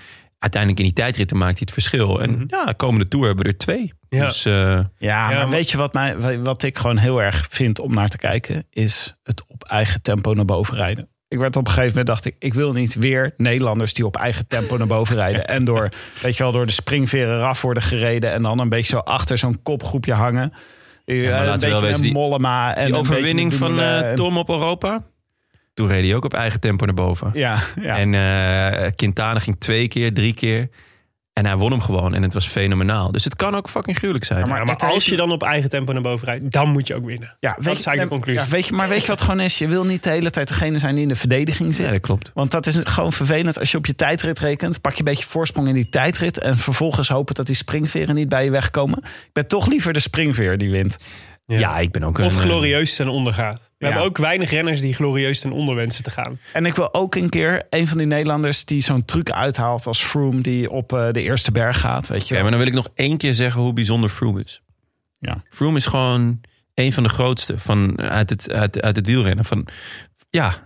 uiteindelijk 0.41 0.81
in 0.81 0.85
die 0.87 0.95
tijdritten 1.03 1.37
maakt 1.37 1.51
hij 1.51 1.61
het 1.61 1.71
verschil. 1.73 2.21
En 2.21 2.43
ja, 2.47 2.65
de 2.65 2.73
komende 2.73 3.07
Tour 3.07 3.25
hebben 3.27 3.45
we 3.45 3.51
er 3.51 3.57
twee. 3.57 3.93
Ja. 4.09 4.25
Dus 4.25 4.45
eh, 4.45 4.53
Ja, 4.53 4.85
Ja, 4.97 5.27
maar 5.27 5.35
maar- 5.37 5.49
weet 5.49 5.69
je 5.71 5.77
wat, 5.77 5.93
mij, 5.93 6.39
wat 6.39 6.63
ik 6.63 6.77
gewoon 6.77 6.97
heel 6.97 7.21
erg 7.21 7.47
vind 7.49 7.79
om 7.79 7.93
naar 7.93 8.09
te 8.09 8.17
kijken? 8.17 8.65
Is 8.69 9.13
het 9.23 9.43
op 9.47 9.63
eigen 9.63 10.01
tempo 10.01 10.33
naar 10.33 10.45
boven 10.45 10.75
rijden. 10.75 11.09
Ik 11.27 11.37
werd 11.37 11.55
op 11.55 11.61
een 11.65 11.71
gegeven 11.71 11.89
moment 11.89 12.07
dacht 12.07 12.25
ik, 12.25 12.35
ik 12.39 12.53
wil 12.53 12.71
niet 12.73 12.93
weer 12.95 13.33
Nederlanders 13.37 13.93
die 13.93 14.05
op 14.05 14.15
eigen 14.17 14.47
tempo 14.47 14.77
naar 14.77 14.87
boven 14.87 15.15
rijden. 15.15 15.47
En 15.47 15.63
door, 15.65 15.89
weet 16.21 16.37
je 16.37 16.43
wel, 16.43 16.51
door 16.51 16.65
de 16.65 16.71
springveren 16.71 17.37
eraf 17.37 17.61
worden 17.61 17.83
gereden. 17.83 18.31
En 18.31 18.41
dan 18.43 18.59
een 18.59 18.69
beetje 18.69 18.95
zo 18.95 18.97
achter 18.97 19.37
zo'n 19.37 19.61
kopgroepje 19.63 20.13
hangen. 20.13 20.51
maar 21.05 21.15
Eh, 21.15 21.29
laten 21.29 21.39
een 21.39 21.45
we 21.45 21.51
beetje 21.51 21.69
wel 21.69 21.81
wezen, 21.81 21.95
een 21.95 22.01
die- 22.01 22.11
Mollema. 22.13 22.75
En 22.75 22.85
die 22.85 22.95
overwinning 22.95 23.53
van 23.53 23.79
eh, 23.79 24.09
en- 24.09 24.15
Tom 24.15 24.37
op 24.37 24.49
Europa. 24.49 25.03
Toen 25.81 25.89
reed 25.89 26.05
hij 26.05 26.15
ook 26.15 26.25
op 26.25 26.33
eigen 26.33 26.59
tempo 26.59 26.85
naar 26.85 26.93
boven. 26.93 27.31
Ja, 27.33 27.63
ja. 27.81 27.97
En 27.97 28.13
eh 28.13 28.91
Quintana 28.95 29.39
ging 29.39 29.59
twee 29.59 29.87
keer, 29.87 30.13
drie 30.13 30.33
keer. 30.33 30.69
En 31.33 31.45
hij 31.45 31.55
won 31.55 31.71
hem 31.71 31.81
gewoon 31.81 32.13
en 32.13 32.23
het 32.23 32.33
was 32.33 32.47
fenomenaal. 32.47 33.11
Dus 33.11 33.23
het 33.23 33.35
kan 33.35 33.55
ook 33.55 33.69
fucking 33.69 33.97
gruwelijk 33.97 34.25
zijn. 34.25 34.47
Ja, 34.47 34.63
maar 34.63 34.75
als 34.75 35.05
je 35.05 35.15
dan 35.15 35.31
op 35.31 35.43
eigen 35.43 35.69
tempo 35.69 35.93
naar 35.93 36.01
boven 36.01 36.27
rijdt, 36.27 36.51
dan 36.51 36.69
moet 36.69 36.87
je 36.87 36.95
ook 36.95 37.05
winnen. 37.05 37.37
Ja, 37.39 37.49
dat 37.49 37.59
is 37.59 37.85
eigenlijk 37.85 38.01
de 38.01 38.07
conclusie. 38.07 38.41
Ja, 38.41 38.47
weet 38.47 38.67
je, 38.67 38.73
maar 38.73 38.89
weet 38.89 39.01
je 39.01 39.07
wat 39.07 39.21
gewoon 39.21 39.39
is? 39.39 39.57
Je 39.57 39.67
wil 39.67 39.85
niet 39.85 40.03
de 40.03 40.09
hele 40.09 40.29
tijd 40.29 40.47
degene 40.47 40.79
zijn 40.79 40.93
die 40.93 41.03
in 41.03 41.09
de 41.09 41.15
verdediging 41.15 41.75
zit. 41.75 41.85
Ja, 41.85 41.91
dat 41.91 42.01
klopt. 42.01 42.31
Want 42.33 42.51
dat 42.51 42.65
is 42.65 42.79
gewoon 42.83 43.13
vervelend 43.13 43.59
als 43.59 43.71
je 43.71 43.77
op 43.77 43.85
je 43.85 43.95
tijdrit 43.95 44.39
rekent. 44.39 44.81
Pak 44.81 44.91
je 44.91 44.99
een 44.99 45.05
beetje 45.05 45.25
voorsprong 45.25 45.67
in 45.67 45.73
die 45.73 45.89
tijdrit. 45.89 46.39
En 46.39 46.57
vervolgens 46.57 47.09
hopen 47.09 47.35
dat 47.35 47.45
die 47.45 47.55
springveren 47.55 48.15
niet 48.15 48.29
bij 48.29 48.43
je 48.43 48.51
wegkomen. 48.51 48.97
Ik 49.03 49.33
ben 49.33 49.47
toch 49.47 49.67
liever 49.67 49.93
de 49.93 49.99
springveer 49.99 50.57
die 50.57 50.71
wint. 50.71 50.97
Ja, 51.45 51.79
ik 51.79 51.91
ben 51.91 52.03
ook 52.03 52.17
een... 52.17 52.25
Of 52.25 52.35
eh, 52.35 52.41
glorieus 52.41 52.95
ten 52.95 53.07
onder 53.07 53.33
gaat. 53.33 53.70
We 53.81 53.87
Ja. 53.87 53.93
hebben 53.93 54.09
ook 54.11 54.17
weinig 54.17 54.49
renners 54.51 54.81
die 54.81 54.93
glorieus 54.93 55.39
ten 55.39 55.51
onder 55.51 55.75
wensen 55.75 56.03
te 56.03 56.09
gaan. 56.09 56.39
En 56.53 56.65
ik 56.65 56.75
wil 56.75 56.93
ook 56.93 57.15
een 57.15 57.29
keer 57.29 57.63
een 57.69 57.87
van 57.87 57.97
die 57.97 58.07
Nederlanders 58.07 58.65
die 58.65 58.81
zo'n 58.81 59.05
truc 59.05 59.29
uithaalt 59.31 59.87
als 59.87 60.03
Froome. 60.03 60.41
Die 60.41 60.69
op 60.69 60.93
eh, 60.93 61.11
de 61.11 61.21
eerste 61.21 61.51
berg 61.51 61.79
gaat. 61.79 62.07
Weet 62.07 62.27
je 62.27 62.33
maar 62.33 62.49
dan 62.49 62.57
wil 62.59 62.67
ik 62.67 62.73
nog 62.73 62.87
één 62.95 63.17
keer 63.17 63.35
zeggen 63.35 63.61
hoe 63.61 63.73
bijzonder 63.73 64.09
Froome 64.09 64.43
is. 64.43 64.61
Ja. 65.19 65.41
Froome 65.49 65.77
is 65.77 65.85
gewoon 65.85 66.41
een 66.73 66.93
van 66.93 67.03
de 67.03 67.09
grootste 67.09 67.59
van, 67.59 68.01
uit, 68.01 68.29
het, 68.29 68.51
uit, 68.51 68.81
uit 68.81 68.95
het 68.95 69.05
wielrennen. 69.05 69.45
Van, 69.45 69.67
ja, 70.29 70.63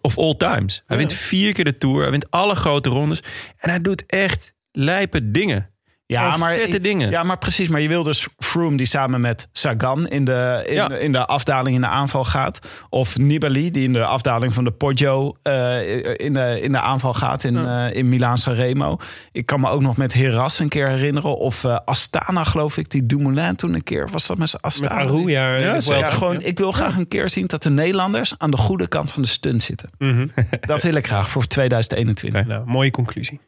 of 0.00 0.18
all 0.18 0.34
times. 0.36 0.82
Hij 0.86 0.96
wint 0.96 1.12
vier 1.12 1.52
keer 1.52 1.64
de 1.64 1.78
Tour. 1.78 2.00
Hij 2.00 2.10
wint 2.10 2.30
alle 2.30 2.54
grote 2.54 2.88
rondes. 2.88 3.20
En 3.56 3.70
hij 3.70 3.80
doet 3.80 4.06
echt 4.06 4.54
lijpe 4.72 5.30
dingen. 5.30 5.70
Ja, 6.06 6.36
maar, 6.36 6.54
vette 6.54 6.80
dingen. 6.80 7.10
Ja, 7.10 7.22
maar 7.22 7.38
precies. 7.38 7.68
Maar 7.68 7.80
je 7.80 7.88
wil 7.88 8.02
dus 8.02 8.28
Froome 8.38 8.76
die 8.76 8.86
samen 8.86 9.20
met 9.20 9.48
Sagan 9.52 10.08
in 10.08 10.24
de, 10.24 10.62
in, 10.66 10.74
Ja. 10.74 10.86
de, 10.86 11.00
in 11.00 11.12
de 11.12 11.26
afdaling 11.26 11.74
in 11.74 11.80
de 11.80 11.86
aanval 11.86 12.24
gaat. 12.24 12.58
Of 12.90 13.16
Nibali 13.18 13.70
die 13.70 13.84
in 13.84 13.92
de 13.92 14.04
afdaling 14.04 14.52
van 14.52 14.64
de 14.64 14.70
Poggio 14.70 15.36
eh, 15.42 15.98
in, 16.18 16.32
de, 16.32 16.58
in 16.62 16.72
de 16.72 16.80
aanval 16.80 17.14
gaat 17.14 17.44
in, 17.44 17.56
eh 17.56 17.86
in 17.92 18.08
Milaan 18.08 18.38
Sanremo. 18.38 18.96
Ik 19.32 19.46
kan 19.46 19.60
me 19.60 19.68
ook 19.68 19.80
nog 19.80 19.96
met 19.96 20.14
Heras 20.14 20.58
een 20.58 20.68
keer 20.68 20.88
herinneren. 20.88 21.36
Of 21.38 21.64
eh, 21.64 21.78
Astana 21.84 22.44
geloof 22.44 22.76
ik, 22.76 22.90
die 22.90 23.06
Dumoulin 23.06 23.56
toen 23.56 23.74
een 23.74 23.82
keer. 23.84 24.08
Was 24.12 24.26
dat 24.26 24.38
met 24.38 24.48
z'n 24.48 24.54
Met 24.62 24.64
Astana? 24.64 25.00
Aru, 25.00 25.30
ja. 25.30 25.56
Ja. 25.56 25.78
Ja, 25.84 26.10
gewoon, 26.10 26.42
ik 26.42 26.58
wil 26.58 26.72
graag 26.72 26.96
een 26.96 27.08
keer 27.08 27.30
zien 27.30 27.46
dat 27.46 27.62
de 27.62 27.70
Nederlanders 27.70 28.34
aan 28.38 28.50
de 28.50 28.56
goede 28.56 28.88
kant 28.88 29.12
van 29.12 29.22
de 29.22 29.28
stunt 29.28 29.62
zitten. 29.62 29.90
Mhm. 29.98 30.26
Dat 30.60 30.82
wil 30.82 30.94
ik 30.94 31.06
graag 31.06 31.30
voor 31.30 31.46
2021. 31.54 32.46
Nou, 32.46 32.62
mooie 32.66 32.90
conclusie. 32.90 33.40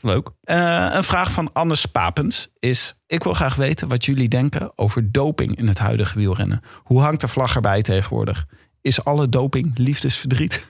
Leuk. 0.00 0.30
Eh, 0.42 0.88
een 0.92 1.04
vraag 1.04 1.32
van 1.32 1.52
Anne 1.52 1.74
Spapens 1.74 2.48
is... 2.58 2.94
Ik 3.06 3.22
wil 3.22 3.34
graag 3.34 3.54
weten 3.54 3.88
wat 3.88 4.04
jullie 4.04 4.28
denken 4.28 4.72
over 4.78 5.12
doping 5.12 5.56
in 5.56 5.68
het 5.68 5.78
huidige 5.78 6.18
wielrennen. 6.18 6.60
Hoe 6.82 7.00
hangt 7.00 7.20
de 7.20 7.28
vlag 7.28 7.54
erbij 7.54 7.82
tegenwoordig? 7.82 8.46
Is 8.80 9.04
alle 9.04 9.28
doping 9.28 9.78
liefdesverdriet? 9.78 10.66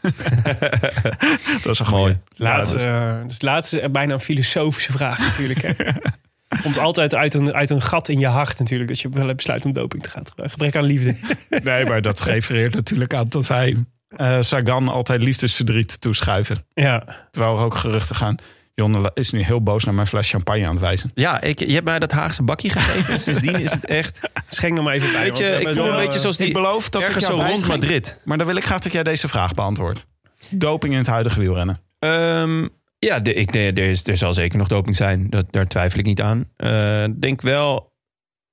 dat 1.63 1.73
is 1.73 1.79
een 1.79 1.91
Mooi. 1.91 2.15
Laatste, 2.37 2.79
Ja, 2.79 3.17
eh, 3.17 3.23
dus 3.23 3.33
het 3.33 3.43
laatste 3.43 3.81
is 3.81 3.91
bijna 3.91 4.13
een 4.13 4.21
filosofische 4.21 4.93
vraag 4.93 5.19
natuurlijk. 5.19 5.63
Hè. 5.63 5.73
Komt 6.63 6.79
altijd 6.79 7.15
uit 7.15 7.35
een, 7.35 7.55
uit 7.55 7.71
een 7.71 7.83
gat 7.83 8.09
in 8.09 8.19
je 8.19 8.27
hart 8.27 8.59
natuurlijk. 8.59 8.89
Dat 8.89 9.01
je 9.01 9.09
wel 9.09 9.35
besluit 9.35 9.65
om 9.65 9.73
doping 9.73 10.03
te 10.03 10.11
gaan 10.11 10.27
gebruiken. 10.27 10.59
Gebrek 10.59 10.83
aan 10.83 10.89
liefde. 10.89 11.17
nee, 11.71 11.85
maar 11.85 12.03
dat 12.03 12.21
refereert 12.21 12.75
natuurlijk 12.75 13.15
aan 13.15 13.27
dat 13.29 13.47
wij 13.47 13.77
eh, 14.09 14.41
Sagan 14.41 14.89
altijd 14.89 15.23
liefdesverdriet 15.23 16.01
toeschuiven. 16.01 16.65
Ja, 16.75 17.05
Terwijl 17.31 17.57
er 17.57 17.65
ook 17.65 17.75
geruchten 17.75 18.17
gaan... 18.17 18.37
Jonne 18.81 19.11
is 19.15 19.31
nu 19.31 19.43
heel 19.43 19.63
boos 19.63 19.85
naar 19.85 19.95
mijn 19.95 20.07
fles 20.07 20.31
champagne 20.31 20.65
aan 20.65 20.71
het 20.71 20.81
wijzen. 20.81 21.11
Ja, 21.15 21.41
ik, 21.41 21.59
je 21.59 21.73
hebt 21.73 21.85
mij 21.85 21.99
dat 21.99 22.13
Haagse 22.13 22.43
bakje 22.43 22.69
gegeven. 22.71 23.13
En 23.15 23.21
sindsdien 23.21 23.61
is 23.61 23.71
het 23.73 23.87
echt... 23.87 24.21
schenk 24.49 24.75
nog 24.75 24.85
maar 24.85 24.95
even 24.95 25.13
bij. 25.13 25.23
Weet 25.23 25.39
je, 25.39 25.45
ik 25.45 25.69
voel 25.69 25.87
een 25.87 25.97
beetje 25.97 26.13
eh, 26.13 26.19
zoals 26.21 26.37
die... 26.37 26.47
ik 26.47 26.53
beloof 26.53 26.89
dat 26.89 27.01
ik 27.01 27.07
ergens 27.07 27.27
zo 27.27 27.35
rond. 27.35 27.67
Madrid. 27.67 28.21
Maar 28.25 28.39
dan 28.39 28.47
wil 28.47 28.57
ik 28.57 28.65
graag 28.65 28.81
dat 28.81 28.93
jij 28.93 29.03
deze 29.03 29.29
vraag 29.29 29.55
beantwoordt. 29.55 30.07
Doping 30.51 30.93
in 30.93 30.99
het 30.99 31.07
huidige 31.09 31.41
wielrennen. 31.41 31.81
Ehm, 31.99 32.69
ja, 32.99 33.21
de, 33.21 33.35
ik, 33.35 33.51
nee, 33.53 33.73
er, 33.73 33.91
is, 33.91 34.07
er 34.07 34.17
zal 34.17 34.35
zeker 34.35 34.59
nog 34.59 34.69
doping 34.69 34.97
zijn. 34.97 35.31
Dat, 35.31 35.47
daar 35.53 35.67
twijfel 35.67 35.99
ik 35.99 36.05
niet 36.07 36.21
aan. 36.23 36.45
Eh, 36.57 37.05
Ik 37.05 37.21
denk 37.21 37.43
wel... 37.43 37.95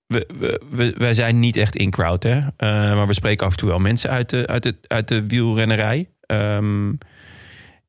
We, 0.07 0.29
we, 0.39 0.61
we- 0.69 0.93
wij 0.97 1.13
zijn 1.13 1.39
niet 1.39 1.57
echt 1.57 1.75
in 1.75 1.91
crowd, 1.91 2.23
hè. 2.23 2.37
Eh, 2.37 2.47
maar 2.95 3.07
we 3.07 3.13
spreken 3.13 3.45
af 3.45 3.51
en 3.51 3.57
toe 3.57 3.69
wel 3.69 3.79
mensen 3.79 4.09
uit 4.09 4.29
de, 4.29 4.47
uit 4.47 4.63
de, 4.63 4.75
uit 4.87 5.07
de 5.07 5.27
wielrennerij. 5.27 6.09
Ehm, 6.21 6.91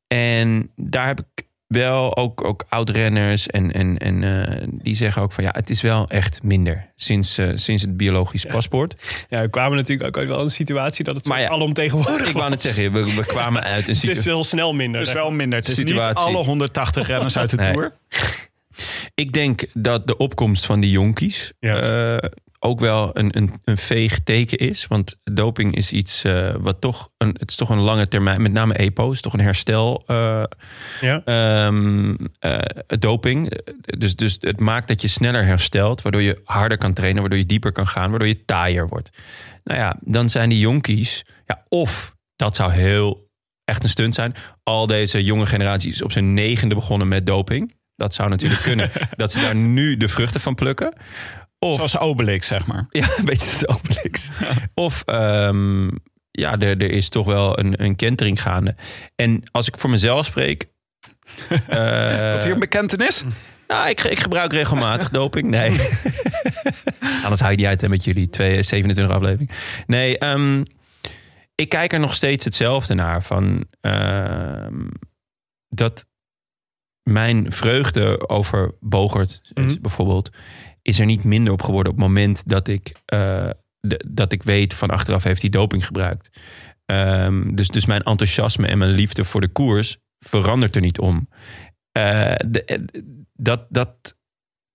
en 0.07 0.71
daar 0.75 1.07
heb 1.07 1.19
ik 1.19 1.44
wel 1.75 2.17
ook, 2.17 2.43
ook 2.43 2.63
oud-renners 2.69 3.47
en, 3.47 3.71
en, 3.71 3.97
en 3.97 4.23
eh, 4.47 4.67
die 4.71 4.95
zeggen 4.95 5.21
ook 5.21 5.31
van 5.31 5.43
ja, 5.43 5.49
het 5.53 5.69
is 5.69 5.81
wel 5.81 6.09
echt 6.09 6.43
minder 6.43 6.89
sinds, 6.95 7.37
eh, 7.37 7.49
sinds 7.55 7.81
het 7.81 7.97
biologisch 7.97 8.45
paspoort. 8.45 8.95
Ja, 9.29 9.41
we 9.41 9.49
kwamen 9.49 9.77
natuurlijk 9.77 10.07
ook 10.07 10.17
uit 10.17 10.27
wel 10.27 10.41
een 10.41 10.49
situatie 10.49 11.03
dat 11.05 11.15
het 11.15 11.27
Maar 11.27 11.41
ja, 11.41 11.47
alomtegenwoordig 11.47 12.27
Ik 12.27 12.33
wou 12.33 12.49
net 12.49 12.61
zeggen, 12.61 12.91
we, 12.91 13.13
we 13.15 13.25
kwamen 13.25 13.63
uit 13.63 13.73
een 13.73 13.79
Het 13.81 13.89
is 13.89 13.99
situatie. 13.99 14.31
heel 14.31 14.43
snel 14.43 14.73
minder. 14.73 14.99
Het 14.99 15.09
is 15.09 15.13
wel 15.15 15.31
minder. 15.31 15.59
Het 15.59 15.67
is 15.67 15.75
Situatie. 15.75 16.07
niet 16.25 16.35
alle 16.35 16.43
180 16.45 17.07
renners 17.07 17.37
uit 17.37 17.49
de 17.49 17.55
Nee. 17.57 17.71
Tour. 17.73 17.93
Ik 19.15 19.33
denk 19.33 19.65
dat 19.73 20.07
de 20.07 20.17
opkomst 20.17 20.65
van 20.65 20.79
die 20.79 20.91
jonkies 20.91 21.53
Ja. 21.59 22.15
eh, 22.17 22.29
ook 22.65 22.79
wel 22.79 23.17
een, 23.17 23.37
een, 23.37 23.53
een 23.63 23.77
veeg 23.77 24.19
teken 24.19 24.57
is. 24.57 24.87
Want 24.87 25.15
doping 25.23 25.75
is 25.75 25.91
iets 25.91 26.23
eh, 26.23 26.55
wat 26.59 26.81
toch 26.81 27.09
een, 27.17 27.35
het 27.39 27.49
is 27.49 27.55
toch 27.55 27.69
een 27.69 27.79
lange 27.79 28.07
termijn, 28.07 28.41
met 28.41 28.51
name 28.51 28.73
EPO, 28.73 29.11
is 29.11 29.21
toch 29.21 29.33
een 29.33 29.39
herstel. 29.39 30.03
eh, 30.07 30.43
Ja. 31.01 31.21
ehm, 31.25 32.15
eh, 32.39 32.57
doping. 32.99 33.61
Dus, 33.97 34.15
dus 34.15 34.37
het 34.39 34.59
maakt 34.59 34.87
dat 34.87 35.01
je 35.01 35.07
sneller 35.07 35.45
herstelt, 35.45 36.01
waardoor 36.01 36.21
je 36.21 36.41
harder 36.43 36.77
kan 36.77 36.93
trainen, 36.93 37.21
waardoor 37.21 37.39
je 37.39 37.45
dieper 37.45 37.71
kan 37.71 37.87
gaan, 37.87 38.09
waardoor 38.09 38.27
je 38.27 38.45
taaier 38.45 38.87
wordt. 38.87 39.09
Nou 39.63 39.79
ja, 39.79 39.95
dan 40.01 40.29
zijn 40.29 40.49
die 40.49 40.59
jonkies, 40.59 41.25
ja, 41.45 41.63
of 41.69 42.15
dat 42.35 42.55
zou 42.55 42.71
heel 42.71 43.29
echt 43.63 43.83
een 43.83 43.89
stunt 43.89 44.15
zijn. 44.15 44.35
Al 44.63 44.87
deze 44.87 45.23
jonge 45.23 45.45
generaties 45.45 46.01
op 46.01 46.11
zijn 46.11 46.33
negende 46.33 46.75
begonnen 46.75 47.07
met 47.07 47.25
doping. 47.25 47.73
Dat 47.95 48.13
zou 48.13 48.29
natuurlijk 48.29 48.61
kunnen. 48.61 48.91
Dat 49.17 49.31
ze 49.31 49.39
daar 49.41 49.55
nu 49.55 49.97
de 49.97 50.07
vruchten 50.07 50.41
van 50.41 50.55
plukken. 50.55 50.93
Of, 51.59 51.75
Zoals 51.75 51.97
Obelix, 51.97 52.47
zeg 52.47 52.65
maar. 52.67 52.85
ja, 52.99 53.07
een 53.17 53.25
beetje 53.25 53.57
zo 53.57 53.65
Obelix. 53.65 54.29
Of 54.73 55.03
ehm, 55.05 55.87
ja, 56.31 56.59
er, 56.59 56.81
er 56.81 56.91
is 56.91 57.09
toch 57.09 57.25
wel 57.25 57.59
een, 57.59 57.83
een 57.83 57.95
kentering 57.95 58.41
gaande. 58.41 58.75
En 59.15 59.43
als 59.51 59.67
ik 59.67 59.77
voor 59.77 59.89
mezelf 59.89 60.25
spreek... 60.25 60.63
eh, 61.67 62.31
Wat 62.33 62.43
hier 62.43 62.53
een 62.53 62.59
bekentenis? 62.59 63.23
nou, 63.67 63.89
ik, 63.89 64.01
ik 64.01 64.19
gebruik 64.19 64.51
regelmatig 64.53 65.09
doping. 65.09 65.49
Nee. 65.49 65.69
Anders 67.23 67.39
hou 67.39 67.51
je 67.51 67.57
die 67.57 67.67
uit 67.67 67.81
hè, 67.81 67.89
met 67.89 68.03
jullie. 68.03 68.29
Twee, 68.29 68.63
27 68.63 69.15
aflevering. 69.15 69.51
Nee, 69.87 70.17
ehm, 70.17 70.63
ik 71.55 71.69
kijk 71.69 71.93
er 71.93 71.99
nog 71.99 72.13
steeds 72.13 72.45
hetzelfde 72.45 72.93
naar. 72.93 73.23
Van, 73.23 73.65
ehm, 73.81 74.87
dat 75.69 76.05
mijn 77.03 77.51
vreugde 77.51 78.29
over 78.29 78.75
Bogert 78.79 79.41
Mhm. 79.53 79.75
bijvoorbeeld... 79.81 80.29
is 80.85 80.99
er 80.99 81.05
niet 81.05 81.23
minder 81.23 81.53
op 81.53 81.61
geworden 81.61 81.91
op 81.91 81.97
het 81.97 82.07
moment 82.07 82.47
dat 82.47 82.67
ik, 82.67 82.91
eh, 83.05 83.49
dat 84.07 84.31
ik 84.31 84.43
weet... 84.43 84.73
van 84.73 84.89
achteraf 84.89 85.23
heeft 85.23 85.41
hij 85.41 85.49
doping 85.49 85.85
gebruikt. 85.85 86.29
Ehm, 86.85 87.55
dus, 87.55 87.67
dus 87.67 87.85
mijn 87.85 88.03
enthousiasme 88.03 88.67
en 88.67 88.77
mijn 88.77 88.91
liefde 88.91 89.23
voor 89.23 89.41
de 89.41 89.47
koers 89.47 89.97
verandert 90.19 90.75
er 90.75 90.81
niet 90.81 90.99
om. 90.99 91.29
Eh, 91.91 92.31
eh, 92.31 92.81
dat, 93.33 93.65
dat, 93.69 94.17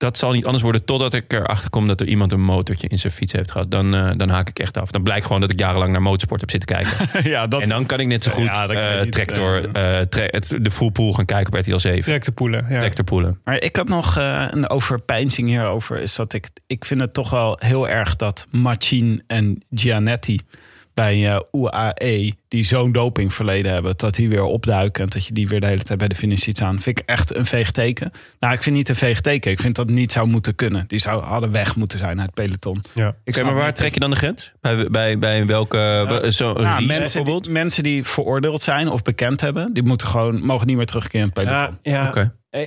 dat 0.01 0.18
zal 0.18 0.32
niet 0.32 0.44
anders 0.44 0.62
worden 0.62 0.84
totdat 0.84 1.14
ik 1.14 1.32
erachter 1.32 1.70
kom 1.70 1.86
dat 1.86 2.01
er 2.01 2.07
iemand 2.07 2.32
een 2.32 2.40
motortje 2.40 2.88
in 2.88 2.98
zijn 2.98 3.12
fiets 3.12 3.32
heeft 3.32 3.51
gehad. 3.51 3.70
Dan, 3.70 3.94
eh, 3.94 4.11
dan 4.16 4.28
haak 4.28 4.48
ik 4.48 4.59
echt 4.59 4.78
af. 4.78 4.90
Dan 4.90 5.03
blijkt 5.03 5.26
gewoon 5.26 5.40
dat 5.40 5.51
ik 5.51 5.59
jarenlang 5.59 5.92
naar 5.92 6.03
motorsport 6.03 6.40
heb 6.40 6.51
zitten 6.51 6.68
kijken. 6.68 7.09
ja, 7.30 7.46
dat... 7.46 7.61
en 7.61 7.68
dan 7.68 7.86
kan 7.86 8.01
ik 8.01 8.07
net 8.07 8.24
zo 8.24 8.30
goed 8.30 8.44
Ja, 8.44 8.68
eh, 8.68 9.03
niet, 9.03 9.12
tractor, 9.12 9.70
eh, 9.72 10.01
tra- 10.01 10.59
de 10.61 10.70
full 10.70 10.90
pool 10.90 11.12
gaan 11.12 11.24
kijken 11.24 11.53
op 11.53 11.61
RTL 11.61 11.76
7. 11.76 12.03
Trek 12.03 12.24
de 12.24 12.32
poelen. 12.32 12.66
Ja. 12.68 13.38
Maar 13.44 13.62
ik 13.62 13.76
had 13.76 13.88
nog 13.88 14.16
eh, 14.16 14.46
een 14.51 14.68
overpeinzing 14.68 15.48
hierover. 15.48 15.98
Is 15.98 16.14
dat 16.14 16.32
ik, 16.32 16.48
ik 16.66 16.84
vind 16.84 17.01
het 17.01 17.14
toch 17.14 17.30
wel 17.30 17.57
heel 17.59 17.88
erg 17.88 18.16
dat 18.16 18.46
Machin 18.51 19.22
en 19.26 19.62
Gianetti 19.70 20.40
bij 20.95 21.32
eh, 21.34 21.41
UAE, 21.53 22.32
die 22.49 22.62
zo'n 22.62 22.93
dopingverleden 22.93 23.72
hebben, 23.72 23.95
dat 23.97 24.14
die 24.14 24.28
weer 24.28 24.43
opduiken 24.43 25.03
en 25.05 25.09
dat 25.11 25.26
je 25.26 25.32
die 25.32 25.49
weer 25.49 25.61
de 25.61 25.66
hele 25.66 25.82
tijd 25.82 25.99
bij 25.99 26.09
de 26.09 26.14
finish 26.14 26.43
ziet 26.43 26.57
staan. 26.57 26.80
Vind 26.80 26.99
ik 26.99 27.07
echt 27.07 27.34
een 27.36 27.47
veegteken. 27.47 28.11
Nou, 28.38 28.55
ik 28.55 28.62
vind 28.62 28.76
niet 28.76 28.88
een 28.88 28.95
veegteken. 28.95 29.51
Ik 29.51 29.61
vind 29.61 29.76
dat 29.76 29.88
niet 29.88 30.12
zou 30.12 30.26
moeten 30.26 30.55
kunnen. 30.55 30.84
Die 30.86 30.99
zou, 30.99 31.22
hadden 31.22 31.51
weg 31.51 31.76
moeten 31.76 31.99
zijn 31.99 32.18
uit 32.20 32.26
het 32.26 32.34
peloton. 32.34 32.82
Ja. 32.95 33.14
Ik 33.24 33.43
maar 33.43 33.55
waar 33.55 33.74
trek 33.74 33.95
je 33.95 34.01
dan 34.01 34.11
de 34.11 34.16
grens? 34.16 34.53
Bij, 34.61 34.86
bij, 34.91 35.18
bij 35.18 35.47
welke... 35.47 36.24
Zo'n 36.28 36.55
Nou, 36.55 36.76
Ries 36.76 36.86
mensen, 36.86 37.03
bijvoorbeeld? 37.03 37.45
die, 37.45 37.53
mensen 37.53 37.82
die 37.82 38.05
veroordeeld 38.05 38.62
zijn 38.62 38.88
of 38.88 39.03
bekend 39.03 39.41
hebben, 39.41 39.72
die 39.72 39.82
moeten 39.82 40.07
gewoon, 40.07 40.45
mogen 40.45 40.66
niet 40.66 40.76
meer 40.76 40.86
terugkeren 40.86 41.20
in 41.20 41.32
het 41.34 41.34
peloton. 41.34 41.78
Ja, 41.82 41.93
ja. 42.01 42.09
Oké, 42.09 42.34
Eh, 42.51 42.66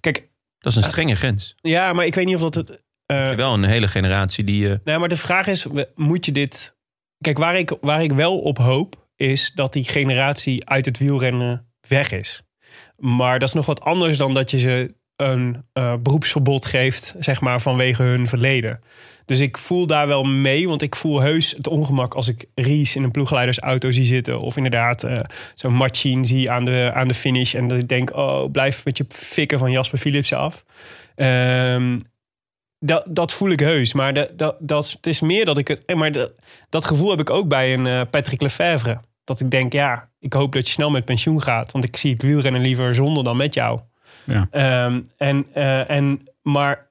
Kijk, 0.00 0.28
dat 0.58 0.72
is 0.72 0.76
een 0.78 0.90
strenge 0.90 1.14
grens. 1.14 1.54
ja, 1.60 1.92
maar 1.92 2.06
ik 2.06 2.14
weet 2.14 2.26
niet 2.26 2.34
of 2.34 2.40
dat 2.40 2.54
het... 2.54 2.70
eh, 3.06 3.16
Je 3.16 3.22
hebt 3.22 3.36
wel 3.36 3.54
een 3.54 3.64
hele 3.64 3.88
generatie 3.88 4.44
die... 4.44 4.70
eh, 4.70 4.76
Nee, 4.84 4.98
maar 4.98 5.08
de 5.08 5.16
vraag 5.16 5.46
is, 5.46 5.66
moet 5.94 6.24
je 6.26 6.32
dit... 6.32 6.75
Kijk, 7.20 7.38
waar 7.38 7.58
ik, 7.58 7.76
waar 7.80 8.02
ik 8.02 8.12
wel 8.12 8.38
op 8.38 8.58
hoop, 8.58 9.08
is 9.16 9.52
dat 9.52 9.72
die 9.72 9.88
generatie 9.88 10.68
uit 10.68 10.86
het 10.86 10.98
wielrennen 10.98 11.66
weg 11.88 12.12
is. 12.12 12.42
Maar 12.96 13.38
dat 13.38 13.48
is 13.48 13.54
nog 13.54 13.66
wat 13.66 13.80
anders 13.80 14.18
dan 14.18 14.34
dat 14.34 14.50
je 14.50 14.58
ze 14.58 14.94
een 15.16 15.64
uh, 15.74 15.94
beroepsverbod 16.02 16.66
geeft, 16.66 17.14
zeg 17.18 17.40
maar, 17.40 17.60
vanwege 17.60 18.02
hun 18.02 18.28
verleden. 18.28 18.80
Dus 19.24 19.40
ik 19.40 19.58
voel 19.58 19.86
daar 19.86 20.06
wel 20.06 20.24
mee, 20.24 20.68
want 20.68 20.82
ik 20.82 20.96
voel 20.96 21.20
heus 21.20 21.50
het 21.50 21.66
ongemak 21.66 22.14
als 22.14 22.28
ik 22.28 22.44
Ries 22.54 22.96
in 22.96 23.02
een 23.02 23.10
ploegleidersauto 23.10 23.90
zie 23.90 24.04
zitten. 24.04 24.40
Of 24.40 24.56
inderdaad 24.56 25.04
uh, 25.04 25.12
zo'n 25.54 25.74
Machine 25.74 26.24
zie 26.24 26.50
aan 26.50 26.64
de, 26.64 26.90
aan 26.94 27.08
de 27.08 27.14
finish. 27.14 27.54
En 27.54 27.68
dat 27.68 27.78
ik 27.78 27.88
denk, 27.88 28.16
oh, 28.16 28.50
blijf 28.50 28.84
met 28.84 28.96
je 28.96 29.04
fikken 29.08 29.58
van 29.58 29.70
Jasper 29.70 29.98
Philipsen 29.98 30.38
af. 30.38 30.64
Um, 31.16 31.96
dat, 32.78 33.04
dat 33.06 33.32
voel 33.32 33.50
ik 33.50 33.60
heus. 33.60 33.92
Maar 33.92 34.14
dat, 34.14 34.38
dat, 34.38 34.56
dat, 34.58 34.90
het 34.90 35.06
is 35.06 35.20
meer 35.20 35.44
dat 35.44 35.58
ik 35.58 35.68
het. 35.68 35.94
Maar 35.94 36.12
dat, 36.12 36.32
dat 36.68 36.84
gevoel 36.84 37.10
heb 37.10 37.20
ik 37.20 37.30
ook 37.30 37.48
bij 37.48 37.74
een 37.74 37.86
uh, 37.86 38.00
Patrick 38.10 38.40
Lefevre. 38.40 39.00
Dat 39.24 39.40
ik 39.40 39.50
denk, 39.50 39.72
ja, 39.72 40.08
ik 40.18 40.32
hoop 40.32 40.52
dat 40.52 40.66
je 40.66 40.72
snel 40.72 40.90
met 40.90 41.04
pensioen 41.04 41.42
gaat. 41.42 41.72
Want 41.72 41.84
ik 41.84 41.96
zie 41.96 42.12
het 42.12 42.22
wielrennen 42.22 42.60
liever 42.60 42.94
zonder 42.94 43.24
dan 43.24 43.36
met 43.36 43.54
jou. 43.54 43.80
Ja. 44.24 44.84
Um, 44.84 45.08
en, 45.16 45.46
uh, 45.54 45.90
en, 45.90 46.28
maar 46.42 46.86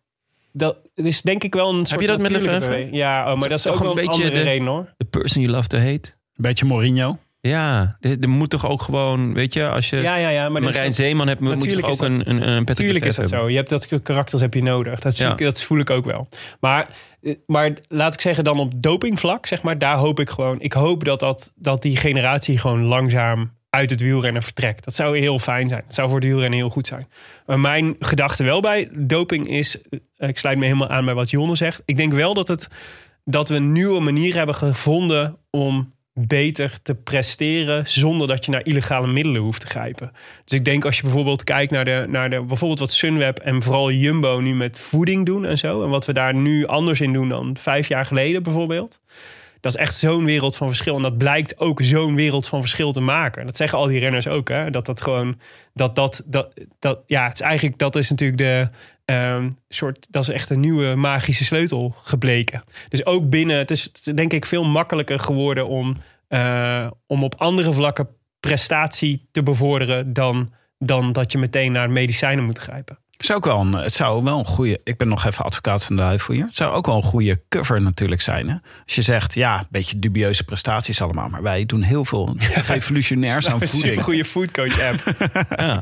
dat 0.52 0.78
is 0.96 1.22
denk 1.22 1.44
ik 1.44 1.54
wel 1.54 1.70
een 1.70 1.76
soort 1.76 1.90
Heb 1.90 2.00
je 2.00 2.08
dat 2.08 2.20
met 2.20 2.32
Lefevre? 2.32 2.88
Ja, 2.92 3.32
oh, 3.32 3.40
maar 3.40 3.50
dat 3.50 3.60
is 3.60 3.68
ook 3.68 3.80
een, 3.80 3.88
een 3.88 3.96
beetje 3.96 4.32
de 4.32 4.42
reden 4.42 4.68
hoor. 4.68 4.94
The 4.98 5.06
person 5.06 5.42
you 5.42 5.54
love 5.54 5.68
to 5.68 5.78
hate. 5.78 6.12
Een 6.36 6.44
beetje 6.44 6.66
Mourinho. 6.66 7.18
Ja, 7.48 7.98
er, 8.00 8.30
moet 8.30 8.50
toch 8.50 8.68
ook 8.68 8.82
gewoon, 8.82 9.34
weet 9.34 9.54
je, 9.54 9.70
als 9.70 9.90
je 9.90 9.96
ja, 9.96 10.16
ja, 10.16 10.30
ja, 10.30 10.50
maar 10.50 10.62
Marijn 10.62 10.94
Zeeman 10.94 11.28
hebt, 11.28 11.40
moet 11.40 11.64
je 11.64 11.84
ook 11.84 12.02
een, 12.02 12.30
een, 12.30 12.48
een 12.48 12.66
Tuurlijk 12.66 13.06
is 13.06 13.16
dat 13.16 13.30
zo. 13.30 13.50
Je 13.50 13.56
hebt 13.56 13.70
dat 13.70 13.88
karakters 14.04 14.42
heb 14.42 14.54
je 14.54 14.64
nodig. 14.64 15.00
Dat, 15.00 15.18
ja. 15.18 15.34
dat 15.34 15.64
voel 15.64 15.80
ik 15.80 15.90
ook 15.90 16.06
wel. 16.06 16.28
Maar, 16.60 16.88
maar 17.46 17.74
laat 17.88 18.14
ik 18.14 18.22
zeggen 18.22 18.44
dan 18.44 18.60
op 18.60 18.72
dopingvlak, 18.76 19.46
zeg 19.46 19.62
maar, 19.62 19.78
daar 19.78 19.98
hoop 19.98 20.20
ik 20.20 20.30
gewoon. 20.30 20.62
Ik 20.62 20.74
hoop 20.74 21.04
dat, 21.04 21.20
dat, 21.20 21.52
dat 21.56 21.82
die 21.82 21.98
generatie 21.98 22.58
gewoon 22.58 22.84
langzaam 22.84 23.52
uit 23.70 23.90
het 23.90 24.02
wielrennen 24.02 24.44
vertrekt. 24.44 24.86
Dat 24.86 24.96
zou 24.96 25.20
heel 25.20 25.40
fijn 25.40 25.68
zijn. 25.68 25.84
Dat 25.86 25.96
zou 25.96 26.08
voor 26.08 26.18
het 26.18 26.28
wielrennen 26.28 26.60
heel 26.60 26.70
goed 26.70 26.88
zijn. 26.88 27.08
Maar 27.46 27.60
mijn 27.60 27.96
gedachte 28.00 28.44
wel 28.44 28.60
bij 28.60 28.90
doping 28.98 29.50
is, 29.50 29.78
ik 30.18 30.38
sluit 30.38 30.58
me 30.58 30.66
helemaal 30.66 30.90
aan 30.90 31.06
bij 31.06 31.14
wat 31.14 31.30
Jonne 31.30 31.56
zegt. 31.56 31.82
Ik 31.86 31.98
denk 31.98 32.14
wel 32.14 32.34
dat 32.34 32.48
het 32.48 32.68
dat 33.26 33.50
we 33.50 33.56
een 33.56 33.72
nieuwe 33.72 34.00
manier 34.00 34.36
hebben 34.36 34.56
gevonden 34.56 35.38
om 35.50 35.94
beter 36.20 36.82
te 36.82 36.96
presteren 36.96 37.84
zonder 37.88 38.28
dat 38.28 38.46
je 38.46 38.52
naar 38.52 38.66
illegale 38.66 39.08
middelen 39.08 39.42
hoeft 39.42 39.62
te 39.62 39.68
grijpen. 39.68 40.12
Dus 40.44 40.60
ik 40.60 40.66
denk 40.66 40.86
als 40.86 40.96
je 40.96 41.04
bijvoorbeeld 41.04 41.44
kijkt 41.44 41.72
naar 41.72 41.86
de, 41.86 42.06
naar 42.10 42.30
de 42.30 42.42
bijvoorbeeld 42.42 42.80
wat 42.80 42.92
Sunweb 42.92 43.40
en 43.40 43.62
vooral 43.62 43.92
Jumbo 43.92 44.40
nu 44.40 44.56
met 44.56 44.80
voeding 44.80 45.26
doen 45.26 45.46
en 45.46 45.58
zo. 45.58 45.84
En 45.84 45.90
wat 45.90 46.06
we 46.06 46.14
daar 46.14 46.36
nu 46.36 46.66
anders 46.68 47.02
in 47.02 47.14
doen 47.14 47.30
dan 47.30 47.58
vijf 47.60 47.88
jaar 47.88 48.06
geleden 48.06 48.44
bijvoorbeeld. 48.44 49.00
Dat 49.60 49.76
is 49.76 49.80
echt 49.80 49.96
zo'n 49.96 50.26
wereld 50.26 50.56
van 50.56 50.68
verschil. 50.68 50.96
En 50.96 51.02
dat 51.02 51.18
blijkt 51.18 51.60
ook 51.60 51.82
zo'n 51.82 52.16
wereld 52.16 52.48
van 52.48 52.62
verschil 52.62 52.92
te 52.92 53.00
maken. 53.00 53.46
Dat 53.46 53.58
zeggen 53.58 53.78
al 53.78 53.88
die 53.88 54.00
renners 54.00 54.28
ook. 54.28 54.50
Hè? 54.50 54.70
Dat 54.70 54.86
dat 54.86 55.02
gewoon. 55.02 55.40
Dat 55.74 55.96
dat, 55.96 56.24
dat, 56.26 56.54
dat. 56.80 57.00
Ja, 57.06 57.24
het 57.24 57.34
is 57.34 57.42
eigenlijk. 57.42 57.78
Dat 57.78 57.96
is 57.96 58.10
natuurlijk 58.10 58.40
de. 58.40 58.70
Um, 59.06 59.58
soort, 59.68 60.08
dat 60.10 60.24
is 60.24 60.30
echt 60.30 60.50
een 60.50 60.60
nieuwe 60.60 60.96
magische 60.96 61.44
sleutel 61.44 61.96
gebleken. 62.02 62.64
Dus 62.90 63.06
ook 63.06 63.30
binnen, 63.30 63.58
het 63.58 63.72
is 63.72 63.92
denk 63.92 64.34
ik 64.34 64.46
veel 64.46 64.64
makkelijker 64.64 65.20
geworden 65.20 65.68
om, 65.68 65.96
uh, 66.30 66.88
om 67.08 67.24
op 67.24 67.36
andere 67.36 67.74
vlakken 67.74 68.08
prestatie 68.40 69.28
te 69.32 69.44
bevorderen 69.44 70.14
dan, 70.14 70.54
dan 70.78 71.12
dat 71.12 71.32
je 71.32 71.38
meteen 71.38 71.72
naar 71.72 71.90
medicijnen 71.90 72.44
moet 72.44 72.58
grijpen. 72.58 72.98
Het 73.18 73.26
zou, 73.26 73.38
ook 73.38 73.46
wel 73.46 73.60
een, 73.60 73.74
het 73.74 73.94
zou 73.94 74.24
wel 74.24 74.40
een 74.40 74.46
goede. 74.46 74.80
Ik 74.84 74.98
ben 74.98 75.08
nog 75.08 75.26
even 75.26 75.46
advocaat 75.46 75.86
van 75.86 75.96
de 75.96 76.02
duivel 76.02 76.34
hier. 76.34 76.46
Het 76.46 76.56
zou 76.56 76.74
ook 76.74 76.86
wel 76.86 76.96
een 76.96 77.04
goede 77.04 77.42
cover 77.50 77.82
natuurlijk 77.82 78.22
zijn. 78.22 78.50
Hè? 78.50 78.56
Als 78.84 78.96
je 78.96 79.02
zegt, 79.02 79.34
ja, 79.34 79.60
een 79.60 79.68
beetje 79.70 80.00
dubieuze 80.00 80.44
prestaties 80.44 81.02
allemaal. 81.02 81.30
Maar 81.30 81.42
wij 81.42 81.66
doen 81.66 81.82
heel 81.82 82.06
veel 82.06 82.36
revolutionairs 82.68 83.48
aan 83.50 83.60
voeding. 83.68 83.98
Een 83.98 84.04
goede 84.04 84.26
foodcoach 84.26 84.82
app. 84.82 85.04
ja. 85.60 85.82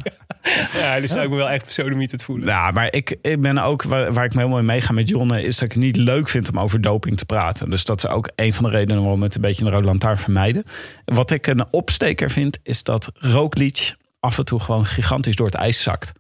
ja, 0.74 1.00
dus 1.00 1.12
zou 1.12 1.24
ik 1.24 1.30
me 1.30 1.36
wel 1.36 1.50
echt 1.50 1.84
niet 1.96 2.12
het 2.12 2.24
voelen. 2.24 2.48
Ja, 2.48 2.72
maar 2.72 2.94
ik, 2.94 3.18
ik 3.22 3.42
ben 3.42 3.58
ook, 3.58 3.84
waar, 3.84 4.14
waar 4.14 4.26
ik 4.26 4.34
me 4.34 4.38
helemaal 4.40 4.64
mee 4.64 4.76
meega 4.76 4.94
met 4.94 5.10
Jonne... 5.10 5.44
is 5.44 5.58
dat 5.58 5.68
ik 5.68 5.74
het 5.74 5.84
niet 5.84 5.98
leuk 5.98 6.30
vind 6.30 6.50
om 6.50 6.60
over 6.60 6.82
doping 6.82 7.18
te 7.18 7.26
praten. 7.26 7.70
Dus 7.70 7.86
dat 7.86 7.98
is 7.98 8.08
ook 8.10 8.30
een 8.36 8.54
van 8.54 8.64
de 8.64 8.70
redenen 8.70 9.02
waarom 9.02 9.20
we 9.20 9.26
het 9.26 9.36
een 9.36 9.42
beetje 9.42 9.66
een 9.66 9.72
rode 9.72 9.86
lantaarn 9.86 10.18
vermijden. 10.18 10.64
Wat 11.06 11.32
ik 11.32 11.48
een 11.48 11.66
opsteker 11.72 12.30
vind, 12.30 12.60
is 12.64 12.84
dat 12.84 13.12
Roglic 13.14 13.96
af 14.20 14.38
en 14.38 14.46
toe 14.46 14.60
gewoon 14.60 14.86
gigantisch 14.86 15.36
door 15.36 15.46
het 15.46 15.56
ijs 15.56 15.82
zakt. 15.82 16.12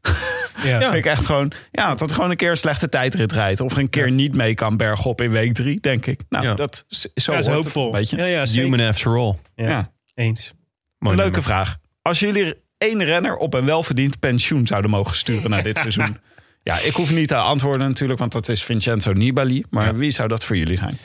Ja. 0.64 0.80
ja. 0.80 0.94
ik 0.94 1.06
echt 1.06 1.26
gewoon, 1.26 1.52
ja, 1.72 1.96
dat 1.96 2.12
gewoon 2.12 2.30
een 2.30 2.36
keer 2.36 2.50
een 2.50 2.58
slechte 2.58 2.90
tijdrit 2.90 3.32
rijdt. 3.32 3.60
Of 3.60 3.78
een 3.78 3.90
keer 3.90 4.12
niet 4.12 4.36
mee 4.36 4.54
kan 4.54 4.78
bergop 4.78 5.22
in 5.22 5.32
week 5.32 5.54
drie, 5.54 5.80
denk 5.80 6.06
ik. 6.06 6.22
Nou, 6.30 6.44
ja. 6.44 6.54
dat 6.54 6.86
is 6.90 7.08
zo 7.16 7.34
is 7.34 7.48
hoopvol. 7.48 7.86
Een 7.86 7.92
beetje. 7.92 8.18
Ja, 8.18 8.26
ja, 8.26 8.46
Human 8.46 8.88
after 8.88 9.18
all. 9.18 9.38
Ja, 9.56 9.92
eens. 10.16 10.54
een 11.00 11.16
leuke 11.16 11.42
vraag. 11.42 11.78
Als 12.02 12.20
jullie 12.20 12.54
één 12.78 13.04
renner 13.04 13.36
op 13.36 13.54
een 13.54 13.66
welverdiend 13.66 14.20
pensioen 14.20 14.68
zouden 14.68 14.92
mogen 14.92 15.16
sturen 15.16 15.50
naar 15.50 15.64
dit 15.64 15.80
seizoen. 15.88 16.18
Ja, 16.64 16.78
ik 16.80 16.94
hoef 16.94 17.12
niet 17.12 17.28
te 17.28 17.36
antwoorden 17.36 17.88
natuurlijk, 17.88 18.20
want 18.20 18.32
dat 18.32 18.50
is 18.50 18.64
Vincenzo 18.64 19.12
Nibali. 19.12 19.64
Maar 19.70 19.96
wie 19.96 20.12
zou 20.12 20.28
dat 20.28 20.46
voor 20.46 20.58
jullie 20.58 20.78
zijn? 20.78 20.98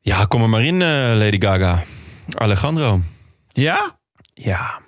Ja, 0.00 0.24
kom 0.24 0.42
er 0.42 0.48
maar 0.48 0.64
in, 0.64 0.74
uh, 0.74 1.12
Lady 1.14 1.40
Gaga. 1.40 1.82
Alejandro. 2.34 3.00
Ja? 3.52 3.98
Ja. 4.34 4.80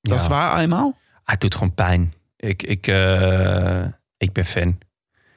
Dat 0.00 0.20
is 0.20 0.26
waar 0.26 0.58
eenmaal? 0.58 0.98
Het 1.24 1.40
doet 1.40 1.54
gewoon 1.54 1.74
pijn. 1.74 2.14
Ik, 2.46 2.62
ik, 2.62 2.86
uh, 2.86 3.84
ik 4.16 4.32
ben 4.32 4.44
fan. 4.44 4.78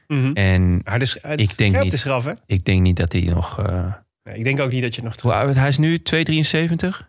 Mm 0.07 0.21
-hmm. 0.21 0.33
En 0.33 0.81
maar 0.83 0.99
dus, 0.99 1.15
ik 1.15 1.57
denk 1.57 1.81
niet, 1.81 1.93
is 1.93 2.05
eraf, 2.05 2.25
hè? 2.25 2.31
Ik 2.45 2.65
denk 2.65 2.81
niet 2.81 2.95
dat 2.95 3.11
hij 3.11 3.21
nog. 3.21 3.59
Uh, 3.59 3.93
nee, 4.23 4.37
ik 4.37 4.43
denk 4.43 4.59
ook 4.59 4.71
niet 4.71 4.81
dat 4.81 4.95
je 4.95 5.01
nog 5.01 5.15
terug. 5.15 5.55
Hij 5.55 5.67
is 5.67 5.77
nu 5.77 5.97
2,73? 5.97 6.07
Ja. 6.19 6.27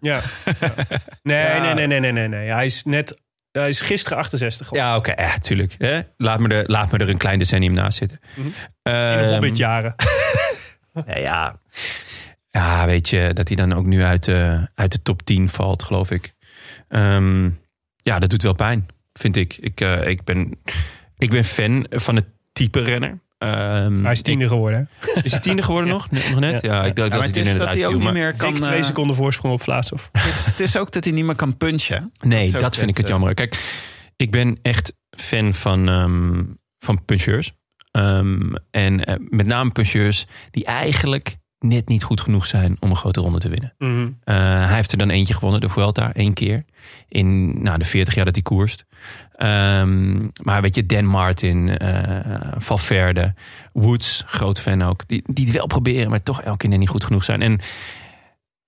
ja. 0.01 0.21
Nee, 1.23 1.45
ja. 1.45 1.63
nee, 1.63 1.75
nee, 1.75 1.87
nee, 1.87 2.01
nee, 2.01 2.13
nee, 2.13 2.29
nee. 2.29 2.51
Hij 2.51 2.67
is 2.67 2.85
net. 2.85 3.23
Hij 3.51 3.69
is 3.69 3.81
gisteren 3.81 4.19
68 4.19 4.67
geworden. 4.67 4.91
Ja, 4.91 4.97
oké, 4.97 5.11
okay, 5.11 5.25
ja, 5.25 5.39
tuurlijk. 5.39 5.75
Hè? 5.79 6.01
Laat, 6.17 6.41
me 6.41 6.49
er, 6.49 6.71
laat 6.71 6.91
me 6.91 6.99
er 6.99 7.09
een 7.09 7.17
klein 7.17 7.39
decennium 7.39 7.73
naast 7.73 7.99
zitten. 7.99 8.19
Mm 8.37 8.43
-hmm. 8.43 8.53
uh, 8.93 9.13
In 9.13 9.19
de 9.19 9.33
Hobbit-jaren. 9.33 9.95
ja, 11.07 11.19
ja. 11.19 11.61
ja, 12.51 12.87
weet 12.87 13.09
je, 13.09 13.31
dat 13.33 13.49
hij 13.49 13.57
dan 13.57 13.73
ook 13.73 13.87
nu 13.87 14.03
uit 14.03 14.25
de, 14.25 14.69
uit 14.75 14.93
de 14.93 15.03
top 15.03 15.23
10 15.23 15.49
valt, 15.49 15.83
geloof 15.83 16.11
ik. 16.11 16.35
Um, 16.89 17.61
ja, 18.03 18.19
dat 18.19 18.31
doet 18.31 18.43
wel 18.43 18.55
pijn, 18.55 18.87
vind 19.21 19.37
ik. 19.37 19.57
Ik, 19.61 19.81
uh, 19.81 20.07
ik, 20.07 20.25
ben, 20.25 20.59
ik 21.19 21.31
ben 21.31 21.45
fan 21.45 21.87
van 21.91 22.17
het 22.17 22.27
type 22.53 22.81
renner. 22.83 23.19
Um, 23.39 24.03
hij 24.03 24.13
is 24.13 24.23
tiende 24.23 24.49
geworden. 24.49 24.89
Is 25.23 25.33
hij 25.33 25.41
tiende 25.41 25.63
geworden 25.63 25.89
nog? 25.89 26.11
Nog 26.11 26.41
net? 26.41 26.61
Ja, 26.63 26.85
ik 26.85 26.97
dacht 26.97 27.13
ja, 27.13 27.17
dat 27.19 27.27
het 27.27 27.37
is 27.37 27.57
dat 27.57 27.75
hij 27.75 27.87
ook 27.87 27.99
niet 27.99 28.13
meer 28.13 28.37
kan... 28.37 28.55
twee 28.55 28.83
seconden 28.83 29.17
voorsprong 29.17 29.55
op 29.55 29.63
Vlaasov. 29.63 30.07
Het 30.13 30.27
is, 30.27 30.45
het 30.45 30.61
is 30.61 30.77
ook 30.77 30.93
dat 30.93 31.05
hij 31.05 31.13
niet 31.13 31.25
meer 31.25 31.35
kan 31.35 31.57
punchen. 31.57 32.13
Nee, 32.21 32.51
dat, 32.51 32.61
dat 32.61 32.77
vind 32.77 32.91
ik 32.91 32.97
het 32.97 33.09
jammer. 33.09 33.35
Kijk, 33.35 33.81
ik 34.17 34.31
ben 34.31 34.59
echt 34.63 34.93
fan 35.11 35.55
van, 35.55 35.89
um, 35.89 36.59
van 36.79 37.05
puncheurs. 37.05 37.53
Um, 37.93 38.55
en 38.71 39.11
uh, 39.11 39.15
met 39.29 39.47
name 39.47 39.71
puncheurs 39.71 40.27
die 40.51 40.65
eigenlijk 40.65 41.37
net 41.61 41.89
niet 41.89 42.03
goed 42.03 42.21
genoeg 42.21 42.47
zijn 42.47 42.77
om 42.81 42.91
een 42.91 42.97
grote 42.97 43.21
ronde 43.21 43.39
te 43.39 43.49
winnen. 43.49 43.75
Mm 43.79 43.95
-hmm. 43.95 44.07
uh, 44.07 44.35
hij 44.67 44.75
heeft 44.75 44.93
er 44.93 44.99
dan 44.99 45.11
eentje 45.11 45.35
gewonnen, 45.35 45.61
de 45.61 45.69
Vuelta, 45.69 46.13
één 46.13 46.33
keer. 46.33 46.65
In 47.09 47.63
nou, 47.63 47.79
de 47.79 47.85
40 47.85 48.15
jaar 48.15 48.25
dat 48.25 48.35
hij 48.35 48.43
koerst. 48.43 48.85
Um, 49.39 50.31
maar 50.43 50.63
weet 50.63 50.75
je, 50.75 50.87
Dan 50.87 51.05
Martin, 51.05 51.83
uh, 51.83 52.21
Valverde, 52.59 53.35
Woods, 53.73 54.23
groot 54.27 54.61
fan 54.61 54.83
ook. 54.83 55.03
Die, 55.07 55.23
die 55.33 55.45
het 55.45 55.55
wel 55.55 55.67
proberen, 55.67 56.11
maar 56.11 56.23
toch 56.23 56.43
elke 56.43 56.69
keer 56.69 56.79
niet 56.79 56.89
goed 56.89 57.05
genoeg 57.05 57.25
zijn. 57.25 57.43
En 57.43 57.61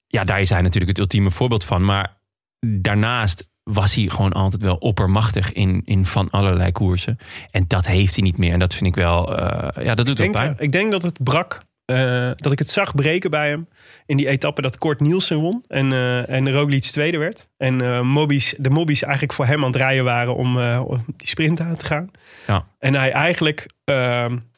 ja, 0.06 0.24
daar 0.24 0.40
is 0.40 0.50
hij 0.50 0.62
natuurlijk 0.62 0.90
het 0.90 0.98
ultieme 0.98 1.30
voorbeeld 1.30 1.64
van. 1.64 1.84
Maar 1.84 2.16
daarnaast 2.66 3.48
was 3.62 3.94
hij 3.94 4.08
gewoon 4.08 4.32
altijd 4.32 4.62
wel 4.62 4.76
oppermachtig 4.76 5.52
in, 5.52 5.82
in 5.84 6.06
van 6.06 6.30
allerlei 6.30 6.72
koersen. 6.72 7.18
En 7.50 7.64
dat 7.66 7.86
heeft 7.86 8.14
hij 8.14 8.24
niet 8.24 8.38
meer. 8.38 8.52
En 8.52 8.58
dat 8.58 8.74
vind 8.74 8.86
ik 8.86 8.94
wel, 8.94 9.38
uh, 9.38 9.84
ja, 9.84 9.94
dat 9.94 10.06
doet 10.06 10.16
denk, 10.16 10.34
wel 10.34 10.42
pijn. 10.42 10.56
Ik 10.58 10.72
denk 10.72 10.92
dat 10.92 11.02
het 11.02 11.22
brak 11.22 11.62
uh, 11.86 12.30
dat 12.36 12.52
ik 12.52 12.58
het 12.58 12.70
zag 12.70 12.94
breken 12.94 13.30
bij 13.30 13.48
hem 13.48 13.68
in 14.06 14.16
die 14.16 14.28
etappe 14.28 14.62
dat 14.62 14.78
Kort 14.78 15.00
Nielsen 15.00 15.36
won 15.36 15.64
en, 15.68 15.90
uh, 15.90 16.28
en 16.28 16.52
Roglic 16.52 16.82
tweede 16.82 17.18
werd. 17.18 17.48
En 17.56 17.82
uh, 17.82 18.00
mobbies, 18.00 18.54
de 18.58 18.70
mobbies 18.70 19.02
eigenlijk 19.02 19.32
voor 19.32 19.46
hem 19.46 19.60
aan 19.60 19.66
het 19.66 19.76
rijden 19.76 20.04
waren 20.04 20.34
om, 20.34 20.58
om 20.78 21.04
die 21.16 21.28
sprint 21.28 21.60
aan 21.60 21.76
te 21.76 21.84
gaan. 21.84 22.10
Ja. 22.46 22.64
En 22.78 22.94
hij 22.94 23.12
eigenlijk 23.12 23.66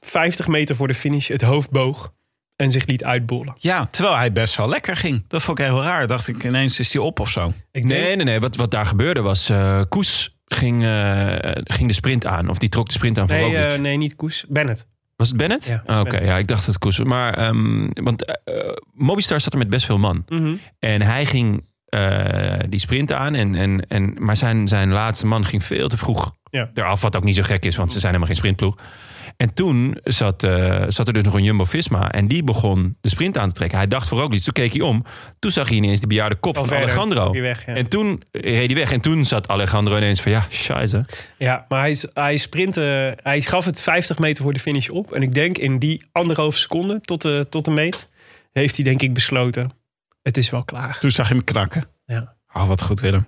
50 0.00 0.46
meter 0.46 0.76
voor 0.76 0.86
de 0.86 0.94
finish 0.94 1.28
het 1.28 1.42
hoofd 1.42 1.70
boog 1.70 2.12
en 2.56 2.70
zich 2.70 2.86
liet 2.86 3.04
uitbollen. 3.04 3.54
Ja, 3.56 3.88
terwijl 3.90 4.16
hij 4.16 4.32
best 4.32 4.56
wel 4.56 4.68
lekker 4.68 4.96
ging. 4.96 5.24
Dat 5.28 5.42
vond 5.42 5.58
ik 5.58 5.64
heel 5.64 5.82
raar. 5.82 6.06
Dacht 6.06 6.28
ik 6.28 6.44
ineens 6.44 6.78
is 6.78 6.92
hij 6.92 7.02
op 7.02 7.20
of 7.20 7.30
zo. 7.30 7.52
Ik 7.72 7.84
nee, 7.84 8.16
nee, 8.16 8.24
nee. 8.24 8.40
Wat, 8.40 8.56
wat 8.56 8.70
daar 8.70 8.86
gebeurde 8.86 9.20
was 9.20 9.52
Koes 9.88 10.38
ging, 10.44 10.82
ging 11.64 11.88
de 11.88 11.94
sprint 11.94 12.26
aan. 12.26 12.48
Of 12.48 12.58
die 12.58 12.68
trok 12.68 12.86
de 12.86 12.92
sprint 12.92 13.18
aan 13.18 13.28
voor 13.28 13.36
nee, 13.36 13.62
Roglic. 13.62 13.80
nee, 13.80 13.96
niet 13.96 14.16
Koes. 14.16 14.44
Bennett. 14.48 14.86
Was 15.16 15.28
het 15.28 15.36
Bennett? 15.36 15.66
Ja, 15.66 15.82
oh, 15.86 15.98
Oké, 15.98 16.08
okay. 16.08 16.24
ja, 16.24 16.36
ik 16.36 16.48
dacht 16.48 16.66
het 16.66 16.78
Koes. 16.78 16.98
Maar, 16.98 17.48
um, 17.48 17.90
want 17.92 18.38
uh, 18.44 18.54
Mobistar 18.92 19.40
zat 19.40 19.52
er 19.52 19.58
met 19.58 19.68
best 19.68 19.86
veel 19.86 19.98
man. 19.98 20.24
Mm 20.28 20.38
-hmm. 20.38 20.60
En 20.78 21.02
hij 21.02 21.26
ging 21.26 21.64
uh, 21.94 22.54
die 22.68 22.80
sprint 22.80 23.12
aan. 23.12 23.34
En, 23.34 23.54
en, 23.54 23.88
en, 23.88 24.14
maar 24.18 24.36
zijn, 24.36 24.68
zijn 24.68 24.92
laatste 24.92 25.26
man 25.26 25.44
ging 25.44 25.64
veel 25.64 25.88
te 25.88 25.96
vroeg 25.96 26.32
ja. 26.50 26.70
eraf. 26.74 27.00
Wat 27.00 27.16
ook 27.16 27.24
niet 27.24 27.36
zo 27.36 27.42
gek 27.42 27.64
is, 27.64 27.76
want 27.76 27.92
ze 27.92 27.98
zijn 27.98 28.12
helemaal 28.12 28.34
geen 28.34 28.42
sprintploeg. 28.42 28.76
En 29.36 29.54
toen 29.54 29.96
zat, 30.02 30.42
eh, 30.42 30.84
zat 30.88 31.06
er 31.06 31.12
dus 31.12 31.22
nog 31.22 31.34
een 31.34 31.44
Jumbo-Visma. 31.44 32.10
En 32.10 32.28
die 32.28 32.44
begon 32.44 32.96
de 33.00 33.08
sprint 33.08 33.38
aan 33.38 33.48
te 33.48 33.54
trekken. 33.54 33.78
Hij 33.78 33.88
dacht 33.88 34.08
voor 34.08 34.22
ook 34.22 34.30
niet. 34.30 34.44
Toen 34.44 34.52
keek 34.52 34.72
hij 34.72 34.80
om. 34.80 35.04
Toen 35.38 35.50
zag 35.50 35.68
hij 35.68 35.76
ineens 35.76 36.00
de 36.00 36.06
bejaarde 36.06 36.34
kop 36.34 36.56
van 36.56 36.70
Alejandro. 36.70 37.30
weg, 37.30 37.66
ja. 37.66 37.74
En 37.74 37.88
toen 37.88 38.22
reed 38.30 38.66
hij 38.66 38.74
weg. 38.74 38.92
En 38.92 39.00
toen 39.00 39.24
zat 39.24 39.48
Alejandro 39.48 39.96
ineens 39.96 40.20
van... 40.20 40.32
Ja, 40.32 40.46
scheisse. 40.48 41.04
Ja, 41.38 41.64
maar 41.68 41.80
hij, 41.80 41.96
hij 42.12 42.36
sprintte, 42.36 43.18
hij 43.22 43.40
gaf 43.40 43.64
het 43.64 43.80
50 43.80 44.18
meter 44.18 44.42
voor 44.42 44.52
de 44.52 44.58
finish 44.58 44.88
op. 44.88 45.12
En 45.12 45.22
ik 45.22 45.34
denk 45.34 45.58
in 45.58 45.78
die 45.78 46.04
anderhalf 46.12 46.56
seconde 46.56 47.00
tot 47.00 47.22
de, 47.22 47.46
tot 47.50 47.64
de 47.64 47.70
meet... 47.70 48.08
heeft 48.52 48.76
hij 48.76 48.84
denk 48.84 49.02
ik 49.02 49.14
besloten, 49.14 49.72
het 50.22 50.36
is 50.36 50.50
wel 50.50 50.64
klaar. 50.64 50.98
Toen 50.98 51.10
zag 51.10 51.28
je 51.28 51.34
hem 51.34 51.44
knakken. 51.44 51.86
Ja. 52.06 52.34
Oh, 52.52 52.68
wat 52.68 52.82
goed, 52.82 53.00
Willem. 53.00 53.26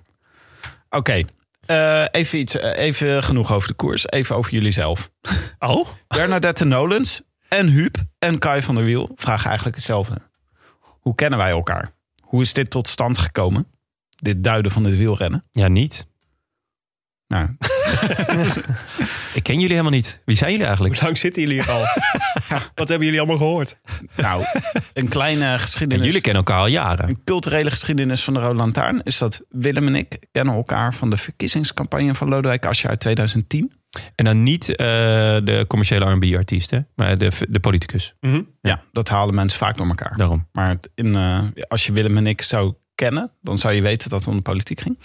Oké, 0.89 1.23
eh, 1.67 2.05
even, 2.11 2.39
iets, 2.39 2.57
eh, 2.57 2.83
even 2.83 3.23
genoeg 3.23 3.53
over 3.53 3.67
de 3.67 3.73
koers. 3.73 4.09
Even 4.09 4.35
over 4.35 4.51
jullie 4.51 4.71
zelf. 4.71 5.09
Oh? 5.59 5.87
Bernadette 6.07 6.65
Nolens 6.65 7.21
en 7.47 7.67
Huub 7.67 7.97
en 8.19 8.39
Kai 8.39 8.61
van 8.61 8.75
der 8.75 8.83
Wiel 8.83 9.09
vragen 9.15 9.45
eigenlijk 9.45 9.75
hetzelfde. 9.75 10.15
Hoe 10.99 11.15
kennen 11.15 11.39
wij 11.39 11.49
elkaar? 11.49 11.93
Hoe 12.23 12.41
is 12.41 12.53
dit 12.53 12.69
tot 12.69 12.87
stand 12.87 13.17
gekomen? 13.17 13.67
Dit 14.09 14.43
duiden 14.43 14.71
van 14.71 14.83
dit 14.83 14.97
wielrennen? 14.97 15.43
Ja, 15.51 15.67
niet. 15.67 16.07
Nou, 17.27 17.57
Ik 19.33 19.43
ken 19.43 19.53
jullie 19.55 19.69
helemaal 19.69 19.91
niet. 19.91 20.21
Wie 20.25 20.35
zijn 20.35 20.51
jullie 20.51 20.65
eigenlijk? 20.65 20.95
Hoe 20.95 21.03
lang 21.03 21.17
zitten 21.17 21.41
jullie 21.41 21.61
hier 21.61 21.71
al? 21.71 21.79
Wat 22.75 22.87
hebben 22.89 23.05
jullie 23.05 23.19
allemaal 23.19 23.37
gehoord? 23.37 23.77
nou 24.17 24.45
een 24.93 25.07
kleine 25.09 25.45
En 25.45 25.59
geschiedenis. 25.59 26.05
jullie 26.05 26.21
kennen 26.21 26.43
elkaar 26.43 26.59
al 26.61 26.67
jaren. 26.67 27.09
Een 27.09 27.21
culturele 27.23 27.69
geschiedenis 27.69 28.23
van 28.23 28.33
de 28.33 28.39
Rode 28.39 28.55
Lantaarn 28.55 29.01
is 29.03 29.17
dat 29.17 29.41
Willem 29.49 29.87
en 29.87 29.95
ik 29.95 30.17
kennen 30.31 30.53
elkaar 30.55 30.93
van 30.93 31.09
de 31.09 31.17
verkiezingscampagne 31.17 32.15
van 32.15 32.29
Lodewijk 32.29 32.65
Asscher 32.65 32.89
uit 32.89 32.99
2010. 32.99 33.71
En 34.15 34.25
dan 34.25 34.43
niet 34.43 34.69
eh, 34.69 34.77
de 35.43 35.65
commerciële 35.67 36.11
R&B-artiest, 36.11 36.71
maar 36.95 37.17
de, 37.17 37.31
de 37.49 37.59
politicus. 37.59 38.15
Mhm. 38.19 38.41
Ja, 38.61 38.81
dat 38.91 39.09
halen 39.09 39.35
mensen 39.35 39.59
vaak 39.59 39.77
door 39.77 39.87
elkaar. 39.87 40.13
Daarom. 40.17 40.47
Maar 40.51 40.77
in, 40.95 41.15
eh, 41.15 41.41
als 41.67 41.85
je 41.85 41.91
Willem 41.91 42.17
en 42.17 42.27
ik 42.27 42.41
zou 42.41 42.73
kennen, 42.97 43.31
dan 43.41 43.57
zou 43.57 43.73
je 43.73 43.81
weten 43.81 44.09
dat 44.09 44.19
het 44.19 44.27
om 44.29 44.35
de 44.35 44.41
politiek 44.41 44.79
ging. 44.81 44.97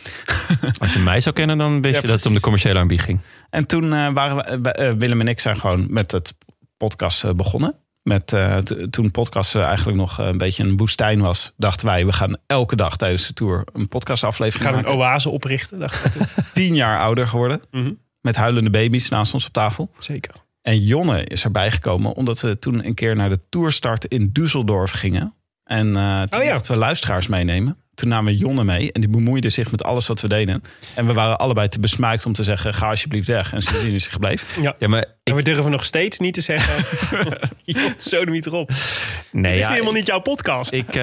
Als 0.78 0.92
je 0.92 0.98
mij 0.98 1.20
zou 1.20 1.34
kennen, 1.34 1.58
dan 1.58 1.82
wist 1.82 1.94
Ja, 1.94 2.00
je 2.00 2.06
dat 2.06 2.16
het 2.18 2.26
om 2.26 2.34
de 2.34 2.40
commerciële 2.40 2.80
R&B 2.80 2.92
ging. 3.00 3.18
En 3.50 3.66
toen 3.66 3.92
eh, 3.92 4.12
waren 4.12 4.36
we, 4.62 4.70
eh, 4.72 4.88
eh, 4.88 4.96
Willem 4.96 5.20
en 5.20 5.28
ik 5.28 5.40
zijn 5.40 5.60
gewoon 5.60 5.92
met 5.92 6.10
het 6.12 6.34
podcast 6.76 7.36
begonnen. 7.36 7.74
Met, 8.02 8.32
eh, 8.32 8.56
t- 8.56 8.92
toen 8.92 9.10
podcast 9.10 9.54
eigenlijk 9.54 9.98
nog 9.98 10.18
een 10.18 10.38
beetje 10.38 10.62
een 10.64 10.76
woestijn 10.76 11.20
was, 11.20 11.52
dachten 11.56 11.86
wij, 11.86 12.06
we 12.06 12.12
gaan 12.12 12.36
elke 12.46 12.76
dag 12.76 12.96
tijdens 12.96 13.26
de 13.26 13.32
tour 13.34 13.64
een 13.72 13.80
We 13.82 13.86
podcastaflevering 13.88 14.64
gaan 14.68 14.78
een 14.78 14.84
maken. 14.84 14.98
oase 14.98 15.28
oprichten, 15.30 15.78
dacht 15.78 16.04
ik 16.04 16.12
toen. 16.12 16.26
Tien 16.52 16.74
jaar 16.74 17.00
ouder 17.00 17.28
geworden, 17.28 17.60
Mhm. 17.70 17.92
met 18.20 18.36
huilende 18.36 18.70
baby's 18.70 19.08
naast 19.08 19.34
ons 19.34 19.46
op 19.46 19.52
tafel. 19.52 19.90
Zeker. 19.98 20.34
En 20.62 20.84
Jonne 20.84 21.24
is 21.24 21.44
erbij 21.44 21.70
gekomen 21.70 22.12
omdat 22.12 22.40
we 22.40 22.58
toen 22.58 22.86
een 22.86 22.94
keer 22.94 23.16
naar 23.16 23.28
de 23.28 23.38
tourstart 23.48 24.04
in 24.04 24.32
Düsseldorf 24.40 24.90
gingen. 24.92 25.34
En 25.64 25.96
eh 25.96 26.22
toen 26.22 26.40
Oh 26.40 26.44
ja. 26.46 26.60
we 26.60 26.76
luisteraars 26.76 27.26
meenemen. 27.26 27.76
Toen 27.94 28.08
namen 28.08 28.32
we 28.32 28.38
Jonne 28.38 28.64
mee 28.64 28.92
en 28.92 29.00
die 29.00 29.10
bemoeide 29.10 29.50
zich 29.50 29.70
met 29.70 29.84
alles 29.84 30.06
wat 30.06 30.20
we 30.20 30.28
deden. 30.28 30.62
En 30.94 31.06
we 31.06 31.12
waren 31.12 31.38
allebei 31.38 31.68
te 31.68 31.80
besmuikt 31.80 32.26
om 32.26 32.32
te 32.32 32.44
zeggen, 32.44 32.74
ga 32.74 32.88
alsjeblieft 32.88 33.26
weg. 33.26 33.52
En 33.52 33.62
sindsdien 33.62 33.92
is 33.92 34.02
hij 34.02 34.12
gebleven. 34.12 34.62
Ja. 34.62 34.76
Ja, 34.78 34.88
maar 34.88 35.00
En 35.00 35.08
ik, 35.22 35.34
we 35.34 35.42
durven 35.42 35.70
nog 35.70 35.84
steeds 35.84 36.18
niet 36.18 36.34
te 36.34 36.40
zeggen... 36.40 36.84
Zo 37.98 38.24
niet 38.24 38.46
erop. 38.46 38.70
nee, 39.32 39.46
Het 39.46 39.56
is 39.56 39.66
ja, 39.66 39.72
helemaal 39.72 39.92
niet 39.92 40.06
jouw 40.06 40.20
podcast. 40.20 40.72
Ik, 40.72 40.88
eh, 40.88 41.02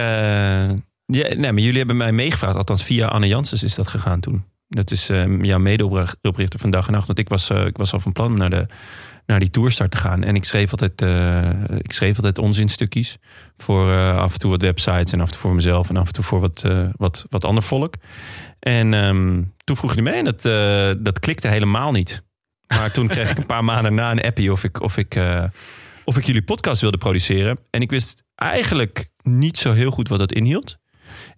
ja, 1.06 1.34
nee, 1.36 1.38
maar 1.38 1.54
jullie 1.54 1.78
hebben 1.78 1.98
mij 1.98 2.12
meegevraagd. 2.12 2.56
Althans, 2.56 2.84
via 2.84 3.08
Anne 3.08 3.28
Janssens 3.28 3.64
is 3.64 3.76
dat 3.76 3.88
gegaan 3.88 4.20
toen. 4.20 4.44
Dat 4.68 4.92
is 4.92 5.10
eh, 5.10 5.42
jouw 5.42 5.60
medeoprichter 5.60 6.60
van 6.60 6.70
Dag 6.70 6.88
en 6.88 6.94
Nacht. 6.94 7.08
Want 7.08 7.20
ik 7.20 7.30
was, 7.30 7.50
eh, 7.50 7.66
ik 7.66 7.78
was 7.78 7.94
al 7.94 8.00
van 8.00 8.12
plan 8.12 8.34
naar, 8.34 8.50
de, 8.50 8.66
naar 9.30 9.40
die 9.40 9.50
tourstart 9.50 9.92
te 9.92 9.98
gaan. 9.98 10.24
En 10.24 10.36
ik 10.36 10.44
schreef 10.44 10.72
altijd, 10.72 11.02
eh, 11.02 11.78
ik 11.78 11.94
schreef 11.94 12.16
altijd 12.16 12.38
onzinstukjes. 12.38 13.18
Voor 13.58 13.92
eh, 13.92 14.18
af 14.18 14.34
en 14.34 14.40
toe 14.40 14.50
wat 14.50 14.62
websites 14.62 15.12
en 15.12 15.22
af 15.22 15.26
en 15.26 15.32
toe 15.32 15.42
voor 15.42 15.56
mezelf. 15.56 15.90
En 15.90 15.98
af 15.98 16.08
en 16.08 16.14
toe 16.14 16.24
voor 16.24 16.40
wat, 16.40 16.64
eh, 16.64 16.88
wat, 16.98 17.26
wat 17.30 17.44
ander 17.44 17.64
volk. 17.64 17.94
En 18.60 18.94
ehm, 18.94 19.44
toen 19.64 19.76
vroeg 19.76 19.96
je 19.96 20.02
mee 20.02 20.14
en 20.14 20.26
dat, 20.26 20.42
dat 21.04 21.20
klikte 21.20 21.48
helemaal 21.48 21.92
niet. 21.92 22.24
Maar 22.68 22.92
toen 22.92 23.08
kreeg 23.08 23.30
ik 23.30 23.38
een 23.38 23.46
paar 23.46 23.64
maanden 23.64 23.94
na 23.94 24.12
een 24.12 24.22
appie 24.22 24.52
of 24.52 24.64
ik, 24.64 24.82
of 24.82 24.98
ik, 24.98 25.20
of 26.06 26.18
ik 26.18 26.26
jullie 26.26 26.42
podcast 26.42 26.82
wilde 26.82 26.98
produceren. 26.98 27.60
En 27.70 27.82
ik 27.82 27.90
wist 27.90 28.24
eigenlijk 28.36 29.10
niet 29.24 29.58
zo 29.58 29.74
heel 29.74 29.92
goed 29.92 30.08
wat 30.08 30.20
dat 30.20 30.32
inhield. 30.32 30.78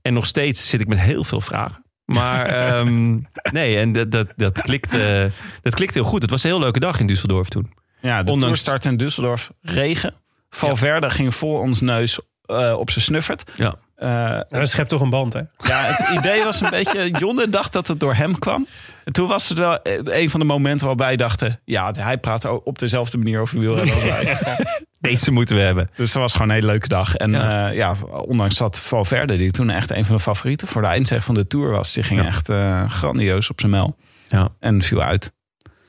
En 0.02 0.14
nog 0.14 0.26
steeds 0.26 0.70
zit 0.70 0.82
ik 0.82 0.88
met 0.88 1.00
heel 1.00 1.24
veel 1.24 1.42
vragen. 1.42 1.86
Maar 2.06 2.46
ehm, 2.46 3.20
nee, 3.60 3.78
en 3.78 3.92
dat, 3.92 4.12
dat, 4.12 4.28
dat, 4.36 4.62
klikte, 4.62 5.32
dat 5.62 5.76
klikte 5.76 5.98
heel 5.98 6.08
goed. 6.08 6.22
Het 6.22 6.32
was 6.32 6.44
een 6.44 6.50
heel 6.50 6.60
leuke 6.60 6.80
dag 6.80 7.00
in 7.00 7.10
Düsseldorf 7.10 7.48
toen. 7.48 7.80
Ja, 8.02 8.24
de 8.24 8.32
Ondanks- 8.32 8.64
tourstart 8.64 8.86
in 8.86 8.97
Düsseldorf, 9.04 9.49
regen. 9.62 10.14
Valverde 10.49 11.10
ging 11.10 11.36
voor 11.36 11.60
ons 11.60 11.82
neus 11.82 12.20
eh, 12.45 12.76
op 12.78 12.89
zijn 12.89 13.04
snuffert. 13.06 13.52
Ja. 13.56 13.76
Eh, 13.95 14.08
Nou, 14.10 14.45
dat 14.49 14.70
schept 14.70 14.89
toch 14.89 15.02
een 15.02 15.10
band, 15.10 15.34
hè? 15.34 15.39
ja, 15.58 15.84
het 15.84 16.10
idee 16.18 16.43
was 16.43 16.62
een 16.62 16.70
beetje... 16.70 17.10
Jonne 17.20 17.49
dacht 17.49 17.74
dat 17.74 17.88
het 17.88 17.99
door 17.99 18.14
hem 18.14 18.39
kwam. 18.39 18.68
En 19.06 19.14
toen 19.14 19.28
was 19.28 19.49
het 19.49 19.58
wel 19.58 19.82
eh, 19.82 20.22
een 20.22 20.30
van 20.30 20.39
de 20.39 20.45
momenten 20.45 20.88
waarbij 20.88 21.08
wij 21.08 21.16
dachten... 21.16 21.60
ja, 21.66 21.91
hij 21.91 22.18
praat 22.18 22.64
op 22.64 22.80
dezelfde 22.80 23.18
manier 23.18 23.39
over 23.39 23.60
wielrennen 23.60 23.93
als 23.95 24.04
wij. 24.04 24.38
Deze 24.99 25.32
moeten 25.32 25.56
we 25.56 25.62
hebben. 25.62 25.89
Dus 25.95 26.12
dat 26.12 26.22
was 26.22 26.32
gewoon 26.32 26.49
een 26.49 26.56
hele 26.56 26.68
leuke 26.68 26.88
dag. 26.88 27.16
En 27.16 27.32
Ja. 27.32 27.49
ja, 27.68 27.70
ja 27.70 27.95
ondanks 28.26 28.58
dat 28.58 28.80
Valverde, 28.80 29.38
die 29.38 29.52
toen 29.52 29.70
echt 29.70 29.89
een 29.89 30.06
van 30.06 30.16
de 30.16 30.22
favorieten... 30.22 30.68
voor 30.68 30.82
de 30.82 30.88
eindzeg 30.88 31.24
van 31.24 31.36
de 31.36 31.47
Tour 31.47 31.72
was... 31.72 31.93
die 31.93 32.04
ging 32.04 32.20
Ja. 32.22 32.26
echt 32.28 32.49
eh, 32.49 32.89
grandioos 32.89 33.49
op 33.49 33.60
zijn 33.60 33.72
mel. 33.72 33.95
Ja. 34.30 34.49
En 34.60 34.82
viel 34.82 35.02
uit. 35.02 35.32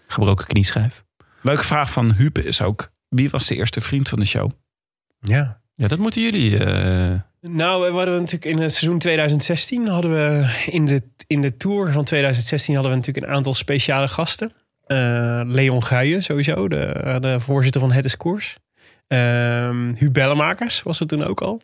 Gebroken 0.06 0.46
knieschijf. 0.46 1.01
Leuke 1.42 1.64
vraag 1.64 1.90
van 1.92 2.12
Hupe 2.12 2.44
is 2.44 2.62
ook... 2.62 2.92
wie 3.08 3.30
was 3.30 3.46
de 3.46 3.54
eerste 3.56 3.80
vriend 3.80 4.08
van 4.08 4.18
de 4.18 4.24
show? 4.24 4.50
Ja. 5.20 5.60
Ja, 5.74 5.88
dat 5.88 5.98
moeten 5.98 6.22
jullie. 6.22 6.58
eh, 6.58 7.20
Nou, 7.40 7.90
we 7.90 7.96
hadden 7.96 8.14
natuurlijk 8.14 8.44
in 8.44 8.58
het 8.58 8.72
seizoen 8.72 8.98
2016 8.98 9.86
hadden 9.86 10.10
we 10.10 10.54
in 10.66 10.86
de, 10.86 11.02
in 11.26 11.40
de 11.40 11.56
tour 11.56 11.92
van 11.92 12.04
2016 12.04 12.74
hadden 12.74 12.92
we 12.92 12.98
natuurlijk 12.98 13.26
een 13.26 13.32
aantal 13.34 13.54
speciale 13.54 14.08
gasten. 14.08 14.52
Eh, 14.86 15.40
Leon 15.44 15.84
Guijen 15.84 16.22
sowieso, 16.22 16.68
de, 16.68 17.16
de 17.20 17.40
voorzitter 17.40 17.80
van 17.80 17.92
Het 17.92 18.04
is 18.04 18.16
Koers. 18.16 18.56
Ehm 19.06 20.10
Bellemakers 20.12 20.82
was 20.82 21.00
er 21.00 21.06
toen 21.06 21.24
ook 21.24 21.40
al. 21.40 21.60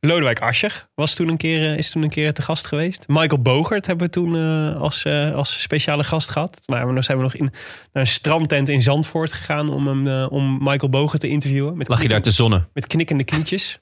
Lodewijk 0.00 0.40
Asscher 0.40 0.88
was 0.94 1.14
toen 1.14 1.28
een 1.28 1.36
keer, 1.36 1.70
eh, 1.72 1.78
is 1.78 1.90
toen 1.90 2.02
een 2.02 2.08
keer 2.10 2.32
te 2.32 2.42
gast 2.42 2.66
geweest. 2.66 3.04
Michael 3.08 3.42
Bogert 3.42 3.86
hebben 3.86 4.06
we 4.06 4.12
toen 4.12 4.36
eh, 4.36 4.80
als, 4.80 5.04
eh, 5.04 5.34
als 5.34 5.60
speciale 5.62 6.04
gast 6.04 6.30
gehad. 6.30 6.60
Maar 6.66 6.94
we 6.94 7.02
zijn 7.02 7.16
we 7.16 7.22
nog 7.22 7.34
in, 7.34 7.44
naar 7.92 8.02
een 8.02 8.06
strandtent 8.06 8.68
in 8.68 8.82
Zandvoort 8.82 9.32
gegaan 9.32 9.70
om, 9.70 9.86
hem, 9.86 10.26
om 10.28 10.58
Michael 10.62 10.88
Bogert 10.90 11.20
te 11.20 11.28
interviewen. 11.28 11.76
Met 11.76 11.88
lag 11.88 12.02
je 12.02 12.08
daar 12.08 12.22
te 12.22 12.30
zonnen? 12.30 12.68
met 12.72 12.86
knikkende 12.86 13.24
knietjes. 13.24 13.78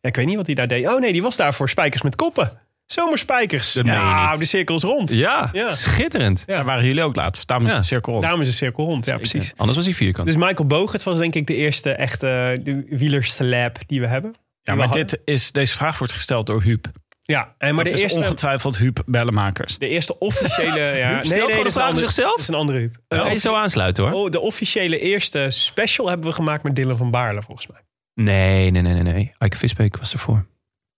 Ja, 0.00 0.08
ik 0.08 0.16
weet 0.16 0.26
niet 0.26 0.36
wat 0.36 0.46
hij 0.46 0.54
daar 0.54 0.68
deed. 0.68 0.88
Oh 0.88 1.00
nee, 1.00 1.12
die 1.12 1.22
was 1.22 1.36
daar 1.36 1.54
voor 1.54 1.68
spijkers 1.68 2.02
met 2.02 2.16
koppen. 2.16 2.60
Zomerspijkers. 2.86 3.72
Dat 3.72 3.86
je 3.86 3.92
ja, 3.92 4.36
de 4.36 4.44
cirkel 4.44 4.74
is 4.74 4.82
rond. 4.82 5.10
Ja, 5.12 5.48
Ja. 5.52 5.74
schitterend. 5.74 6.46
Daar 6.46 6.64
waren 6.64 6.84
jullie 6.84 7.02
ook 7.02 7.16
laatst. 7.16 7.46
Daarom 7.46 7.66
is 7.66 7.72
Ja. 7.72 7.78
de 7.78 7.84
cirkel 7.84 8.10
rond. 8.10 8.22
Daarom 8.24 8.40
is 8.40 8.48
de 8.48 8.54
cirkel 8.54 8.84
rond. 8.84 9.04
Ja, 9.04 9.16
precies. 9.16 9.52
Anders 9.56 9.76
was 9.76 9.86
hij 9.86 9.94
vierkant. 9.94 10.26
Dus 10.26 10.36
Michael 10.36 10.66
Bogert 10.66 11.02
was 11.02 11.18
denk 11.18 11.34
ik 11.34 11.46
de 11.46 11.54
eerste 11.54 11.90
echte 11.92 12.58
de 12.62 12.86
wielersceleb 12.88 13.78
die 13.86 14.00
we 14.00 14.06
hebben. 14.06 14.34
Ja, 14.68 14.74
maar 14.74 14.90
dit 14.90 15.20
is, 15.24 15.52
deze 15.52 15.74
vraag 15.76 15.98
wordt 15.98 16.12
gesteld 16.12 16.46
door 16.46 16.62
Huub. 16.62 16.86
Ja, 17.22 17.54
en 17.58 17.74
maar 17.74 17.84
het 17.84 17.92
de 17.92 17.98
is 17.98 18.02
eerste, 18.04 18.18
ongetwijfeld 18.18 18.76
Huub 18.78 19.02
Bellemakers. 19.06 19.78
de 19.78 19.88
eerste 19.88 20.18
officiële... 20.18 20.80
Ja, 20.96 21.08
Huub 21.12 21.24
stelt 21.24 21.50
is 21.50 21.62
de 21.62 21.70
vraag 21.70 21.98
zichzelf? 21.98 22.30
Dat 22.30 22.38
is 22.40 22.48
een 22.48 22.54
andere 22.54 22.78
Huub. 22.78 22.96
Kan 23.08 23.24
je 23.24 23.30
Eh, 23.30 23.36
zo 23.36 23.54
aansluiten 23.54 24.04
hoor? 24.04 24.12
Oh, 24.12 24.30
de 24.30 24.40
officiële 24.40 24.98
eerste 24.98 25.46
special 25.50 26.08
hebben 26.08 26.26
we 26.26 26.32
gemaakt 26.32 26.62
met 26.62 26.76
Dylan 26.76 26.96
van 26.96 27.10
Baarle 27.10 27.42
volgens 27.42 27.66
mij. 27.66 27.80
Nee, 28.14 28.70
nee, 28.70 28.82
nee, 28.82 28.94
nee. 29.02 29.12
nee. 29.12 29.32
Ike 29.38 29.56
Visbeek 29.56 29.96
was 29.96 30.12
ervoor. 30.12 30.46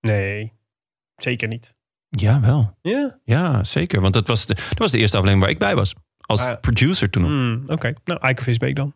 Nee, 0.01 0.53
zeker 1.17 1.49
niet. 1.49 1.75
Ja, 2.09 2.41
wel. 2.41 2.77
Ja? 2.83 3.19
Ja, 3.25 3.65
zeker. 3.65 4.01
Want 4.01 4.15
dat 4.15 4.27
was 4.27 4.47
de, 4.47 4.55
dat 4.55 4.79
was 4.79 4.91
de 4.91 4.99
eerste 4.99 5.17
aflevering 5.17 5.43
waar 5.47 5.55
ik 5.55 5.59
bij 5.59 5.75
was. 5.75 5.95
Als 6.21 6.41
Ah. 6.43 6.61
producer 6.61 7.11
toen 7.11 7.23
nog. 7.23 7.31
Hmm, 7.31 7.63
Oké, 7.67 7.93
nou 8.05 8.21
Eike 8.21 8.43
Visbeek 8.43 8.77
dan. 8.77 8.95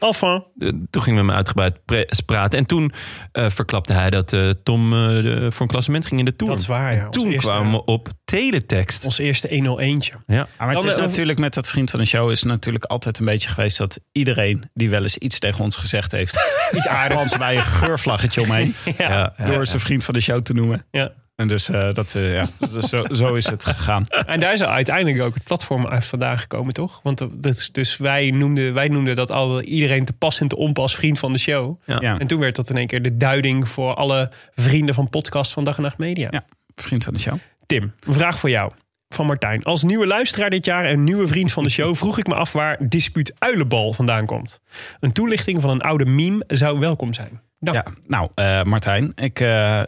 Enfin. 0.00 0.44
Toen 0.90 1.02
gingen 1.02 1.18
we 1.20 1.24
met 1.26 1.34
hem 1.48 1.60
uitgebreid 1.60 1.78
praten. 2.26 2.58
En 2.58 2.66
toen 2.66 2.92
eh, 3.32 3.50
verklapte 3.50 3.92
hij 3.92 4.10
dat 4.10 4.32
eh, 4.32 4.50
Tom 4.62 4.92
eh, 4.92 4.98
de- 5.22 5.46
voor 5.50 5.62
een 5.62 5.68
klassement 5.72 6.06
ging 6.06 6.18
in 6.18 6.24
de 6.26 6.36
Tour. 6.36 6.52
Dat 6.52 6.60
is 6.60 6.66
waar, 6.66 6.94
ja. 6.94 7.08
Toen 7.08 7.30
eerste- 7.30 7.50
kwamen 7.50 7.72
we 7.72 7.84
op 7.84 8.08
teletext. 8.24 9.04
Ons 9.04 9.18
eerste 9.18 9.48
101'tje. 9.48 10.16
Ja. 10.26 10.36
Ja, 10.36 10.46
maar 10.58 10.74
het 10.74 10.84
is 10.84 10.96
natuurlijk 10.96 11.38
met 11.38 11.54
dat 11.54 11.68
vriend 11.68 11.90
van 11.90 11.98
de 12.00 12.06
show 12.06 12.30
is 12.30 12.42
natuurlijk 12.42 12.84
altijd 12.84 13.18
een 13.18 13.24
beetje 13.24 13.48
geweest 13.48 13.78
dat 13.78 14.00
iedereen 14.12 14.70
die 14.74 14.90
wel 14.90 15.02
eens 15.02 15.18
iets 15.18 15.38
tegen 15.38 15.64
ons 15.64 15.76
gezegd 15.76 16.12
heeft, 16.12 16.34
iets 16.76 16.88
aardigs 16.88 17.36
bij 17.38 17.56
een 17.56 17.62
geurvlaggetje 17.62 18.40
omheen 18.40 18.74
Ja, 18.98 19.32
ja, 19.36 19.44
door 19.44 19.66
zijn 19.66 19.80
vriend 19.80 20.04
van 20.04 20.14
de 20.14 20.20
show 20.20 20.40
te 20.40 20.52
noemen. 20.52 20.86
Ja. 20.90 21.12
En 21.40 21.48
dus 21.48 21.68
eh, 21.68 21.92
dat, 21.92 22.14
eh, 22.14 22.34
ja, 22.34 22.46
dus 22.72 22.88
zo, 22.88 23.04
zo 23.10 23.34
is 23.34 23.46
het 23.46 23.64
gegaan. 23.64 24.06
En 24.26 24.40
daar 24.40 24.52
is 24.52 24.62
uiteindelijk 24.62 25.22
ook 25.22 25.34
het 25.34 25.44
platform 25.44 25.86
uit 25.86 26.04
vandaan 26.04 26.38
gekomen, 26.38 26.72
toch? 26.72 27.00
Want 27.02 27.42
dus, 27.42 27.72
dus 27.72 27.96
wij, 27.96 28.30
noemden, 28.30 28.74
wij 28.74 28.88
noemden 28.88 29.16
dat 29.16 29.30
al 29.30 29.62
iedereen 29.62 30.04
te 30.04 30.12
pas 30.12 30.40
en 30.40 30.48
te 30.48 30.56
onpas 30.56 30.94
vriend 30.94 31.18
van 31.18 31.32
de 31.32 31.38
show. 31.38 31.80
Ja. 31.84 31.98
Ja, 32.00 32.18
En 32.18 32.26
toen 32.26 32.40
werd 32.40 32.56
dat 32.56 32.70
in 32.70 32.76
één 32.76 32.86
keer 32.86 33.02
de 33.02 33.16
duiding 33.16 33.68
voor 33.68 33.94
alle 33.94 34.30
vrienden 34.54 34.94
van 34.94 35.08
podcast 35.08 35.52
van 35.52 35.64
Dag 35.64 35.76
en 35.76 35.82
Nacht 35.82 35.98
Media. 35.98 36.28
Ja. 36.30 36.44
vriend 36.74 37.04
van 37.04 37.12
de 37.12 37.20
show. 37.20 37.34
Tim, 37.66 37.92
een 38.06 38.14
vraag 38.14 38.38
voor 38.38 38.50
jou. 38.50 38.72
van 39.08 39.26
Martijn. 39.26 39.62
Als 39.62 39.82
nieuwe 39.82 40.06
luisteraar 40.06 40.50
dit 40.50 40.64
jaar 40.64 40.84
en 40.84 41.04
nieuwe 41.04 41.26
vriend 41.26 41.52
van 41.52 41.62
de 41.62 41.70
show 41.70 41.94
vroeg 41.94 42.18
ik 42.18 42.26
me 42.26 42.34
af 42.34 42.52
waar 42.52 42.76
dispuut 42.88 43.34
uilenbal 43.38 43.92
vandaan 43.92 44.26
komt. 44.26 44.60
Een 45.00 45.12
toelichting 45.12 45.60
van 45.60 45.70
een 45.70 45.80
oude 45.80 46.04
meme 46.04 46.44
zou 46.46 46.78
welkom 46.78 47.14
zijn. 47.14 47.40
Dank. 47.58 47.76
Ja, 47.76 47.92
nou, 48.06 48.30
eh, 48.34 48.62
Martijn, 48.62 49.12
ik, 49.16 49.40
eh, 49.40 49.82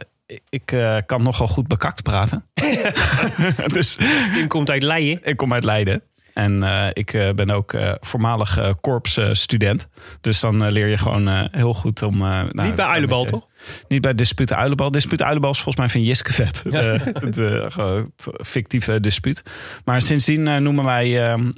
ik 0.49 0.71
eh, 0.71 0.97
kan 1.05 1.23
nogal 1.23 1.47
goed 1.47 1.67
bekakt 1.67 2.03
praten. 2.03 2.45
dus 3.73 3.97
Tim 4.33 4.47
komt 4.47 4.69
uit 4.69 4.83
Leiden. 4.83 5.19
ik 5.23 5.37
kom 5.37 5.53
uit 5.53 5.63
Leiden. 5.63 6.03
En 6.33 6.63
eh, 6.63 6.87
ik 6.93 7.13
eh, 7.13 7.33
ben 7.33 7.49
ook 7.49 7.77
voormalig 7.99 8.75
korpsstudent. 8.81 9.87
dus 10.21 10.39
dan 10.39 10.71
leer 10.71 10.87
je 10.87 10.97
gewoon 10.97 11.47
heel 11.51 11.73
goed 11.73 12.01
om... 12.01 12.17
nou, 12.17 12.49
Niet 12.51 12.75
bij 12.75 12.85
uilenbal, 12.85 13.25
toch? 13.25 13.47
Niet 13.87 14.01
bij 14.01 14.15
Dispute 14.15 14.55
Uilenbal. 14.55 14.91
Dispute 14.91 15.23
Uilenbal 15.23 15.51
is 15.51 15.61
volgens 15.61 15.77
mij 15.77 15.89
van 15.89 16.03
Jiske 16.03 16.33
Vet. 16.33 16.63
Het, 17.35 18.27
fictieve 18.47 18.99
dispuut. 18.99 19.43
Maar 19.85 20.01
sindsdien 20.01 20.63
noemen 20.63 20.85
wij 20.85 21.31
ehm, 21.31 21.51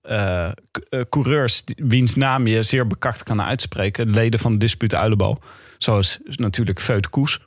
eh, 0.00 0.46
eh, 0.46 0.52
eh, 0.88 1.00
coureurs 1.08 1.62
wiens 1.76 2.14
naam 2.14 2.46
je 2.46 2.62
zeer 2.62 2.86
bekakt 2.86 3.22
kan 3.22 3.42
uitspreken. 3.42 4.10
Leden 4.10 4.40
van 4.40 4.58
Dispute 4.58 4.96
Uilenbal. 4.96 5.42
Zoals 5.78 6.18
natuurlijk 6.24 6.80
Feut 6.80 7.10
Koes, 7.10 7.40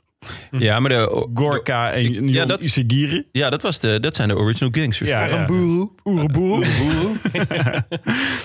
Ja, 0.50 0.80
maar 0.80 0.90
de, 0.90 1.26
Gorka 1.34 1.92
en 1.92 2.28
Ja, 2.28 2.44
dat- 2.44 2.62
Isagiri. 2.62 3.26
ja, 3.32 3.50
dat, 3.50 3.62
was 3.62 3.80
de, 3.80 4.00
dat 4.00 4.14
zijn 4.16 4.28
de 4.28 4.36
original 4.36 4.70
gangsters. 4.72 5.10
Ja, 5.10 5.24
ja. 5.24 5.46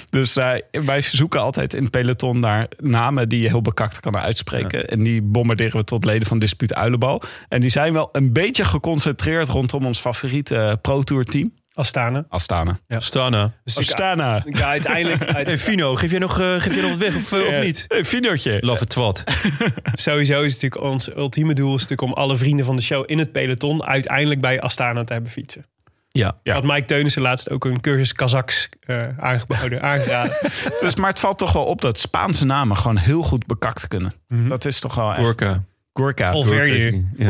Dus 0.10 0.36
eh, 0.36 0.52
wij 0.72 1.02
zoeken 1.02 1.42
altijd 1.42 1.74
in 1.74 1.82
het 1.82 1.92
peloton 1.92 2.40
naar 2.40 2.68
namen 2.78 3.30
die 3.30 3.42
je 3.42 3.48
heel 3.48 3.62
bekakt 3.62 4.00
kan 4.00 4.18
uitspreken. 4.18 4.88
En 4.88 5.04
die 5.04 5.22
bombarderen 5.22 5.78
we 5.78 5.84
tot 5.84 6.06
leden 6.06 6.28
van 6.28 6.40
Dispuut 6.40 6.74
Uilenbal. 6.74 7.22
En 7.50 7.62
die 7.62 7.70
zijn 7.70 7.94
wel 7.94 8.10
een 8.12 8.34
beetje 8.34 8.66
geconcentreerd 8.66 9.48
rondom 9.50 9.86
ons 9.86 10.00
favoriete 10.00 10.78
Pro 10.82 11.02
Tour 11.02 11.24
team. 11.26 11.52
Astana. 11.80 12.26
Astana. 12.30 12.80
Stana. 12.88 13.54
Dus 13.64 13.74
ik- 13.74 13.80
Astana. 13.82 14.44
Ja, 14.50 14.68
uiteindelijk, 14.68 15.24
uit- 15.36 15.48
Hey 15.48 15.58
Fino, 15.60 15.96
geef 15.96 16.10
jij 16.12 16.20
nog, 16.20 16.40
eh, 16.40 16.54
geef 16.56 16.74
jij 16.74 16.82
nog 16.82 16.90
wat 16.92 17.00
weg 17.00 17.16
of, 17.16 17.32
eh, 17.32 17.48
of 17.48 17.60
niet? 17.60 17.86
Hey, 17.88 18.06
Finootje. 18.06 18.58
Love 18.62 18.84
it 18.84 18.94
wat. 18.94 19.24
sowieso 19.94 20.42
is 20.42 20.54
het 20.54 20.62
natuurlijk 20.62 20.92
ons 20.92 21.16
ultieme 21.16 21.54
doel 21.54 21.76
is 21.76 21.82
natuurlijk 21.88 22.02
om 22.02 22.14
alle 22.14 22.36
vrienden 22.36 22.66
van 22.66 22.76
de 22.76 22.82
show 22.82 23.04
in 23.08 23.18
het 23.20 23.32
peloton 23.32 23.84
uiteindelijk 23.86 24.42
bij 24.42 24.62
Astana 24.62 25.04
te 25.04 25.14
hebben 25.14 25.32
fietsen. 25.32 25.66
Ja. 26.12 26.36
Ja. 26.44 26.54
Had 26.54 26.64
Mike 26.64 26.86
Teunissen 26.86 27.22
laatst 27.22 27.50
ook 27.50 27.66
een 27.66 27.82
cursus 27.82 28.14
Kazaks 28.14 28.70
eh 28.80 29.06
aangeboden, 29.20 29.82
aangeraden. 29.92 30.38
Dus, 30.80 30.96
maar 30.96 31.10
het 31.10 31.20
valt 31.20 31.38
toch 31.38 31.52
wel 31.52 31.66
op 31.66 31.82
dat 31.82 32.00
Spaanse 32.00 32.46
namen 32.46 32.78
gewoon 32.78 32.98
heel 32.98 33.22
goed 33.22 33.46
bekakt 33.46 33.88
kunnen. 33.88 34.14
Dat 34.28 34.66
is 34.66 34.80
toch 34.80 34.96
wel 34.96 35.12
echt... 35.14 35.20
Gorka. 35.24 35.64
Gorka. 35.94 36.32
Valverde. 36.32 37.02
Ja. 37.18 37.26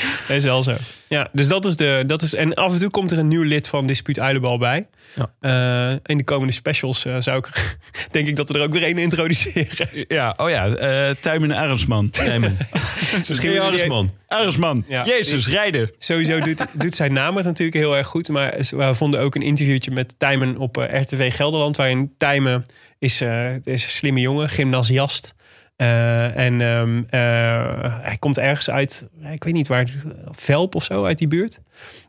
Dat 0.28 0.36
is 0.36 0.44
wel 0.44 0.62
zo. 0.62 0.76
Ja, 1.08 1.28
dus 1.32 1.48
dat 1.48 1.64
is 1.64 1.76
de. 1.76 2.04
Dat 2.06 2.22
is, 2.22 2.34
en 2.34 2.54
af 2.54 2.72
en 2.72 2.78
toe 2.78 2.90
komt 2.90 3.10
er 3.10 3.18
een 3.18 3.28
nieuw 3.28 3.42
lid 3.42 3.68
van 3.68 3.86
Dispuut 3.86 4.18
Uilenbal 4.18 4.58
bij. 4.58 4.86
Ja. 5.14 5.32
Eh, 5.40 5.98
in 6.04 6.18
de 6.18 6.24
komende 6.24 6.52
specials 6.52 7.04
eh, 7.04 7.16
zou 7.18 7.38
ik. 7.38 7.76
denk 8.10 8.28
ik 8.28 8.36
dat 8.36 8.48
we 8.48 8.54
er 8.54 8.64
ook 8.64 8.72
weer 8.72 8.88
een 8.88 8.98
introduceren. 8.98 10.06
Ja, 10.08 10.34
oh 10.36 10.50
ja. 10.50 10.68
eh 10.68 11.14
Tuimen 11.20 11.52
Arendsman. 11.52 12.04
Misschien 12.10 13.50
Misschien. 13.70 14.10
Arendsman. 14.28 14.84
Ja. 14.88 15.04
Jezus, 15.04 15.48
rijden. 15.48 15.90
Sowieso 15.96 16.40
doet, 16.40 16.64
doet 16.72 16.94
zijn 16.94 17.12
naam 17.12 17.36
het 17.36 17.44
natuurlijk 17.44 17.76
heel 17.76 17.96
erg 17.96 18.06
goed. 18.06 18.28
Maar 18.28 18.56
we 18.70 18.94
vonden 18.94 19.20
ook 19.20 19.34
een 19.34 19.42
interviewtje 19.42 19.90
met 19.90 20.14
Tijmen 20.18 20.56
op 20.56 20.76
RTV 20.76 21.34
Gelderland. 21.34 21.76
Waarin 21.76 22.14
Tijmen 22.18 22.64
is, 22.98 23.20
is 23.62 23.84
een 23.84 23.90
slimme 23.90 24.20
jongen, 24.20 24.48
gymnasiast. 24.48 25.34
Eh, 25.82 26.36
en 26.36 26.60
ehm, 26.60 27.02
eh, 27.08 28.00
hij 28.02 28.16
komt 28.18 28.38
ergens 28.38 28.70
uit, 28.70 29.06
ik 29.32 29.44
weet 29.44 29.52
niet 29.52 29.68
waar, 29.68 29.86
Velp 30.30 30.74
of 30.74 30.84
zo, 30.84 31.04
uit 31.04 31.18
die 31.18 31.28
buurt. 31.28 31.60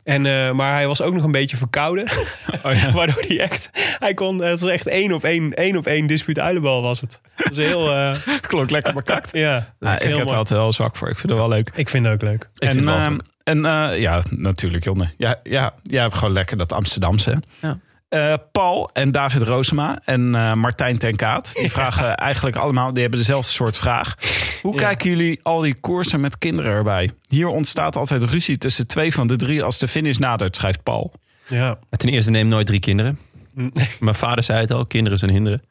En, 0.04 0.26
eh, 0.26 0.50
maar 0.52 0.72
hij 0.72 0.86
was 0.86 1.02
ook 1.02 1.14
nog 1.14 1.24
een 1.24 1.30
beetje 1.30 1.56
verkouden. 1.56 2.04
Waardoor 2.94 3.24
hij 3.26 3.40
echt, 3.40 3.70
hij 3.98 4.14
kon, 4.14 4.42
het 4.42 4.60
was 4.60 4.70
echt 4.70 4.86
één 4.86 5.12
op 5.12 5.24
één, 5.24 5.54
één 5.54 5.76
op 5.76 5.86
één 5.86 6.06
dispuut 6.06 6.38
uilenbal 6.38 6.82
was 6.82 7.00
het. 7.00 7.20
Dat 7.36 7.58
is 7.58 7.66
heel, 7.66 7.90
eh, 7.90 8.16
Klonk 8.48 8.70
lekker 8.70 8.94
bekakt. 8.94 9.32
ja, 9.32 9.74
Nou, 9.78 9.94
ik 9.94 10.16
heb 10.16 10.30
er 10.30 10.36
altijd 10.36 10.58
wel 10.58 10.72
zwak 10.72 10.96
voor. 10.96 11.08
Ik 11.08 11.18
vind 11.18 11.28
het 11.28 11.38
wel 11.38 11.48
leuk. 11.48 11.70
Ik 11.74 11.88
vind 11.88 12.04
het 12.04 12.14
ook 12.14 12.22
leuk. 12.22 12.50
Ik 12.54 12.68
en 12.68 12.88
ehm, 12.88 13.18
en 13.44 13.64
eh, 13.64 14.00
ja, 14.00 14.22
natuurlijk, 14.30 14.84
Jonne. 14.84 15.08
Ja, 15.16 15.40
ja, 15.42 15.74
jij 15.82 16.02
hebt 16.02 16.14
gewoon 16.14 16.34
lekker 16.34 16.56
dat 16.56 16.72
Amsterdamse. 16.72 17.42
Ja. 17.60 17.78
Eh, 18.14 18.34
Paul 18.52 18.90
en 18.92 19.12
David 19.12 19.42
Roosema 19.42 20.00
en 20.04 20.34
eh, 20.34 20.52
Martijn 20.52 20.98
ten 20.98 21.16
Kaat. 21.16 21.52
Die 21.54 21.70
vragen 21.70 22.16
eigenlijk 22.16 22.56
allemaal, 22.56 22.92
die 22.92 23.02
hebben 23.02 23.18
dezelfde 23.18 23.52
soort 23.52 23.76
vraag. 23.76 24.14
Hoe 24.62 24.72
Ja. 24.72 24.78
kijken 24.78 25.10
jullie 25.10 25.40
al 25.42 25.60
die 25.60 25.74
koersen 25.80 26.20
met 26.20 26.38
kinderen 26.38 26.70
erbij? 26.72 27.10
Hier 27.28 27.46
ontstaat 27.46 27.96
altijd 27.96 28.22
ruzie 28.22 28.58
tussen 28.58 28.86
twee 28.86 29.12
van 29.12 29.26
de 29.26 29.36
drie 29.36 29.62
als 29.62 29.78
de 29.78 29.88
finish 29.88 30.16
nadert, 30.16 30.56
schrijft 30.56 30.82
Paul. 30.82 31.12
Ja. 31.48 31.78
Ten 31.90 32.08
eerste 32.08 32.30
neem 32.30 32.48
nooit 32.48 32.66
drie 32.66 32.80
kinderen. 32.80 33.18
Mm. 33.54 33.72
Mijn 34.00 34.14
vader 34.14 34.44
zei 34.44 34.60
het 34.60 34.70
al, 34.70 34.86
kinderen 34.86 35.18
zijn 35.18 35.30
hinderen. 35.30 35.62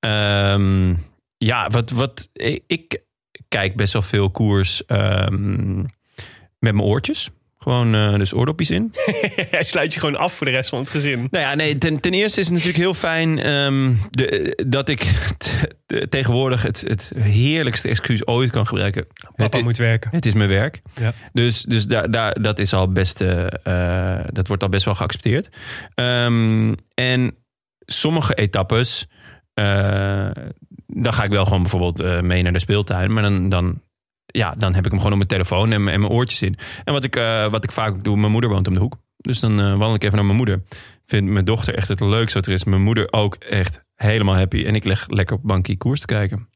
Ehm, 0.00 0.94
ja, 1.36 1.68
wat, 1.68 1.90
wat, 1.90 2.28
ik 2.66 3.00
kijk 3.48 3.76
best 3.76 3.92
wel 3.92 4.02
veel 4.02 4.30
koers 4.30 4.84
ehm, 4.86 5.76
met 6.58 6.72
mijn 6.74 6.80
oortjes. 6.80 7.30
Gewoon 7.62 7.94
eh, 7.94 8.14
dus 8.18 8.34
oordopjes 8.34 8.70
in. 8.70 8.92
Hij 9.50 9.62
sluit 9.64 9.94
je 9.94 10.00
gewoon 10.00 10.16
af 10.16 10.32
voor 10.32 10.46
de 10.46 10.52
rest 10.52 10.68
van 10.68 10.78
het 10.78 10.90
gezin. 10.90 11.26
Nou 11.30 11.44
ja, 11.44 11.54
nee, 11.54 11.78
ten, 11.78 12.00
ten 12.00 12.12
eerste 12.12 12.40
is 12.40 12.46
het 12.46 12.54
natuurlijk 12.54 12.82
heel 12.82 12.94
fijn 12.94 13.38
ehm, 13.38 13.92
de, 14.10 14.62
dat 14.66 14.88
ik 14.88 15.00
t- 15.38 15.66
tegenwoordig 16.08 16.62
het, 16.62 16.84
het 16.86 17.12
heerlijkste 17.18 17.88
excuus 17.88 18.26
ooit 18.26 18.50
kan 18.50 18.66
gebruiken. 18.66 19.06
Papa 19.36 19.56
het, 19.56 19.66
moet 19.66 19.76
werken. 19.76 20.10
het 20.12 20.26
is 20.26 20.32
mijn 20.32 20.48
werk. 20.48 20.82
Ja. 21.00 21.12
Dus, 21.32 21.62
dus 21.62 21.86
daar, 21.86 22.10
daar, 22.10 22.42
dat 22.42 22.58
is 22.58 22.72
al 22.72 22.92
best, 22.92 23.20
eh, 23.20 23.46
eh, 24.18 24.24
dat 24.32 24.48
wordt 24.48 24.62
al 24.62 24.68
best 24.68 24.84
wel 24.84 24.94
geaccepteerd. 24.94 25.48
Ehm, 25.94 26.72
en 26.94 27.36
sommige 27.86 28.34
etappes, 28.34 29.06
eh, 29.54 30.30
dan 30.86 31.12
ga 31.12 31.24
ik 31.24 31.30
wel 31.30 31.44
gewoon 31.44 31.60
bijvoorbeeld 31.62 32.00
eh, 32.00 32.20
mee 32.20 32.42
naar 32.42 32.52
de 32.52 32.58
speeltuin. 32.58 33.12
Maar 33.12 33.22
dan, 33.22 33.48
dan, 33.48 33.80
ja, 34.32 34.54
dan 34.58 34.74
heb 34.74 34.84
ik 34.84 34.90
hem 34.90 34.96
gewoon 35.00 35.12
op 35.12 35.18
mijn 35.18 35.28
telefoon 35.30 35.72
en, 35.72 35.82
mijn- 35.82 35.94
en 35.94 36.00
mijn 36.00 36.12
oortjes 36.12 36.42
in. 36.42 36.56
En 36.84 36.92
wat 36.92 37.04
ik, 37.04 37.16
eh, 37.16 37.46
wat 37.50 37.64
ik 37.64 37.72
vaak 37.72 38.04
doe, 38.04 38.16
mijn 38.16 38.32
moeder 38.32 38.50
woont 38.50 38.66
om 38.68 38.74
de 38.74 38.80
hoek. 38.80 38.96
Dus 39.16 39.40
dan 39.40 39.60
eh, 39.60 39.66
wandel 39.68 39.94
ik 39.94 40.02
even 40.02 40.16
naar 40.16 40.24
mijn 40.24 40.36
moeder. 40.36 40.62
Vindt 41.06 41.30
mijn 41.30 41.44
dochter 41.44 41.74
echt 41.74 41.88
het 41.88 42.00
leukste 42.00 42.38
wat 42.38 42.46
er 42.46 42.52
is. 42.52 42.64
Mijn 42.64 42.82
moeder 42.82 43.12
ook 43.12 43.34
echt 43.34 43.84
helemaal 43.94 44.34
happy. 44.36 44.64
En 44.64 44.74
ik 44.74 44.84
leg 44.84 45.08
lekker 45.08 45.36
op 45.36 45.42
bankje 45.44 45.76
koers 45.76 46.00
te 46.00 46.06
kijken. 46.06 46.48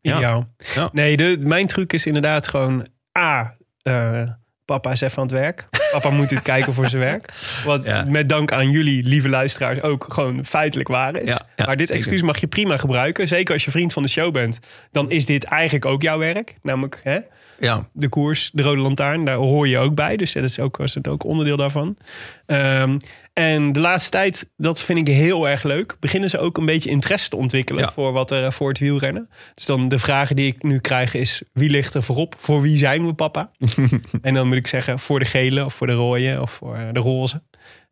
Ja. 0.00 0.16
Ideaal. 0.16 0.54
Ja. 0.74 0.88
Nee, 0.92 1.16
de, 1.16 1.36
mijn 1.40 1.66
truc 1.66 1.92
is 1.92 2.06
inderdaad 2.06 2.48
gewoon... 2.48 2.86
A, 3.18 3.54
eh, 3.82 4.22
papa 4.66 4.90
is 4.92 5.00
even 5.00 5.16
aan 5.18 5.22
het 5.22 5.32
werk. 5.32 5.66
Papa 5.90 6.10
moet 6.10 6.28
dit 6.28 6.42
kijken 6.42 6.72
voor 6.74 6.88
zijn 6.88 7.02
werk. 7.02 7.32
Wat 7.64 7.84
Ja. 7.84 8.04
met 8.08 8.28
dank 8.28 8.52
aan 8.52 8.70
jullie, 8.70 9.02
lieve 9.02 9.28
luisteraars, 9.28 9.80
ook 9.82 10.06
gewoon 10.08 10.44
feitelijk 10.44 10.88
waar 10.88 11.16
is. 11.16 11.28
Ja, 11.28 11.40
ja, 11.56 11.64
maar 11.66 11.76
dit 11.76 11.90
excuus 11.90 12.22
mag 12.22 12.38
je 12.40 12.46
prima 12.46 12.76
gebruiken. 12.76 13.28
Zeker 13.28 13.54
als 13.54 13.64
je 13.64 13.70
vriend 13.70 13.92
van 13.92 14.02
de 14.02 14.08
show 14.08 14.32
bent. 14.32 14.58
Dan 14.90 15.10
is 15.10 15.26
dit 15.26 15.44
eigenlijk 15.44 15.84
ook 15.84 16.02
jouw 16.02 16.18
werk. 16.18 16.54
Namelijk 16.62 17.00
hè, 17.02 17.18
Ja, 17.60 17.88
de 17.92 18.08
koers, 18.08 18.50
de 18.52 18.62
Rode 18.62 18.80
Lantaarn. 18.80 19.24
Daar 19.24 19.36
hoor 19.36 19.68
je 19.68 19.78
ook 19.78 19.94
bij. 19.94 20.16
Dus 20.16 20.32
dat 20.32 20.42
is 20.44 20.58
ook, 20.60 20.76
was 20.76 20.94
het 20.94 21.08
ook 21.08 21.24
onderdeel 21.24 21.56
daarvan. 21.56 21.96
Ehm, 22.46 22.98
en 23.32 23.72
de 23.72 23.80
laatste 23.80 24.10
tijd, 24.10 24.48
dat 24.56 24.80
vind 24.82 24.98
ik 25.08 25.14
heel 25.14 25.48
erg 25.48 25.62
leuk. 25.62 25.96
Beginnen 26.00 26.30
ze 26.30 26.38
ook 26.38 26.56
een 26.58 26.66
beetje 26.66 26.90
interesse 26.90 27.28
te 27.28 27.36
ontwikkelen 27.36 27.82
Ja. 27.82 27.92
voor 27.92 28.12
wat 28.12 28.30
er 28.30 28.52
voor 28.52 28.68
het 28.68 28.78
wielrennen. 28.78 29.28
Dus 29.54 29.66
dan 29.66 29.88
de 29.88 29.98
vragen 29.98 30.36
die 30.36 30.46
ik 30.46 30.62
nu 30.62 30.78
krijg 30.78 31.14
is: 31.14 31.42
wie 31.52 31.70
ligt 31.70 31.94
er 31.94 32.02
voorop? 32.02 32.34
Voor 32.38 32.60
wie 32.60 32.78
zijn 32.78 33.06
we, 33.06 33.12
papa? 33.14 33.50
en 34.22 34.34
dan 34.34 34.46
moet 34.48 34.56
ik 34.56 34.66
zeggen: 34.66 34.98
voor 34.98 35.18
de 35.18 35.24
gele 35.24 35.64
of 35.64 35.74
voor 35.74 35.86
de 35.86 35.92
rode 35.92 36.38
of 36.40 36.50
voor 36.52 36.78
de 36.92 37.00
roze. 37.00 37.42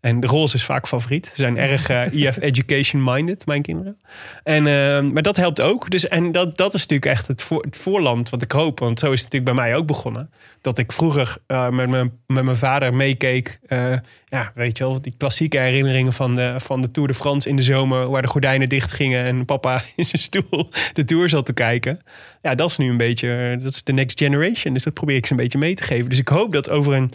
En 0.05 0.20
de 0.20 0.26
roze 0.26 0.56
is 0.56 0.64
vaak 0.64 0.89
favoriet. 0.89 1.26
Ze 1.26 1.32
zijn 1.35 1.59
erg 1.59 1.89
eh, 1.89 2.12
EF 2.26 2.39
education 2.40 3.05
minded, 3.05 3.47
mijn 3.47 3.62
kinderen. 3.62 3.97
En, 4.43 4.66
eh, 4.66 5.12
maar 5.12 5.22
dat 5.22 5.36
helpt 5.36 5.60
ook. 5.60 5.90
Dus, 5.90 6.09
en 6.09 6.32
dat, 6.32 6.56
dat 6.56 6.74
is 6.74 6.81
natuurlijk 6.81 7.10
echt 7.10 7.26
het, 7.26 7.43
voor, 7.43 7.62
het 7.62 7.76
voorland 7.76 8.31
wat 8.31 8.43
ik 8.43 8.52
hoop. 8.52 8.78
Want 8.78 8.98
zo 8.98 9.12
is 9.12 9.22
het 9.22 9.32
natuurlijk 9.32 9.56
bij 9.56 9.66
mij 9.66 9.76
ook 9.76 9.86
begonnen. 9.86 10.31
Dat 10.60 10.78
ik 10.78 10.93
vroeger 10.93 11.36
eh, 11.47 11.68
met, 11.68 11.89
mijn, 11.90 12.12
met 12.26 12.44
mijn 12.44 12.56
vader 12.56 12.94
meekeek. 12.94 13.59
eh, 13.66 13.94
ja, 14.24 14.52
weet 14.55 14.78
je 14.78 14.85
wel, 14.85 15.01
die 15.01 15.14
klassieke 15.18 15.59
herinneringen 15.59 16.12
van 16.12 16.35
de, 16.35 16.55
van 16.56 16.81
de 16.81 16.90
Tour 16.90 17.09
de 17.09 17.14
France 17.14 17.48
in 17.48 17.56
de 17.56 17.62
zomer. 17.62 18.10
Waar 18.10 18.22
de 18.22 18.28
gordijnen 18.28 18.68
dicht 18.68 18.93
gingen 18.93 19.24
en 19.24 19.44
papa 19.44 19.82
in 19.97 20.05
zijn 20.05 20.22
stoel 20.22 20.68
de 20.93 21.05
Tour 21.05 21.28
zat 21.28 21.47
te 21.47 21.52
kijken. 21.52 22.01
Ja, 22.43 22.55
dat 22.55 22.70
is 22.70 22.76
nu 22.76 22.90
een 22.90 22.97
beetje, 22.97 23.59
dat 23.62 23.72
is 23.72 23.85
de 23.85 23.93
next 23.93 24.18
generation. 24.18 24.74
Dus 24.74 24.82
dat 24.82 24.94
probeer 24.94 25.16
ik 25.16 25.26
ze 25.26 25.32
een 25.32 25.39
beetje 25.39 25.59
mee 25.59 25.74
te 25.74 25.82
geven. 25.82 26.09
Dus 26.09 26.18
ik 26.18 26.28
hoop 26.28 26.52
dat 26.52 26.70
over 26.70 26.93
een, 26.93 27.12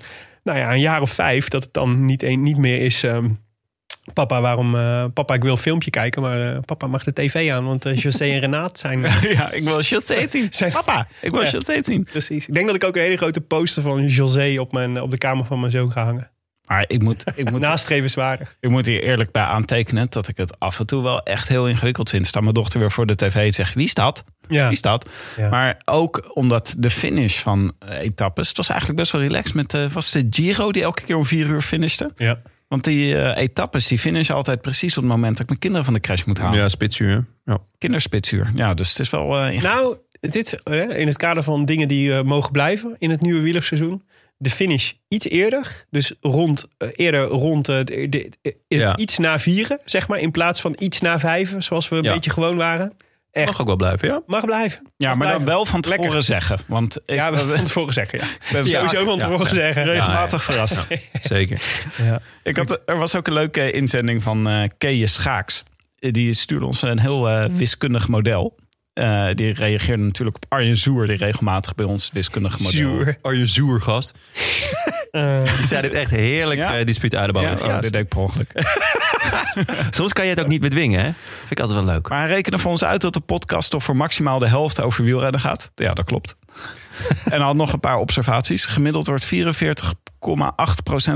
nou 0.50 0.60
ja, 0.66 0.74
een 0.74 0.80
jaar 0.80 1.02
of 1.02 1.12
vijf... 1.12 1.48
dat 1.48 1.64
het 1.64 1.74
dan 1.74 2.06
niet, 2.06 2.24
een, 2.24 2.42
niet 2.44 2.58
meer 2.58 2.82
is... 2.82 3.04
ehm, 3.04 3.30
Papa, 4.14 4.42
waarom? 4.42 4.76
eh, 4.76 5.06
papa, 5.14 5.34
ik 5.34 5.42
wil 5.44 5.52
een 5.52 5.58
filmpje 5.58 5.90
kijken, 5.90 6.22
maar 6.22 6.54
eh, 6.54 6.60
papa 6.66 6.88
mag 6.88 7.04
de 7.04 7.14
tv 7.14 7.52
aan, 7.52 7.66
want 7.66 7.86
eh, 7.86 7.96
José 7.96 8.26
en 8.26 8.40
Renaat 8.40 8.80
zijn. 8.80 9.02
ja, 9.38 9.52
ik 9.52 9.64
wil 9.64 9.82
Chaté 9.82 10.28
zien. 10.28 10.48
Zijn- 10.52 10.72
Papa, 10.72 11.08
ik 11.22 11.32
wil 11.32 11.42
Ja. 11.42 11.48
Chaté 11.50 11.82
zien. 11.82 12.04
Precies. 12.04 12.48
Ik 12.48 12.54
denk 12.54 12.66
dat 12.66 12.76
ik 12.76 12.84
ook 12.84 12.96
een 12.96 13.02
hele 13.02 13.18
grote 13.18 13.42
poster 13.42 13.82
van 13.82 14.06
José 14.08 14.56
op, 14.60 14.72
mijn, 14.72 15.02
op 15.02 15.12
de 15.12 15.18
kamer 15.18 15.46
van 15.46 15.60
mijn 15.60 15.72
zoon 15.72 15.92
ga 15.92 16.04
hangen. 16.04 16.32
Maar 16.68 16.86
ik 16.88 17.02
moet, 17.04 17.24
ik 17.36 17.52
moet 17.52 17.60
Nastrevenswaardig. 17.62 18.58
Ik 18.60 18.70
moet 18.70 18.86
hier 18.86 19.04
eerlijk 19.04 19.32
bij 19.32 19.44
aantekenen 19.44 20.08
dat 20.10 20.28
ik 20.28 20.38
het 20.38 20.60
af 20.60 20.80
en 20.80 20.86
toe 20.86 21.04
wel 21.04 21.24
echt 21.24 21.48
heel 21.48 21.68
ingewikkeld 21.68 22.10
vind. 22.10 22.28
Staat 22.28 22.42
mijn 22.42 22.54
dochter 22.54 22.80
weer 22.80 22.92
voor 22.92 23.06
de 23.06 23.16
tv 23.16 23.36
en 23.36 23.54
zegt, 23.54 23.74
wie 23.74 23.86
is 23.86 23.94
dat? 23.94 24.24
Ja. 24.50 24.68
Die 24.68 24.78
stad. 24.78 25.10
Ja. 25.38 25.50
Maar 25.50 25.82
ook 25.86 26.32
omdat 26.34 26.76
de 26.78 26.90
finish 26.90 27.40
van 27.40 27.72
eh, 27.80 27.98
etappes... 28.00 28.48
Het 28.48 28.58
was 28.58 28.70
eigenlijk 28.70 29.00
best 29.00 29.12
wel 29.12 29.22
relaxed 29.22 29.54
met... 29.56 29.74
eh 29.74 29.86
was 29.86 30.12
de 30.12 30.28
Giro 30.30 30.72
die 30.72 30.84
elke 30.84 31.04
keer 31.04 31.16
om 31.16 31.26
vier 31.26 31.46
uur 31.48 31.62
finishte? 31.62 32.12
Ja. 32.16 32.42
Want 32.68 32.84
die 32.84 33.16
eh, 33.22 33.44
etappes 33.44 33.88
die 33.88 34.00
finishen 34.00 34.36
altijd 34.36 34.62
precies 34.62 34.98
op 34.98 35.04
het 35.04 35.12
moment... 35.12 35.32
dat 35.32 35.42
ik 35.42 35.48
mijn 35.48 35.60
kinderen 35.60 35.86
van 35.86 35.94
de 35.94 36.00
crash 36.00 36.24
moet 36.24 36.38
halen. 36.38 36.60
Ja, 36.60 36.70
spitsuur. 36.70 37.26
Ja. 37.46 37.58
Kinderspitsuur. 37.78 38.52
Ja, 38.56 38.74
dus 38.74 38.90
het 38.90 39.00
is 39.00 39.10
wel... 39.10 39.28
Nou, 39.62 39.98
dit, 40.20 40.62
in 40.90 41.08
het 41.08 41.18
kader 41.18 41.44
van 41.44 41.66
dingen 41.66 41.88
die 41.88 42.24
mogen 42.24 42.52
blijven 42.52 42.96
in 42.98 43.10
het 43.10 43.22
nieuwe 43.22 43.42
wielerseizoen. 43.42 44.04
De 44.38 44.50
finish 44.50 44.92
iets 45.08 45.28
eerder. 45.30 45.86
Dus 45.90 46.14
rond, 46.22 46.68
eerder 46.96 47.24
rond 47.24 47.66
de, 47.66 47.84
de- 48.10 48.30
Ja. 48.68 48.98
iets 48.98 49.18
na 49.18 49.40
vieren, 49.40 49.80
zeg 49.86 50.08
maar. 50.08 50.20
In 50.20 50.32
plaats 50.32 50.62
van 50.62 50.76
iets 50.80 51.02
na 51.02 51.20
vijven, 51.20 51.64
zoals 51.64 51.90
we 51.90 51.96
een 51.96 52.04
Ja. 52.04 52.14
beetje 52.14 52.32
gewoon 52.32 52.58
waren. 52.58 52.94
Echt. 53.40 53.50
Mag 53.52 53.60
ook 53.62 53.68
wel 53.68 53.76
blijven, 53.76 54.08
ja. 54.08 54.22
Mag 54.26 54.46
blijven. 54.46 54.82
ja, 54.98 55.10
Mag 55.10 55.18
maar 55.18 55.32
dan 55.34 55.46
wel 55.46 55.66
van 55.66 55.82
tevoren 55.82 56.04
Lekker. 56.04 56.24
zeggen. 56.24 56.60
Want 56.68 56.98
ik 57.06 57.16
Ja, 57.16 57.32
we 57.32 57.38
hebben 57.38 57.56
van 57.58 57.66
tevoren 57.66 57.94
zeggen. 57.94 58.20
Ja. 58.20 58.26
ben 58.52 58.66
Sowieso 58.66 59.06
van 59.06 59.18
tevoren 59.20 59.54
zeggen. 59.54 59.84
regelmatig 59.84 60.44
verrast. 60.44 60.86
Zeker. 61.20 61.62
Ja. 62.04 62.22
Ik 62.44 62.58
had, 62.58 62.82
er 62.86 62.98
was 62.98 63.16
ook 63.16 63.28
een 63.28 63.34
leuke 63.34 63.72
inzending 63.72 64.24
van 64.24 64.48
eh 64.50 64.64
Kees 64.78 65.14
Schaaks. 65.14 65.64
Die 66.00 66.34
stuurde 66.34 66.66
ons 66.66 66.82
een 66.82 67.00
heel 67.00 67.30
eh, 67.30 67.46
wiskundig 67.52 68.08
model. 68.08 68.56
Eh, 68.94 69.28
die 69.34 69.54
reageerde 69.54 70.04
natuurlijk 70.04 70.36
op 70.38 70.46
Arjen 70.50 70.78
Zoer, 70.78 71.08
die 71.08 71.18
regelmatig 71.18 71.76
bij 71.76 71.86
ons 71.86 72.06
het 72.06 72.14
wiskundige 72.14 72.58
model. 72.62 72.72
Zuur. 72.78 73.18
Je 73.38 73.46
zoer 73.46 73.82
gast. 73.82 74.14
Eh, 75.12 75.44
Die 75.58 75.66
zei 75.66 75.82
dit 75.82 75.94
echt 75.94 76.12
heerlijk 76.12 76.60
Ja? 76.60 76.74
ja? 76.74 76.84
dispuut 76.84 77.16
uit 77.16 77.34
de 77.34 77.40
Ja, 77.40 77.54
bal. 77.56 77.70
oh, 77.70 77.82
dit 77.82 77.94
deed 77.94 78.02
ik 78.02 78.08
per 78.10 78.18
ongeluk. 78.20 78.52
Soms 79.90 80.14
kan 80.14 80.24
je 80.24 80.30
het 80.30 80.40
ook 80.40 80.48
niet 80.48 80.62
bedwingen, 80.62 81.00
hè? 81.00 81.12
Vind 81.38 81.52
ik 81.52 81.60
altijd 81.60 81.86
wel 81.86 81.94
leuk. 81.94 82.10
Maar 82.10 82.20
hij 82.20 82.28
rekende 82.28 82.60
voor 82.60 82.72
ons 82.72 82.84
uit 82.84 83.02
dat 83.02 83.14
de 83.14 83.20
podcast 83.20 83.70
toch 83.70 83.84
voor 83.84 83.96
maximaal 83.96 84.40
de 84.40 84.48
helft 84.48 84.82
over 84.82 85.04
wielrennen 85.04 85.40
gaat. 85.40 85.72
Ja, 85.76 85.94
dat 85.94 86.06
klopt. 86.06 86.36
en 87.26 87.32
hij 87.32 87.40
had 87.40 87.56
nog 87.56 87.74
een 87.74 87.80
paar 87.80 87.98
observaties. 87.98 88.66
Gemiddeld 88.66 89.08
wordt 89.08 89.26
44,8% 89.26 89.30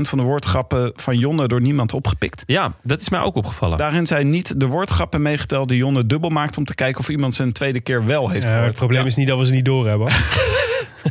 van 0.00 0.18
de 0.18 0.24
woordgrappen 0.24 0.92
van 0.96 1.18
Jonne 1.18 1.48
door 1.48 1.60
niemand 1.60 1.92
opgepikt. 1.92 2.42
Ja, 2.46 2.72
dat 2.82 3.00
is 3.00 3.08
mij 3.08 3.20
ook 3.20 3.36
opgevallen. 3.36 3.78
Daarin 3.78 4.06
zijn 4.06 4.30
niet 4.30 4.60
de 4.60 4.66
woordgrappen 4.66 5.22
meegeteld 5.22 5.68
die 5.68 5.78
Jonne 5.78 6.06
dubbel 6.06 6.30
maakt... 6.30 6.56
om 6.56 6.64
te 6.64 6.74
kijken 6.74 7.00
of 7.00 7.08
iemand 7.08 7.34
ze 7.34 7.42
een 7.42 7.52
tweede 7.52 7.80
keer 7.80 8.04
wel 8.06 8.28
heeft 8.28 8.42
ja, 8.42 8.48
gehoord. 8.48 8.68
het 8.68 8.78
probleem 8.78 9.06
is 9.06 9.16
niet 9.16 9.28
dat 9.28 9.38
we 9.38 9.46
ze 9.46 9.52
niet 9.52 9.64
doorhebben. 9.64 10.08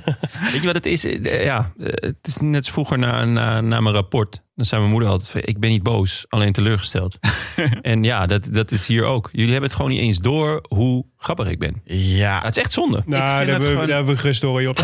Weet 0.51 0.61
je 0.61 0.65
wat 0.65 0.75
het 0.75 0.85
is? 0.85 1.05
Eh, 1.05 1.43
Ja, 1.43 1.71
eh, 1.79 1.85
het 1.93 2.15
is 2.27 2.37
net 2.37 2.69
vroeger 2.69 2.99
na, 2.99 3.25
na, 3.25 3.61
na 3.61 3.79
mijn 3.79 3.95
rapport. 3.95 4.41
Dan 4.55 4.65
zei 4.65 4.79
mijn 4.79 4.93
moeder 4.93 5.09
altijd 5.09 5.29
van, 5.29 5.41
ik 5.43 5.59
ben 5.59 5.69
niet 5.69 5.83
boos, 5.83 6.25
alleen 6.29 6.53
teleurgesteld. 6.53 7.17
en 7.81 8.03
ja, 8.03 8.25
dat, 8.25 8.47
dat 8.51 8.71
is 8.71 8.87
hier 8.87 9.03
ook. 9.03 9.29
Jullie 9.31 9.51
hebben 9.51 9.69
het 9.69 9.77
gewoon 9.77 9.91
niet 9.91 10.01
eens 10.01 10.19
door 10.19 10.65
hoe 10.67 11.05
grappig 11.17 11.47
ik 11.49 11.59
ben. 11.59 11.81
Ja, 11.85 12.41
het 12.43 12.57
is 12.57 12.63
echt 12.63 12.71
zonde. 12.73 13.03
Nou, 13.05 13.09
vind 13.09 13.19
daar 13.21 13.39
het 13.39 13.47
hebben, 13.47 13.59
we, 13.61 13.67
gewoon- 13.73 13.87
daar 13.87 13.95
hebben 13.95 14.13
we 14.13 14.19
gerust 14.19 14.41
door, 14.41 14.61
joh. 14.61 14.73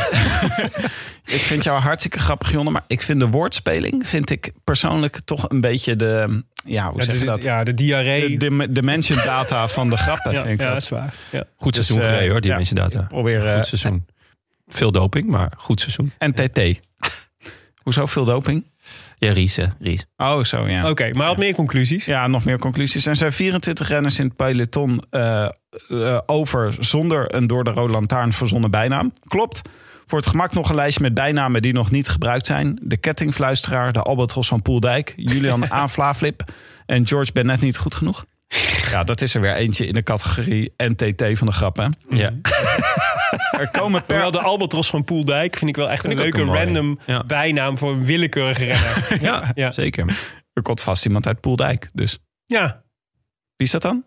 Ik 1.25 1.39
vind 1.41 1.63
jou 1.63 1.79
hartstikke 1.81 2.19
grappig, 2.19 2.51
Jonne. 2.51 2.71
Maar 2.71 2.83
ik 2.87 3.01
vind 3.01 3.19
de 3.19 3.27
woordspeling, 3.27 4.07
vind 4.07 4.29
ik 4.29 4.51
persoonlijk 4.63 5.19
toch 5.25 5.49
een 5.49 5.61
beetje 5.61 5.95
de... 5.95 6.43
Ja, 6.65 6.89
hoe 6.89 6.99
Ja, 6.99 7.03
zeg 7.05 7.13
je 7.13 7.19
dus, 7.19 7.29
dat? 7.29 7.43
ja, 7.43 7.63
de 7.63 7.73
diarree. 7.73 8.37
De, 8.37 8.57
de 8.57 8.71
dimension 8.71 9.17
data 9.17 9.67
van 9.67 9.89
de 9.89 9.97
grappen, 9.97 10.31
ja, 10.31 10.41
vind 10.41 10.53
ik 10.53 10.59
ja, 10.59 10.63
dat 10.65 10.73
dat. 10.73 10.81
is 10.83 10.89
waar. 10.89 11.13
Ja. 11.31 11.43
Goed 11.55 11.73
Dus, 11.75 11.85
seizoen 11.85 12.09
eh, 12.09 12.13
gereden 12.17 12.43
hoor, 12.47 12.55
mensen 12.57 12.75
data. 12.75 13.01
Probeer... 13.01 13.45
eh, 13.45 13.55
Goed 13.55 13.65
seizoen. 13.65 14.05
Veel 14.69 14.91
doping, 14.91 15.27
maar 15.27 15.51
goed 15.57 15.79
seizoen. 15.81 16.11
en 16.17 16.33
TT. 16.33 16.59
Hoezo 17.83 18.05
veel 18.05 18.25
doping? 18.25 18.65
Ja, 19.17 19.31
Ries, 19.31 19.55
hè, 19.55 19.65
Ries. 19.79 20.05
Oh, 20.17 20.43
zo 20.43 20.67
ja. 20.67 20.89
Oké, 20.89 21.09
maar 21.11 21.27
had 21.27 21.37
meer 21.37 21.53
conclusies. 21.53 22.05
Ja, 22.05 22.27
nog 22.27 22.45
meer 22.45 22.59
conclusies. 22.59 23.05
Er 23.05 23.15
zijn 23.15 23.31
24 23.31 23.87
renners 23.87 24.19
in 24.19 24.25
het 24.25 24.35
peloton 24.35 25.01
eh, 25.09 25.45
eh, 25.87 26.19
over 26.25 26.75
zonder 26.79 27.35
een 27.35 27.47
door 27.47 27.63
de 27.63 27.71
Rode 27.71 27.91
Lantaarn 27.91 28.33
verzonnen 28.33 28.71
bijnaam. 28.71 29.13
Klopt. 29.27 29.61
Voor 30.05 30.17
het 30.17 30.27
gemak 30.27 30.53
nog 30.53 30.69
een 30.69 30.75
lijstje 30.75 31.03
met 31.03 31.13
bijnamen 31.13 31.61
die 31.61 31.73
nog 31.73 31.91
niet 31.91 32.07
gebruikt 32.07 32.45
zijn. 32.45 32.79
De 32.81 32.97
kettingfluisteraar, 32.97 33.93
de 33.93 34.01
Albatros 34.01 34.47
van 34.47 34.61
Poeldijk, 34.61 35.13
Julian 35.15 35.71
A. 35.71 35.87
Vlaaflip 35.87 36.43
en 36.85 37.07
George 37.07 37.31
ben 37.31 37.45
net 37.45 37.61
niet 37.61 37.77
goed 37.77 37.95
genoeg. 37.95 38.25
Ja, 38.91 39.03
dat 39.03 39.21
is 39.21 39.35
er 39.35 39.41
weer 39.41 39.55
eentje 39.55 39.85
in 39.87 39.93
de 39.93 40.03
categorie 40.03 40.73
NTT 40.77 41.23
van 41.37 41.47
de 41.47 41.53
grappen. 41.53 41.95
Ja. 42.09 42.33
Er 43.51 43.69
komen 43.71 44.05
per... 44.05 44.11
Hoewel 44.21 44.31
de 44.31 44.39
Albatros 44.47 44.89
van 44.89 45.03
Poeldijk 45.03 45.55
vind 45.55 45.69
ik 45.69 45.75
wel 45.75 45.89
echt 45.89 46.01
Vind 46.01 46.13
een 46.13 46.19
leuke 46.19 46.41
een 46.41 46.53
random 46.53 46.99
Ja. 47.05 47.23
bijnaam 47.23 47.77
voor 47.77 47.91
een 47.91 48.05
willekeurige 48.05 48.63
renner. 48.65 49.17
Ja, 49.27 49.51
Ja. 49.55 49.71
zeker. 49.71 50.17
Er 50.53 50.61
komt 50.61 50.81
vast 50.81 51.05
iemand 51.05 51.27
uit 51.27 51.39
Poeldijk. 51.39 51.89
Dus 51.93 52.19
ja. 52.45 52.83
wie 53.55 53.67
is 53.67 53.71
dat 53.71 53.81
dan? 53.81 54.05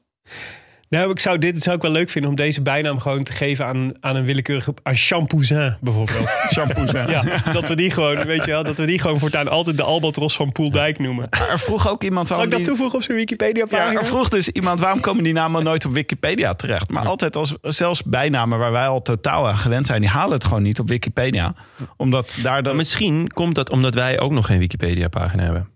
Nou, 0.99 1.11
ik 1.11 1.19
zou 1.19 1.39
dit 1.39 1.63
zou 1.63 1.77
ik 1.77 1.83
wel 1.83 1.91
leuk 1.91 2.11
vinden 2.11 2.31
om 2.31 2.37
deze 2.37 2.63
bijnaam 2.63 2.99
gewoon 2.99 3.23
te 3.23 3.33
geven 3.33 3.67
aan, 3.67 3.93
aan 4.01 4.17
een 4.17 4.25
willekeurige... 4.25 4.75
aan 4.83 4.95
Champousin 4.97 5.77
bijvoorbeeld. 5.81 6.29
Shampoos. 6.53 6.91
Ja. 6.91 7.43
dat 7.53 7.69
we 7.69 7.75
die 7.75 7.91
gewoon, 7.91 8.25
weet 8.27 8.45
je 8.45 8.51
wel, 8.51 8.65
dat 8.65 8.79
we 8.79 8.87
die 8.87 8.99
gewoon 8.99 9.19
voortaan 9.19 9.49
altijd 9.49 9.77
de 9.77 9.83
Albatros 9.83 10.37
van 10.37 10.53
Poeldijk 10.53 10.99
noemen. 10.99 11.27
Er 11.31 11.59
vroeg 11.59 11.89
ook 11.89 12.03
iemand 12.03 12.29
Zal 12.29 12.43
ik 12.43 12.49
dat 12.49 12.59
die- 12.59 12.67
toevoegen 12.67 12.97
op 12.99 13.03
zijn 13.05 13.17
Wikipedia 13.17 13.65
Ja, 13.71 13.77
pagina? 13.79 14.01
er 14.01 14.07
vroeg 14.07 14.29
dus 14.29 14.49
iemand 14.49 14.81
waarom 14.81 15.01
komen 15.01 15.25
die 15.25 15.33
namen 15.33 15.65
nooit 15.65 15.85
op 15.85 15.93
Wikipedia 15.93 16.55
terecht. 16.55 16.91
Maar 16.91 17.07
altijd 17.07 17.37
als 17.37 17.55
zelfs 17.61 18.03
bijnamen 18.03 18.59
waar 18.59 18.73
wij 18.73 18.87
al 18.87 19.03
totaal 19.03 19.49
aan 19.49 19.59
gewend 19.59 19.87
zijn, 19.87 20.01
die 20.01 20.11
halen 20.11 20.33
het 20.35 20.45
gewoon 20.45 20.63
niet 20.63 20.79
op 20.79 20.89
Wikipedia. 20.89 21.55
Omdat 21.97 22.39
daar 22.43 22.63
dan. 22.63 22.77
misschien 22.77 23.29
komt 23.29 23.55
dat 23.55 23.71
omdat 23.71 23.95
wij 23.95 24.21
ook 24.21 24.33
nog 24.33 24.47
geen 24.47 24.59
Wikipedia-pagina 24.59 25.43
hebben. 25.43 25.69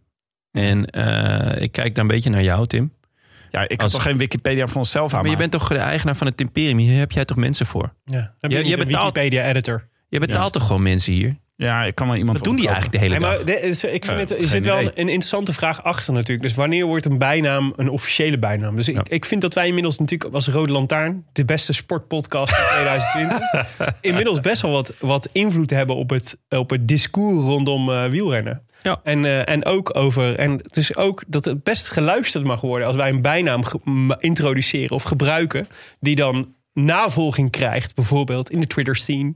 En 0.53 0.87
eh, 0.87 1.63
ik 1.63 1.73
kijk 1.73 1.95
daar 1.95 2.05
een 2.05 2.11
beetje 2.11 2.31
naar 2.31 2.43
jou, 2.43 2.67
Tim. 2.67 2.93
Ja, 3.57 3.63
ik 3.63 3.71
had 3.71 3.83
als- 3.83 3.93
toch 3.93 4.03
geen 4.03 4.19
Wikipedia 4.19 4.67
van 4.67 4.77
onszelf 4.77 5.15
aan. 5.15 5.23
Maar 5.23 5.31
je 5.31 5.37
bent 5.37 5.53
toch 5.53 5.69
de 5.69 5.77
eigenaar 5.79 6.17
van 6.17 6.27
het 6.27 6.41
Imperium? 6.41 6.79
Hier 6.79 6.99
heb 6.99 7.13
jij 7.13 7.25
toch 7.25 7.37
mensen 7.37 7.67
voor? 7.67 7.93
Ja, 8.05 8.35
heb 8.41 8.51
je, 8.51 8.65
je 8.65 8.77
betaalt- 8.77 9.15
Wikipedia-editor. 9.15 9.89
Je 10.09 10.19
betaalt 10.21 10.53
toch 10.53 10.67
gewoon 10.67 10.83
mensen 10.83 11.13
hier? 11.13 11.37
Ja, 11.57 11.83
ik 11.85 11.95
kan 11.95 12.07
wel 12.07 12.17
iemand. 12.17 12.37
Wat 12.39 12.47
doen 12.47 12.57
die 12.57 12.65
eigenlijk 12.69 12.97
de 12.97 13.01
hele 13.03 13.19
Nee, 13.19 13.29
dag? 13.29 13.37
maar 13.37 13.47
de- 13.47 13.93
ik 13.95 14.05
vind 14.05 14.19
het, 14.21 14.41
er 14.41 14.49
zit 14.49 14.65
wel 14.65 14.79
een 14.81 14.93
interessante 14.95 15.53
vraag 15.53 15.83
achter 15.85 16.13
natuurlijk. 16.13 16.43
Dus 16.43 16.55
wanneer 16.57 16.87
wordt 16.87 17.05
een 17.07 17.19
bijnaam 17.19 17.73
een 17.77 17.89
officiële 17.91 18.39
bijnaam? 18.39 18.77
Dus 18.77 18.89
ik, 18.89 19.09
ik 19.09 19.25
vind 19.25 19.41
dat 19.41 19.55
wij 19.55 19.67
inmiddels 19.67 19.99
natuurlijk 19.99 20.35
als 20.35 20.49
Rode 20.49 20.73
Lantaarn... 20.73 21.25
de 21.33 21.45
beste 21.45 21.73
sportpodcast 21.73 22.57
van 22.57 22.65
2020... 22.71 23.67
inmiddels 24.01 24.41
best 24.41 24.63
wel 24.63 24.71
wat, 24.71 24.95
wat 24.99 25.29
invloed 25.33 25.71
hebben 25.71 25.97
op 25.97 26.11
het, 26.11 26.39
op 26.49 26.71
het 26.71 26.89
discours 26.89 27.45
rondom 27.45 27.91
eh, 27.91 28.05
wielrennen. 28.09 28.63
Ja. 28.87 29.01
En, 29.03 29.25
eh, 29.25 29.49
en 29.49 29.65
ook 29.65 29.97
over... 29.97 30.39
En 30.39 30.51
het 30.51 30.77
is 30.77 30.97
ook 30.97 31.23
dat 31.27 31.45
het 31.45 31.63
best 31.65 31.91
geluisterd 31.91 32.45
mag 32.45 32.61
worden... 32.61 32.87
als 32.87 32.97
wij 32.97 33.09
een 33.09 33.23
bijnaam 33.23 33.63
introduceren 34.19 34.91
of 34.97 35.03
gebruiken... 35.03 35.69
die 36.01 36.15
dan 36.17 36.55
navolging 36.73 37.51
krijgt, 37.51 37.95
bijvoorbeeld 37.95 38.51
in 38.51 38.61
de 38.61 38.67
Twitter-scene... 38.67 39.35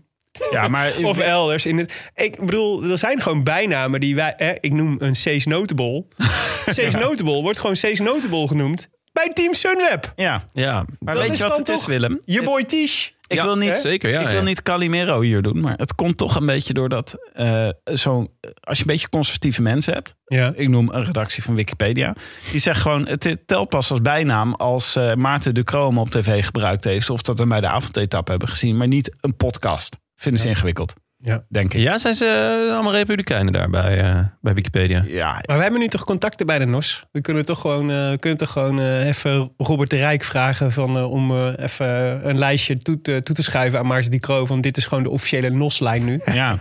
Ja, 0.51 0.69
maar 0.69 0.93
Of 1.03 1.19
elders. 1.19 1.67
In 1.67 1.79
het, 1.79 2.11
ik 2.15 2.41
bedoel, 2.41 2.83
er 2.85 2.99
zijn 2.99 3.21
gewoon 3.23 3.45
bijnamen 3.45 4.01
die 4.01 4.15
wij... 4.15 4.33
Hè, 4.37 4.53
ik 4.61 4.73
noem 4.73 4.97
een 4.99 5.15
Cees 5.15 5.47
Notable. 5.47 6.05
Cees 6.67 6.95
Notable 6.95 7.43
wordt 7.43 7.61
gewoon 7.61 7.77
Cees 7.77 8.01
Notable 8.01 8.49
genoemd. 8.49 8.89
Bij 9.13 9.31
Team 9.35 9.55
Sunweb. 9.55 10.13
ja, 10.17 10.43
Ja, 10.53 10.85
maar 10.99 11.15
Dat 11.15 11.23
weet 11.23 11.33
is 11.33 11.39
je 11.39 11.49
wat 11.49 11.57
het 11.59 11.69
is, 11.69 11.79
toch- 11.79 11.89
Willem? 11.89 12.21
Je 12.25 12.43
boy 12.43 12.65
Tish. 12.65 13.11
Ik 13.31 13.37
Ja, 13.37 13.45
wil 13.45 13.57
niet, 13.57 13.71
hè? 13.71 13.79
zeker, 13.81 14.11
ja, 14.11 14.21
ik 14.21 14.29
wil 14.29 14.43
niet 14.43 14.63
Calimero 14.63 15.21
hier 15.21 15.43
doen, 15.43 15.61
maar 15.61 15.75
het 15.77 15.95
komt 15.95 16.17
toch 16.17 16.35
een 16.37 16.47
beetje 16.47 16.73
doordat 16.73 17.17
eh 17.33 17.69
zo, 17.95 18.27
als 18.61 18.77
je 18.79 18.85
een 18.85 18.91
beetje 18.93 19.09
conservatieve 19.09 19.63
mensen 19.63 19.93
hebt, 19.95 20.15
Ja. 20.25 20.53
ik 20.57 20.69
noem 20.69 20.89
een 20.93 21.05
redactie 21.05 21.43
van 21.43 21.55
Wikipedia, 21.55 22.15
die 22.51 22.61
zegt 22.61 22.81
gewoon 22.81 23.07
het 23.07 23.39
telt 23.47 23.69
pas 23.69 23.91
als 23.91 24.01
bijnaam 24.01 24.55
als 24.55 24.97
eh, 24.97 25.15
Maarten 25.15 25.55
de 25.55 25.65
Kroom 25.65 25.99
op 25.99 26.11
tv 26.11 26.45
gebruikt 26.45 26.85
heeft 26.85 27.11
of 27.11 27.23
dat 27.23 27.39
we 27.39 27.47
bij 27.47 27.61
de 27.61 27.69
avondetappe 27.69 28.31
hebben 28.31 28.49
gezien, 28.49 28.77
maar 28.77 28.89
niet 28.89 29.13
een 29.21 29.37
podcast. 29.37 29.97
Vinden 30.15 30.41
ze 30.41 30.49
ingewikkeld, 30.49 30.93
Ja. 31.23 31.45
denk 31.49 31.75
ik. 31.75 31.81
ja 31.81 31.99
zijn 31.99 32.15
ze 32.15 32.25
eh, 32.69 32.75
allemaal 32.75 32.93
republikeinen 32.93 33.53
daar 33.53 33.71
bij, 33.71 34.01
eh, 34.01 34.21
bij 34.41 34.55
Wikipedia? 34.55 35.05
Ja, 35.07 35.33
Maar 35.47 35.57
we 35.57 35.63
hebben 35.63 35.81
nu 35.81 35.89
toch 35.89 36.05
contacten 36.05 36.47
bij 36.47 36.59
de 36.59 36.65
NOS. 36.65 37.05
We 37.13 37.21
kunnen 37.21 37.45
toch 37.45 37.61
gewoon, 37.61 37.91
eh, 37.91 38.11
we 38.11 38.17
kunnen 38.19 38.39
toch 38.39 38.51
gewoon 38.51 38.79
even 38.81 39.51
Robert 39.57 39.91
de 39.91 39.97
Rijk 39.97 40.25
vragen 40.25 40.73
van, 40.73 41.05
om 41.05 41.31
eh, 41.31 41.53
even 41.57 42.29
een 42.29 42.39
lijstje 42.39 42.79
toe 42.79 43.01
te, 43.01 43.21
toe 43.23 43.35
te 43.35 43.43
schuiven 43.43 43.79
aan 43.79 43.87
Maarten 43.87 44.11
die 44.11 44.21
Kroo. 44.21 44.45
Van 44.47 44.61
dit 44.61 44.77
is 44.77 44.87
gewoon 44.87 45.03
de 45.03 45.11
officiële 45.11 45.51
NOS-lijn 45.51 46.05
nu. 46.05 46.21
ja. 46.33 46.59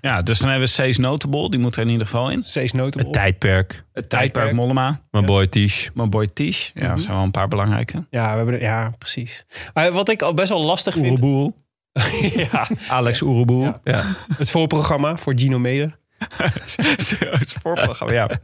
ja, 0.00 0.22
dus 0.22 0.38
dan 0.38 0.48
hebben 0.50 0.66
we 0.66 0.72
Cees 0.74 0.98
Notable, 0.98 1.50
die 1.50 1.60
moet 1.60 1.76
er 1.76 1.82
in 1.82 1.88
ieder 1.88 2.06
geval 2.06 2.30
in. 2.30 2.42
Cees 2.42 2.72
Notable. 2.72 3.02
Het 3.02 3.12
tijdperk. 3.12 3.72
Het 3.72 4.08
tijdperk 4.08 4.32
tijdperk. 4.32 4.52
Mollema, 4.52 5.00
Mijn 5.10 5.24
boy 5.24 5.46
Tish. 5.46 5.88
mijn 5.94 6.10
boy 6.10 6.28
Tish. 6.34 6.70
Ja, 6.74 6.88
dat 6.94 7.02
zijn 7.02 7.14
wel 7.14 7.24
een 7.24 7.30
paar 7.30 7.48
belangrijke. 7.48 8.04
Ja, 8.10 8.30
we 8.30 8.36
hebben, 8.36 8.60
ja, 8.60 8.92
precies. 8.98 9.44
Maar 9.74 9.92
wat 9.92 10.08
ik 10.08 10.22
al 10.22 10.34
best 10.34 10.48
wel 10.48 10.64
lastig 10.64 10.94
vind... 10.94 11.20
ja, 12.50 12.68
Alex 12.88 13.22
Oeroboel. 13.22 13.62
Ja. 13.62 13.80
Ja. 13.84 14.16
het 14.36 14.50
voorprogramma 14.50 15.16
voor 15.16 15.32
Gino 15.36 15.58
Meder. 15.58 15.98
het 17.38 17.56
voorprogramma, 17.62 18.14
ja. 18.14 18.40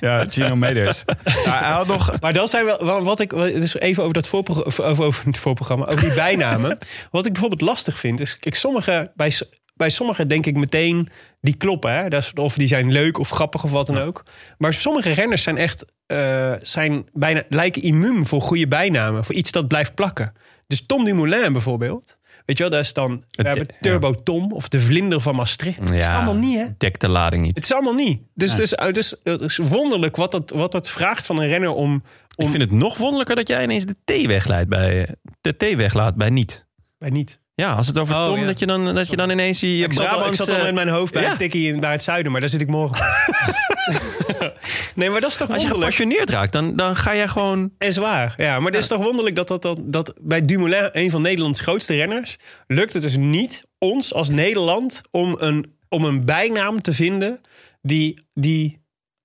Ja, 0.00 0.26
Gino 0.28 0.56
Meders. 0.56 1.04
Ja, 1.24 1.58
hij 1.58 1.72
had 1.72 1.86
nog... 1.86 2.20
Maar 2.20 2.32
dan 2.32 2.48
zijn 2.48 2.64
wel, 2.64 3.02
wat 3.02 3.20
ik, 3.20 3.30
dus 3.30 3.78
even 3.78 4.02
over 4.02 4.14
dat 4.14 4.28
voorprogramma, 4.28 4.90
over, 4.90 5.04
over 5.04 5.26
het 5.26 5.38
voorprogramma, 5.38 5.86
over 5.86 6.00
die 6.00 6.14
bijnamen. 6.24 6.78
wat 7.10 7.26
ik 7.26 7.32
bijvoorbeeld 7.32 7.60
lastig 7.60 7.98
vind, 7.98 8.20
is, 8.20 8.38
kijk, 8.38 8.54
sommige, 8.54 9.12
bij, 9.14 9.32
bij 9.74 9.90
sommigen 9.90 10.28
denk 10.28 10.46
ik 10.46 10.56
meteen, 10.56 11.08
die 11.40 11.56
kloppen, 11.56 11.92
hè? 11.94 12.08
Dat 12.08 12.22
is, 12.22 12.32
of 12.32 12.54
die 12.54 12.68
zijn 12.68 12.92
leuk 12.92 13.18
of 13.18 13.30
grappig 13.30 13.64
of 13.64 13.70
wat 13.70 13.86
dan 13.86 13.98
ook. 13.98 14.22
Maar 14.58 14.72
sommige 14.72 15.12
renners 15.12 15.42
zijn 15.42 15.56
echt, 15.56 15.84
eh, 16.06 16.52
zijn 16.62 17.08
bijna, 17.12 17.42
lijken 17.48 17.82
immuun 17.82 18.26
voor 18.26 18.40
goede 18.40 18.68
bijnamen, 18.68 19.24
voor 19.24 19.34
iets 19.34 19.50
dat 19.50 19.68
blijft 19.68 19.94
plakken. 19.94 20.32
Dus 20.66 20.86
Tom 20.86 21.04
Dumoulin 21.04 21.52
bijvoorbeeld. 21.52 22.18
Weet 22.44 22.56
je 22.56 22.62
wel, 22.62 22.72
dat 22.72 22.80
is 22.84 22.92
dan... 22.92 23.10
We 23.10 23.24
Het- 23.30 23.46
hebben 23.46 23.66
ja. 23.70 23.76
Turbo 23.80 24.12
Tom 24.22 24.52
of 24.52 24.68
de 24.68 24.80
Vlinder 24.80 25.20
van 25.20 25.34
Maastricht. 25.34 25.86
Dat 25.86 25.90
is 25.96 26.06
allemaal 26.06 26.34
niet, 26.34 26.58
hè? 26.58 26.66
Dekt 26.78 27.00
de 27.00 27.08
lading 27.08 27.42
niet. 27.44 27.54
Het 27.56 27.64
is 27.64 27.72
allemaal 27.72 27.94
niet. 27.94 28.22
Dus, 28.34 28.54
dus, 28.54 28.70
dus 28.92 29.14
het 29.22 29.40
is 29.40 29.56
wonderlijk 29.56 30.16
wat 30.16 30.32
het, 30.32 30.50
wat 30.50 30.72
het 30.72 30.88
vraagt 30.88 31.26
van 31.26 31.40
een 31.40 31.48
renner 31.48 31.70
om... 31.70 31.92
om 32.36 32.44
Ik 32.44 32.50
vind 32.50 32.62
het 32.62 32.70
nog 32.70 32.96
wonderlijker 32.96 33.36
dat 33.36 33.48
jij 33.48 33.62
ineens 33.62 33.84
de 33.86 33.94
T 34.04 34.26
weglaat 34.26 34.68
bij, 34.68 35.14
de 35.40 35.56
T 35.56 35.74
weglaat 35.76 36.14
bij 36.14 36.30
niet. 36.30 36.66
bij 36.98 37.10
niet. 37.10 37.38
Ja, 37.56 37.72
als 37.74 37.86
het 37.86 37.98
over 37.98 38.14
Oh, 38.16 38.26
Tom, 38.26 38.38
ja. 38.40 38.46
dat, 38.46 38.58
je 38.58 38.66
dan, 38.66 38.94
dat 38.94 39.08
je 39.08 39.16
dan 39.16 39.30
ineens 39.30 39.60
je, 39.60 39.76
Ik 39.76 39.92
zat, 39.92 40.08
al, 40.08 40.26
ik 40.28 40.34
zat 40.34 40.50
al 40.60 40.66
in 40.66 40.74
mijn 40.74 40.88
hoofd 40.88 41.12
bij 41.12 41.22
Ja. 41.22 41.30
een 41.30 41.36
tikkie 41.36 41.72
in- 41.72 41.78
naar 41.80 41.92
het 41.92 42.02
zuiden, 42.02 42.32
maar 42.32 42.40
daar 42.40 42.50
zit 42.50 42.60
ik 42.60 42.68
morgen 42.68 43.04
nee, 44.94 45.10
maar 45.10 45.20
dat 45.20 45.30
is 45.30 45.36
toch 45.36 45.48
Als 45.50 45.62
je 45.62 45.68
wonderlijk? 45.68 45.94
gepassioneerd 45.96 46.30
raakt, 46.30 46.52
dan, 46.52 46.76
dan 46.76 46.96
ga 46.96 47.14
jij 47.16 47.28
gewoon... 47.28 47.70
En 47.78 47.92
zwaar, 47.92 48.32
ja. 48.36 48.60
Maar 48.60 48.72
het 48.72 48.80
is 48.82 48.88
toch 48.88 49.02
wonderlijk 49.02 49.36
dat, 49.36 49.48
dat, 49.48 49.62
dat, 49.62 49.78
dat 49.82 50.14
bij 50.22 50.40
Dumoulin, 50.40 50.88
een 50.92 51.10
van 51.10 51.22
Nederlands 51.22 51.60
grootste 51.60 51.94
renners, 51.94 52.36
lukt 52.66 52.92
het 52.92 53.02
dus 53.02 53.16
niet 53.16 53.66
ons 53.78 54.14
als 54.14 54.28
Nederland 54.28 55.00
om 55.10 55.36
een, 55.38 55.72
om 55.88 56.04
een 56.04 56.24
bijnaam 56.24 56.82
te 56.82 56.92
vinden 56.92 57.40
die, 57.82 58.24
die 58.32 58.82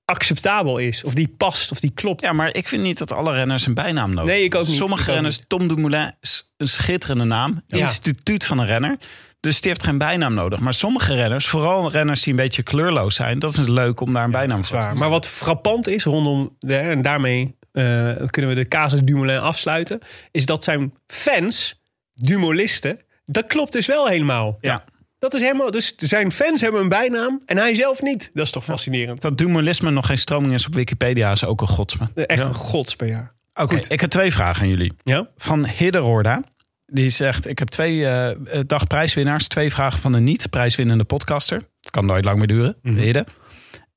acceptabel 0.10 0.78
is. 0.78 1.04
Of 1.04 1.14
die 1.14 1.34
past, 1.38 1.72
of 1.72 1.80
die 1.80 1.92
klopt. 1.94 2.22
Ja, 2.22 2.34
maar 2.34 2.56
ik 2.56 2.68
vind 2.68 2.82
niet 2.82 2.98
dat 2.98 3.14
alle 3.14 3.34
renners 3.34 3.66
een 3.66 3.74
bijnaam 3.74 4.10
nodig 4.10 4.30
Nee, 4.30 4.44
ik 4.44 4.56
ook 4.56 4.68
niet. 4.68 4.76
Sommige 4.76 5.10
ook 5.10 5.14
renners, 5.14 5.42
Tom 5.48 5.68
Dumoulin 5.68 6.16
is 6.22 6.54
een 6.58 6.68
schitterende 6.68 7.24
naam. 7.24 7.62
Ja. 7.68 7.78
Instituut 7.78 8.46
van 8.46 8.60
een 8.60 8.66
renner. 8.66 8.98
Dus 9.40 9.62
die 9.62 9.72
heeft 9.72 9.84
geen 9.84 9.98
bijnaam 9.98 10.34
nodig. 10.34 10.60
Maar 10.60 10.74
sommige 10.74 11.16
renners, 11.16 11.48
vooral 11.48 11.92
renners 11.92 12.22
die 12.22 12.34
een 12.34 12.40
beetje 12.40 12.64
kleurloos 12.64 13.16
zijn... 13.16 13.40
dat 13.40 13.58
is 13.58 13.68
leuk 13.68 14.00
om 14.02 14.14
daar 14.14 14.24
een 14.24 14.32
bijnaam 14.32 14.66
voor 14.66 14.78
te 14.78 14.82
Zwaar. 14.84 14.98
Maar 14.98 15.10
wat 15.10 15.28
frappant 15.28 15.88
is 15.88 16.04
rondom, 16.04 16.56
de, 16.60 16.76
en 16.76 17.02
daarmee 17.02 17.56
eh, 17.72 17.84
kunnen 18.26 18.52
we 18.52 18.56
de 18.56 18.68
casus 18.68 19.00
Dumoulin 19.00 19.40
afsluiten, 19.40 20.00
is 20.32 20.46
dat 20.46 20.64
zijn 20.64 20.94
fans, 21.08 21.82
Dumolisten, 22.14 23.00
dat 23.26 23.48
klopt 23.48 23.72
dus 23.72 23.86
wel 23.86 24.08
helemaal. 24.08 24.58
Ja. 24.62 24.84
Dat 25.20 25.34
is 25.34 25.42
helemaal, 25.42 25.72
dus 25.72 25.94
zijn 25.96 26.32
fans 26.32 26.62
hebben 26.62 26.82
een 26.82 26.90
bijnaam 26.90 27.42
en 27.46 27.58
hij 27.58 27.74
zelf 27.76 28.02
niet. 28.02 28.30
Dat 28.34 28.46
is 28.46 28.52
toch 28.52 28.64
fascinerend. 28.64 29.22
Dat 29.22 29.38
Dumoulisme 29.38 29.90
nog 29.92 30.06
geen 30.06 30.18
stroming 30.18 30.54
is 30.54 30.66
op 30.66 30.74
Wikipedia 30.76 31.32
is 31.32 31.46
ook 31.46 31.62
een 31.62 31.68
godsme. 31.68 32.08
Echt 32.16 32.46
een 32.46 32.54
gods 32.54 32.96
per 32.96 33.08
jaar. 33.08 33.32
Oké, 33.54 33.80
ik 33.88 34.02
heb 34.02 34.10
twee 34.10 34.32
vragen 34.32 34.62
aan 34.62 34.70
jullie. 34.70 34.94
Ja? 35.04 35.28
Van 35.38 35.66
Hidderorda. 35.68 36.44
Die 36.86 37.10
zegt, 37.10 37.48
ik 37.48 37.60
heb 37.60 37.68
twee 37.68 38.06
eh, 38.08 38.60
dagprijswinnaars. 38.66 39.48
Twee 39.48 39.72
vragen 39.72 40.00
van 40.00 40.14
een 40.14 40.24
niet-prijswinnende 40.24 41.04
podcaster. 41.04 41.62
Kan 41.90 42.06
nooit 42.06 42.26
lang 42.26 42.38
meer 42.38 42.48
duren. 42.48 42.76
Hidde. 42.84 43.26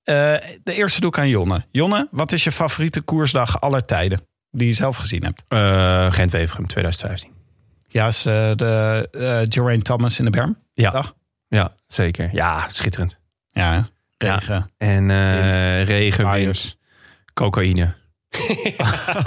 Eh, 0.02 0.14
de 0.62 0.72
eerste 0.74 1.00
doe 1.00 1.10
ik 1.10 1.18
aan 1.18 1.28
Jonne. 1.28 1.64
Jonne, 1.70 2.08
wat 2.10 2.32
is 2.32 2.44
je 2.44 2.52
favoriete 2.52 3.00
koersdag 3.00 3.60
aller 3.60 3.84
tijden? 3.84 4.20
Die 4.50 4.66
je 4.66 4.72
zelf 4.72 4.96
gezien 4.96 5.24
hebt. 5.24 5.42
eh 5.48 6.12
Gent-Wevergem 6.12 6.66
2015. 6.66 7.30
Ja, 7.92 8.06
is 8.06 8.26
eh, 8.26 8.50
de 8.54 9.08
uh, 9.12 9.40
Geraint 9.48 9.84
Thomas 9.84 10.18
in 10.18 10.24
de 10.24 10.30
Berm. 10.30 10.56
Ja. 10.74 10.90
Dag. 10.90 11.14
Ja, 11.48 11.74
zeker. 11.86 12.28
Ja, 12.32 12.64
schitterend. 12.68 13.18
Ja, 13.48 13.88
regen. 14.18 14.70
En 14.78 15.10
eh 15.10 15.84
regen, 15.84 16.16
wind, 16.16 16.28
Waaiers. 16.30 16.76
cocaïne. 17.34 17.94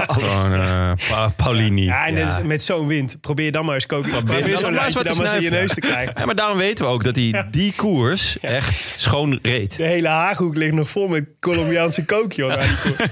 Gewoon 0.07 0.53
eh, 0.53 0.91
Pa- 1.09 1.27
Paulini. 1.35 1.83
Ja, 1.83 2.07
en 2.07 2.15
dit 2.15 2.29
is 2.29 2.41
met 2.41 2.63
zo'n 2.63 2.87
wind. 2.87 3.21
Probeer 3.21 3.51
dan 3.51 3.65
maar 3.65 3.73
eens 3.73 3.85
koken. 3.85 4.09
Probeer 4.09 4.47
dan 4.47 4.57
zo'n 4.57 4.73
maar 4.73 4.85
eens 4.85 4.93
lijntje 4.95 4.97
wat 4.97 5.07
dan 5.07 5.17
maar 5.17 5.25
eens 5.25 5.35
in 5.35 5.41
je 5.41 5.49
neus 5.49 5.73
te 5.73 5.79
krijgen. 5.79 6.13
Ja, 6.17 6.25
maar 6.25 6.35
daarom 6.35 6.57
weten 6.57 6.85
we 6.85 6.91
ook 6.91 7.03
dat 7.03 7.15
hij 7.15 7.47
die 7.51 7.73
koers 7.75 8.39
echt 8.39 8.83
schoon 8.95 9.39
reed. 9.41 9.77
De 9.77 9.83
hele 9.83 10.07
Haaghoek 10.07 10.55
ligt 10.55 10.73
nog 10.73 10.89
vol 10.89 11.07
met 11.07 11.25
Colombiaanse 11.39 12.05
kook, 12.05 12.33
joh. 12.33 12.61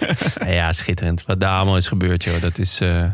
Ja, 0.48 0.72
schitterend. 0.72 1.26
Wat 1.26 1.40
daar 1.40 1.56
allemaal 1.56 1.78
is 1.78 1.88
gebeurd, 1.88 2.24
joh. 2.24 2.42
Dat 2.42 2.58
is, 2.58 2.80
eh, 2.82 3.06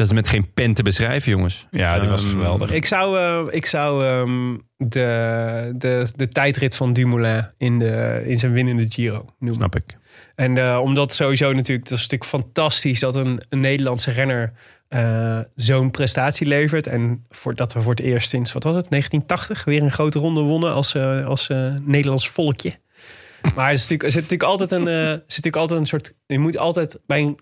dat 0.00 0.10
is 0.10 0.16
met 0.16 0.28
geen 0.28 0.52
pen 0.52 0.74
te 0.74 0.82
beschrijven, 0.82 1.30
jongens. 1.32 1.66
Ja, 1.70 1.98
die 1.98 2.08
was 2.08 2.24
Ehm, 2.24 2.32
geweldig. 2.32 2.72
Ik 2.72 2.84
zou, 2.84 3.18
eh, 3.18 3.54
ik 3.54 3.66
zou 3.66 4.06
ehm, 4.06 4.56
de, 4.76 5.74
de, 5.76 6.06
de 6.16 6.28
tijdrit 6.28 6.76
van 6.76 6.92
Dumoulin 6.92 7.46
in, 7.58 7.78
de, 7.78 8.22
in 8.26 8.38
zijn 8.38 8.52
winnende 8.52 8.86
Giro 8.88 9.24
noemen. 9.38 9.54
Snap 9.54 9.76
ik. 9.76 9.96
En 10.34 10.58
eh, 10.58 10.80
omdat 10.82 11.12
sowieso 11.12 11.52
natuurlijk, 11.52 11.88
het 11.88 11.98
is 11.98 12.08
natuurlijk 12.08 12.30
fantastisch 12.30 13.00
dat 13.00 13.14
een, 13.14 13.42
een 13.48 13.60
Nederlandse 13.60 14.10
renner 14.10 14.52
eh, 14.90 15.38
zo'n 15.54 15.90
prestatie 15.90 16.46
levert. 16.46 16.86
En 16.86 17.26
voor, 17.30 17.54
dat 17.54 17.72
we 17.72 17.80
voor 17.80 17.94
het 17.94 18.00
eerst 18.00 18.28
sinds, 18.28 18.52
wat 18.52 18.62
was 18.62 18.74
het, 18.74 18.90
1980 18.90 19.64
weer 19.64 19.82
een 19.82 19.92
grote 19.92 20.18
ronde 20.18 20.40
wonnen 20.40 20.72
als, 20.72 20.94
eh, 20.94 21.26
als 21.26 21.48
eh, 21.48 21.74
Nederlands 21.82 22.28
volkje. 22.28 22.78
Maar 23.54 23.66
er, 23.66 23.72
is 23.72 23.80
natuurlijk, 23.80 24.02
er 24.02 24.10
zit 24.10 24.22
natuurlijk 24.22 24.50
altijd 24.50 24.72
een, 24.72 24.86
zit 24.86 25.26
natuurlijk 25.26 25.56
altijd 25.56 25.80
een 25.80 25.86
soort, 25.86 26.14
je 26.26 26.38
moet 26.38 26.58
altijd 26.58 26.98
bij 27.06 27.20
een 27.20 27.38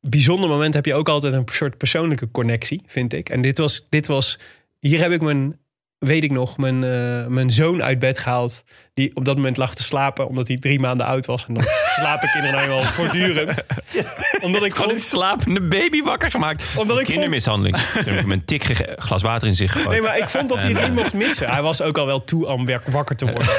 bijzonder 0.00 0.48
moment 0.48 0.74
heb 0.74 0.86
je 0.86 0.94
ook 0.94 1.08
altijd 1.08 1.32
een 1.32 1.44
soort 1.46 1.76
persoonlijke 1.76 2.30
connectie, 2.30 2.82
vind 2.86 3.12
ik. 3.12 3.28
En 3.28 3.40
dit 3.40 3.58
was, 3.58 3.86
dit 3.88 4.06
was 4.06 4.38
hier 4.78 5.00
heb 5.00 5.12
ik 5.12 5.20
mijn, 5.20 5.58
weet 6.00 6.24
ik 6.24 6.30
nog, 6.30 6.56
mijn, 6.56 6.84
eh, 6.84 7.26
mijn 7.26 7.50
zoon 7.50 7.82
uit 7.82 7.98
bed 7.98 8.18
gehaald. 8.18 8.62
Die 8.94 9.10
op 9.16 9.24
dat 9.24 9.36
moment 9.36 9.56
lag 9.56 9.74
te 9.74 9.82
slapen, 9.82 10.28
omdat 10.28 10.48
hij 10.48 10.56
drie 10.56 10.80
maanden 10.80 11.06
oud 11.06 11.26
was. 11.26 11.44
En 11.48 11.54
dan 11.54 11.62
slaap 11.98 12.22
ik 12.22 12.34
inderdaad 12.34 12.66
wel 12.66 12.82
voortdurend. 12.82 13.64
Omdat 14.40 14.64
ik 14.64 14.74
Gewoon 14.74 14.90
een 14.90 14.98
slapende 14.98 15.60
baby 15.60 16.02
wakker 16.02 16.30
gemaakt. 16.30 16.64
Omdat 16.76 16.98
ik 16.98 17.04
Kindermishandeling. 17.04 17.76
Toen 17.94 18.04
heb 18.04 18.14
ik 18.14 18.20
hem 18.20 18.32
een 18.32 18.44
tik 18.44 18.64
glas 18.96 19.22
water 19.22 19.48
in 19.48 19.54
zich 19.54 19.72
gegooid. 19.72 19.90
Nee, 19.90 20.00
maar 20.00 20.18
ik 20.18 20.28
vond 20.28 20.48
dat 20.48 20.58
hij 20.62 20.72
het 20.72 20.82
niet 20.82 20.94
mocht 20.94 21.12
missen. 21.12 21.50
Hij 21.50 21.62
was 21.62 21.82
ook 21.82 21.98
al 21.98 22.06
wel 22.06 22.24
toe 22.24 22.46
om 22.46 22.66
werk- 22.66 22.86
wakker 22.86 23.16
te 23.16 23.24
worden. 23.24 23.54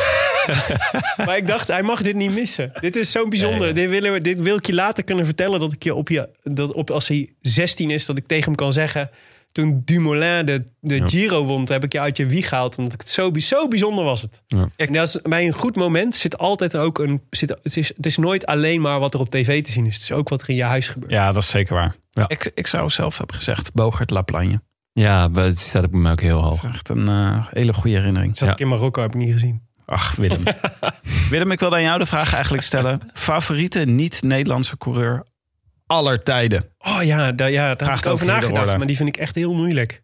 maar 1.25 1.37
ik 1.37 1.47
dacht, 1.47 1.67
hij 1.67 1.83
mag 1.83 2.01
dit 2.01 2.15
niet 2.15 2.33
missen. 2.33 2.71
Dit 2.79 2.95
is 2.95 3.11
zo 3.11 3.27
bijzonder. 3.27 3.61
Ja, 3.61 3.67
ja. 3.67 3.73
Dit, 3.73 3.89
willen 3.89 4.13
we, 4.13 4.21
dit 4.21 4.39
wil 4.39 4.55
ik 4.57 4.65
je 4.65 4.73
later 4.73 5.03
kunnen 5.03 5.25
vertellen. 5.25 5.59
Dat 5.59 5.73
ik 5.73 5.83
je 5.83 5.95
op 5.95 6.09
je, 6.09 6.29
dat 6.43 6.73
op, 6.73 6.89
als 6.91 7.07
hij 7.07 7.29
16 7.41 7.89
is, 7.89 8.05
dat 8.05 8.17
ik 8.17 8.27
tegen 8.27 8.45
hem 8.45 8.55
kan 8.55 8.73
zeggen. 8.73 9.09
Toen 9.51 9.81
Dumoulin 9.85 10.45
de, 10.45 10.63
de 10.79 11.09
Giro 11.09 11.45
won, 11.45 11.63
heb 11.71 11.83
ik 11.83 11.91
je 11.93 11.99
uit 11.99 12.17
je 12.17 12.25
wieg 12.25 12.47
gehaald. 12.49 12.77
Omdat 12.77 12.93
ik 12.93 12.99
het 12.99 13.09
zo, 13.09 13.31
zo 13.33 13.67
bijzonder 13.67 14.03
was 14.03 14.21
het. 14.21 14.43
Ja. 14.47 14.69
En 14.75 14.93
dat 14.93 15.07
is, 15.07 15.19
bij 15.21 15.45
een 15.45 15.53
goed 15.53 15.75
moment 15.75 16.15
zit 16.15 16.37
altijd 16.37 16.77
ook 16.77 16.99
een. 16.99 17.21
Zit, 17.29 17.49
het, 17.63 17.77
is, 17.77 17.87
het 17.95 18.05
is 18.05 18.17
nooit 18.17 18.45
alleen 18.45 18.81
maar 18.81 18.99
wat 18.99 19.13
er 19.13 19.19
op 19.19 19.29
tv 19.29 19.63
te 19.63 19.71
zien 19.71 19.85
is. 19.85 19.93
Het 19.93 20.03
is 20.03 20.11
ook 20.11 20.29
wat 20.29 20.41
er 20.41 20.49
in 20.49 20.55
je 20.55 20.63
huis 20.63 20.87
gebeurt. 20.87 21.11
Ja, 21.11 21.31
dat 21.31 21.41
is 21.43 21.49
zeker 21.49 21.73
waar. 21.73 21.95
Ja. 22.11 22.25
Ik, 22.27 22.51
ik 22.55 22.67
zou 22.67 22.89
zelf 22.89 23.17
hebben 23.17 23.35
gezegd 23.35 23.73
Bogert 23.73 24.09
Laplagne. 24.09 24.61
Ja, 24.93 25.31
het 25.31 25.59
staat 25.59 25.83
op 25.83 25.91
mij 25.91 26.11
ook 26.11 26.21
heel 26.21 26.41
hoog. 26.43 26.63
Echt 26.63 26.89
een 26.89 27.07
eh, 27.07 27.45
hele 27.49 27.73
goede 27.73 27.97
herinnering. 27.97 28.37
Zat 28.37 28.47
Ja. 28.47 28.53
ik 28.53 28.59
in 28.59 28.67
Marokko, 28.67 29.01
heb 29.01 29.13
ik 29.13 29.17
niet 29.21 29.33
gezien. 29.33 29.61
Ach, 29.85 30.15
Willem. 30.15 30.43
Willem, 31.29 31.51
ik 31.51 31.59
wilde 31.59 31.75
aan 31.75 31.81
jou 31.81 31.97
de 31.99 32.05
vraag 32.05 32.33
eigenlijk 32.33 32.63
stellen. 32.63 33.01
Favoriete 33.13 33.79
niet-Nederlandse 33.79 34.77
coureur 34.77 35.25
aller 35.91 36.23
tijden? 36.23 36.73
Oh 36.77 37.03
ja, 37.03 37.31
daar, 37.31 37.51
ja, 37.51 37.75
daar 37.75 37.87
heb 37.87 37.97
het 37.97 38.05
ik 38.05 38.11
over 38.11 38.25
nagedacht. 38.25 38.77
Maar 38.77 38.87
die 38.87 38.95
vind 38.95 39.09
ik 39.09 39.17
echt 39.17 39.35
heel 39.35 39.53
moeilijk. 39.53 40.03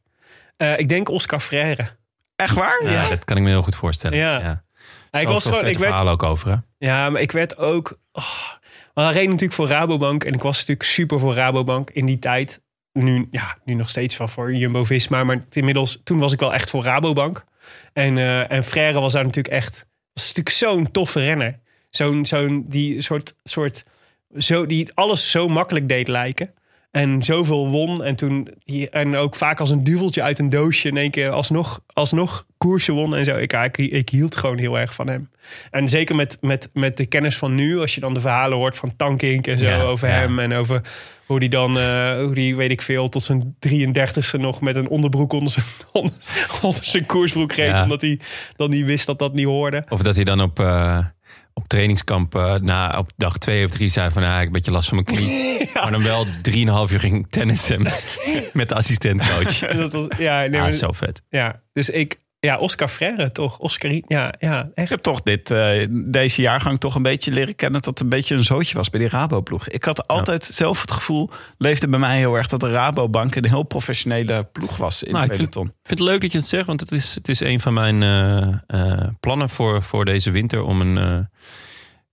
Eh, 0.58 0.80
ik 0.80 0.90
denk 0.90 1.10
Oscar 1.10 1.40
Freire. 1.40 1.88
Echt 2.36 2.56
waar? 2.56 2.84
Ja, 2.84 3.10
dat 3.10 3.24
kan 3.24 3.38
ik 3.38 3.44
me 3.44 3.50
heel 3.50 3.62
goed 3.62 3.76
voorstellen. 3.76 4.18
Ja. 4.18 4.40
Ja. 4.40 4.66
Ja, 5.12 5.20
ik 5.20 5.28
was 5.28 5.46
gewoon, 5.46 5.66
ik 5.66 5.78
werd, 5.78 6.08
ook 6.08 6.24
over, 6.24 6.50
hè? 6.50 6.56
ja, 6.78 7.10
maar 7.10 7.22
ik 7.22 7.32
werd 7.32 7.58
ook. 7.58 8.00
Oh, 8.12 8.24
hij 8.94 9.14
reed 9.14 9.26
natuurlijk 9.26 9.54
voor 9.54 9.68
Rabobank. 9.68 10.24
En 10.24 10.34
ik 10.34 10.42
was 10.42 10.58
natuurlijk 10.58 10.90
super 10.90 11.20
voor 11.20 11.34
Rabobank 11.34 11.90
in 11.90 12.06
die 12.06 12.20
tijd. 12.20 12.62
Nu, 12.92 13.28
ja, 13.32 13.58
nu 13.66 13.74
nog 13.74 13.90
steeds 13.90 14.18
wel 14.18 14.28
voor 14.28 14.54
Jumbo 14.54 14.84
Visma. 14.84 15.24
Maar 15.24 15.44
inmiddels, 15.50 16.02
toen 16.04 16.20
was 16.20 16.34
ik 16.34 16.40
wel 16.40 16.54
echt 16.54 16.70
voor 16.70 16.84
Rabobank. 16.84 17.44
En, 17.94 18.18
eh 18.18 18.52
en 18.52 18.64
Frère 18.64 19.00
was 19.00 19.14
daar 19.14 19.24
natuurlijk 19.24 19.54
echt. 19.54 19.86
Was 20.14 20.28
natuurlijk 20.28 20.56
zo'n 20.56 20.92
toffe 20.92 21.20
renner. 21.20 21.60
Zo'n, 21.90 22.26
zo'n 22.26 22.66
die 22.68 23.02
soort, 23.02 23.36
soort. 23.44 23.84
Zo, 24.38 24.66
die 24.66 24.90
alles 24.94 25.32
zo 25.32 25.48
makkelijk 25.48 25.88
deed 25.90 26.08
lijken. 26.08 26.54
En 26.92 27.24
zoveel 27.24 27.70
won. 27.70 28.04
En, 28.04 28.16
toen, 28.16 28.48
en 28.92 29.16
ook 29.16 29.36
vaak 29.36 29.60
als 29.60 29.70
een 29.70 29.84
duveltje 29.84 30.22
uit 30.22 30.40
een 30.40 30.50
doosje 30.50 30.88
in 30.88 30.98
één 30.98 31.12
keer 31.12 31.30
alsnog, 31.30 31.82
alsnog 31.94 32.46
koersen 32.58 32.94
won 32.94 33.16
en 33.16 33.26
zo. 33.26 33.36
Ik, 33.36 33.54
ik, 33.54 33.78
ik 33.78 34.10
hield 34.10 34.36
gewoon 34.36 34.58
heel 34.58 34.80
erg 34.80 34.94
van 34.94 35.10
hem. 35.10 35.30
En 35.72 35.90
zeker 35.90 36.16
met, 36.16 36.38
met, 36.42 36.70
met 36.74 36.98
de 36.98 37.06
kennis 37.06 37.38
van 37.38 37.54
nu, 37.54 37.80
als 37.80 37.96
je 37.96 38.02
dan 38.02 38.14
de 38.14 38.20
verhalen 38.20 38.58
hoort 38.58 38.78
van 38.78 38.96
Tankink 38.96 39.48
en 39.48 39.58
zo 39.58 39.66
Ja, 39.66 39.82
over 39.82 40.08
ja. 40.08 40.14
hem. 40.14 40.40
En 40.40 40.54
over 40.54 40.82
hoe 41.26 41.40
die 41.40 41.50
dan, 41.50 41.78
eh, 41.78 42.20
hoe 42.20 42.34
die 42.34 42.56
weet 42.56 42.72
ik 42.72 42.82
veel, 42.82 43.10
tot 43.10 43.24
zijn 43.24 43.56
33ste 43.60 44.40
nog 44.40 44.62
met 44.62 44.76
een 44.76 44.88
onderbroek 44.88 45.34
onder 45.34 45.52
zijn, 45.52 45.66
onder, 45.92 46.14
onder 46.62 46.86
zijn 46.86 47.06
koersbroek 47.06 47.52
reed. 47.52 47.72
Ja. 47.72 47.84
Omdat 47.84 48.02
hij 48.02 48.20
dan 48.56 48.70
niet 48.70 48.86
wist 48.86 49.06
dat 49.06 49.20
dat 49.20 49.34
niet 49.34 49.46
hoorde. 49.46 49.86
Of 49.90 50.02
dat 50.02 50.16
hij 50.16 50.24
dan 50.24 50.42
op, 50.42 50.60
eh, 50.60 51.06
op 51.58 51.68
trainingskamp 51.68 52.36
eh, 52.36 52.56
na, 52.56 52.98
op 52.98 53.12
dag 53.16 53.38
twee 53.38 53.66
of 53.66 53.72
drie 53.72 53.90
zei 53.90 54.12
van... 54.12 54.22
Ja, 54.24 54.32
ik 54.34 54.38
heb 54.38 54.46
een 54.48 54.52
beetje 54.52 54.72
last 54.72 54.90
van 54.90 55.04
mijn 55.04 55.18
knie. 55.18 55.56
Maar 55.74 55.92
dan 55.92 56.04
wel 56.04 56.26
drieënhalf 56.42 56.92
uur 56.92 57.00
ging 57.00 57.28
tennissen 57.30 57.82
met 58.54 58.70
de 58.70 58.76
assistentcoach. 58.76 59.62
En 59.62 59.78
dat 59.90 59.94
was, 59.94 60.08
ja, 60.18 60.40
nee, 60.46 60.60
maar- 60.60 60.72
zo 60.72 60.92
vet. 60.92 61.22
ja, 61.30 61.62
dus 61.74 61.90
ik, 61.90 62.20
ja, 62.40 62.58
Oscar 62.58 62.88
Freire 62.88 63.32
toch? 63.32 63.58
Oscar, 63.60 63.92
ja, 64.08 64.34
ja, 64.40 64.64
Ik 64.64 64.72
echt. 64.74 64.90
heb 64.90 65.00
toch 65.00 65.22
dit, 65.22 65.52
eh, 65.52 65.86
deze 65.90 66.42
jaargang 66.42 66.80
toch 66.80 66.96
een 66.96 67.02
beetje 67.02 67.32
leren 67.32 67.56
kennen... 67.56 67.82
dat 67.82 67.90
het 67.90 68.00
een 68.00 68.10
beetje 68.10 68.36
een 68.36 68.44
zootje 68.44 68.78
was 68.78 68.90
bij 68.90 69.00
die 69.00 69.10
Rabo-ploeg. 69.10 69.68
Ik 69.68 69.84
had 69.84 70.08
altijd 70.08 70.44
zelf 70.46 70.82
het 70.82 70.92
gevoel, 70.92 71.30
leefde 71.58 71.88
bij 71.88 72.00
mij 72.00 72.18
heel 72.18 72.36
erg... 72.36 72.48
dat 72.48 72.60
de 72.60 72.72
Rabobank 72.72 73.36
een 73.36 73.48
heel 73.48 73.64
professionele 73.64 74.44
ploeg 74.52 74.78
was 74.78 75.04
in 75.04 75.12
Nou, 75.12 75.26
de 75.26 75.32
ik 75.32 75.38
vind- 75.38 75.50
peloton. 75.50 75.72
Ik 75.82 75.88
vind 75.88 76.00
het 76.00 76.08
leuk 76.10 76.22
dat 76.22 76.32
je 76.32 76.38
het 76.38 76.48
zegt, 76.48 76.66
want 76.66 76.80
het 76.80 76.92
is, 76.92 77.16
het 77.16 77.30
is 77.30 77.40
een 77.40 77.60
van 77.60 77.74
mijn 77.74 78.04
eh, 78.04 78.48
eh, 78.68 79.08
plannen 79.20 79.50
voor, 79.50 79.84
voor 79.84 80.06
deze 80.06 80.32
winter 80.32 80.64
om 80.64 80.82
een, 80.82 80.98
eh, 80.98 81.20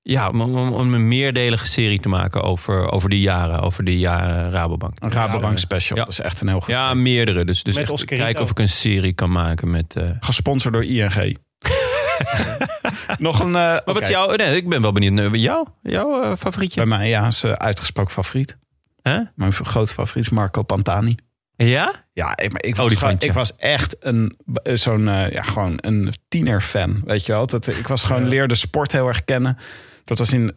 Ja, 0.06 0.28
om, 0.28 0.40
om, 0.40 0.72
om 0.72 0.94
een 0.94 1.08
meerdelige 1.08 1.66
serie 1.66 2.00
te 2.00 2.08
maken 2.08 2.42
over, 2.42 2.90
over 2.90 3.08
die 3.08 3.20
jaren. 3.20 3.60
Over 3.60 3.84
die 3.84 3.98
jaren 3.98 4.50
Rabobank. 4.50 4.92
Een 4.98 5.12
Rabobank 5.12 5.58
special. 5.58 5.98
Ja. 5.98 6.04
Dat 6.04 6.12
is 6.12 6.20
echt 6.20 6.40
een 6.40 6.48
heel 6.48 6.60
goed. 6.60 6.74
Ja, 6.74 6.94
meerdere. 6.94 7.44
Dus, 7.44 7.62
dus 7.62 7.76
echt 7.76 8.04
kijken 8.04 8.42
of 8.42 8.50
ik 8.50 8.58
een 8.58 8.68
serie 8.68 9.12
kan 9.12 9.30
maken 9.32 9.70
met... 9.70 9.96
eh, 9.96 10.10
Gesponsord 10.20 10.74
door 10.74 10.84
ING. 10.84 11.36
Nog 13.18 13.40
een... 13.40 13.46
eh, 13.46 13.52
Maar 13.52 13.82
wat 13.84 14.00
is 14.00 14.08
jouw... 14.08 14.34
Nee, 14.34 14.56
ik 14.56 14.68
ben 14.68 14.82
wel 14.82 14.92
benieuwd 14.92 15.12
naar 15.12 15.36
jou. 15.36 15.66
Jouw 15.82 16.22
eh, 16.22 16.32
favorietje? 16.38 16.80
Bij 16.86 16.98
mij, 16.98 17.08
ja, 17.08 17.26
is 17.26 17.44
uitgesproken 17.44 18.12
favoriet. 18.12 18.58
Hè? 19.02 19.20
Mijn 19.34 19.52
grote 19.52 19.92
favoriet 19.92 20.24
is 20.24 20.30
Marco 20.30 20.62
Pantani. 20.62 21.14
Ja? 21.56 21.92
Ja, 22.12 22.36
ik, 22.36 22.52
maar 22.52 22.62
ik, 22.64 22.76
was, 22.76 22.84
Olifantje. 22.86 23.18
gewoon, 23.32 23.44
ik 23.44 23.48
was 23.48 23.56
echt 23.56 23.96
een, 24.00 24.36
zo'n, 24.74 25.04
ja, 25.04 25.42
gewoon 25.42 25.78
een 25.80 26.12
tienerfan. 26.28 27.02
Weet 27.04 27.26
je 27.26 27.32
wel? 27.32 27.46
Dat, 27.46 27.66
ik 27.66 27.86
was 27.88 28.04
gewoon, 28.04 28.28
leerde 28.28 28.54
sport 28.54 28.92
heel 28.92 29.08
erg 29.08 29.24
kennen. 29.24 29.58
Dat 30.04 30.18
was 30.18 30.32
in, 30.32 30.52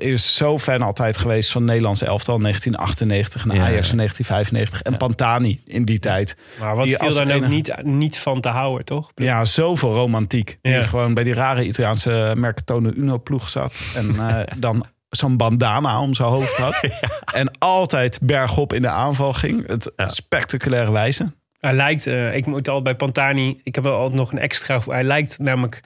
eh, 0.00 0.10
was 0.10 0.34
zo 0.34 0.58
fan 0.58 0.82
altijd 0.82 1.16
geweest 1.16 1.50
van 1.52 1.64
Nederlands 1.64 2.02
elftal 2.02 2.38
1998 2.38 3.42
en 3.46 3.54
Ja, 3.54 3.62
Ajax 3.62 3.82
ja. 3.82 3.88
van 3.88 3.96
1995 3.96 4.82
en 4.82 4.96
Pantani 4.96 5.60
in 5.64 5.84
die 5.84 5.98
tijd. 5.98 6.36
Maar 6.60 6.76
wat 6.76 6.86
viel 6.88 6.98
daar 7.14 7.22
ook 7.22 7.28
enige- 7.28 7.48
niet, 7.52 7.82
niet 7.82 8.18
van 8.18 8.40
te 8.40 8.48
houden, 8.48 8.84
toch? 8.84 9.10
Ja, 9.14 9.44
zoveel 9.44 9.94
romantiek. 9.94 10.58
Die 10.62 10.82
gewoon 10.82 11.14
bij 11.14 11.24
die 11.24 11.34
rare 11.34 11.66
Italiaanse 11.66 12.34
Mercatone 12.36 12.92
Uno 12.94 13.18
ploeg 13.18 13.48
zat. 13.48 13.74
En 13.94 14.28
eh, 14.28 14.40
dan 14.56 14.86
zo'n 15.10 15.36
bandana 15.36 16.00
om 16.00 16.14
zijn 16.14 16.28
hoofd 16.28 16.56
had. 16.56 16.80
En 17.34 17.50
altijd 17.58 18.18
bergop 18.22 18.72
in 18.72 18.82
de 18.82 18.88
aanval 18.88 19.32
ging. 19.32 19.66
Het 19.66 19.92
spectaculaire 19.96 20.92
wijze. 20.92 21.32
Hij 21.58 21.72
lijkt, 21.72 22.06
eh, 22.06 22.34
ik 22.34 22.46
moet 22.46 22.68
al 22.68 22.82
bij 22.82 22.94
Pantani, 22.94 23.60
ik 23.64 23.74
heb 23.74 23.84
wel 23.84 23.96
altijd 23.98 24.18
nog 24.18 24.32
een 24.32 24.38
extra. 24.38 24.80
Hij 24.86 25.04
lijkt 25.04 25.38
namelijk 25.38 25.80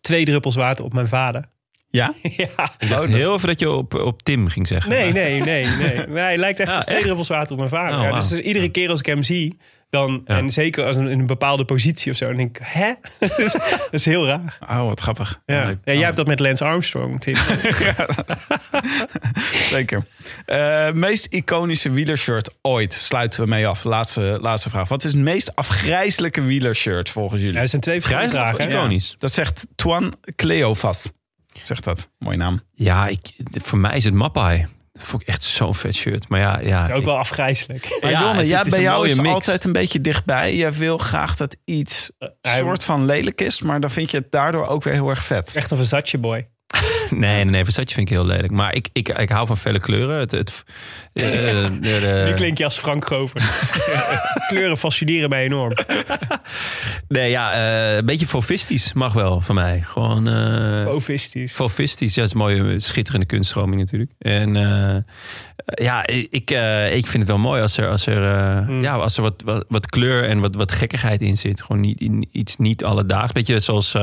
twee 0.00 0.24
druppels 0.24 0.54
water 0.54 0.84
op 0.84 0.92
mijn 0.92 1.08
vader. 1.08 1.44
Ja? 1.94 2.14
ja. 2.36 2.72
Ik 2.78 2.88
dacht 2.88 3.04
heel 3.04 3.34
even 3.34 3.48
dat 3.48 3.60
je 3.60 3.70
op, 3.70 3.94
op 3.94 4.22
Tim 4.22 4.48
ging 4.48 4.68
zeggen. 4.68 4.90
Nee, 4.90 5.12
nee, 5.12 5.40
nee, 5.40 5.66
nee. 5.66 6.06
Maar 6.06 6.22
hij 6.30 6.36
lijkt 6.36 6.60
echt 6.60 6.86
echt? 6.86 7.02
druppels 7.02 7.28
water 7.28 7.52
op 7.52 7.58
mijn 7.58 7.68
vader. 7.68 7.98
Oh, 7.98 8.04
ja, 8.04 8.12
dus 8.12 8.38
iedere 8.38 8.68
keer 8.68 8.90
als 8.90 8.98
ik 8.98 9.06
hem 9.06 9.22
zie, 9.22 9.58
dan, 9.90 10.22
Ja. 10.26 10.36
en 10.36 10.50
zeker 10.50 10.84
als 10.84 10.96
een, 10.96 11.08
in 11.08 11.18
een 11.18 11.26
bepaalde 11.26 11.64
positie 11.64 12.12
of 12.12 12.16
zo, 12.16 12.26
dan 12.26 12.36
denk 12.36 12.56
ik, 12.58 12.62
hè? 12.66 12.92
dat, 13.36 13.88
is, 13.90 14.04
heel 14.04 14.26
raar. 14.26 14.58
Oh, 14.70 14.84
wat 14.86 15.00
grappig. 15.00 15.40
Ja. 15.46 15.68
Ja, 15.84 15.92
jij 15.92 16.04
hebt 16.04 16.16
dat 16.16 16.26
met 16.26 16.40
Lance 16.40 16.64
Armstrong, 16.64 17.20
Tim. 17.20 17.36
Zeker. 19.70 20.06
Eh, 20.46 20.90
meest 20.92 21.26
iconische 21.26 21.90
wielershirt 21.90 22.54
ooit. 22.62 22.94
Sluiten 22.94 23.40
we 23.42 23.48
mee 23.48 23.66
af. 23.66 23.84
Laatste, 23.84 24.38
laatste 24.40 24.70
vraag. 24.70 24.88
Wat 24.88 25.04
is 25.04 25.12
het 25.12 25.20
meest 25.20 25.56
afgrijzelijke 25.56 26.42
wielershirt 26.42 27.10
volgens 27.10 27.40
jullie? 27.40 27.56
Ja, 27.56 27.60
er 27.60 27.68
zijn 27.68 27.82
twee 27.82 28.00
vragen. 28.00 28.70
iconisch? 28.70 29.14
Dat 29.18 29.32
zegt 29.32 29.66
Tuan 29.74 30.14
Cleofas. 30.36 31.12
Zegt 31.62 31.84
dat. 31.84 32.08
Mooie 32.18 32.36
naam. 32.36 32.60
Ja, 32.72 33.06
ik, 33.06 33.20
voor 33.52 33.78
mij 33.78 33.96
is 33.96 34.04
het 34.04 34.14
Mappai. 34.14 34.66
Dat 34.92 35.02
vond 35.02 35.22
ik 35.22 35.28
echt 35.28 35.42
zo'n 35.44 35.74
vet 35.74 35.94
shirt. 35.94 36.28
Maar 36.28 36.40
ja, 36.40 36.60
ja 36.60 36.88
Ook 36.92 36.98
ik- 36.98 37.04
wel 37.04 37.18
afgrijselijk. 37.18 37.98
Maar 38.00 38.10
Ja, 38.10 38.20
Jonne, 38.20 38.42
het- 38.42 38.52
het 38.52 38.68
bij 38.68 38.78
een 38.78 38.84
jou 38.84 38.96
mooie 38.96 39.08
is 39.10 39.12
het 39.16 39.22
mix. 39.22 39.34
altijd 39.34 39.64
een 39.64 39.72
beetje 39.72 40.00
dichtbij. 40.00 40.56
Jij 40.56 40.72
wil 40.72 40.98
graag 40.98 41.36
dat 41.36 41.56
iets 41.64 42.10
hij- 42.40 42.58
soort 42.58 42.84
van 42.84 43.04
lelijk 43.04 43.40
is. 43.40 43.62
Maar 43.62 43.80
dan 43.80 43.90
vind 43.90 44.10
je 44.10 44.16
het 44.16 44.30
daardoor 44.30 44.66
ook 44.66 44.82
weer 44.84 44.94
heel 44.94 45.08
erg 45.08 45.22
vet. 45.24 45.52
Echt 45.54 45.70
een 45.70 45.76
Versace 45.76 46.18
boy. 46.18 46.48
Nee, 47.10 47.34
nee, 47.34 47.44
nee, 47.44 47.64
Versace 47.64 47.94
vind 47.94 48.08
ik 48.08 48.14
heel 48.14 48.26
lelijk. 48.26 48.50
Maar 48.52 48.74
ik, 48.74 48.88
ik, 48.92 49.08
ik 49.08 49.28
hou 49.28 49.46
van 49.46 49.56
felle 49.56 49.80
kleuren. 49.80 50.18
Het, 50.18 50.30
het, 50.30 50.64
eh, 51.12 51.24
de- 51.24 51.78
de- 51.80 52.22
Nu 52.26 52.34
klink 52.34 52.58
je 52.58 52.64
als 52.64 52.78
Frank 52.78 53.04
Grover. 53.04 53.40
Kleuren 54.48 54.76
fascineren 54.76 55.28
mij 55.28 55.44
enorm. 55.44 55.72
nee, 57.08 57.30
ja, 57.30 57.52
eh, 57.52 57.96
een 57.96 58.06
beetje 58.06 58.26
fofistisch 58.26 58.92
mag 58.92 59.12
wel 59.12 59.40
van 59.40 59.54
mij. 59.54 59.80
Gewoon 59.84 60.28
eh 60.28 60.86
Ovistisch. 60.88 61.52
fofistisch. 61.52 62.14
Ja, 62.14 62.20
dat 62.20 62.34
is 62.34 62.40
een 62.40 62.46
mooie, 62.46 62.80
schitterende 62.80 63.26
kunststroming 63.26 63.80
natuurlijk. 63.80 64.10
En 64.18 64.54
ja, 65.66 66.06
ik, 66.06 66.50
ik 66.92 67.06
vind 67.06 67.12
het 67.22 67.26
wel 67.26 67.38
mooi 67.38 67.62
als 67.62 67.76
er, 67.76 67.88
als 67.88 68.06
er, 68.06 68.24
eh, 68.24 68.68
Mm. 68.68 68.82
ja, 68.82 68.94
als 68.96 69.16
er 69.16 69.22
wat, 69.22 69.42
wat, 69.44 69.64
wat 69.68 69.86
kleur 69.86 70.24
en 70.28 70.40
wat, 70.40 70.54
wat 70.54 70.72
gekkigheid 70.72 71.22
in 71.22 71.36
zit. 71.36 71.62
Gewoon 71.62 71.80
niet, 71.80 72.00
in, 72.00 72.28
iets 72.32 72.56
niet 72.56 72.84
alledaags. 72.84 73.32
Beetje 73.32 73.60
zoals 73.60 73.96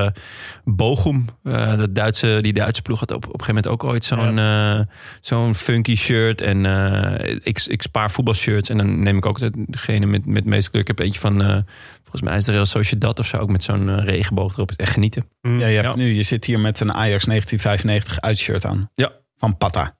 Bochum, 0.63 1.25
dat 1.43 1.95
Duitse, 1.95 2.39
die 2.41 2.53
Duitse 2.53 2.81
ploeg 2.91 2.99
had 2.99 3.11
op, 3.11 3.25
op 3.27 3.33
een 3.33 3.39
gegeven 3.43 3.63
moment 3.63 3.83
ook 3.83 3.91
ooit 3.91 4.05
zo'n 4.05 4.37
eh, 4.39 4.79
zo'n 5.21 5.55
funky 5.55 5.95
shirt. 5.95 6.41
En 6.41 6.65
eh, 6.65 7.35
ik, 7.43 7.65
ik 7.65 7.81
spaar 7.81 8.11
voetbalshirts 8.11 8.69
en 8.69 8.77
dan 8.77 9.03
neem 9.03 9.17
ik 9.17 9.25
ook 9.25 9.39
de- 9.39 9.51
degene 9.67 10.05
met, 10.05 10.25
met 10.25 10.35
het 10.35 10.45
meeste 10.45 10.69
kleur. 10.69 10.81
Ik 10.81 10.87
heb 10.87 10.99
eentje 10.99 11.19
van, 11.19 11.41
eh, 11.41 11.57
volgens 12.01 12.21
mij 12.21 12.35
is 12.35 12.47
er 12.47 12.53
Real 12.53 12.65
Sociedad 12.65 13.19
of 13.19 13.27
zo, 13.27 13.37
ook 13.37 13.49
met 13.49 13.63
zo'n 13.63 14.01
regenboog 14.01 14.53
erop. 14.53 14.71
Echt 14.75 14.91
genieten. 14.93 15.25
Mm. 15.41 15.59
Ja, 15.59 15.67
je, 15.67 15.75
hebt 15.75 15.87
Ja. 15.87 15.95
Nu, 15.95 16.13
je 16.13 16.23
zit 16.23 16.45
hier 16.45 16.59
met 16.59 16.79
een 16.79 16.93
Ajax 16.93 17.25
1995 17.25 18.21
uitshirt 18.21 18.65
aan. 18.65 18.89
Ja. 18.95 19.11
Van 19.37 19.57
Pata. 19.57 19.95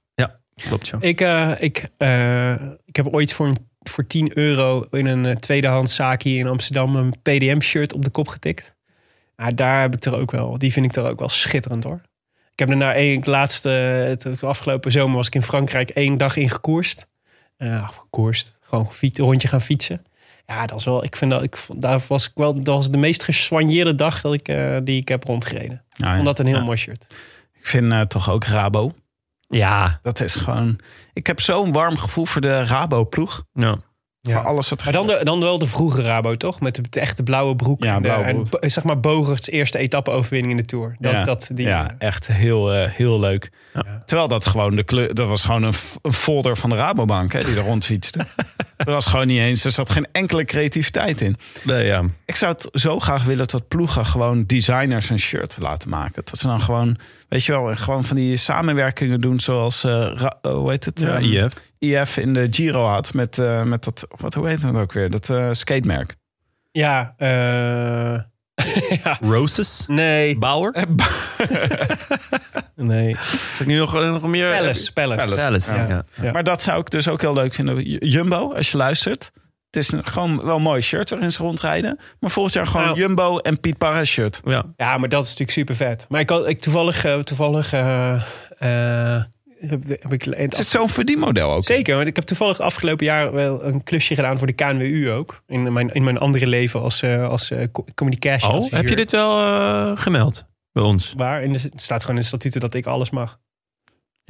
Klopt 0.68 0.88
zo. 0.88 0.97
Ik, 0.99 1.22
eh, 1.22 1.51
ik, 1.59 1.89
eh, 1.97 2.51
ik 2.85 2.95
heb 2.95 3.07
ooit 3.07 3.34
voor, 3.34 3.47
een- 3.47 3.68
voor 3.80 4.07
10 4.07 4.38
euro 4.38 4.81
in 4.91 5.05
een 5.05 5.26
eh, 5.26 5.35
tweedehands 5.35 5.95
zaak 5.95 6.22
hier 6.22 6.39
in 6.39 6.47
Amsterdam 6.47 6.95
een 6.95 7.13
PDM-shirt 7.22 7.93
op 7.93 8.03
de 8.03 8.09
kop 8.09 8.27
getikt. 8.27 8.76
Ja, 9.38 9.49
daar 9.49 9.81
heb 9.81 9.95
ik 9.95 10.05
er 10.05 10.18
ook 10.18 10.31
wel. 10.31 10.57
Die 10.57 10.72
vind 10.72 10.85
ik 10.85 10.95
er 10.95 11.09
ook 11.09 11.19
wel 11.19 11.30
schitterend 11.30 11.84
hoor. 11.84 12.01
Ik 12.61 12.67
heb 12.67 12.75
er 12.79 12.85
na 12.85 12.93
één 12.93 13.21
laatste, 13.25 13.69
het, 13.69 14.23
het 14.23 14.43
afgelopen 14.43 14.91
zomer 14.91 15.15
was 15.15 15.27
ik 15.27 15.35
in 15.35 15.41
Frankrijk 15.41 15.89
één 15.89 16.17
dag 16.17 16.35
in 16.35 16.49
gekoerst. 16.49 17.07
Ja, 17.57 17.85
gekoerst. 17.85 18.57
Gewoon 18.61 18.91
fiets, 18.93 19.19
een 19.19 19.25
rondje 19.25 19.47
gaan 19.47 19.61
fietsen. 19.61 20.05
Ja, 20.47 20.65
dat 20.65 20.79
is 20.79 20.85
wel. 20.85 21.03
Ik 21.03 21.15
vind 21.15 21.31
dat 21.31 21.43
ik 21.43 21.57
vond- 21.57 21.81
daar 21.81 21.99
was 22.07 22.25
ik 22.25 22.31
wel. 22.35 22.53
Dat 22.63 22.75
was 22.75 22.89
de 22.91 22.97
meest 22.97 23.23
gesoigneerde 23.23 23.95
dag 23.95 24.21
dat 24.21 24.33
ik, 24.33 24.47
eh, 24.47 24.77
die 24.83 24.99
ik 25.01 25.07
heb 25.07 25.23
rondgereden. 25.23 25.83
Ik 25.91 26.05
Ja, 26.05 26.13
vond 26.13 26.25
dat 26.25 26.39
een 26.39 26.45
heel 26.45 26.55
Ja. 26.57 26.63
mooi 26.63 26.77
shirt. 26.77 27.07
Ik 27.53 27.67
vind 27.67 27.91
eh, 27.91 28.01
toch 28.01 28.29
ook 28.29 28.43
Rabo. 28.43 28.91
Ja, 29.47 29.99
Dat 30.03 30.19
is 30.21 30.35
gewoon... 30.35 30.79
Ik 31.13 31.27
heb 31.27 31.39
zo'n 31.39 31.71
warm 31.71 31.97
gevoel 31.97 32.25
voor 32.25 32.41
de 32.41 32.65
Rabo-ploeg. 32.65 33.43
ja. 33.53 33.77
Voor 34.22 34.43
alles 34.43 34.69
wat 34.69 34.84
Maar 34.84 34.93
dan, 34.93 35.07
de, 35.07 35.19
dan 35.23 35.39
wel 35.39 35.60
de 35.60 35.65
vroege 35.65 36.02
Rabo, 36.02 36.35
toch? 36.38 36.60
Met 36.60 36.76
de, 36.76 36.81
de 36.89 36.99
echte 36.99 37.23
blauwe 37.23 37.56
broek. 37.56 37.84
Ja, 37.84 37.89
en, 37.89 37.95
de- 37.95 38.02
blauwe 38.02 38.23
en 38.26 38.34
broek. 38.35 38.49
bo- 38.61 38.68
zeg 38.69 38.84
maar 38.84 38.99
Bogerts 38.99 39.49
eerste 39.49 39.77
etappe-overwinning 39.77 40.52
in 40.52 40.57
de 40.57 40.65
Tour. 40.65 40.95
Dat, 40.99 41.11
ja, 41.11 41.23
dat, 41.23 41.49
die, 41.53 41.65
ja, 41.68 41.95
echt 41.98 42.27
heel, 42.27 42.73
eh, 42.73 42.91
heel 42.91 43.19
leuk. 43.19 43.52
Ja. 43.73 44.03
Terwijl 44.06 44.27
dat 44.27 44.45
gewoon 44.45 44.76
de 44.76 44.84
kleur, 44.84 45.14
dat 45.14 45.27
was 45.27 45.43
gewoon 45.43 45.64
een, 45.64 45.73
folder 46.14 46.57
van 46.57 46.69
de 46.69 46.76
Rabobank 46.76 47.34
hè, 47.34 47.43
die 47.43 47.56
er 47.56 47.61
rondfietste. 47.64 48.19
er 48.77 48.91
was 48.91 49.06
gewoon 49.07 49.27
niet 49.27 49.39
eens, 49.39 49.65
er 49.65 49.72
zat 49.72 49.89
geen 49.89 50.07
enkele 50.11 50.45
creativiteit 50.45 51.22
in. 51.22 51.35
Nee, 51.64 51.85
ja. 51.85 52.03
Ik 52.26 52.35
zou 52.35 52.52
het 52.52 52.68
zo 52.72 52.99
graag 52.99 53.23
willen 53.23 53.48
dat 53.48 53.68
ploegen 53.68 54.06
gewoon 54.06 54.43
designers 54.45 55.10
een 55.10 55.19
shirt 55.19 55.57
laten 55.60 55.89
maken. 55.89 56.22
Dat 56.26 56.38
ze 56.39 56.48
dan 56.48 56.61
gewoon, 56.61 56.98
weet 57.30 57.43
je 57.43 57.52
wel, 57.52 57.76
gewoon 57.76 58.03
van 58.03 58.15
die 58.15 58.38
samenwerkingen 58.38 59.22
doen 59.22 59.39
zoals, 59.39 59.84
eh, 59.84 60.22
eh, 60.22 60.52
hoe 60.53 60.69
heet 60.69 60.85
het? 60.85 60.99
Ja, 61.02 61.18
IF. 61.18 61.53
IF 61.81 62.17
in 62.17 62.33
de 62.33 62.47
Giro 62.49 62.85
had 62.85 63.13
met, 63.13 63.37
eh, 63.37 63.63
met 63.63 63.83
dat, 63.83 64.07
wat, 64.17 64.33
hoe 64.33 64.47
heet 64.47 64.61
dat 64.61 64.75
ook 64.75 64.93
weer? 64.93 65.09
Dat 65.09 65.29
eh, 65.29 65.49
skatemerk. 65.51 66.15
ja, 66.71 67.13
eh, 67.17 68.19
ja, 69.03 69.17
Roses. 69.21 69.83
nee, 69.87 70.37
Bauer. 70.37 70.73
nee. 72.75 73.15
Zit 73.55 73.67
nu 73.67 73.77
nog, 73.77 73.93
nog 73.93 74.27
meer? 74.27 74.51
Palace, 74.51 74.93
Palace. 74.93 75.25
Palace. 75.25 75.43
Palace, 75.43 75.71
Ja. 75.75 75.87
ja. 75.87 76.03
Ja. 76.21 76.31
Maar 76.31 76.43
dat 76.43 76.61
zou 76.61 76.79
ik 76.79 76.89
dus 76.89 77.07
ook 77.07 77.21
heel 77.21 77.33
leuk 77.33 77.53
vinden. 77.53 77.83
Jumbo, 78.07 78.53
als 78.53 78.71
je 78.71 78.77
luistert. 78.77 79.31
Het 79.71 79.83
is 79.83 79.91
een, 79.91 80.05
gewoon 80.05 80.45
wel 80.45 80.55
een 80.55 80.61
mooi 80.61 80.81
shirt 80.81 81.09
waarin 81.09 81.31
ze 81.31 81.43
rondrijden. 81.43 81.99
Maar 82.19 82.29
volgend 82.29 82.55
jaar 82.55 82.67
gewoon 82.67 82.85
Nou. 82.85 82.97
Jumbo 82.99 83.37
en 83.37 83.59
Piet 83.59 83.77
Parra 83.77 84.03
shirt. 84.03 84.41
Ja. 84.43 84.63
Ja, 84.77 84.97
maar 84.97 85.09
dat 85.09 85.23
is 85.23 85.29
natuurlijk 85.29 85.57
super 85.57 85.75
vet. 85.75 86.05
Maar 86.09 86.19
ik, 86.19 86.29
had, 86.29 86.47
ik 86.47 86.59
toevallig, 86.59 87.03
eh, 87.05 87.19
toevallig 87.19 87.73
eh, 87.73 88.21
eh, 88.57 89.23
heb, 89.67 89.83
heb 89.88 90.13
ik 90.13 90.25
Is 90.25 90.57
het 90.57 90.67
zo'n 90.67 90.89
verdienmodel 90.89 91.51
ook? 91.51 91.63
Zeker, 91.65 91.95
want 91.95 92.07
ik 92.07 92.15
heb 92.15 92.25
toevallig 92.25 92.59
afgelopen 92.59 93.05
jaar 93.05 93.31
wel 93.31 93.63
een 93.63 93.83
klusje 93.83 94.15
gedaan 94.15 94.38
voor 94.38 94.47
de 94.47 94.53
KNWU 94.53 95.11
ook. 95.11 95.43
In 95.47 95.73
mijn, 95.73 95.89
in 95.89 96.03
mijn 96.03 96.17
andere 96.17 96.47
leven 96.47 96.81
als, 96.81 97.01
eh 97.01 97.27
als 97.29 97.51
eh, 97.51 97.67
co- 97.71 97.85
communication 97.95 98.49
Oh, 98.51 98.55
adviseur. 98.57 98.79
heb 98.79 98.89
je 98.89 98.95
dit 98.95 99.11
wel 99.11 99.38
eh, 99.39 99.91
gemeld 99.95 100.45
bij 100.71 100.83
ons? 100.83 101.13
Waar? 101.17 101.43
In 101.43 101.53
de, 101.53 101.59
het 101.59 101.81
staat 101.81 102.01
gewoon 102.01 102.15
in 102.15 102.21
de 102.21 102.27
statuten 102.27 102.61
dat 102.61 102.73
ik 102.73 102.85
alles 102.85 103.09
mag. 103.09 103.39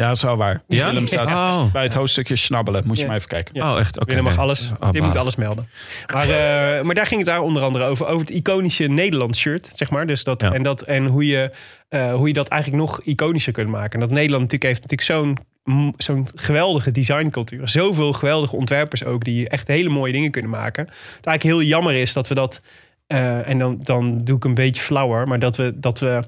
Ja, 0.02 0.08
dat 0.08 0.16
is 0.16 0.24
wel 0.24 0.38
waar. 0.38 0.62
Ja? 0.68 0.88
Willem 0.88 1.08
staat 1.08 1.34
Oh. 1.34 1.72
bij 1.72 1.84
het 1.84 1.94
hoofdstukje 1.94 2.36
snabbelen. 2.36 2.84
Moet 2.88 3.00
je 3.00 3.06
maar 3.08 3.16
even 3.16 3.28
kijken. 3.28 3.56
Ja. 3.56 3.74
Oh, 3.74 3.80
echt? 3.80 3.96
Oké. 3.96 4.06
Willem 4.06 4.24
mag 4.24 4.34
nee. 4.36 4.42
alles. 4.44 4.72
Oh, 4.80 4.92
Dit 4.92 5.02
moet 5.02 5.16
alles 5.16 5.36
melden. 5.36 5.68
Maar, 6.14 6.30
eh, 6.78 6.82
maar 6.84 6.96
daar 6.96 7.06
ging 7.08 7.20
het 7.20 7.30
daar 7.30 7.42
onder 7.42 7.64
andere 7.64 7.86
over. 7.86 8.06
Over 8.08 8.28
het 8.28 8.36
iconische 8.36 8.84
Nederlands 8.88 9.40
shirt, 9.40 9.70
zeg 9.72 9.90
maar. 9.90 10.06
Dus 10.08 10.24
dat, 10.24 10.42
Ja. 10.42 10.52
en, 10.54 10.64
dat, 10.64 10.82
en 10.82 11.06
hoe, 11.06 11.28
je, 11.28 11.52
eh, 11.90 12.14
hoe 12.14 12.28
je 12.28 12.34
dat 12.34 12.48
eigenlijk 12.48 12.82
nog 12.84 13.02
iconischer 13.04 13.54
kunt 13.54 13.70
maken. 13.70 13.94
En 13.94 14.00
dat 14.00 14.10
Nederland 14.16 14.42
natuurlijk 14.52 14.70
heeft 14.80 14.82
natuurlijk 14.92 15.38
zo'n 15.66 15.94
zo'n 15.98 16.28
geweldige 16.36 16.92
designcultuur. 16.92 17.70
Zoveel 17.70 18.14
geweldige 18.14 18.56
ontwerpers 18.56 19.04
ook. 19.04 19.24
Die 19.24 19.50
echt 19.50 19.68
hele 19.68 19.90
mooie 19.90 20.12
dingen 20.14 20.32
kunnen 20.32 20.52
maken. 20.52 20.84
Het 20.86 21.26
eigenlijk 21.26 21.44
heel 21.44 21.68
jammer 21.70 21.94
is 21.96 22.14
dat 22.14 22.28
we 22.28 22.36
dat... 22.36 22.62
eh, 23.08 23.48
en 23.48 23.58
dan, 23.58 23.80
dan 23.84 24.18
doe 24.24 24.36
ik 24.38 24.44
een 24.44 24.54
beetje 24.54 24.82
flauwer. 24.84 25.28
Maar 25.28 25.40
dat 25.40 25.56
we... 25.58 25.74
Dat 25.76 26.00
we 26.00 26.20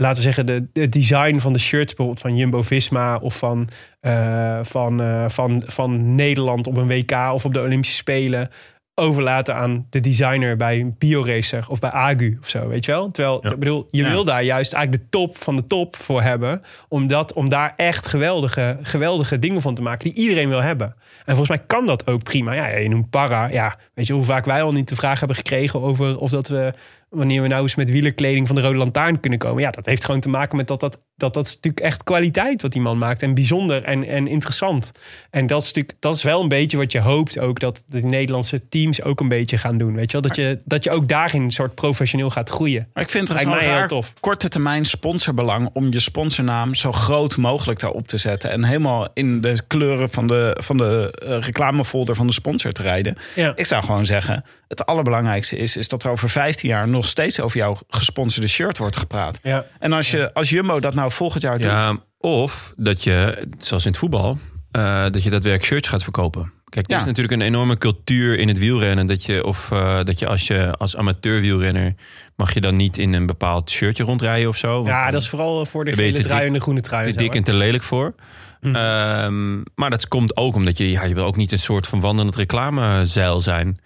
Laten 0.00 0.16
we 0.16 0.22
zeggen, 0.22 0.46
de, 0.46 0.66
de 0.72 0.88
design 0.88 1.38
van 1.38 1.52
de 1.52 1.58
shirts 1.58 1.94
bijvoorbeeld 1.94 2.20
van 2.20 2.36
Jumbo-Visma... 2.36 3.16
of 3.16 3.38
van, 3.38 3.68
eh, 4.00 4.58
van, 4.62 5.00
eh, 5.00 5.28
van, 5.28 5.62
van 5.66 6.14
Nederland 6.14 6.66
op 6.66 6.76
een 6.76 6.86
WK 6.86 7.12
of 7.32 7.44
op 7.44 7.52
de 7.52 7.60
Olympische 7.60 7.96
Spelen 7.96 8.50
overlaten 8.94 9.54
aan 9.54 9.86
de 9.90 10.00
designer 10.00 10.56
bij 10.56 10.80
een 10.80 10.94
bioracer 10.98 11.64
of 11.68 11.78
bij 11.78 11.90
Agu 11.90 12.38
of 12.40 12.48
zo, 12.48 12.68
weet 12.68 12.84
je 12.84 12.92
wel? 12.92 13.10
Terwijl, 13.10 13.46
ik 13.46 13.58
bedoel, 13.58 13.88
je 13.90 14.02
Ja. 14.02 14.10
wil 14.10 14.24
daar 14.24 14.42
juist 14.42 14.72
eigenlijk 14.72 15.02
de 15.04 15.18
top 15.18 15.36
van 15.38 15.56
de 15.56 15.66
top 15.66 15.96
voor 15.96 16.22
hebben, 16.22 16.62
omdat, 16.88 17.32
om 17.32 17.48
daar 17.48 17.72
echt 17.76 18.06
geweldige, 18.06 18.76
geweldige 18.82 19.38
dingen 19.38 19.60
van 19.60 19.74
te 19.74 19.82
maken 19.82 20.04
die 20.04 20.22
iedereen 20.22 20.48
wil 20.48 20.62
hebben. 20.62 20.94
En 21.18 21.36
volgens 21.36 21.48
mij 21.48 21.66
kan 21.66 21.86
dat 21.86 22.06
ook 22.06 22.22
prima. 22.22 22.52
Ja, 22.52 22.66
je 22.66 22.88
noemt 22.88 23.10
para. 23.10 23.48
Ja, 23.50 23.76
weet 23.94 24.06
je 24.06 24.12
hoe 24.12 24.22
vaak 24.22 24.44
wij 24.44 24.62
al 24.62 24.72
niet 24.72 24.88
de 24.88 24.96
vraag 24.96 25.18
hebben 25.18 25.36
gekregen 25.36 25.80
over 25.82 26.18
of 26.18 26.30
dat 26.30 26.48
we 26.48 26.72
wanneer 27.10 27.42
we 27.42 27.48
nou 27.48 27.62
eens 27.62 27.74
met 27.74 27.90
wielerkleding 27.90 28.46
van 28.46 28.56
de 28.56 28.62
Rode 28.62 28.78
Lantaarn 28.78 29.20
kunnen 29.20 29.38
komen. 29.38 29.62
Ja, 29.62 29.70
dat 29.70 29.86
heeft 29.86 30.04
gewoon 30.04 30.20
te 30.20 30.28
maken 30.28 30.56
met 30.56 30.66
dat 30.66 30.80
dat, 30.80 30.98
dat, 31.16 31.34
dat 31.34 31.46
is 31.46 31.54
natuurlijk 31.54 31.84
echt 31.84 32.02
kwaliteit 32.02 32.62
wat 32.62 32.72
die 32.72 32.80
man 32.80 32.98
maakt. 32.98 33.22
En 33.22 33.34
bijzonder 33.34 33.84
en, 33.84 34.04
en 34.04 34.26
interessant. 34.26 34.92
En 35.30 35.46
dat 35.46 35.62
is 35.62 35.66
natuurlijk, 35.66 35.96
dat 36.00 36.14
is 36.14 36.22
wel 36.22 36.42
een 36.42 36.48
beetje 36.48 36.76
wat 36.76 36.92
je 36.92 37.00
hoopt 37.00 37.38
ook 37.38 37.60
dat 37.60 37.84
de 37.86 38.02
Nederlandse 38.02 38.68
teams 38.68 39.02
ook 39.02 39.20
een 39.20 39.28
beetje 39.28 39.58
gaan 39.58 39.78
doen. 39.78 39.94
Weet 39.94 40.10
je 40.10 40.20
wel? 40.20 40.28
Dat 40.28 40.36
je, 40.36 40.58
dat 40.64 40.84
je 40.84 40.90
ook 40.90 41.08
daarin 41.08 41.42
een 41.42 41.50
soort 41.50 41.74
professioneel 41.74 42.30
gaat 42.30 42.48
groeien. 42.48 42.88
Maar 42.94 43.02
ik 43.02 43.10
vind 43.10 43.28
het 43.28 43.44
mij 43.44 43.78
heel 43.78 43.86
tof. 43.86 44.12
korte 44.20 44.48
termijn 44.48 44.84
sponsorbelang 44.84 45.70
om 45.72 45.92
je 45.92 46.00
sponsornaam 46.00 46.74
zo 46.74 46.92
groot 46.92 47.36
mogelijk 47.36 47.80
daarop 47.80 48.08
te 48.08 48.18
zetten. 48.18 48.50
En 48.50 48.64
helemaal 48.64 49.08
in 49.14 49.40
de 49.40 49.60
kleuren 49.66 50.10
van 50.10 50.26
de, 50.26 50.56
van 50.60 50.76
de 50.76 51.14
eh, 51.26 51.38
reclamefolder 51.38 52.14
van 52.14 52.26
de 52.26 52.32
sponsor 52.32 52.72
te 52.72 52.82
rijden. 52.82 53.16
Ja. 53.34 53.52
Ik 53.56 53.66
zou 53.66 53.84
gewoon 53.84 54.06
zeggen, 54.06 54.44
het 54.68 54.86
allerbelangrijkste 54.86 55.56
is, 55.56 55.76
is 55.76 55.88
dat 55.88 56.04
er 56.04 56.10
over 56.10 56.28
15 56.28 56.68
jaar 56.68 56.88
nog 56.88 57.06
steeds 57.06 57.40
over 57.40 57.58
jouw 57.58 57.78
gesponsorde 57.88 58.48
shirt 58.48 58.78
wordt 58.78 58.96
gepraat. 58.96 59.38
Ja. 59.42 59.64
En 59.78 59.92
als, 59.92 60.10
je, 60.10 60.34
als 60.34 60.48
Jumbo 60.50 60.80
dat 60.80 60.94
nou 60.94 61.10
volgend 61.12 61.42
jaar 61.42 61.58
doet. 61.58 61.70
Ja, 61.70 61.96
of 62.18 62.72
dat 62.76 63.04
je, 63.04 63.46
zoals 63.58 63.84
in 63.84 63.90
het 63.90 64.00
voetbal, 64.00 64.38
eh, 64.70 65.00
dat 65.02 65.22
je 65.22 65.30
daadwerkelijk 65.30 65.64
shirts 65.64 65.88
gaat 65.88 66.02
verkopen. 66.02 66.52
Kijk, 66.68 66.86
er 66.86 66.92
Ja. 66.92 66.98
is 66.98 67.04
natuurlijk 67.06 67.40
een 67.40 67.46
enorme 67.46 67.78
cultuur 67.78 68.38
in 68.38 68.48
het 68.48 68.58
wielrennen. 68.58 69.06
Dat 69.06 69.24
je, 69.24 69.44
of 69.44 69.70
eh, 69.72 70.04
dat 70.04 70.18
je 70.18 70.26
als 70.26 70.46
je 70.46 70.72
als 70.74 70.96
amateur 70.96 71.40
wielrenner 71.40 71.94
mag 72.36 72.54
je 72.54 72.60
dan 72.60 72.76
niet 72.76 72.98
in 72.98 73.12
een 73.12 73.26
bepaald 73.26 73.70
shirtje 73.70 74.04
rondrijden 74.04 74.48
of 74.48 74.56
zo. 74.56 74.74
Want 74.74 74.86
ja, 74.86 75.02
dan 75.02 75.12
dat 75.12 75.22
is 75.22 75.28
vooral 75.28 75.66
voor 75.66 75.84
de 75.84 75.92
gele 75.92 76.20
trui 76.20 76.46
en 76.46 76.52
de 76.52 76.60
groene 76.60 76.80
trui. 76.80 77.04
te 77.04 77.10
zo, 77.10 77.16
dik 77.18 77.34
en 77.34 77.44
te 77.44 77.52
lelijk 77.54 77.82
voor. 77.82 78.14
Ehm, 78.60 79.56
maar 79.74 79.90
dat 79.90 80.08
komt 80.08 80.36
ook 80.36 80.54
omdat 80.54 80.76
je, 80.78 80.90
ja, 80.90 81.04
je 81.04 81.14
wil 81.14 81.24
ook 81.24 81.36
niet 81.36 81.52
een 81.52 81.58
soort 81.58 81.86
van 81.86 82.00
wandelend 82.00 82.36
reclamezeil 82.36 83.40
zijn. 83.40 83.78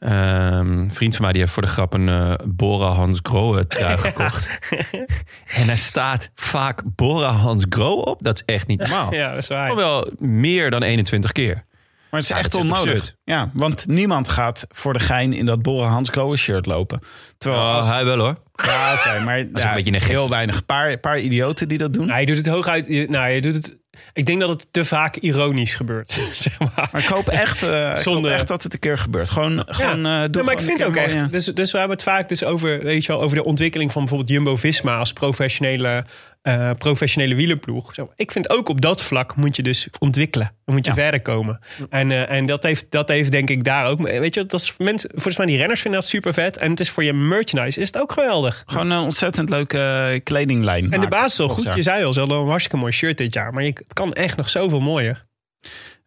Ehm, 0.00 0.78
een 0.78 0.90
vriend 0.94 1.12
van 1.14 1.22
mij 1.22 1.32
die 1.32 1.40
heeft 1.40 1.52
voor 1.52 1.62
de 1.62 1.68
grap 1.68 1.94
een 1.94 2.08
eh, 2.08 2.34
Bora 2.46 2.86
Hans 2.88 3.18
Grohe 3.22 3.66
trui 3.66 3.98
gekocht. 4.08 4.58
en 5.46 5.66
daar 5.66 5.78
staat 5.78 6.30
vaak 6.34 6.82
Bora 6.84 7.30
Hans 7.30 7.66
Grohe 7.68 8.04
op. 8.04 8.22
Dat 8.22 8.34
is 8.36 8.42
echt 8.54 8.66
niet 8.66 8.78
normaal. 8.80 9.14
Ja, 9.14 9.28
dat 9.34 9.42
is 9.42 9.48
waar. 9.48 9.70
Al 9.70 9.76
wel 9.76 10.10
meer 10.18 10.70
dan 10.70 10.82
21 10.82 11.32
keer. 11.32 11.54
Maar 11.54 12.20
het 12.20 12.30
is 12.30 12.36
Ja, 12.36 12.42
echt 12.42 12.54
is 12.54 12.60
onnodig. 12.60 12.80
absurd. 12.82 13.16
Ja, 13.24 13.50
want 13.52 13.86
niemand 13.86 14.28
gaat 14.28 14.66
voor 14.68 14.92
de 14.92 14.98
gein 14.98 15.32
in 15.32 15.46
dat 15.46 15.62
Bora 15.62 15.88
Hans 15.88 16.08
Grohe 16.10 16.36
shirt 16.36 16.66
lopen. 16.66 17.00
Terwijl 17.38 17.62
Oh, 17.62 17.74
als- 17.76 17.86
hij 17.88 18.04
wel 18.04 18.18
hoor. 18.18 18.36
Ja, 18.64 18.94
oké, 18.94 19.20
maar 19.24 19.38
is 19.54 19.62
een 19.62 19.74
beetje 19.74 19.92
een 19.94 20.02
heel 20.02 20.28
weinig. 20.28 20.56
Een 20.56 20.64
paar, 20.64 20.98
paar 20.98 21.18
idioten 21.18 21.68
die 21.68 21.78
dat 21.78 21.92
doen. 21.92 22.06
Nou, 22.06 22.20
je 22.20 22.26
doet 22.26 22.36
het 22.36 22.46
hooguit. 22.46 22.86
je- 22.86 23.06
Nou, 23.10 23.30
je 23.30 23.40
doet 23.40 23.54
het. 23.54 23.78
Ik 24.12 24.26
denk 24.26 24.40
dat 24.40 24.48
het 24.48 24.66
te 24.70 24.84
vaak 24.84 25.16
ironisch 25.16 25.74
gebeurt. 25.74 26.10
zeg 26.32 26.58
maar. 26.58 26.88
Maar 26.92 27.00
ik 27.02 27.08
hoop 27.08 27.28
echt, 27.28 27.62
ik 27.62 27.68
hoop 27.68 27.96
Zonder- 27.96 28.32
echt 28.32 28.48
dat 28.48 28.62
het 28.62 28.72
een 28.72 28.78
keer 28.78 28.98
gebeurt. 28.98 29.30
Gewoon, 29.30 29.62
gewoon 29.66 30.00
Ja. 30.00 30.22
eh, 30.24 30.28
Ja, 30.32 30.42
maar 30.42 30.54
ik 30.54 30.60
vind 30.60 30.84
ook 30.84 30.96
echt. 30.96 31.14
ja. 31.14 31.26
Dus, 31.30 31.44
dus 31.44 31.72
we 31.72 31.78
hebben 31.78 31.96
het 31.96 32.06
vaak 32.06 32.28
dus 32.28 32.44
over, 32.44 32.82
weet 32.82 33.04
je 33.04 33.12
wel, 33.12 33.22
over 33.22 33.36
de 33.36 33.44
ontwikkeling 33.44 33.92
van 33.92 34.00
bijvoorbeeld 34.00 34.30
Jumbo 34.30 34.56
Visma 34.56 34.96
als 34.96 35.12
professionele, 35.12 36.04
eh, 36.42 36.70
professionele 36.78 37.34
wielerploeg. 37.34 37.94
Zo, 37.94 38.12
ik 38.16 38.30
vind 38.32 38.50
ook 38.50 38.68
op 38.68 38.80
dat 38.80 39.02
vlak 39.02 39.36
moet 39.36 39.56
je 39.56 39.62
dus 39.62 39.88
ontwikkelen. 39.98 40.52
Dan 40.64 40.74
moet 40.74 40.84
je 40.84 40.90
Ja. 40.90 40.96
verder 40.96 41.22
komen. 41.22 41.60
En, 41.90 42.10
eh, 42.10 42.30
en 42.30 42.46
dat, 42.46 42.62
heeft, 42.62 42.86
dat 42.90 43.08
heeft 43.08 43.30
denk 43.30 43.50
ik 43.50 43.64
daar 43.64 43.86
ook. 43.86 44.00
Weet 44.02 44.34
je, 44.34 44.46
dat 44.46 44.60
is 44.60 44.74
mensen, 44.78 45.10
volgens 45.12 45.36
mij 45.36 45.46
die 45.46 45.56
renners 45.56 45.80
vinden 45.80 46.00
dat 46.00 46.08
super 46.08 46.34
vet. 46.34 46.56
En 46.56 46.70
het 46.70 46.80
is 46.80 46.90
voor 46.90 47.04
je 47.04 47.12
merchandise 47.12 47.80
is 47.80 47.86
het 47.86 47.98
ook 48.00 48.12
geweldig. 48.12 48.62
Gewoon 48.66 48.90
een 48.90 49.02
ontzettend 49.02 49.48
leuke 49.48 49.78
eh, 50.12 50.20
kledinglijn. 50.22 50.92
En 50.92 51.00
de 51.00 51.08
basis 51.08 51.32
is 51.32 51.40
al 51.40 51.48
goed. 51.48 51.74
Je 51.74 51.82
zei 51.82 52.04
al, 52.04 52.12
ze 52.12 52.18
hadden 52.18 52.38
een 52.38 52.48
hartstikke 52.48 52.76
mooi 52.78 52.92
shirt 52.92 53.18
dit 53.18 53.34
jaar. 53.34 53.52
Maar 53.52 53.62
je, 53.62 53.68
het 53.68 53.92
kan 53.92 54.12
echt 54.12 54.36
nog 54.36 54.50
zoveel 54.50 54.80
mooier. 54.80 55.28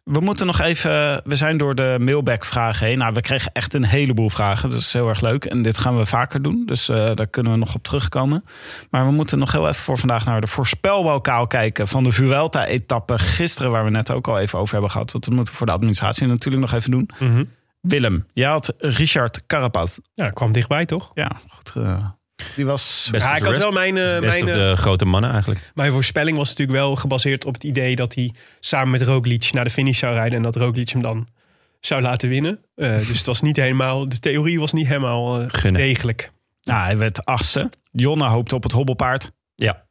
We 0.04 0.20
moeten 0.20 0.46
nog 0.46 0.60
even. 0.60 1.20
We 1.24 1.36
zijn 1.36 1.56
door 1.56 1.74
de 1.74 1.96
mailback-vragen 2.00 2.86
heen. 2.86 2.98
Nou, 2.98 3.12
we 3.14 3.20
kregen 3.20 3.52
echt 3.52 3.74
een 3.74 3.84
heleboel 3.84 4.30
vragen. 4.30 4.70
Dat 4.70 4.78
is 4.78 4.92
heel 4.92 5.08
erg 5.08 5.20
leuk. 5.20 5.44
En 5.44 5.62
dit 5.62 5.78
gaan 5.78 5.96
we 5.98 6.06
vaker 6.06 6.42
doen. 6.42 6.62
Dus 6.66 6.88
eh, 6.88 7.14
daar 7.14 7.26
kunnen 7.26 7.52
we 7.52 7.58
nog 7.58 7.74
op 7.74 7.82
terugkomen. 7.82 8.44
Maar 8.90 9.06
we 9.06 9.12
moeten 9.12 9.38
nog 9.38 9.52
heel 9.52 9.68
even 9.68 9.82
voor 9.82 9.98
vandaag 9.98 10.24
naar 10.24 10.40
de 10.40 10.46
voorspelbokaal 10.46 11.46
kijken. 11.46 11.88
van 11.88 12.04
de 12.04 12.12
Vuelta-etappe 12.12 13.18
gisteren. 13.18 13.70
Waar 13.70 13.84
we 13.84 13.90
net 13.90 14.10
ook 14.10 14.28
al 14.28 14.38
even 14.38 14.58
over 14.58 14.72
hebben 14.72 14.90
gehad. 14.90 15.12
Want 15.12 15.24
dat 15.24 15.34
moeten 15.34 15.52
we 15.52 15.58
voor 15.58 15.66
de 15.66 15.72
administratie 15.72 16.26
natuurlijk 16.26 16.62
nog 16.70 16.72
even 16.80 16.90
doen. 16.90 17.10
Willem, 17.80 18.26
jij 18.32 18.48
had 18.48 18.74
Richard 18.78 19.46
Carapaz. 19.46 19.98
Ja, 20.14 20.30
kwam 20.30 20.52
dichtbij 20.52 20.84
toch? 20.86 21.10
Ja, 21.14 21.30
goed. 21.48 21.72
eh, 21.76 22.04
die 22.56 22.66
was. 22.66 23.08
Best 23.10 23.26
Ja, 23.26 23.36
ik 23.36 23.42
had 23.42 23.58
wel 23.58 23.72
mijn, 23.72 23.94
Best 23.94 24.20
mijn, 24.20 24.42
of 24.42 24.50
eh, 24.50 24.54
de 24.56 24.76
grote 24.76 25.04
mannen 25.04 25.30
eigenlijk. 25.30 25.70
Mijn 25.74 25.92
voorspelling 25.92 26.36
was 26.36 26.48
natuurlijk 26.48 26.78
wel 26.78 26.96
gebaseerd 26.96 27.44
op 27.44 27.54
het 27.54 27.64
idee 27.64 27.96
dat 27.96 28.14
hij 28.14 28.30
samen 28.60 28.90
met 28.90 29.02
Roglic 29.02 29.52
naar 29.52 29.64
de 29.64 29.70
finish 29.70 29.98
zou 29.98 30.14
rijden 30.14 30.36
en 30.36 30.42
dat 30.42 30.56
Roglic 30.56 30.88
hem 30.88 31.02
dan 31.02 31.28
zou 31.80 32.02
laten 32.02 32.28
winnen. 32.28 32.64
Eh, 32.74 32.96
dus 32.96 33.16
het 33.16 33.26
was 33.26 33.40
niet 33.40 33.56
helemaal, 33.56 34.08
de 34.08 34.18
theorie 34.18 34.60
was 34.60 34.72
niet 34.72 34.86
helemaal 34.86 35.46
degelijk. 35.72 36.30
Nou, 36.62 36.82
hij 36.84 36.98
werd 36.98 37.24
achtste. 37.24 37.70
Jonne 37.90 38.24
hoopte 38.24 38.54
op 38.54 38.62
het 38.62 38.72
hobbelpaard. 38.72 39.32
Ja, 39.54 39.83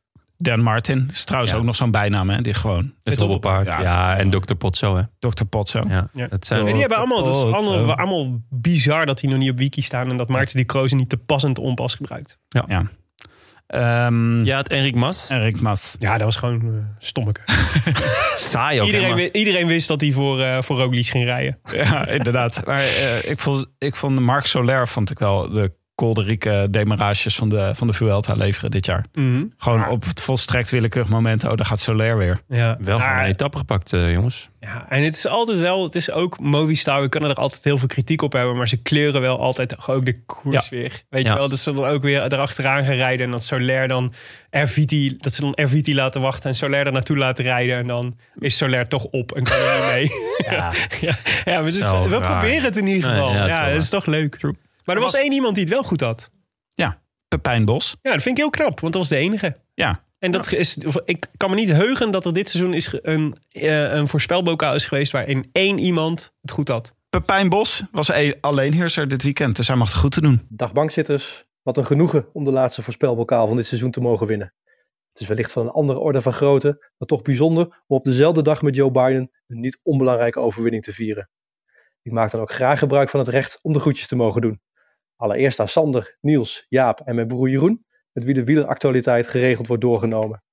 Dan 0.44 0.60
Martin. 0.62 1.08
Is 1.12 1.24
trouwens 1.24 1.52
Ja. 1.52 1.58
ook 1.58 1.64
nog 1.64 1.76
zo'n 1.76 1.92
bijnaam, 1.92 2.30
hè? 2.30 2.42
Die 2.42 2.54
gewoon. 2.54 2.94
het 3.04 3.20
hobbelpaard. 3.20 3.66
Ja, 3.66 3.82
Ja, 3.82 4.18
en 4.18 4.30
Dr. 4.30 4.54
Potso 4.54 4.96
hè. 4.96 5.02
Dr. 5.20 5.44
Potso. 5.50 5.84
Ja, 5.88 6.10
Ja. 6.14 6.28
dat 6.28 6.46
zijn 6.46 6.60
En 6.60 6.66
die 6.72 6.80
hebben 6.80 6.98
allemaal, 6.98 7.24
dat 7.24 7.36
is 7.36 7.42
allemaal, 7.44 7.96
allemaal 7.96 8.42
bizar 8.50 9.06
dat 9.06 9.20
die 9.20 9.30
nog 9.30 9.40
niet 9.40 9.52
op 9.52 9.58
wiki 9.58 9.82
staan 9.82 10.10
en 10.10 10.18
dat 10.18 10.28
Maarten 10.28 10.56
die 10.56 10.66
Kroos 10.66 10.94
niet 10.94 11.10
te 11.10 11.18
passend 11.18 11.60
onpas 11.60 11.96
gebruikt. 11.96 12.38
Ja. 12.50 12.84
Ehm 13.68 14.44
Ja, 14.44 14.58
het 14.58 14.70
Enric 14.70 14.96
Mas. 14.96 15.30
Erik 15.30 15.62
Mat. 15.62 15.96
Ja, 16.00 16.12
dat 16.14 16.22
was 16.24 16.36
gewoon 16.36 16.66
uh, 16.66 16.72
stommeke. 17.00 17.42
Saai 18.38 18.80
ook. 18.80 18.86
Iedereen, 18.86 19.08
helemaal. 19.08 19.30
wi- 19.32 19.40
iedereen 19.40 19.68
wist 19.68 19.88
dat 19.88 20.02
hij 20.02 20.12
voor, 20.12 20.42
eh 20.42 20.62
voor 20.62 20.78
Roglic 20.78 21.06
ging 21.06 21.26
rijden. 21.26 21.60
Ja, 21.72 22.08
inderdaad. 22.08 22.66
Maar 22.66 22.78
eh, 22.84 23.30
ik, 23.30 23.40
vond, 23.40 23.66
ik 23.78 23.96
vond 23.96 24.20
Marc 24.20 24.46
Soler 24.46 24.88
vond 24.88 25.12
ik 25.12 25.20
wel 25.20 25.52
de 25.52 25.72
kolderieke 25.96 26.68
demarages 26.72 27.36
van 27.36 27.50
de, 27.50 27.72
van 27.76 27.88
de 27.88 27.94
Vuelta 27.94 28.34
leveren 28.34 28.72
dit 28.72 28.86
jaar. 28.86 29.06
Mhm. 29.14 29.44
Gewoon 29.58 29.88
op 29.88 30.04
het 30.06 30.22
volstrekt 30.22 30.70
willekeurig 30.70 31.12
moment. 31.12 31.44
Oh, 31.44 31.56
daar 31.56 31.66
gaat 31.66 31.80
Soler 31.80 32.18
weer. 32.18 32.42
Ja. 32.48 32.78
Wel 32.80 32.98
Maar- 33.00 33.20
een 33.24 33.30
etappe 33.30 33.58
gepakt, 33.58 33.94
eh, 33.94 34.12
jongens. 34.12 34.50
Ja, 34.60 34.86
en 34.90 35.04
het 35.04 35.16
is 35.16 35.28
altijd 35.28 35.60
wel, 35.60 35.84
het 35.84 35.96
is 35.96 36.12
ook 36.12 36.40
Movistar, 36.40 37.02
we 37.02 37.10
kunnen 37.10 37.30
er 37.30 37.36
altijd 37.36 37.64
heel 37.64 37.78
veel 37.78 37.88
kritiek 37.88 38.22
op 38.22 38.34
hebben, 38.34 38.56
maar 38.58 38.68
ze 38.68 38.78
kleuren 38.82 39.22
wel 39.22 39.40
altijd 39.40 39.88
ook 39.88 40.06
de 40.06 40.24
koers 40.26 40.70
weer. 40.70 41.02
Weet 41.10 41.24
Ja. 41.24 41.30
je 41.32 41.38
wel, 41.38 41.50
dat 41.50 41.60
ze 41.60 41.74
dan 41.74 41.86
ook 41.86 42.02
weer 42.02 42.22
erachteraan 42.34 42.86
gaan 42.86 42.96
rijden 42.96 43.26
en 43.26 43.32
dat 43.32 43.44
Soler 43.44 43.88
dan 43.88 44.14
Erviti, 44.50 45.16
dat 45.18 45.34
ze 45.34 45.42
dan 45.42 45.54
Erviti 45.54 45.96
laten 45.96 46.22
wachten 46.22 46.50
en 46.50 46.56
Soler 46.56 46.86
er 46.86 46.92
naartoe 46.92 47.18
laten 47.18 47.44
rijden 47.44 47.78
en 47.78 47.88
dan 47.88 48.18
is 48.40 48.58
Soler 48.58 48.88
toch 48.88 49.04
op 49.04 49.32
en 49.32 49.44
kan 49.44 49.58
er 49.58 49.76
niet 49.80 49.94
mee. 49.94 50.10
ja, 50.58 50.72
ja, 51.08 51.16
ja 51.46 51.54
maar 51.62 51.64
dus, 51.72 51.90
we 51.92 52.20
proberen 52.22 52.64
het 52.64 52.78
in 52.78 52.88
ieder 52.88 53.10
Nee, 53.10 53.20
geval. 53.20 53.34
ja, 53.34 53.48
Ja, 53.48 53.66
het 53.68 53.82
is 53.82 53.90
toch 53.90 54.06
leuk. 54.06 54.40
Maar 54.84 54.96
er 54.96 55.02
was 55.02 55.12
Was- 55.12 55.22
één 55.22 55.32
iemand 55.32 55.56
die 55.56 55.64
het 55.64 55.74
wel 55.74 55.84
goed 55.84 56.02
had. 56.02 56.32
Ja, 56.74 57.02
Pepijn 57.28 57.66
Bos. 57.66 57.96
Ja, 58.02 58.12
dat 58.12 58.22
vind 58.22 58.38
ik 58.38 58.44
heel 58.44 58.52
knap, 58.52 58.80
want 58.80 58.94
dat 58.94 59.02
was 59.02 59.10
de 59.10 59.16
enige. 59.18 59.58
Ja, 59.74 60.04
En 60.20 60.32
dat 60.32 60.52
is, 60.52 60.78
ik 61.06 61.28
kan 61.38 61.50
me 61.50 61.56
niet 61.56 61.70
heugen 61.72 62.12
dat 62.12 62.26
er 62.26 62.34
dit 62.34 62.50
seizoen 62.50 62.74
is 62.74 62.98
een, 63.02 63.36
eh, 63.52 63.94
een 63.94 64.08
voorspelbokaal 64.08 64.76
is 64.76 64.86
geweest 64.86 65.12
waarin 65.12 65.50
één 65.52 65.80
iemand 65.80 66.34
het 66.42 66.52
goed 66.52 66.68
had. 66.68 66.94
Pepijn 67.10 67.50
Bos 67.50 67.84
was 67.92 68.10
e- 68.10 68.34
alleenheerser 68.42 69.08
dit 69.08 69.24
weekend. 69.24 69.56
Dus 69.56 69.68
hij 69.68 69.78
mag 69.78 69.88
het 69.90 69.98
goed 69.98 70.12
te 70.12 70.22
doen. 70.22 70.46
Dag 70.50 70.74
bankzitters, 70.74 71.46
wat 71.62 71.78
een 71.78 71.86
genoegen 71.86 72.28
om 72.34 72.44
de 72.44 72.52
laatste 72.52 72.82
voorspelbokaal 72.82 73.48
van 73.48 73.56
dit 73.56 73.66
seizoen 73.66 73.92
te 73.92 74.02
mogen 74.02 74.28
winnen. 74.28 74.54
Het 75.12 75.22
is 75.22 75.28
wellicht 75.28 75.52
van 75.52 75.64
een 75.66 75.72
andere 75.72 76.00
orde 76.00 76.22
van 76.22 76.34
grootte, 76.34 76.68
maar 76.98 77.08
toch 77.08 77.22
bijzonder 77.22 77.66
om 77.88 77.98
op 77.98 78.04
dezelfde 78.04 78.42
dag 78.42 78.62
met 78.62 78.76
Joe 78.76 78.92
Biden 78.92 79.32
een 79.48 79.60
niet 79.60 79.80
onbelangrijke 79.84 80.40
overwinning 80.40 80.84
te 80.84 80.94
vieren. 80.94 81.30
Ik 82.02 82.12
maak 82.12 82.32
dan 82.32 82.42
ook 82.42 82.52
graag 82.52 82.80
gebruik 82.80 83.10
van 83.10 83.20
het 83.20 83.30
recht 83.30 83.60
om 83.62 83.74
de 83.74 83.80
groetjes 83.80 84.08
te 84.08 84.16
mogen 84.16 84.42
doen. 84.42 84.62
Allereerst 85.24 85.60
aan 85.60 85.68
Sander, 85.68 86.18
Niels, 86.22 86.66
Jaap 86.70 87.00
en 87.00 87.16
mijn 87.16 87.28
broer 87.28 87.50
Jeroen, 87.50 87.86
met 88.12 88.24
wie 88.24 88.34
de 88.34 88.44
wieleractualiteit 88.44 89.28
geregeld 89.28 89.68
wordt 89.68 89.82
doorgenomen. 89.82 90.44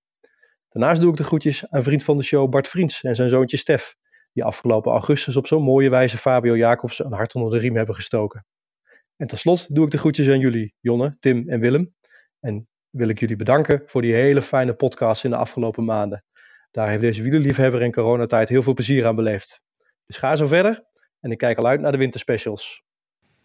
Daarnaast 0.69 1.01
doe 1.01 1.11
ik 1.11 1.17
de 1.17 1.25
groetjes 1.25 1.69
aan 1.69 1.83
vriend 1.83 2.05
van 2.05 2.17
de 2.17 2.23
show 2.23 2.51
Bart 2.51 2.69
Vriends 2.69 3.03
en 3.03 3.15
zijn 3.15 3.29
zoontje 3.29 3.57
Stef, 3.57 3.97
die 4.33 4.45
afgelopen 4.45 4.93
augustus 4.93 5.37
op 5.37 5.47
zo'n 5.47 5.63
mooie 5.63 5.91
wijze 5.91 6.19
Fabio 6.19 6.57
Jacobs 6.57 7.05
een 7.05 7.13
hart 7.13 7.35
onder 7.35 7.51
de 7.51 7.59
riem 7.59 7.77
hebben 7.77 7.95
gestoken. 7.95 8.47
En 9.17 9.27
tot 9.27 9.39
slot 9.39 9.75
doe 9.75 9.85
ik 9.85 9.91
de 9.91 9.99
groetjes 9.99 10.29
aan 10.29 10.41
jullie, 10.41 10.75
Jonne, 10.81 11.17
Tim 11.21 11.49
en 11.49 11.61
Willem. 11.61 11.95
En 12.41 12.69
wil 12.91 13.09
ik 13.09 13.21
jullie 13.21 13.37
bedanken 13.37 13.83
voor 13.87 14.03
die 14.03 14.15
hele 14.15 14.43
fijne 14.43 14.75
podcast 14.75 15.25
in 15.25 15.31
de 15.31 15.37
afgelopen 15.37 15.85
maanden. 15.85 16.25
Daar 16.71 16.89
heeft 16.89 17.01
deze 17.01 17.23
wielerliefhebber 17.23 17.83
in 17.83 17.93
coronatijd 17.93 18.49
heel 18.49 18.63
veel 18.63 18.75
plezier 18.75 19.07
aan 19.07 19.17
beleefd. 19.17 19.63
Dus 20.07 20.17
ga 20.17 20.37
zo 20.37 20.47
verder 20.47 20.85
en 21.21 21.31
ik 21.31 21.39
kijk 21.39 21.59
al 21.59 21.67
uit 21.67 21.81
naar 21.81 21.93
de 21.93 21.99
winterspecials. 21.99 22.89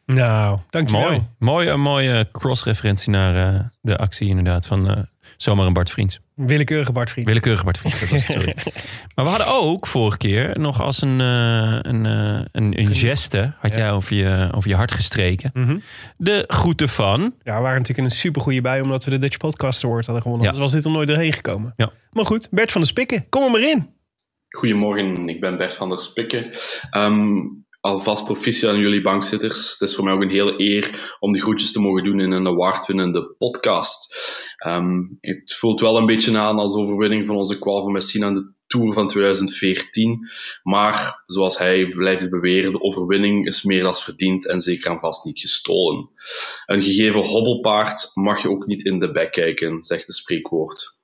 Nou, 0.06 0.60
dankjewel. 0.70 1.02
Mooi. 1.08 1.24
Mooi, 1.40 1.70
een 1.70 1.82
mooie 1.82 2.28
cross-referentie 2.32 3.10
naar 3.10 3.54
eh, 3.54 3.60
de 3.82 3.98
actie 3.98 4.28
inderdaad 4.28 4.66
van 4.66 4.90
eh, 4.90 4.98
Zomaar 5.38 5.66
een 5.66 5.74
Bart 5.74 5.90
Vriends. 5.90 6.20
Willekeurige 6.36 6.92
Bart 6.92 7.10
Vriend. 7.10 7.28
Willekeurige 7.28 7.64
Bart 7.64 7.78
Vriend, 7.78 8.00
dat 8.00 8.10
was 8.10 8.28
het, 8.28 8.32
sorry. 8.38 8.56
maar 9.16 9.26
we 9.26 9.32
hadden 9.32 9.48
ook 9.48 9.88
vorige 9.88 10.18
keer 10.18 10.60
nog 10.60 10.82
als 10.82 11.02
een, 11.02 11.22
eh, 11.22 11.78
een, 11.82 12.06
een, 12.06 12.80
een 12.80 12.94
geste, 12.94 13.54
had 13.60 13.72
Ja. 13.74 13.78
jij 13.78 13.92
over 13.92 14.16
je, 14.16 14.50
over 14.56 14.70
je 14.70 14.76
hart 14.76 14.92
gestreken. 14.92 15.50
Mhm. 15.54 15.78
De 16.18 16.44
groeten 16.48 16.90
van... 16.90 17.22
Ja, 17.22 17.56
we 17.56 17.62
waren 17.62 17.72
natuurlijk 17.72 17.98
in 17.98 18.04
een 18.04 18.12
supergoeie 18.12 18.62
bij 18.62 18.82
omdat 18.82 19.04
we 19.04 19.10
de 19.10 19.18
Dutch 19.18 19.38
Podcast 19.38 19.84
Award 19.84 20.06
hadden 20.06 20.24
gewonnen. 20.24 20.46
Ja. 20.46 20.52
Dus 20.54 20.62
was 20.62 20.72
dit 20.72 20.86
er 20.86 20.92
nooit 20.92 21.08
doorheen 21.08 21.34
gekomen. 21.34 21.74
Ja. 21.76 21.92
Maar 22.12 22.26
goed, 22.26 22.48
Bert 22.52 22.72
van 22.72 22.82
de 22.82 22.88
Spikken, 22.88 23.30
kom 23.30 23.44
er 23.44 23.52
maar 23.52 23.70
in. 23.70 23.94
Goedemorgen, 24.50 25.30
ik 25.30 25.40
ben 25.40 25.58
Bert 25.58 25.74
van 25.76 25.90
der 25.90 26.02
Spikken. 26.02 26.50
Ehm, 26.90 27.38
alvast 27.86 28.26
proficiat 28.26 28.74
aan 28.74 28.80
jullie 28.80 29.02
bankzitters. 29.02 29.72
Het 29.72 29.90
is 29.90 29.96
voor 29.96 30.04
mij 30.04 30.14
ook 30.14 30.22
een 30.22 30.30
hele 30.30 30.54
eer 30.58 31.16
om 31.20 31.34
de 31.34 31.42
groetjes 31.42 31.72
te 31.72 31.82
mogen 31.82 32.04
doen 32.04 32.20
in 32.20 32.32
een 32.32 32.48
awardwinnende 32.48 33.36
podcast. 33.38 34.16
Ehm, 34.58 35.02
het 35.20 35.54
voelt 35.54 35.80
wel 35.80 35.98
een 35.98 36.06
beetje 36.06 36.38
aan 36.38 36.60
als 36.60 36.76
overwinning 36.76 37.28
van 37.28 37.36
onze 37.36 37.60
Qual 37.60 37.84
van 37.84 37.92
Messina 37.92 38.26
aan 38.26 38.34
de 38.34 38.54
Tour 38.68 38.94
van 38.94 39.08
2014. 39.08 40.30
Maar 40.64 41.24
zoals 41.26 41.58
hij 41.58 41.88
blijft 41.88 42.30
beweren, 42.30 42.72
de 42.72 42.82
overwinning 42.82 43.48
is 43.48 43.64
meer 43.64 43.84
dan 43.84 43.96
verdiend 43.96 44.48
en 44.48 44.60
zeker 44.60 44.92
en 44.92 45.00
vast 45.00 45.26
niet 45.26 45.40
gestolen. 45.40 46.10
Een 46.66 46.82
gegeven 46.82 47.22
hobbelpaard 47.22 48.12
mag 48.14 48.42
je 48.42 48.50
ook 48.50 48.66
niet 48.66 48.86
in 48.86 49.00
de 49.00 49.12
bek 49.12 49.32
kijken, 49.32 49.84
zegt 49.84 50.08
het 50.08 50.16
spreekwoord. 50.16 51.00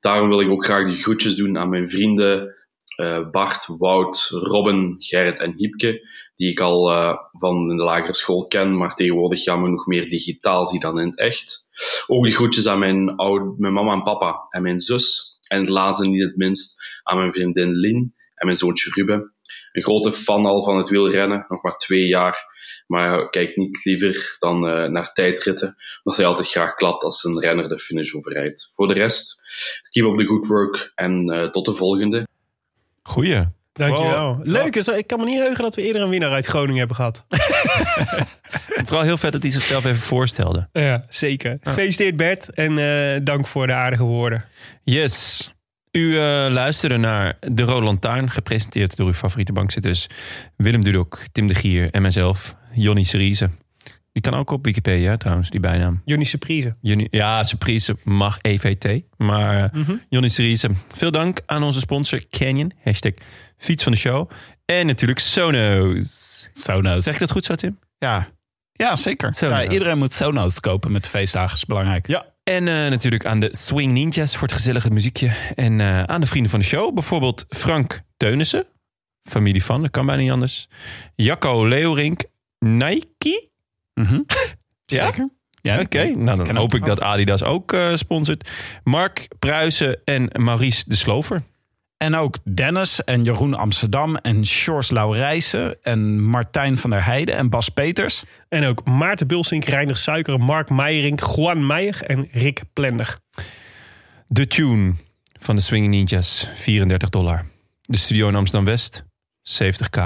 Daarom 0.00 0.28
wil 0.28 0.40
ik 0.40 0.50
ook 0.50 0.64
graag 0.64 0.86
die 0.86 1.02
groetjes 1.02 1.34
doen 1.34 1.58
aan 1.58 1.68
mijn 1.68 1.90
vrienden 1.90 2.54
eh, 2.96 3.30
Bart, 3.30 3.66
Wout, 3.78 4.28
Robin, 4.30 4.96
Gerrit 4.98 5.40
en 5.40 5.54
Hiepke, 5.56 6.08
die 6.34 6.50
ik 6.50 6.60
al 6.60 6.92
eh, 6.92 7.16
van 7.32 7.68
de 7.68 7.84
lagere 7.84 8.14
school 8.14 8.46
ken, 8.46 8.76
maar 8.76 8.94
tegenwoordig 8.94 9.44
jammer 9.44 9.70
nog 9.70 9.86
meer 9.86 10.04
digitaal 10.04 10.66
zie 10.66 10.80
dan 10.80 11.00
in 11.00 11.06
het 11.06 11.18
echt. 11.18 11.70
Ook 12.06 12.24
de 12.24 12.32
groetjes 12.32 12.66
aan 12.66 12.78
mijn, 12.78 13.16
oude, 13.16 13.54
mijn 13.58 13.72
mama 13.72 13.92
en 13.92 14.02
papa 14.02 14.46
en 14.50 14.62
mijn 14.62 14.80
zus. 14.80 15.38
En 15.46 15.60
het 15.60 15.68
laatste 15.68 16.08
niet 16.08 16.22
het 16.22 16.36
minst 16.36 16.84
aan 17.02 17.18
mijn 17.18 17.32
vriendin 17.32 17.74
Lin 17.74 18.14
en 18.34 18.46
mijn 18.46 18.58
zoontje 18.58 18.90
Ruben. 18.94 19.34
Een 19.72 19.82
grote 19.82 20.12
fan 20.12 20.46
al 20.46 20.64
van 20.64 20.76
het 20.76 20.88
wielrennen, 20.88 21.46
nog 21.48 21.62
maar 21.62 21.76
twee 21.76 22.06
jaar. 22.06 22.54
Maar 22.86 23.28
kijk 23.30 23.56
niet 23.56 23.84
liever 23.84 24.36
dan 24.38 24.68
eh, 24.68 24.88
naar 24.88 25.12
tijdritten, 25.12 25.76
omdat 26.02 26.20
hij 26.20 26.28
altijd 26.28 26.48
graag 26.48 26.74
klapt 26.74 27.02
als 27.02 27.24
een 27.24 27.40
renner 27.40 27.68
de 27.68 27.78
finish 27.78 28.14
overrijdt. 28.14 28.70
Voor 28.74 28.88
de 28.88 28.94
rest, 28.94 29.42
keep 29.90 30.06
up 30.06 30.16
the 30.16 30.24
good 30.24 30.46
work 30.46 30.92
en 30.94 31.48
tot 31.50 31.64
de 31.64 31.74
volgende. 31.74 32.26
Goeie. 33.06 33.44
Dankjewel. 33.72 34.40
Leuk, 34.42 34.76
is, 34.76 34.88
ik 34.88 35.06
kan 35.06 35.18
me 35.18 35.24
niet 35.24 35.38
heugen 35.38 35.64
dat 35.64 35.74
we 35.74 35.82
eerder 35.82 36.02
een 36.02 36.08
winnaar 36.08 36.32
uit 36.32 36.46
Groningen 36.46 36.78
hebben 36.78 36.96
gehad. 36.96 37.24
Vooral 38.86 39.02
heel 39.02 39.16
vet 39.16 39.32
dat 39.32 39.42
hij 39.42 39.50
zichzelf 39.50 39.84
even 39.84 40.02
voorstelde. 40.02 40.68
Ja, 40.72 41.04
zeker. 41.08 41.58
Gefeliciteerd 41.60 42.16
Bert 42.16 42.50
en 42.50 42.78
eh, 42.78 43.20
dank 43.24 43.46
voor 43.46 43.66
de 43.66 43.72
aardige 43.72 44.02
woorden. 44.02 44.44
Yes. 44.82 45.50
U 45.90 46.18
eh, 46.18 46.22
luisterde 46.50 46.96
naar 46.96 47.38
De 47.40 47.62
Rode 47.62 47.84
Lantaarn, 47.84 48.30
gepresenteerd 48.30 48.96
door 48.96 49.06
uw 49.06 49.12
favoriete 49.12 49.52
bankzitters 49.52 50.06
Willem 50.56 50.84
Dudok, 50.84 51.18
Tim 51.32 51.46
de 51.46 51.54
Gier 51.54 51.90
en 51.90 52.02
mijzelf, 52.02 52.56
Jonny 52.72 53.02
Seriese. 53.02 53.50
Die 54.16 54.24
kan 54.24 54.34
ook 54.34 54.50
op 54.50 54.64
Wikipedia 54.64 55.16
trouwens, 55.16 55.50
die 55.50 55.60
bijnaam. 55.60 56.02
Johnny 56.04 56.24
Surprise. 56.24 56.76
Jonny, 56.80 57.08
ja, 57.10 57.42
surprise 57.42 57.96
mag 58.04 58.38
EVT. 58.40 59.02
Maar 59.16 59.72
uh, 59.74 59.88
Jonny 60.08 60.28
Seriese. 60.28 60.70
Veel 60.94 61.10
dank 61.10 61.40
aan 61.46 61.62
onze 61.62 61.80
sponsor 61.80 62.28
Canyon. 62.30 62.72
Hashtag 62.82 63.12
fiets 63.56 63.82
van 63.82 63.92
de 63.92 63.98
show. 63.98 64.30
En 64.64 64.86
natuurlijk 64.86 65.18
Sonos. 65.18 66.48
Sonos. 66.52 67.04
Zeg 67.04 67.14
ik 67.14 67.20
dat 67.20 67.30
goed 67.30 67.44
zo, 67.44 67.54
Tim? 67.54 67.78
Ja, 67.98 68.26
ja 68.72 68.96
zeker. 68.96 69.34
Ja, 69.40 69.68
iedereen 69.68 69.98
moet 69.98 70.14
Sonos 70.14 70.60
kopen 70.60 70.92
met 70.92 71.04
de 71.04 71.10
feestdagen, 71.10 71.56
is 71.56 71.64
belangrijk. 71.64 72.06
Ja. 72.06 72.26
En 72.42 72.66
uh, 72.66 72.74
natuurlijk 72.74 73.26
aan 73.26 73.40
de 73.40 73.48
Swing 73.50 73.92
Ninjas 73.92 74.36
voor 74.36 74.48
het 74.48 74.56
gezellige 74.56 74.90
muziekje. 74.90 75.32
En 75.54 75.78
uh, 75.78 76.02
aan 76.02 76.20
de 76.20 76.26
vrienden 76.26 76.50
van 76.50 76.60
de 76.60 76.66
show. 76.66 76.94
Bijvoorbeeld 76.94 77.44
Frank 77.48 78.00
Teunissen. 78.16 78.66
Familie 79.22 79.64
van, 79.64 79.82
dat 79.82 79.90
kan 79.90 80.06
bijna 80.06 80.22
niet 80.22 80.30
anders. 80.30 80.68
Jacco 81.14 81.68
Leorink. 81.68 82.24
Nike. 82.58 83.54
Mm 84.00 84.04
-hmm. 84.04 84.24
ja? 84.96 85.04
Zeker. 85.04 85.28
Ja, 85.60 85.74
Oké, 85.74 85.84
okay. 85.84 86.10
nou 86.10 86.44
dan 86.44 86.56
hoop 86.56 86.74
ik 86.74 86.84
dat 86.84 87.00
Adidas 87.00 87.42
ook 87.42 87.72
uh, 87.72 87.96
sponsort. 87.96 88.50
Mark 88.84 89.28
Pruisen 89.38 90.00
en 90.04 90.30
Maurice 90.36 90.84
de 90.86 90.96
Slover. 90.96 91.42
En 91.96 92.14
ook 92.14 92.36
Dennis 92.44 93.04
en 93.04 93.24
Jeroen 93.24 93.54
Amsterdam 93.54 94.16
en 94.16 94.46
Sjors 94.46 94.90
Laurijsen 94.90 95.82
en 95.82 96.20
Martijn 96.22 96.78
van 96.78 96.90
der 96.90 97.04
Heijden 97.04 97.36
en 97.36 97.50
Bas 97.50 97.68
Peters. 97.68 98.24
En 98.48 98.64
ook 98.64 98.84
Maarten 98.84 99.26
Bulsink, 99.26 99.64
Reinig 99.64 99.98
Suiker, 99.98 100.40
Mark 100.40 100.70
Meijering, 100.70 101.34
Juan 101.34 101.66
Meijer 101.66 102.02
en 102.02 102.28
Rick 102.32 102.62
Plender. 102.72 103.18
De 104.26 104.46
tune 104.46 104.94
van 105.38 105.56
de 105.56 105.62
Swinging 105.62 105.92
Ninjas, 105.92 106.48
34 106.54 107.08
dollar. 107.08 107.44
De 107.80 107.96
studio 107.96 108.28
in 108.28 108.34
Amsterdam-West, 108.34 109.04
70k. 109.62 110.00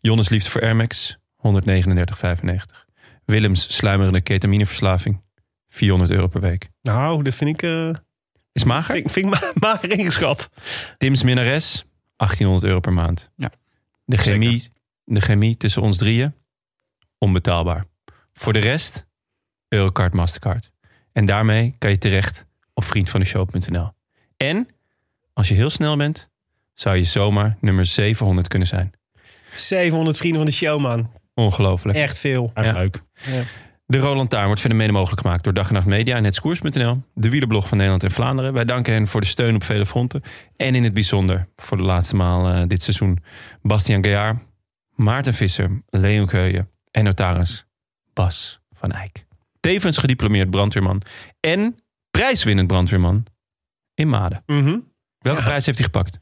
Jonnes 0.00 0.28
Liefde 0.28 0.50
voor 0.50 0.62
Air 0.62 0.76
Max, 0.76 1.18
139,95. 1.36 2.83
Willems 3.24 3.76
sluimerende 3.76 4.20
ketamineverslaving, 4.20 5.22
400 5.68 6.10
euro 6.10 6.26
per 6.26 6.40
week. 6.40 6.68
Nou, 6.82 7.22
dat 7.22 7.34
vind 7.34 7.50
ik... 7.50 7.62
Uh... 7.62 7.94
Is 8.52 8.64
mager? 8.64 8.94
Vind, 8.94 9.12
vind 9.12 9.34
ik 9.34 9.40
ma 9.40 9.52
mager 9.68 9.90
ingeschat. 9.90 10.50
Tim's 10.98 11.22
minnares, 11.22 11.84
1800 12.16 12.64
euro 12.64 12.80
per 12.80 12.92
maand. 12.92 13.30
Ja. 13.36 13.50
De 14.04 14.16
chemie, 14.16 14.70
de 15.04 15.20
chemie 15.20 15.56
tussen 15.56 15.82
ons 15.82 15.96
drieën, 15.96 16.34
onbetaalbaar. 17.18 17.84
Voor 18.32 18.52
de 18.52 18.58
rest, 18.58 19.06
Eurocard 19.68 20.12
Mastercard. 20.12 20.70
En 21.12 21.24
daarmee 21.24 21.74
kan 21.78 21.90
je 21.90 21.98
terecht 21.98 22.46
op 22.74 22.84
vriendvandeshow.nl. 22.84 23.92
En, 24.36 24.68
als 25.32 25.48
je 25.48 25.54
heel 25.54 25.70
snel 25.70 25.96
bent, 25.96 26.28
zou 26.74 26.96
je 26.96 27.04
zomaar 27.04 27.56
nummer 27.60 27.86
700 27.86 28.48
kunnen 28.48 28.68
zijn. 28.68 28.92
700 29.54 30.16
vrienden 30.16 30.40
van 30.40 30.50
de 30.50 30.56
show, 30.56 30.80
man. 30.80 31.10
Ongelooflijk. 31.34 31.98
Echt 31.98 32.18
veel. 32.18 32.50
Echt 32.54 32.66
ja. 32.66 32.72
leuk. 32.72 33.02
Ja. 33.14 33.42
De 33.86 33.98
Roland 33.98 34.30
Taarn 34.30 34.46
wordt 34.46 34.60
verder 34.60 34.78
mede 34.78 34.92
mogelijk 34.92 35.20
gemaakt 35.20 35.44
door 35.44 35.54
Dag 35.54 35.68
en 35.68 35.74
Nacht 35.74 35.86
Media 35.86 36.16
en 36.16 36.24
Hetskoers.nl. 36.24 37.02
De 37.14 37.30
wielerblog 37.30 37.68
van 37.68 37.76
Nederland 37.76 38.02
en 38.04 38.10
Vlaanderen. 38.10 38.52
Wij 38.52 38.64
danken 38.64 38.92
hen 38.92 39.06
voor 39.06 39.20
de 39.20 39.26
steun 39.26 39.54
op 39.54 39.64
vele 39.64 39.86
fronten. 39.86 40.22
En 40.56 40.74
in 40.74 40.84
het 40.84 40.92
bijzonder 40.92 41.48
voor 41.56 41.76
de 41.76 41.82
laatste 41.82 42.16
maal 42.16 42.50
uh, 42.50 42.62
dit 42.66 42.82
seizoen 42.82 43.18
Bastiaan 43.62 44.04
Gaillard, 44.04 44.42
Maarten 44.94 45.34
Visser, 45.34 45.82
Leon 45.90 46.26
Keuyen 46.26 46.70
en 46.90 47.04
notaris 47.04 47.66
Bas 48.12 48.60
van 48.72 48.92
Eyck. 48.92 49.26
Tevens 49.60 49.98
gediplomeerd 49.98 50.50
brandweerman 50.50 51.02
en 51.40 51.76
prijswinnend 52.10 52.66
brandweerman 52.66 53.26
in 53.94 54.08
Maden. 54.08 54.42
Mm 54.46 54.64
-hmm. 54.64 54.92
Welke 55.18 55.40
ja. 55.40 55.46
prijs 55.46 55.66
heeft 55.66 55.78
hij 55.78 55.86
gepakt? 55.86 56.18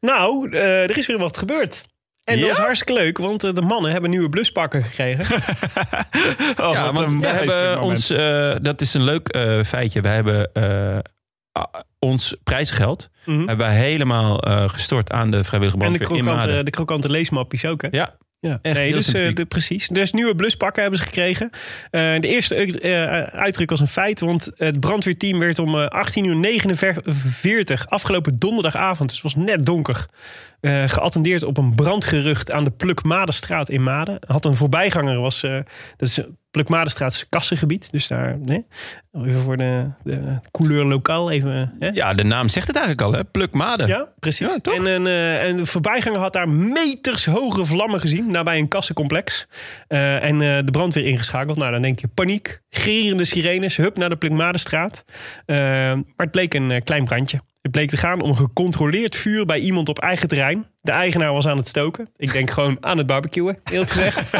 Nou, 0.00 0.50
uh, 0.50 0.82
er 0.82 0.96
is 0.96 1.06
weer 1.06 1.18
wat 1.18 1.36
gebeurd. 1.36 1.84
En 2.24 2.38
ja? 2.38 2.46
dat 2.46 2.50
is 2.50 2.62
hartstikke 2.62 2.92
leuk, 2.92 3.18
want 3.18 3.44
uh, 3.44 3.52
de 3.52 3.62
mannen 3.62 3.92
hebben 3.92 4.10
nieuwe 4.10 4.28
bluspakken 4.28 4.82
gekregen. 4.82 5.24
oh, 6.64 6.72
ja, 6.72 6.92
want 6.92 7.12
we 7.12 7.26
hebben 7.26 7.80
ons, 7.80 8.10
uh, 8.10 8.54
dat 8.62 8.80
is 8.80 8.94
een 8.94 9.02
leuk 9.02 9.36
uh, 9.36 9.62
feitje. 9.62 10.00
We 10.00 10.08
hebben 10.08 10.50
ons 11.98 12.36
prijsgeld 12.42 13.10
mm 13.24 13.36
-hmm. 13.36 13.48
hebben 13.48 13.66
wij 13.66 13.76
helemaal 13.76 14.36
gestort 14.68 15.12
aan 15.12 15.30
de 15.30 15.44
vrijwillige 15.44 15.78
brandweer 15.78 16.08
En 16.08 16.16
de 16.16 16.22
krokante, 16.22 16.62
de 16.62 16.70
krokante 16.70 17.10
leesmappies 17.10 17.64
ook, 17.66 17.82
hè? 17.82 17.88
Ja, 17.90 18.16
ja, 18.46 18.58
echt 18.62 18.76
nee, 18.76 18.92
dus, 18.92 19.14
uh, 19.14 19.34
de, 19.34 19.44
precies. 19.44 19.88
Dus 19.88 20.12
nieuwe 20.12 20.34
bluspakken 20.34 20.82
hebben 20.82 21.00
ze 21.00 21.06
gekregen. 21.06 21.50
Uh, 21.52 21.60
de 22.20 22.28
eerste 22.28 22.66
uh, 22.66 23.22
uitdruk 23.22 23.70
was 23.70 23.80
een 23.80 23.86
feit, 23.86 24.20
want 24.20 24.50
het 24.56 24.80
brandweerteam 24.80 25.38
werd 25.38 25.58
om 25.58 25.74
18.49 25.74 27.42
uur 27.42 27.84
afgelopen 27.88 28.38
donderdagavond, 28.38 29.08
dus 29.08 29.22
het 29.22 29.34
was 29.34 29.44
net 29.44 29.66
donker, 29.66 30.06
geattendeerd 30.86 31.42
op 31.42 31.58
een 31.58 31.74
brandgerucht 31.74 32.50
aan 32.50 32.64
de 32.64 32.70
Plukmadenstraat 32.70 33.68
in 33.68 33.82
Maden. 33.82 34.18
Had 34.26 34.44
een 34.44 34.56
voorbijganger, 34.56 35.20
was, 35.20 35.40
dat 35.96 36.08
is 36.08 36.20
Plukmadenstraat 36.54 37.26
kassengebied, 37.28 37.90
dus 37.90 38.06
daar, 38.06 38.38
nee, 38.38 38.66
even 39.12 39.40
voor 39.40 39.56
de, 39.56 39.86
de 40.04 40.20
couleur 40.50 40.84
lokaal 40.84 41.30
even. 41.30 41.74
Hè? 41.78 41.88
Ja, 41.88 42.14
de 42.14 42.24
naam 42.24 42.48
zegt 42.48 42.66
het 42.66 42.76
eigenlijk 42.76 43.06
al, 43.06 43.12
hè? 43.12 43.24
Plukmaden. 43.24 43.86
Ja, 43.86 44.08
precies. 44.18 44.58
Ja, 44.62 44.72
en, 44.72 44.86
een, 44.86 45.06
en 45.38 45.56
de 45.56 45.66
voorbijganger 45.66 46.20
had 46.20 46.32
daar 46.32 46.48
meters 46.48 47.24
hoge 47.26 47.64
vlammen 47.64 48.00
gezien 48.00 48.30
nabij 48.30 48.58
een 48.58 48.68
kassencomplex. 48.68 49.46
Uh, 49.88 50.22
en 50.22 50.34
uh, 50.40 50.58
de 50.64 50.70
brandweer 50.70 51.06
ingeschakeld. 51.06 51.56
Nou, 51.56 51.72
dan 51.72 51.82
denk 51.82 51.98
je 51.98 52.08
paniek, 52.08 52.60
gerende 52.70 53.24
sirenes, 53.24 53.76
hup 53.76 53.96
naar 53.96 54.08
de 54.08 54.16
Plukmadenstraat. 54.16 55.04
Uh, 55.46 55.56
maar 55.56 56.04
het 56.16 56.30
bleek 56.30 56.54
een 56.54 56.82
klein 56.84 57.04
brandje. 57.04 57.40
Het 57.64 57.72
bleek 57.72 57.90
te 57.90 57.96
gaan 57.96 58.20
om 58.20 58.28
een 58.30 58.36
gecontroleerd 58.36 59.16
vuur 59.16 59.44
bij 59.44 59.58
iemand 59.58 59.88
op 59.88 59.98
eigen 59.98 60.28
terrein. 60.28 60.66
De 60.80 60.92
eigenaar 60.92 61.32
was 61.32 61.46
aan 61.46 61.56
het 61.56 61.68
stoken. 61.68 62.08
Ik 62.16 62.32
denk 62.32 62.50
gewoon 62.50 62.76
aan 62.80 62.98
het 62.98 63.06
barbecuen, 63.06 63.58
eerlijk 63.64 63.90
gezegd. 63.90 64.30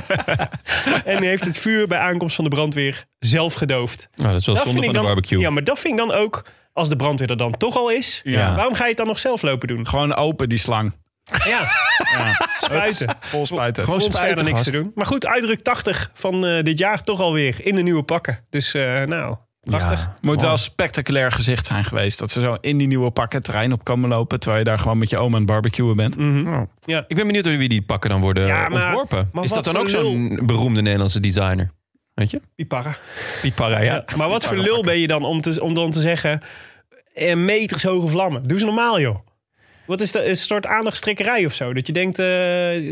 en 1.05 1.17
hij 1.17 1.27
heeft 1.27 1.45
het 1.45 1.59
vuur 1.59 1.87
bij 1.87 1.99
aankomst 1.99 2.35
van 2.35 2.45
de 2.45 2.51
brandweer 2.51 3.05
zelf 3.19 3.55
gedoofd. 3.55 4.09
Nou, 4.15 4.31
dat 4.31 4.41
is 4.41 4.47
wel 4.47 4.57
zonde 4.57 4.73
van 4.73 4.87
de 4.87 4.93
dan, 4.93 5.05
barbecue. 5.05 5.39
Ja, 5.39 5.51
maar 5.51 5.65
dat 5.65 5.79
vind 5.79 6.01
ik 6.01 6.07
dan 6.07 6.17
ook, 6.17 6.45
als 6.73 6.89
de 6.89 6.97
brandweer 6.97 7.31
er 7.31 7.37
dan 7.37 7.57
toch 7.57 7.77
al 7.77 7.91
is. 7.91 8.21
Ja. 8.25 8.55
Waarom 8.55 8.75
ga 8.75 8.83
je 8.83 8.89
het 8.89 8.99
dan 8.99 9.07
nog 9.07 9.19
zelf 9.19 9.43
lopen 9.43 9.69
doen? 9.69 9.87
Gewoon 9.87 10.15
open 10.15 10.49
die 10.49 10.59
slang. 10.59 10.93
Ja, 11.45 11.71
ja. 12.17 12.49
spuiten. 12.57 13.17
Vol 13.21 13.47
spuiten. 13.47 13.85
Gewoon 13.85 14.01
spuiten, 14.01 14.45
niks 14.45 14.57
gast. 14.57 14.73
te 14.73 14.79
doen. 14.83 14.93
Maar 14.95 15.07
goed, 15.07 15.27
uitdruk 15.27 15.61
80 15.61 16.11
van 16.15 16.45
uh, 16.47 16.63
dit 16.63 16.79
jaar 16.79 17.03
toch 17.03 17.21
alweer 17.21 17.67
in 17.67 17.75
de 17.75 17.83
nieuwe 17.83 18.03
pakken. 18.03 18.47
Dus 18.51 18.75
uh, 18.75 19.03
nou, 19.03 19.37
Prachtig. 19.65 20.01
Ja, 20.01 20.17
Moet 20.21 20.43
wel 20.43 20.57
spectaculair 20.57 21.33
gezicht 21.33 21.67
zijn 21.67 21.85
geweest. 21.85 22.19
Dat 22.19 22.31
ze 22.31 22.41
zo 22.41 22.57
in 22.61 22.79
die 22.79 22.87
nieuwe 22.87 23.11
pakken 23.11 23.43
terrein 23.43 23.73
op 23.73 23.85
komen 23.85 24.09
lopen. 24.11 24.41
Terwijl 24.41 24.63
je 24.63 24.69
daar 24.69 24.79
gewoon 24.79 24.99
met 24.99 25.11
je 25.11 25.17
oom 25.19 25.33
aan 25.33 25.39
het 25.41 25.47
barbecuen 25.51 25.97
bent. 25.97 26.17
Mhm. 26.17 26.65
Ja. 26.85 27.05
Ik 27.09 27.17
ben 27.17 27.27
benieuwd 27.27 27.45
door 27.45 27.57
wie 27.57 27.69
die 27.69 27.83
pakken 27.83 28.11
dan 28.11 28.21
worden 28.21 28.47
Ja, 28.47 28.69
maar- 28.69 28.85
ontworpen. 28.87 29.29
maar 29.33 29.45
is 29.45 29.53
dat 29.53 29.65
dan 29.65 29.77
ook 29.77 29.89
zo'n 29.89 30.41
beroemde 30.43 30.83
Nederlandse 30.83 31.21
designer? 31.21 31.71
Weet 32.15 32.31
je? 32.31 32.41
Piparra. 32.57 32.97
Ja. 33.81 33.83
Ja, 33.83 34.05
maar 34.17 34.29
wat 34.29 34.45
voor 34.47 34.57
lul 34.57 34.83
ben 34.83 34.99
je 34.99 35.07
dan 35.07 35.25
om, 35.25 35.41
te, 35.41 35.63
om 35.63 35.75
dan 35.75 35.91
te 35.91 36.01
zeggen... 36.01 36.41
eh, 37.15 37.37
meters 37.37 37.83
hoge 37.83 38.07
vlammen. 38.09 38.49
Doe 38.49 38.59
ze 38.59 38.65
normaal, 38.65 39.01
joh. 39.01 39.17
Wat 39.87 40.01
is 40.01 40.13
dat? 40.13 40.25
Een 40.25 40.37
soort 40.37 40.67
aandachtstrekkerij 40.67 41.45
of 41.45 41.55
zo? 41.55 41.73
Dat 41.73 41.87
je 41.87 41.93
denkt... 41.93 42.19
eh, 42.19 42.27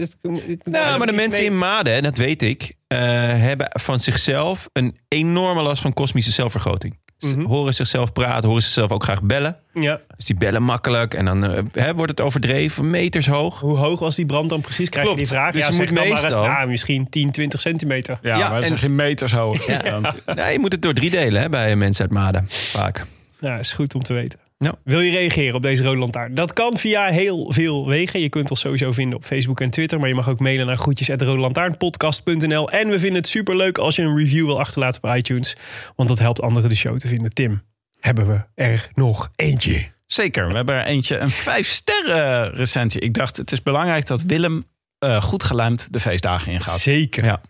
het- 0.01 0.17
Nou, 0.65 0.99
maar 0.99 1.07
de 1.07 1.13
mensen 1.13 1.41
mee- 1.43 1.51
in 1.51 1.59
Maden, 1.59 1.93
en 1.95 2.03
dat 2.03 2.17
weet 2.17 2.43
ik, 2.43 2.73
eh, 2.87 2.99
hebben 3.39 3.69
van 3.71 4.01
zichzelf 4.01 4.69
een 4.73 4.97
enorme 5.09 5.63
last 5.63 5.83
van 5.83 5.93
kosmische 5.93 6.31
zelfvergroting. 6.31 7.01
Ze 7.19 7.37
Mhm. 7.37 7.47
horen 7.47 7.75
zichzelf 7.75 8.13
praten, 8.13 8.49
horen 8.49 8.63
zichzelf 8.63 8.91
ook 8.91 9.03
graag 9.05 9.23
bellen. 9.23 9.57
Ja. 9.75 10.01
Dus 10.17 10.25
die 10.25 10.37
bellen 10.37 10.63
makkelijk 10.63 11.15
en 11.15 11.25
dan 11.25 11.45
eh, 11.45 11.63
hè, 11.73 11.95
wordt 11.95 12.11
het 12.11 12.21
overdreven, 12.21 12.91
meters 12.91 13.27
hoog. 13.27 13.61
Hoe 13.61 13.77
hoog 13.77 13.99
was 14.01 14.15
die 14.17 14.27
brand 14.27 14.49
dan 14.49 14.61
precies? 14.61 14.89
Krijg 14.89 15.07
Klopt. 15.07 15.21
je 15.21 15.27
die 15.27 15.35
vraag? 15.37 15.53
Dus 15.53 15.61
ja, 15.61 15.67
je 15.67 15.73
zeg 15.73 15.87
moet 15.87 15.95
dan 15.97 16.05
maar 16.09 16.13
eens, 16.17 16.23
meestal- 16.23 16.47
ah, 16.47 16.67
misschien 16.69 17.09
10, 17.09 17.31
20 17.31 17.61
centimeter. 17.61 18.19
Ja, 18.23 18.37
Ja, 18.37 18.39
maar 18.43 18.51
dat 18.51 18.61
en- 18.61 18.67
zijn 18.67 18.79
geen 18.79 18.95
meters 18.95 19.33
hoog. 19.33 19.67
Ja. 19.67 20.15
Nee, 20.35 20.53
je 20.53 20.59
moet 20.59 20.73
het 20.73 20.83
door 20.83 20.95
drie 20.95 21.11
delen 21.11 21.43
hè, 21.43 21.49
bij 21.49 21.77
mensen 21.77 22.03
uit 22.05 22.13
Maden, 22.13 22.45
vaak. 22.49 23.05
Ja, 23.39 23.59
is 23.59 23.73
goed 23.73 23.95
om 23.95 24.03
te 24.03 24.15
weten. 24.15 24.39
Ja. 24.63 24.75
Wil 24.85 25.01
je 25.01 25.11
reageren 25.11 25.55
op 25.55 25.63
deze 25.63 25.83
rode 25.83 25.99
lantaarn? 25.99 26.35
Dat 26.35 26.53
kan 26.53 26.77
via 26.77 27.07
heel 27.07 27.53
veel 27.53 27.89
wegen. 27.89 28.21
Je 28.21 28.29
kunt 28.29 28.51
ons 28.51 28.61
sowieso 28.61 28.93
vinden 28.93 29.19
op 29.19 29.25
Facebook 29.25 29.61
en 29.61 29.71
Twitter. 29.71 29.99
Maar 29.99 30.09
je 30.09 30.15
mag 30.15 30.29
ook 30.29 30.41
mailen 30.41 30.67
naar 30.67 30.77
groetjes.rodelantaarnpodcast.nl. 30.77 32.71
En 32.71 32.89
we 32.89 32.99
vinden 32.99 33.19
het 33.21 33.29
superleuk 33.29 33.79
als 33.79 33.97
je 33.97 34.03
een 34.03 34.17
review 34.17 34.45
wil 34.45 34.61
achterlaten 34.61 35.03
op 35.03 35.17
iTunes. 35.17 35.57
Want 35.97 36.09
dat 36.09 36.19
helpt 36.19 36.41
anderen 36.41 36.69
de 36.69 36.75
show 36.75 36.99
te 36.99 37.09
vinden. 37.09 37.31
Tim, 37.33 37.63
hebben 38.01 38.27
we 38.27 38.45
er 38.55 38.91
nog 38.95 39.31
eentje? 39.37 39.91
Zeker, 40.07 40.49
we 40.49 40.55
hebben 40.55 40.75
er 40.75 40.85
eentje, 40.85 41.19
een 41.19 41.31
vijf 41.31 41.69
sterren 41.69 42.55
recensie. 42.55 43.01
Ik 43.01 43.15
dacht, 43.15 43.37
het 43.37 43.53
is 43.53 43.63
belangrijk 43.63 44.07
dat 44.07 44.23
Willem 44.23 44.63
eh, 44.99 45.23
goed 45.23 45.43
geluimd 45.43 45.89
de 45.91 46.01
feestdagen 46.01 46.53
ingaat. 46.53 46.79
Zeker. 46.79 47.25
Ja. 47.25 47.41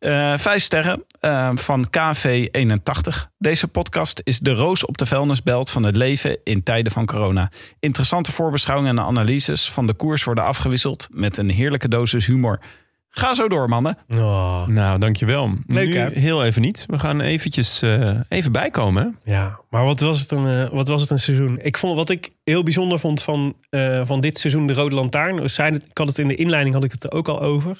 Eh, 0.00 0.36
vijf 0.36 0.62
sterren 0.62 1.04
eh, 1.20 1.50
van 1.54 1.86
KV81. 1.86 3.30
Deze 3.38 3.68
podcast 3.68 4.20
is 4.24 4.38
de 4.38 4.52
roos 4.52 4.84
op 4.84 4.98
de 4.98 5.06
vuilnisbelt 5.06 5.70
van 5.70 5.82
het 5.82 5.96
leven 5.96 6.38
in 6.44 6.62
tijden 6.62 6.92
van 6.92 7.06
corona. 7.06 7.50
Interessante 7.80 8.32
voorbeschouwingen 8.32 8.98
en 8.98 9.04
analyses 9.04 9.70
van 9.70 9.86
de 9.86 9.94
koers 9.94 10.24
worden 10.24 10.44
afgewisseld 10.44 11.08
met 11.10 11.36
een 11.36 11.50
heerlijke 11.50 11.88
dosis 11.88 12.26
humor. 12.26 12.60
Ga 13.08 13.34
zo 13.34 13.48
door, 13.48 13.68
mannen. 13.68 13.98
Oh, 14.08 14.66
Nou, 14.66 14.98
dankjewel. 14.98 15.50
Leuk, 15.66 15.88
Nu 15.88 15.96
hè? 15.96 16.08
heel 16.12 16.44
even 16.44 16.62
niet. 16.62 16.84
We 16.86 16.98
gaan 16.98 17.20
eventjes 17.20 17.82
eh, 17.82 18.20
even 18.28 18.52
bijkomen. 18.52 19.18
ja, 19.24 19.60
maar 19.70 19.84
wat 19.84 20.00
was, 20.00 20.20
het 20.20 20.30
een, 20.30 20.70
wat 20.70 20.88
was 20.88 21.00
het 21.00 21.10
een 21.10 21.18
seizoen? 21.18 21.58
Ik 21.62 21.78
vond, 21.78 21.96
wat 21.96 22.10
ik 22.10 22.30
heel 22.50 22.62
bijzonder 22.62 22.98
vond 22.98 23.22
van, 23.22 23.56
eh, 23.70 24.00
van 24.04 24.20
dit 24.20 24.38
seizoen, 24.38 24.66
de 24.66 24.72
Rode 24.72 24.94
Lantaarn. 24.94 25.38
Ik 25.38 25.98
had 25.98 26.08
het 26.08 26.18
in 26.18 26.28
de 26.28 26.34
inleiding 26.34 26.74
had 26.74 26.84
ik 26.84 26.92
het 26.92 27.04
er 27.04 27.12
ook 27.12 27.28
al 27.28 27.40
over. 27.40 27.78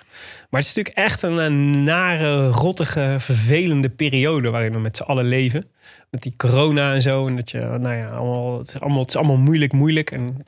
Maar 0.50 0.60
het 0.60 0.68
is 0.68 0.74
natuurlijk 0.74 0.96
echt 0.96 1.22
een, 1.22 1.84
nare, 1.84 2.48
rottige, 2.48 3.16
vervelende 3.18 3.88
periode 3.88 4.50
waarin 4.50 4.72
we 4.72 4.78
met 4.78 4.96
z'n 4.96 5.02
allen 5.02 5.24
leven. 5.24 5.64
Met 6.10 6.22
die 6.22 6.34
corona 6.36 6.94
en 6.94 7.02
zo. 7.02 7.26
En 7.26 7.36
dat 7.36 7.50
je, 7.50 7.58
nou 7.58 7.96
ja, 7.96 8.08
allemaal, 8.08 8.58
het, 8.58 8.68
is 8.68 8.80
allemaal, 8.80 9.00
het 9.00 9.08
is 9.08 9.16
allemaal 9.16 9.36
moeilijk, 9.36 9.72
moeilijk. 9.72 10.10
En, 10.10 10.44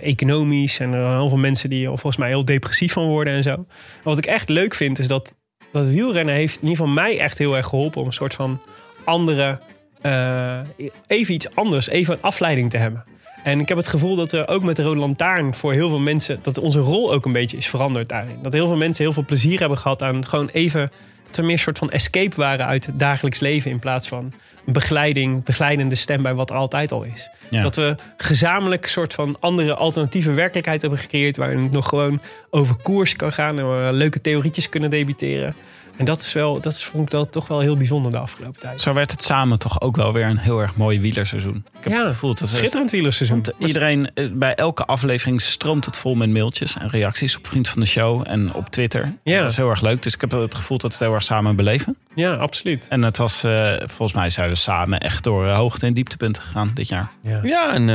economisch. 0.00 0.78
En 0.78 0.92
er 0.92 1.00
zijn 1.00 1.18
heel 1.18 1.28
veel 1.28 1.38
mensen 1.38 1.70
die 1.70 1.86
volgens 1.86 2.16
mij 2.16 2.28
heel 2.28 2.44
depressief 2.44 2.92
van 2.92 3.06
worden 3.06 3.32
en 3.32 3.42
zo. 3.42 3.66
Wat 4.02 4.18
ik 4.18 4.26
echt 4.26 4.48
leuk 4.48 4.74
vind, 4.74 4.98
is 4.98 5.08
dat 5.08 5.34
dat 5.72 5.86
wielrennen 5.86 6.34
heeft 6.34 6.54
in 6.54 6.68
ieder 6.68 6.76
geval 6.76 6.92
mij 6.92 7.18
echt 7.18 7.38
heel 7.38 7.56
erg 7.56 7.66
geholpen 7.66 8.00
om 8.00 8.06
een 8.06 8.12
soort 8.12 8.34
van 8.34 8.60
andere, 9.04 9.58
eh, 10.00 10.60
even 11.06 11.34
iets 11.34 11.54
anders, 11.54 11.88
even 11.88 12.14
een 12.14 12.22
afleiding 12.22 12.70
te 12.70 12.76
hebben. 12.76 13.04
En 13.42 13.60
ik 13.60 13.68
heb 13.68 13.76
het 13.76 13.88
gevoel 13.88 14.16
dat 14.16 14.32
er 14.32 14.48
ook 14.48 14.62
met 14.62 14.76
de 14.76 14.82
Rode 14.82 15.00
Lantaarn 15.00 15.54
voor 15.54 15.72
heel 15.72 15.88
veel 15.88 16.00
mensen, 16.00 16.38
dat 16.42 16.58
onze 16.58 16.80
rol 16.80 17.12
ook 17.12 17.24
een 17.24 17.32
beetje 17.32 17.56
is 17.56 17.68
veranderd 17.68 18.08
daarin. 18.08 18.38
Dat 18.42 18.52
heel 18.52 18.66
veel 18.66 18.76
mensen 18.76 19.04
heel 19.04 19.12
veel 19.12 19.24
plezier 19.24 19.60
hebben 19.60 19.78
gehad 19.78 20.02
aan 20.02 20.26
gewoon 20.26 20.48
even, 20.48 20.92
dat 21.26 21.36
we 21.36 21.42
meer 21.42 21.52
een 21.52 21.58
soort 21.58 21.78
van 21.78 21.90
escape 21.90 22.36
waren 22.36 22.66
uit 22.66 22.86
het 22.86 22.98
dagelijks 22.98 23.40
leven 23.40 23.70
in 23.70 23.78
plaats 23.78 24.08
van 24.08 24.32
begeleiding, 24.64 25.44
begeleidende 25.44 25.94
stem 25.94 26.22
bij 26.22 26.34
wat 26.34 26.50
er 26.50 26.56
altijd 26.56 26.92
al 26.92 27.02
is. 27.02 27.30
Ja. 27.50 27.62
Dat 27.62 27.76
we 27.76 27.94
gezamenlijk 28.16 28.84
een 28.84 28.90
soort 28.90 29.14
van 29.14 29.36
andere 29.40 29.74
alternatieve 29.74 30.32
werkelijkheid 30.32 30.80
hebben 30.80 30.98
gecreëerd 30.98 31.36
waarin 31.36 31.62
het 31.62 31.72
nog 31.72 31.88
gewoon 31.88 32.20
over 32.50 32.76
koers 32.76 33.16
kan 33.16 33.32
gaan 33.32 33.58
en 33.58 33.68
we 33.68 33.92
leuke 33.92 34.20
theorietjes 34.20 34.68
kunnen 34.68 34.90
debiteren. 34.90 35.54
En 36.00 36.06
dat 36.06 36.20
is 36.20 36.32
wel, 36.32 36.60
dat 36.60 36.72
is, 36.72 36.84
vond 36.84 37.02
ik 37.04 37.10
dat 37.10 37.32
toch 37.32 37.48
wel 37.48 37.60
heel 37.60 37.76
bijzonder 37.76 38.10
de 38.10 38.18
afgelopen 38.18 38.60
tijd. 38.60 38.80
Zo 38.80 38.92
werd 38.94 39.10
het 39.10 39.22
samen 39.22 39.58
toch 39.58 39.80
ook 39.80 39.96
wel 39.96 40.12
weer 40.12 40.26
een 40.26 40.38
heel 40.38 40.60
erg 40.60 40.76
mooi 40.76 41.00
wielerseizoen. 41.00 41.64
Ik 41.78 41.84
heb 41.84 41.92
Ja, 41.92 41.98
het 41.98 42.08
gevoel 42.08 42.34
dat 42.34 42.48
Schitterend 42.48 42.90
wielerseizoen. 42.90 43.42
Want 43.42 43.68
iedereen, 43.68 44.10
eh, 44.14 44.24
bij 44.32 44.54
elke 44.54 44.84
aflevering 44.84 45.40
stroomt 45.40 45.84
het 45.84 45.98
vol 45.98 46.14
met 46.14 46.30
mailtjes 46.30 46.76
en 46.76 46.88
reacties 46.88 47.36
op 47.36 47.46
Vriend 47.46 47.68
van 47.68 47.80
de 47.80 47.86
Show 47.86 48.22
en 48.26 48.54
op 48.54 48.68
Twitter. 48.68 49.14
Ja. 49.22 49.40
Dat 49.40 49.50
is 49.50 49.56
heel 49.56 49.70
erg 49.70 49.80
leuk. 49.80 50.02
Dus 50.02 50.14
ik 50.14 50.20
heb 50.20 50.30
het 50.30 50.54
gevoel 50.54 50.78
dat 50.78 50.90
we 50.90 50.96
het 50.96 51.04
heel 51.06 51.14
erg 51.14 51.22
samen 51.22 51.56
beleven. 51.56 51.96
Ja, 52.14 52.34
absoluut. 52.34 52.86
En 52.88 53.02
het 53.02 53.16
was, 53.16 53.44
eh, 53.44 53.72
volgens 53.78 54.12
mij 54.12 54.30
zijn 54.30 54.48
we 54.48 54.54
samen 54.54 54.98
echt 55.00 55.24
door 55.24 55.46
eh, 55.46 55.56
hoogte- 55.56 55.86
en 55.86 55.94
dieptepunten 55.94 56.42
gegaan 56.42 56.70
dit 56.74 56.88
jaar. 56.88 57.10
Ja. 57.22 57.40
Ja, 57.42 57.74
en, 57.74 57.86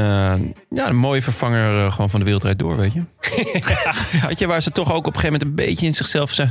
ja, 0.70 0.88
een 0.88 0.96
mooie 0.96 1.22
vervanger 1.22 1.92
gewoon 1.92 2.10
van 2.10 2.20
de 2.20 2.26
wereldrijd 2.26 2.60
door, 2.60 2.78
weet 2.78 2.94
je. 2.94 3.02
Weet 4.28 4.40
je, 4.40 4.48
waar 4.48 4.62
ze 4.62 4.72
toch 4.72 4.92
ook 4.94 5.08
op 5.08 5.14
een 5.16 5.20
gegeven 5.20 5.40
moment 5.40 5.60
een 5.60 5.66
beetje 5.66 5.86
in 5.86 5.94
zichzelf 5.96 6.32
zijn 6.32 6.50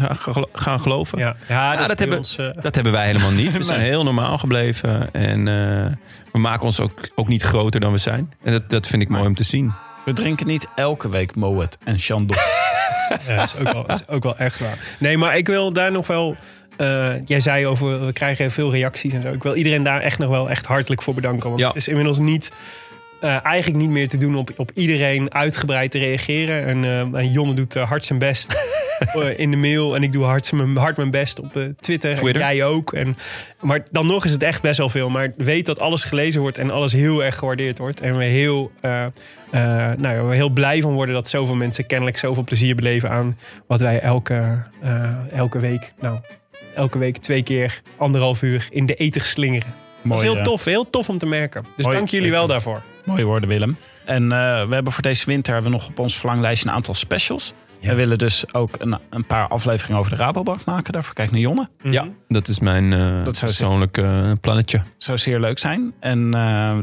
gaan 0.53 0.81
geloven. 0.81 1.19
Ja, 1.19 1.37
ja, 1.49 1.77
dat, 1.87 1.99
hebben- 1.99 2.19
ons, 2.19 2.37
eh, 2.39 2.47
Dat 2.61 2.75
hebben 2.75 2.93
wij 2.93 3.07
helemaal 3.07 3.31
niet. 3.31 3.53
We 3.57 3.63
zijn 3.63 3.81
heel 3.81 4.05
normaal 4.05 4.39
gebleven. 4.39 5.13
En 5.13 5.39
eh, 5.49 5.93
we 6.33 6.39
maken 6.39 6.65
ons 6.65 6.81
ook, 6.81 7.09
ook 7.15 7.29
niet 7.29 7.43
groter 7.43 7.81
dan 7.81 7.93
we 7.93 7.99
zijn. 7.99 8.33
En 8.43 8.53
dat, 8.53 8.71
dat 8.71 8.87
vind 8.87 9.03
ik 9.03 9.09
mooi 9.09 9.27
om 9.27 9.35
te 9.35 9.45
zien. 9.45 9.73
We 10.05 10.13
drinken 10.13 10.47
niet 10.47 10.67
elke 10.75 11.09
week 11.09 11.35
Moet 11.35 11.77
en 11.85 11.99
Chandon. 11.99 12.37
ja, 13.29 13.37
dat 13.37 13.45
is 13.45 13.57
ook, 13.61 13.73
wel, 13.73 13.87
is 13.87 14.09
ook 14.09 14.23
wel 14.23 14.37
echt 14.37 14.61
waar. 14.61 14.79
Nee, 14.99 15.19
maar 15.19 15.37
ik 15.37 15.47
wil 15.47 15.73
daar 15.73 15.93
nog 15.93 16.07
wel... 16.07 16.37
eh, 16.77 17.13
jij 17.25 17.41
zei 17.41 17.67
over, 17.67 18.07
we 18.07 18.13
krijgen 18.13 18.51
veel 18.51 18.71
reacties 18.71 19.13
en 19.13 19.23
zo. 19.23 19.33
Ik 19.33 19.43
wil 19.43 19.55
iedereen 19.55 19.83
daar 19.83 20.01
echt 20.01 20.19
nog 20.19 20.29
wel 20.31 20.51
echt 20.51 20.67
hartelijk 20.67 21.03
voor 21.03 21.15
bedanken. 21.15 21.49
Want 21.49 21.61
Ja. 21.61 21.67
het 21.67 21.77
is 21.77 21.89
inmiddels 21.89 22.19
niet... 22.19 22.51
eh, 23.25 23.45
eigenlijk 23.45 23.83
niet 23.83 23.91
meer 23.91 24.09
te 24.09 24.17
doen 24.17 24.35
op, 24.35 24.51
op 24.57 24.71
iedereen 24.75 25.35
uitgebreid 25.35 25.91
te 25.91 25.99
reageren. 25.99 26.65
En, 26.65 26.85
eh, 26.85 27.21
en 27.21 27.31
Jonne 27.31 27.55
doet 27.55 27.77
eh, 27.77 27.89
hard 27.89 28.05
zijn 28.05 28.19
best 28.19 28.57
in 29.37 29.51
de 29.51 29.57
mail. 29.57 29.95
En 29.95 30.03
ik 30.03 30.13
doe 30.13 30.25
hard, 30.25 30.53
mijn- 30.53 30.77
hard 30.77 30.97
mijn 30.97 31.11
best 31.11 31.41
op 31.41 31.51
Twitter. 31.53 31.75
Twitter. 31.81 32.31
En 32.31 32.39
jij 32.57 32.65
ook. 32.65 32.93
En, 32.93 33.17
maar 33.61 33.87
dan 33.91 34.07
nog 34.07 34.25
is 34.25 34.33
het 34.33 34.43
echt 34.43 34.63
best 34.63 34.79
wel 34.79 34.89
veel. 34.89 35.09
Maar 35.09 35.33
weet 35.37 35.67
dat 35.67 35.79
alles 35.81 36.05
gelezen 36.05 36.41
wordt 36.41 36.59
en 36.59 36.71
alles 36.71 36.93
heel 36.93 37.25
erg 37.25 37.37
gewaardeerd 37.37 37.79
wordt. 37.79 38.01
En 38.01 38.17
we 38.17 38.25
heel, 38.25 38.71
nou 38.81 39.99
ja, 40.01 40.25
we 40.25 40.35
heel 40.35 40.49
blij 40.49 40.81
van 40.81 40.93
worden 40.93 41.15
dat 41.15 41.29
zoveel 41.29 41.55
mensen 41.55 41.87
kennelijk 41.87 42.19
zoveel 42.19 42.45
plezier 42.45 42.75
beleven 42.75 43.11
aan 43.11 43.39
wat 43.67 43.81
wij 43.81 44.01
elke, 44.01 44.63
elke 45.33 45.59
week, 45.59 45.93
nou, 46.01 46.19
elke 46.75 46.99
week 46.99 47.17
twee 47.17 47.43
keer 47.43 47.81
anderhalf 47.97 48.43
uur 48.43 48.67
in 48.71 48.87
de 48.87 48.95
eten 48.95 49.21
slingeren. 49.21 49.75
Dat 50.03 50.17
is 50.17 50.23
heel 50.23 50.43
tof, 50.43 50.65
heel 50.65 50.91
tof 50.91 51.09
om 51.09 51.19
te 51.19 51.27
merken. 51.27 51.65
Dus 51.77 51.85
Mooi, 51.85 51.97
dank 51.97 52.09
jullie 52.09 52.27
zeker. 52.27 52.39
wel 52.41 52.49
daarvoor. 52.49 52.83
Mooie 53.05 53.25
woorden, 53.25 53.49
Willem. 53.49 53.77
En 54.05 54.23
eh, 54.23 54.39
we 54.69 54.75
hebben 54.75 54.93
voor 54.93 55.03
deze 55.03 55.27
winter 55.27 55.53
hebben 55.55 55.71
we 55.73 55.77
nog 55.79 55.89
op 55.89 55.99
ons 55.99 56.17
verlanglijstje 56.19 56.69
een 56.69 56.75
aantal 56.75 56.95
specials. 56.95 57.53
We 57.81 57.95
willen 57.95 58.19
dus 58.19 58.55
ook 58.55 58.75
een, 58.79 58.99
een 59.11 59.25
paar 59.25 59.49
afleveringen 59.49 59.99
over 59.99 60.11
de 60.11 60.17
Rabobank 60.17 60.65
maken. 60.65 60.93
Daarvoor 60.93 61.15
kijk 61.15 61.31
naar 61.31 61.41
Jonne. 61.41 61.69
Ja, 61.83 62.09
dat 62.29 62.49
is 62.49 62.61
mijn 62.61 62.93
eh 62.93 63.25
Dat 63.25 63.41
persoonlijke 63.41 64.03
eh, 64.03 64.33
plannetje. 64.41 64.83
Zou 64.99 65.19
zeer 65.19 65.41
leuk 65.41 65.59
zijn. 65.59 65.95
En 66.01 66.31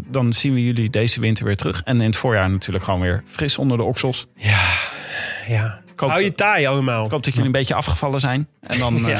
dan 0.07 0.33
zien 0.33 0.53
we 0.53 0.63
jullie 0.63 0.89
deze 0.89 1.19
winter 1.19 1.45
weer 1.45 1.55
terug. 1.57 1.81
En 1.83 2.01
in 2.01 2.07
het 2.07 2.15
voorjaar 2.15 2.49
natuurlijk 2.49 2.83
gewoon 2.83 2.99
weer 2.99 3.23
fris 3.25 3.57
onder 3.57 3.77
de 3.77 3.83
oksels. 3.83 4.27
Ja. 4.35 5.79
hoop 5.95 6.09
Hou 6.09 6.23
je 6.23 6.33
taai 6.33 6.65
allemaal. 6.65 7.05
Ik 7.05 7.11
hoop 7.11 7.23
dat 7.23 7.33
jullie 7.33 7.45
een 7.47 7.51
beetje 7.57 7.73
afgevallen 7.73 8.19
zijn. 8.19 8.47
En 8.61 8.79
dan 8.79 8.95
Ja. 9.07 9.19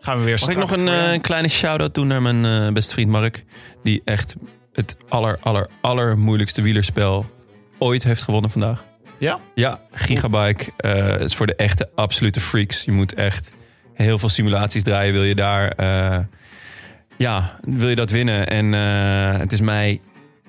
gaan 0.00 0.18
we 0.18 0.24
weer 0.24 0.38
Mag 0.40 0.48
ik 0.48 0.56
nog 0.56 0.70
een 0.70 1.20
kleine 1.20 1.48
shout-out 1.48 1.94
doen 1.94 2.06
naar 2.06 2.22
mijn 2.22 2.72
beste 2.74 2.92
vriend 2.94 3.10
Mark? 3.10 3.44
Die 3.82 4.02
echt 4.04 4.36
het 4.80 4.96
aller, 5.08 5.38
aller, 5.40 5.68
aller 5.80 6.18
moeilijkste 6.18 6.62
wielerspel 6.62 7.30
ooit 7.78 8.02
heeft 8.02 8.22
gewonnen 8.22 8.50
vandaag. 8.50 8.84
Ja? 9.18 9.40
Ja, 9.54 9.80
Gigabike 9.90 10.72
eh, 10.76 11.20
is 11.20 11.34
voor 11.34 11.46
de 11.46 11.54
echte 11.54 11.88
absolute 11.94 12.40
freaks. 12.40 12.84
Je 12.84 12.92
moet 12.92 13.14
echt 13.14 13.50
heel 13.94 14.18
veel 14.18 14.28
simulaties 14.28 14.82
draaien. 14.82 15.12
Wil 15.12 15.22
je 15.22 15.34
daar, 15.34 15.68
eh, 15.68 16.18
ja, 17.16 17.58
wil 17.64 17.88
je 17.88 17.94
dat 17.94 18.10
winnen? 18.10 18.46
En 18.46 18.74
eh, 18.74 19.38
het 19.38 19.52
is 19.52 19.60
mij 19.60 20.00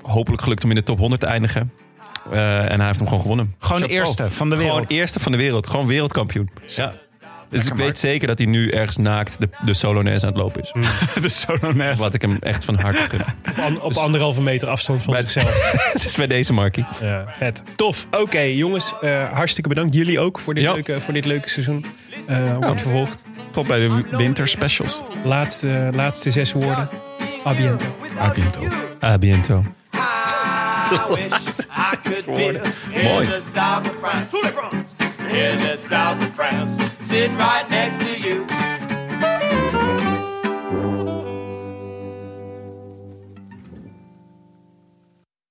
hopelijk 0.01 0.41
gelukt 0.43 0.63
om 0.63 0.69
in 0.69 0.75
de 0.75 0.83
top 0.83 0.97
100 0.97 1.21
te 1.21 1.27
eindigen. 1.27 1.71
En 2.31 2.77
hij 2.77 2.85
heeft 2.85 2.99
hem 2.99 3.07
gewoon 3.07 3.21
gewonnen. 3.21 3.55
Gewoon 3.59 3.81
Chapeau. 3.81 3.99
eerste 3.99 4.29
van 4.29 4.49
de 4.49 4.55
wereld. 4.55 4.75
Gewoon 4.75 4.99
eerste 4.99 5.19
van 5.19 5.31
de 5.31 5.37
wereld. 5.37 5.67
Gewoon 5.67 5.87
wereldkampioen. 5.87 6.49
Ja. 6.65 6.93
Dus 7.51 7.65
ik 7.65 7.73
weet 7.73 7.99
zeker 7.99 8.27
dat 8.27 8.37
hij 8.37 8.47
nu 8.47 8.69
ergens 8.69 8.97
naakt 8.97 9.39
de, 9.39 9.49
de 9.63 9.73
Solonaise 9.73 10.25
aan 10.25 10.31
het 10.31 10.41
lopen 10.41 10.61
is. 10.61 10.71
de 11.21 11.29
Solonaise. 11.29 12.01
Wat 12.03 12.13
ik 12.13 12.21
hem 12.21 12.37
echt 12.39 12.65
van 12.65 12.79
harte 12.79 13.01
gun. 13.09 13.21
Op, 13.49 13.57
an- 13.59 13.81
op 13.81 13.93
anderhalve 13.93 14.41
meter 14.41 14.69
afstand 14.69 15.03
van 15.03 15.13
Bij- 15.13 15.21
zichzelf. 15.21 15.71
Het 15.93 16.05
is 16.05 16.15
bij 16.15 16.27
deze 16.27 16.53
Markie. 16.53 16.85
Ja, 17.01 17.25
vet. 17.37 17.63
Tof. 17.75 18.07
Oké, 18.11 18.39
jongens. 18.39 18.93
eh, 19.01 19.31
hartstikke 19.33 19.69
bedankt. 19.69 19.93
Jullie 19.93 20.19
ook 20.19 20.39
voor 20.39 20.53
dit, 20.53 20.63
Ja. 20.63 20.73
leuke, 20.73 21.01
voor 21.01 21.13
dit 21.13 21.25
leuke 21.25 21.49
seizoen. 21.49 21.85
Eh 22.27 22.57
wordt 22.57 22.81
vervolgd. 22.81 23.23
Tot 23.51 23.67
bij 23.67 23.79
de 23.79 24.03
winterspecials. 24.11 25.03
Laatste, 25.23 25.89
laatste 25.93 26.31
zes 26.31 26.51
woorden. 26.51 26.89
A 27.47 27.53
biento. 27.53 27.85
A 28.19 28.29
biento. 28.31 28.61
A 29.03 29.17
biento. 29.17 29.63
I 29.93 30.97
wish 31.09 31.59
I 31.59 31.95
could 32.03 32.25
be 32.25 32.61
in 32.91 33.03
Mooi. 33.03 33.25
the 33.27 33.41
south 33.55 33.85
of 33.87 33.93
France. 34.01 34.37
In 35.29 35.57
the 35.57 35.85
south 35.89 36.17
of 36.17 36.29
France, 36.35 36.83
sitting 37.11 37.35
right 37.35 37.69
next 37.69 37.99
to 37.99 38.17
you. 38.17 38.60